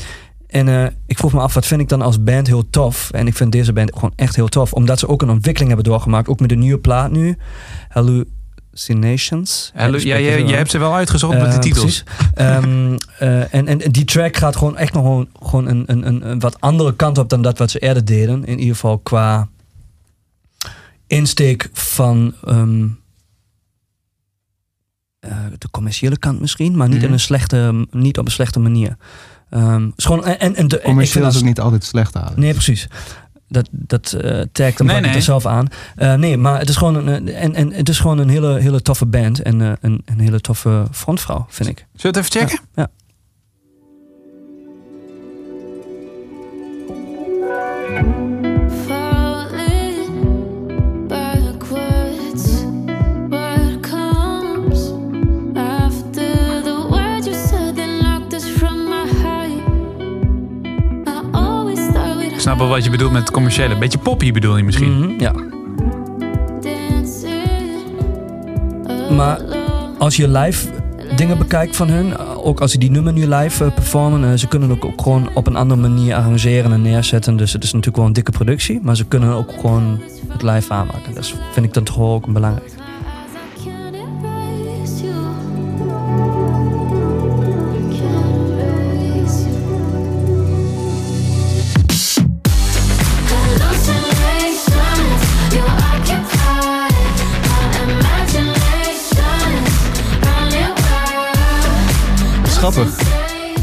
en 0.46 0.68
eh, 0.68 0.84
ik 1.06 1.18
vroeg 1.18 1.32
me 1.32 1.40
af, 1.40 1.54
wat 1.54 1.66
vind 1.66 1.80
ik 1.80 1.88
dan 1.88 2.02
als 2.02 2.22
band 2.22 2.46
heel 2.46 2.70
tof? 2.70 3.10
En 3.10 3.26
ik 3.26 3.34
vind 3.36 3.52
deze 3.52 3.72
band 3.72 3.90
gewoon 3.94 4.12
echt 4.16 4.36
heel 4.36 4.48
tof. 4.48 4.72
Omdat 4.72 4.98
ze 4.98 5.08
ook 5.08 5.22
een 5.22 5.30
ontwikkeling 5.30 5.72
hebben 5.74 5.90
doorgemaakt. 5.92 6.28
Ook 6.28 6.40
met 6.40 6.48
de 6.48 6.54
nieuwe 6.56 6.78
plaat 6.78 7.10
nu. 7.10 7.36
Hallucinations. 7.88 9.70
Hallo, 9.74 9.96
Ik 9.96 10.02
ja, 10.02 10.16
spreek 10.16 10.38
je, 10.38 10.46
je 10.46 10.54
hebt 10.54 10.70
ze 10.70 10.78
wel 10.78 10.94
uitgezocht 10.94 11.38
met 11.38 11.46
de 11.50 11.52
eh, 11.56 11.58
titels. 11.58 12.04
Ehm, 12.34 12.96
eh, 13.18 13.54
en, 13.54 13.66
en 13.66 13.78
die 13.78 14.04
track 14.04 14.36
gaat 14.36 14.56
gewoon 14.56 14.76
echt 14.76 14.92
nog 14.92 15.02
gewoon, 15.02 15.28
gewoon 15.42 15.66
een, 15.68 15.82
een, 15.86 16.06
een, 16.06 16.30
een 16.30 16.38
wat 16.38 16.60
andere 16.60 16.94
kant 16.96 17.18
op 17.18 17.28
dan 17.28 17.42
dat 17.42 17.58
wat 17.58 17.70
ze 17.70 17.78
eerder 17.78 18.04
deden. 18.04 18.44
In 18.44 18.58
ieder 18.58 18.74
geval 18.74 18.98
qua 18.98 19.48
insteek 21.08 21.68
van 21.72 22.34
ehm, 22.44 22.86
eh, 25.20 25.36
de 25.58 25.70
commerciële 25.70 26.18
kant 26.18 26.40
misschien, 26.40 26.76
maar 26.76 26.88
niet, 26.88 26.96
Mhm. 26.96 27.06
in 27.06 27.12
een 27.12 27.20
slechte, 27.20 27.86
niet 27.90 28.18
op 28.18 28.24
een 28.26 28.32
slechte 28.32 28.58
manier. 28.58 28.96
Ehm, 29.50 29.90
is 29.96 30.04
gewoon, 30.04 30.24
en, 30.24 30.54
en, 30.54 30.68
de, 30.68 30.80
Commercieel 30.84 31.26
is 31.26 31.36
ook 31.36 31.42
niet 31.42 31.60
altijd 31.60 31.84
slecht 31.84 32.14
halen. 32.14 32.40
Nee, 32.40 32.52
precies. 32.52 32.88
dat, 33.48 33.68
dat 33.72 34.12
eh 34.12 34.40
tagt 34.52 34.78
hem 34.78 34.86
Nee, 34.86 35.00
nee, 35.00 35.10
er 35.14 35.22
zelf 35.22 35.46
aan. 35.46 35.66
Eh, 35.96 36.14
nee, 36.14 36.36
maar 36.36 36.58
het 36.58 36.68
is 36.68 36.76
gewoon 36.76 37.06
een, 37.08 37.28
en, 37.28 37.54
en 37.54 37.72
het 37.72 37.88
is 37.88 37.98
gewoon 37.98 38.18
een 38.18 38.28
hele, 38.28 38.58
hele 38.60 38.82
toffe 38.82 39.06
band 39.06 39.42
en 39.42 39.60
een, 39.60 40.02
een 40.04 40.20
hele 40.20 40.40
toffe 40.40 40.86
frontvrouw, 40.92 41.46
vind 41.48 41.68
ik. 41.68 41.86
Zullen 41.94 42.14
we 42.14 42.20
het 42.20 42.34
even 42.34 42.40
checken? 42.48 42.66
Ja. 42.74 42.88
Snap 62.54 62.68
wat 62.68 62.84
je 62.84 62.90
bedoelt 62.90 63.12
met 63.12 63.20
het 63.20 63.30
commerciële. 63.30 63.78
Beetje 63.78 63.98
poppy 63.98 64.32
bedoel 64.32 64.56
je 64.56 64.62
misschien. 64.62 64.98
Mhm, 64.98 65.20
ja. 65.20 65.32
Maar 69.10 69.40
als 69.98 70.16
je 70.16 70.28
live 70.28 70.68
dingen 71.16 71.38
bekijkt 71.38 71.76
van 71.76 71.88
hun, 71.88 72.18
ook 72.18 72.60
als 72.60 72.72
ze 72.72 72.78
die 72.78 72.90
nummer 72.90 73.12
nu 73.12 73.26
live 73.26 73.64
eh, 73.64 73.74
performen, 73.74 74.24
eh, 74.24 74.38
ze 74.38 74.48
kunnen 74.48 74.70
het 74.70 74.82
ook 74.82 75.02
gewoon 75.02 75.30
op 75.34 75.46
een 75.46 75.56
andere 75.56 75.80
manier 75.80 76.14
arrangeren 76.14 76.72
en 76.72 76.82
neerzetten. 76.82 77.36
Dus 77.36 77.52
het 77.52 77.62
is 77.62 77.72
natuurlijk 77.72 77.96
wel 77.96 78.06
een 78.06 78.12
dikke 78.12 78.30
productie, 78.30 78.80
maar 78.82 78.96
ze 78.96 79.04
kunnen 79.04 79.34
ook 79.34 79.52
gewoon 79.60 80.00
het 80.28 80.42
live 80.42 80.72
aanmaken. 80.72 81.14
Dat 81.14 81.34
vind 81.52 81.66
ik 81.66 81.74
dan 81.74 81.84
toch 81.84 81.98
ook 81.98 82.32
belangrijk. 82.32 82.77
Grappig. 102.72 103.00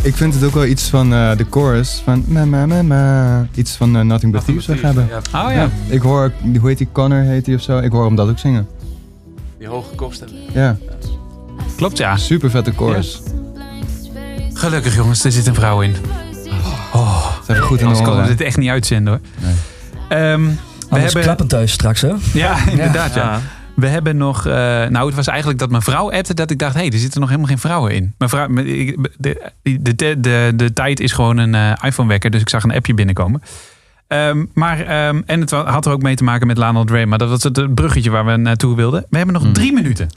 Ik 0.04 0.16
vind 0.16 0.34
het 0.34 0.44
ook 0.44 0.54
wel 0.54 0.66
iets 0.66 0.90
van 0.90 1.14
eh, 1.14 1.38
de 1.38 1.46
chorus 1.50 2.02
van 2.04 2.24
ma 2.28 2.46
ma 2.46 2.66
ma 2.66 2.82
ma. 2.82 3.48
Iets 3.56 3.76
van 3.76 3.96
eh, 3.98 4.02
Nothing 4.02 4.32
But 4.32 4.46
Thieves 4.46 4.66
weg 4.66 4.82
hebben. 4.82 5.08
Ja, 5.32 5.46
Oh 5.46 5.52
ja. 5.54 5.70
Ik 5.88 6.02
hoor, 6.02 6.32
hoe 6.60 6.68
heet 6.70 6.78
die, 6.78 6.88
Connor 6.92 7.22
heet 7.22 7.46
die 7.46 7.56
of 7.56 7.62
zo? 7.62 7.78
Ik 7.78 7.92
hoor 7.92 8.06
hem 8.06 8.16
dat 8.16 8.30
ook 8.30 8.40
zingen. 8.40 8.68
die 9.58 9.68
hoge 9.68 9.96
kopstem. 9.96 10.28
Ja, 10.54 10.78
Klopt 11.76 11.98
ja. 11.98 12.18
super 12.18 12.50
vette 12.50 12.72
chorus. 12.76 13.22
Gelukkig 14.54 14.96
jongens, 14.96 15.24
er 15.24 15.32
zit 15.32 15.48
een 15.48 15.56
vrouw 15.56 15.82
in. 15.82 15.96
Oh, 16.94 17.26
Ze 17.32 17.52
hebben 17.52 17.66
goed 17.66 17.80
in 17.80 17.84
de 17.86 17.92
anders 17.92 18.08
konden 18.10 18.24
we 18.28 18.36
dit 18.36 18.48
echt 18.48 18.58
niet 18.58 18.70
uitzenden 18.70 19.14
hoor. 19.14 19.22
Nee. 19.48 19.54
Ehm, 20.22 20.42
we 20.46 20.56
Anders 20.90 21.04
hebben... 21.04 21.22
klappen 21.22 21.48
thuis 21.48 21.72
straks, 21.72 22.02
hè? 22.02 22.12
Ja, 22.34 22.68
inderdaad 22.70 23.14
ja. 23.14 23.42
We 23.76 23.88
hebben 23.88 24.18
nog... 24.18 24.46
eh, 24.46 24.54
nou, 24.88 25.06
het 25.06 25.16
was 25.16 25.28
eigenlijk 25.28 25.60
dat 25.60 25.70
mijn 25.70 25.82
vrouw 25.82 26.12
appte 26.12 26.34
dat 26.34 26.52
ik 26.52 26.60
dacht... 26.60 26.74
hé, 26.74 26.80
hey, 26.80 26.90
er 26.92 26.98
zitten 27.00 27.20
nog 27.20 27.30
helemaal 27.30 27.50
geen 27.50 27.60
vrouwen 27.60 27.92
in. 27.96 28.14
Mijn 28.18 28.30
vrouw, 28.30 28.48
de, 28.48 28.98
de, 29.18 29.96
de, 29.96 30.20
de, 30.20 30.52
de 30.56 30.74
tijd 30.74 31.00
is 31.00 31.12
gewoon 31.12 31.38
een 31.38 31.56
eh, 31.56 31.72
iPhone-wekker. 31.82 32.30
Dus 32.30 32.42
ik 32.42 32.50
zag 32.50 32.64
een 32.64 32.72
appje 32.74 32.94
binnenkomen. 32.94 33.42
Ehm, 34.08 34.46
maar, 34.54 34.80
ehm, 34.80 35.22
en 35.26 35.40
het 35.42 35.52
had 35.52 35.86
er 35.86 35.92
ook 35.92 36.02
mee 36.02 36.16
te 36.16 36.24
maken 36.24 36.48
met 36.48 36.58
Lana 36.58 36.84
Del 36.84 36.96
Rey. 36.96 37.06
Maar 37.06 37.18
dat 37.18 37.30
was 37.30 37.44
het 37.44 37.58
eh, 37.58 37.66
bruggetje 37.74 38.10
waar 38.10 38.26
we 38.26 38.36
naartoe 38.36 38.76
wilden. 38.76 39.06
We 39.10 39.18
hebben 39.18 39.34
nog 39.36 39.44
Hmm. 39.44 39.54
drie 39.54 39.74
minuten. 39.74 40.08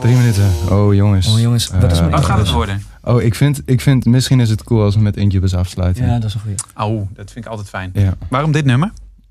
Drie 0.00 0.16
minuten. 0.16 0.50
Oh 0.70 0.94
jongens. 0.94 1.26
Oh, 1.34 1.40
jongens, 1.40 1.68
wat 1.80 1.82
is 1.92 1.96
Eh, 1.98 1.98
mijn 1.98 2.10
Wat 2.10 2.24
gaat 2.24 2.38
het 2.38 2.50
worden? 2.50 2.82
Oh, 3.02 3.22
ik 3.22 3.34
vind, 3.34 3.62
ik 3.64 3.80
vind, 3.80 4.04
misschien 4.04 4.40
is 4.40 4.50
het 4.50 4.64
cool 4.64 4.82
als 4.82 4.94
we 4.94 5.00
met 5.00 5.16
Incubus 5.16 5.54
afsluiten. 5.54 6.06
Ja, 6.06 6.14
dat 6.18 6.24
is 6.24 6.34
een 6.34 6.40
goeie. 6.40 6.56
Oh, 6.76 7.08
dat 7.14 7.30
vind 7.32 7.44
ik 7.44 7.50
altijd 7.50 7.68
fijn. 7.68 7.90
Ja. 7.94 8.14
Waarom 8.28 8.52
dit 8.52 8.64
nummer? 8.64 8.90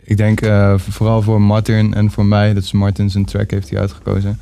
Ik 0.09 0.17
denk 0.17 0.41
eh, 0.41 0.77
vooral 0.77 1.21
voor 1.21 1.41
Martin 1.41 1.93
en 1.93 2.11
voor 2.11 2.25
mij, 2.25 2.53
dat 2.53 2.63
is 2.63 2.71
Martin 2.71 3.09
zijn 3.09 3.25
track 3.25 3.51
heeft 3.51 3.69
hij 3.69 3.79
uitgekozen. 3.79 4.39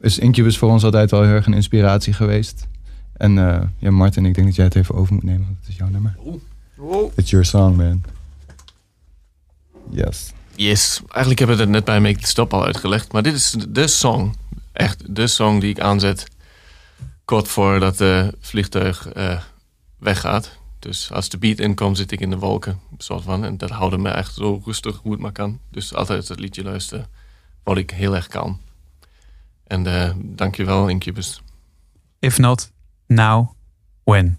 Is 0.00 0.18
Incubus 0.18 0.58
voor 0.58 0.70
ons 0.70 0.84
altijd 0.84 1.10
wel 1.10 1.22
heel 1.22 1.32
erg 1.32 1.46
een 1.46 1.54
inspiratie 1.54 2.12
geweest. 2.12 2.66
En 3.12 3.38
eh, 3.38 3.62
ja, 3.78 3.90
Martin, 3.90 4.26
ik 4.26 4.34
denk 4.34 4.46
dat 4.46 4.56
jij 4.56 4.64
het 4.64 4.74
even 4.74 4.94
over 4.94 5.14
moet 5.14 5.22
nemen, 5.22 5.44
want 5.44 5.56
het 5.60 5.68
is 5.68 5.76
jouw 5.76 5.88
nummer. 5.88 6.16
Oh. 6.76 7.12
It's 7.16 7.30
your 7.30 7.44
song, 7.44 7.76
man. 7.76 8.02
Yes. 9.90 10.32
Yes, 10.54 11.00
eigenlijk 11.08 11.38
hebben 11.38 11.56
we 11.56 11.62
het 11.62 11.72
net 11.72 11.84
bij 11.84 12.00
Make 12.00 12.18
the 12.18 12.26
Stop 12.26 12.54
al 12.54 12.64
uitgelegd. 12.64 13.12
Maar 13.12 13.22
dit 13.22 13.34
is 13.34 13.56
de 13.68 13.86
song. 13.86 14.34
Echt 14.72 15.14
de 15.16 15.26
song 15.26 15.60
die 15.60 15.70
ik 15.70 15.80
aanzet. 15.80 16.26
Kort 17.24 17.48
voordat 17.48 17.98
het 17.98 18.34
vliegtuig 18.40 19.08
eh, 19.08 19.40
weggaat. 19.98 20.58
Dus 20.84 21.12
als 21.12 21.28
de 21.28 21.38
beat 21.38 21.58
inkomt, 21.58 21.96
zit 21.96 22.10
ik 22.10 22.20
in 22.20 22.30
de 22.30 22.38
wolken. 22.38 22.80
Soort 22.98 23.22
van. 23.22 23.44
En 23.44 23.56
dat 23.56 23.70
houdt 23.70 23.96
me 23.96 24.08
echt 24.08 24.34
zo 24.34 24.62
rustig 24.64 24.96
hoe 24.96 25.12
het 25.12 25.20
maar 25.20 25.32
kan. 25.32 25.60
Dus 25.70 25.94
altijd 25.94 26.28
het 26.28 26.40
liedje 26.40 26.62
luisteren. 26.62 27.06
Word 27.62 27.78
ik 27.78 27.90
heel 27.90 28.14
erg 28.14 28.26
kalm. 28.26 28.60
En 29.66 29.86
eh 29.86 30.10
dankjewel, 30.16 30.88
Incubus. 30.88 31.42
If 32.18 32.38
not, 32.38 32.70
now, 33.06 33.50
when? 34.02 34.38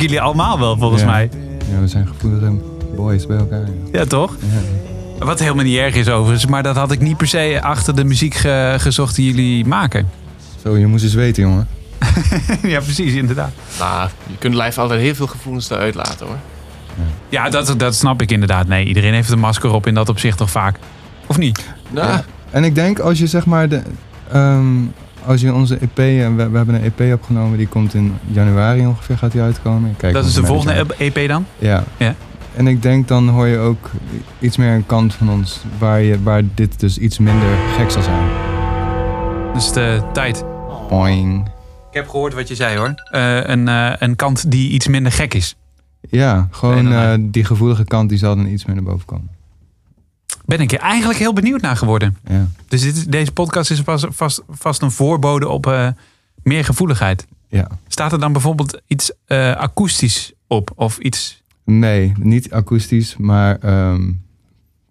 Jullie 0.00 0.20
allemaal 0.20 0.58
wel, 0.58 0.76
volgens 0.76 1.00
Ja. 1.02 1.06
mij. 1.10 1.28
Ja, 1.72 1.80
we 1.80 1.88
zijn 1.88 2.06
gevoelige 2.06 2.52
boys 2.96 3.26
bij 3.26 3.36
elkaar. 3.36 3.60
Ja. 3.92 3.98
Ja, 3.98 4.04
toch? 4.04 4.36
Ja. 5.18 5.24
Wat 5.24 5.38
helemaal 5.38 5.64
niet 5.64 5.76
erg 5.76 5.94
is 5.94 6.08
overigens. 6.08 6.46
Maar 6.46 6.62
dat 6.62 6.76
had 6.76 6.92
ik 6.92 7.00
niet 7.00 7.16
per 7.16 7.26
se 7.28 7.58
achter 7.62 7.96
de 7.96 8.04
muziek 8.04 8.34
ge- 8.34 8.74
gezocht 8.78 9.14
die 9.14 9.26
jullie 9.34 9.66
maken. 9.66 10.08
Zo, 10.64 10.76
je 10.76 10.86
moest 10.86 11.04
eens 11.04 11.14
weten, 11.14 11.42
jongen. 11.42 11.68
ja, 12.62 12.80
precies, 12.80 13.12
inderdaad. 13.14 13.50
Nou, 13.78 14.08
je 14.26 14.36
kunt 14.38 14.54
live 14.54 14.80
altijd 14.80 15.00
heel 15.00 15.14
veel 15.14 15.26
gevoelens 15.26 15.70
eruit 15.70 15.94
laten 15.94 16.26
hoor. 16.26 16.36
Ja, 17.28 17.48
dat, 17.50 17.74
dat 17.76 17.94
snap 17.94 18.22
ik 18.22 18.30
inderdaad. 18.30 18.66
Nee, 18.66 18.84
iedereen 18.84 19.14
heeft 19.14 19.30
een 19.30 19.38
masker 19.38 19.70
op 19.72 19.86
in 19.86 19.94
dat 19.94 20.08
opzicht 20.08 20.38
toch 20.38 20.50
vaak. 20.50 20.78
Of 21.26 21.38
niet? 21.38 21.64
Nou, 21.90 22.08
Ja. 22.08 22.24
En 22.50 22.64
ik 22.64 22.74
denk 22.74 22.98
als 22.98 23.18
je 23.18 23.26
zeg 23.26 23.46
maar 23.46 23.68
de, 23.68 23.82
ehm, 24.32 24.76
als 25.26 25.40
je 25.40 25.54
onze 25.54 25.78
EP, 25.78 25.98
en 25.98 26.36
we, 26.36 26.48
we 26.48 26.56
hebben 26.56 26.74
een 26.74 26.92
EP 26.96 27.12
opgenomen, 27.12 27.58
die 27.58 27.66
komt 27.68 27.94
in 27.94 28.14
januari 28.26 28.86
ongeveer, 28.86 29.18
gaat 29.18 29.32
die 29.32 29.40
uitkomen. 29.40 29.94
Kijk 29.96 30.12
Dat 30.12 30.24
is 30.24 30.34
de 30.34 30.44
volgende. 30.44 30.86
EP 30.98 31.28
dan? 31.28 31.46
Ja. 31.58 31.84
Ja. 31.96 32.14
En 32.56 32.66
ik 32.66 32.82
denk 32.82 33.08
dan 33.08 33.28
hoor 33.28 33.46
je 33.46 33.58
ook 33.58 33.90
iets 34.38 34.56
meer 34.56 34.74
een 34.74 34.86
kant 34.86 35.14
van 35.14 35.30
ons, 35.30 35.60
waar, 35.78 36.02
je, 36.02 36.22
waar 36.22 36.42
dit 36.54 36.80
dus 36.80 36.98
iets 36.98 37.18
minder 37.18 37.48
gek 37.76 37.90
zal 37.90 38.02
zijn. 38.02 38.28
Dus 39.54 39.72
de 39.72 40.02
tijd. 40.12 40.44
Boing. 40.88 41.46
Ik 41.90 41.96
heb 41.96 42.08
gehoord 42.08 42.34
wat 42.34 42.48
je 42.48 42.54
zei 42.54 42.76
hoor. 42.76 42.94
Eh, 43.10 43.40
een, 43.42 43.68
eh, 43.68 43.92
een 43.98 44.16
kant 44.16 44.50
die 44.50 44.70
iets 44.70 44.86
minder 44.88 45.12
gek 45.12 45.34
is. 45.34 45.56
Ja, 46.00 46.48
gewoon 46.50 46.92
eh, 46.92 47.14
die 47.20 47.44
gevoelige 47.44 47.84
kant 47.84 48.08
die 48.08 48.18
zal 48.18 48.36
dan 48.36 48.46
iets 48.46 48.64
meer 48.64 48.74
naar 48.74 48.84
boven 48.84 49.06
komen. 49.06 49.30
Ben 50.44 50.60
ik 50.60 50.72
er 50.72 50.78
eigenlijk 50.78 51.18
heel 51.18 51.32
benieuwd 51.32 51.60
naar 51.60 51.76
geworden. 51.76 52.16
Ja. 52.26 52.48
Dus 52.68 52.82
dit, 52.82 53.12
deze 53.12 53.32
podcast 53.32 53.70
is 53.70 53.80
vast, 53.80 54.06
vast, 54.10 54.42
vast 54.48 54.82
een 54.82 54.90
voorbode 54.90 55.48
op 55.48 55.66
eh, 55.66 55.88
meer 56.42 56.64
gevoeligheid. 56.64 57.26
Ja. 57.48 57.68
Staat 57.88 58.12
er 58.12 58.20
dan 58.20 58.32
bijvoorbeeld 58.32 58.80
iets 58.86 59.12
eh, 59.26 59.52
akoestisch 59.52 60.32
op? 60.46 60.72
Of 60.74 60.98
iets... 60.98 61.42
Nee, 61.64 62.12
niet 62.18 62.52
akoestisch, 62.52 63.16
maar 63.16 63.58
ehm, 63.58 64.12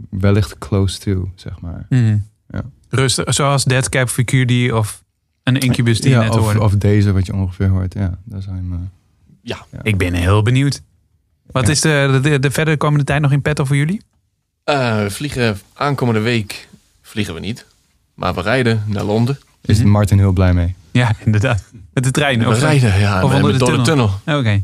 wellicht 0.10 0.58
close 0.58 1.00
to, 1.00 1.32
zeg 1.36 1.60
maar. 1.60 1.86
Mhm. 1.90 2.18
Ja. 2.50 2.64
Rustig, 2.90 3.34
zoals 3.34 3.64
Dead 3.64 3.90
Cap 3.90 4.10
for 4.10 4.24
Cutie 4.24 4.76
of 4.76 5.04
een 5.44 5.58
Incubus 5.58 6.02
die 6.02 6.12
je 6.12 6.18
net 6.18 6.30
of, 6.30 6.40
hoorde. 6.40 6.62
of 6.62 6.76
deze 6.76 7.12
wat 7.12 7.26
je 7.26 7.34
ongeveer 7.34 7.68
hoort. 7.68 7.94
Ja, 7.94 8.18
daar 8.24 8.42
zijn 8.42 8.70
we. 8.70 8.78
Ja. 9.42 9.66
Ik 9.82 9.98
ben 9.98 10.14
heel 10.14 10.42
benieuwd. 10.42 10.82
Wat 11.52 11.68
is 11.68 11.82
de, 11.82 12.20
de, 12.22 12.40
de 12.40 12.52
verder 12.52 12.78
komende 12.78 13.06
tijd 13.06 13.22
nog 13.22 13.32
in 13.32 13.42
petto 13.42 13.66
voor 13.66 13.76
jullie? 13.76 14.02
Eh, 14.70 15.04
we 15.04 15.10
vliegen 15.10 15.60
aankomende 15.74 16.20
week, 16.20 16.68
vliegen 17.02 17.34
we 17.34 17.40
niet. 17.40 17.66
Maar 18.14 18.34
we 18.34 18.42
rijden 18.42 18.84
naar 18.86 19.04
Londen. 19.04 19.40
Is 19.62 19.84
Martin 19.84 20.18
heel 20.18 20.32
blij 20.32 20.54
mee. 20.54 20.76
Ja, 20.92 21.12
inderdaad. 21.26 21.64
Met 21.94 22.04
de 22.04 22.12
trein. 22.12 22.40
We 22.40 22.48
of, 22.48 22.60
rijden, 22.60 23.00
ja, 23.00 23.24
Of 23.24 23.28
met- 23.32 23.36
onder 23.36 23.52
de 23.52 23.58
door 23.58 23.78
de 23.78 23.82
tunnel. 23.82 24.10
tunnel. 24.24 24.40
Oké. 24.40 24.64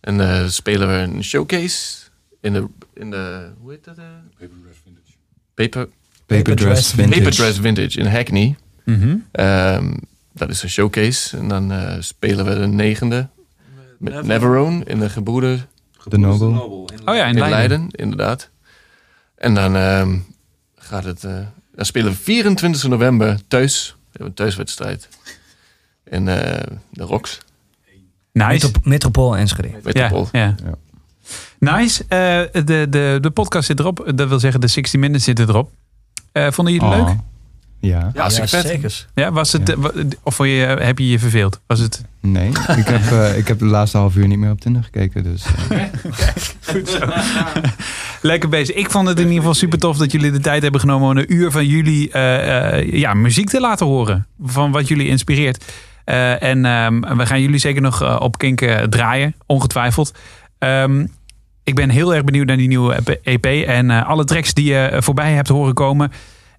En 0.00 0.20
eh, 0.40 0.48
spelen 0.48 0.88
we 0.88 0.94
een 0.94 1.24
showcase 1.24 1.96
in 2.40 2.52
de, 2.52 2.66
in 2.94 3.10
de 3.10 3.48
hoe 3.60 3.70
heet 3.70 3.84
dat? 3.84 3.96
eh? 3.98 4.04
Paper, 5.54 5.88
Paper 6.26 6.56
Dress 6.56 6.90
Vintage. 6.90 7.18
Paper 7.18 7.32
Dress 7.36 7.58
Vintage 7.58 7.98
in 7.98 8.06
Hackney. 8.06 8.56
Mhm. 8.84 9.16
Ehm, 9.32 9.94
dat 10.32 10.50
is 10.50 10.62
een 10.62 10.70
showcase. 10.70 11.36
En 11.36 11.48
dan 11.48 11.72
eh, 11.72 11.96
spelen 12.00 12.44
we 12.44 12.54
de 12.54 12.66
negende 12.66 13.28
met 13.98 14.26
Neverone 14.26 14.84
in 14.84 14.98
de 14.98 15.08
gebroeder 15.08 15.66
De 16.04 16.18
Nobel. 16.18 16.88
Oh 17.04 17.14
ja, 17.14 17.24
in 17.24 17.32
in 17.32 17.38
Leiden. 17.38 17.48
Leiden, 17.50 17.86
inderdaad. 17.90 18.50
En 19.42 19.54
dan 19.54 19.76
ehm, 19.76 20.16
gaat 20.76 21.04
het. 21.04 21.24
eh, 21.24 21.36
dan 21.74 21.84
spelen 21.84 22.12
we 22.12 22.18
24 22.18 22.88
november 22.88 23.38
thuis. 23.48 23.90
We 23.96 24.08
hebben 24.10 24.28
een 24.28 24.34
thuiswedstrijd. 24.34 25.08
In 26.04 26.28
eh, 26.28 26.60
de 26.90 27.02
Rocks. 27.04 27.38
Nice. 28.32 28.48
Metrop- 28.66 28.84
Metropool 28.84 29.36
Enschede. 29.36 29.70
Metropool. 29.82 30.28
Ja, 30.32 30.54
ja. 30.64 30.74
Nice. 31.58 32.02
Eh, 32.08 32.62
de, 32.64 32.86
de, 32.90 33.18
de 33.20 33.30
podcast 33.30 33.66
zit 33.66 33.78
erop. 33.78 34.12
Dat 34.14 34.28
wil 34.28 34.38
zeggen, 34.40 34.60
de 34.60 34.66
60 34.68 35.00
Minutes 35.00 35.24
zitten 35.24 35.48
erop. 35.48 35.70
Eh, 36.32 36.50
vonden 36.50 36.74
jullie 36.74 36.88
het 36.90 36.98
Oh. 37.00 37.06
leuk? 37.08 37.16
Ja. 37.82 38.10
Ja, 38.14 38.30
vet. 38.30 38.48
zeker. 38.48 39.06
Ja, 39.14 39.32
was 39.32 39.52
het, 39.52 39.76
of 40.22 40.38
je, 40.38 40.76
heb 40.80 40.98
je 40.98 41.08
je 41.08 41.18
verveeld? 41.18 41.60
Was 41.66 41.78
het... 41.78 42.04
Nee, 42.20 42.48
ik 42.48 42.86
heb, 42.86 43.10
eh, 43.20 43.38
ik 43.38 43.48
heb 43.48 43.58
de 43.58 43.64
laatste 43.64 43.96
half 43.96 44.16
uur 44.16 44.26
niet 44.26 44.38
meer 44.38 44.50
op 44.50 44.60
Tinder 44.60 44.82
gekeken. 44.82 45.22
Dus, 45.22 45.44
eh, 45.70 45.82
Goed 46.72 46.88
zo. 46.88 46.98
Lekker 48.30 48.48
bezig. 48.48 48.76
Ik 48.76 48.90
vond 48.90 49.08
het 49.08 49.16
in 49.16 49.24
ieder 49.24 49.38
geval 49.38 49.54
super 49.54 49.78
tof 49.78 49.96
dat 49.96 50.12
jullie 50.12 50.30
de 50.30 50.40
tijd 50.40 50.62
hebben 50.62 50.80
genomen 50.80 51.08
om 51.08 51.16
een 51.16 51.32
uur 51.34 51.50
van 51.50 51.66
jullie 51.66 52.10
eh, 52.10 52.78
eh, 52.78 52.92
ja, 52.92 53.14
muziek 53.14 53.48
te 53.48 53.60
laten 53.60 53.86
horen. 53.86 54.26
Van 54.42 54.72
wat 54.72 54.88
jullie 54.88 55.08
inspireert. 55.08 55.64
Eh, 56.04 56.42
en 56.42 56.64
ehm, 56.64 57.16
we 57.16 57.26
gaan 57.26 57.40
jullie 57.40 57.58
zeker 57.58 57.82
nog 57.82 58.20
op 58.20 58.38
Kink 58.38 58.60
draaien, 58.88 59.34
ongetwijfeld. 59.46 60.12
Ehm, 60.58 61.04
ik 61.64 61.74
ben 61.74 61.90
heel 61.90 62.14
erg 62.14 62.24
benieuwd 62.24 62.46
naar 62.46 62.56
die 62.56 62.68
nieuwe 62.68 63.18
EP 63.22 63.46
en 63.46 63.90
eh, 63.90 64.08
alle 64.08 64.24
tracks 64.24 64.54
die 64.54 64.64
je 64.64 64.96
voorbij 64.98 65.32
hebt 65.32 65.48
horen 65.48 65.74
komen. 65.74 66.12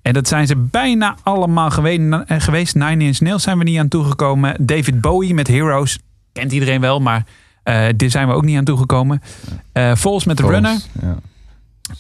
En 0.04 0.14
dat 0.14 0.28
zijn 0.28 0.48
ze 0.48 0.56
bijna 0.56 1.16
allemaal 1.24 1.70
gewe- 1.72 2.24
eh, 2.28 2.40
geweest. 2.40 2.76
Nine 2.76 3.04
Inch 3.04 3.20
Nails 3.20 3.44
zijn 3.44 3.58
we 3.58 3.64
niet 3.64 3.80
aan 3.80 3.88
toegekomen. 3.88 4.56
David 4.66 5.02
Bowie 5.02 5.34
met 5.34 5.48
Heroes. 5.48 6.00
Kent 6.34 6.52
iedereen 6.52 6.82
wel, 6.82 7.00
maar 7.00 7.26
eh 7.64 7.86
dit 7.96 8.12
zijn 8.12 8.28
we 8.28 8.34
ook 8.34 8.44
niet 8.46 8.58
aan 8.58 8.64
toegekomen. 8.64 9.22
Eh 9.72 9.96
Vols 9.96 10.26
met 10.26 10.38
de 10.38 10.44
Runner. 10.44 10.78
Ja. 11.02 11.16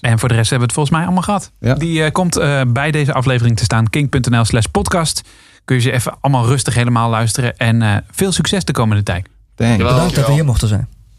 En 0.02 0.20
voor 0.20 0.30
de 0.30 0.36
rest 0.36 0.50
hebben 0.50 0.68
we 0.70 0.74
het 0.74 0.74
volgens 0.74 0.96
mij 0.96 1.04
allemaal 1.04 1.24
gehad. 1.24 1.52
Ja. 1.60 1.74
Die 1.74 2.04
eh, 2.04 2.12
komt 2.12 2.36
eh, 2.38 2.62
bij 2.68 2.92
deze 2.92 3.14
aflevering 3.14 3.58
te 3.58 3.64
staan. 3.64 3.90
Kink.nl 3.90 4.46
slash 4.46 4.66
podcast. 4.66 5.22
Kun 5.66 5.76
je 5.76 5.82
ze 5.82 5.92
even 5.92 6.14
allemaal 6.22 6.46
rustig 6.46 6.74
helemaal 6.76 7.10
luisteren. 7.10 7.58
En 7.58 7.82
eh, 7.82 7.96
veel 8.12 8.32
succes 8.32 8.66
de 8.66 8.74
komende 8.74 9.04
tijd. 9.04 9.28
Thanks. 9.56 9.78
Bedankt 9.78 10.16
dat 10.16 10.28
we 10.28 10.34
hier 10.34 10.46
mochten 10.46 10.68
zijn. 10.68 10.88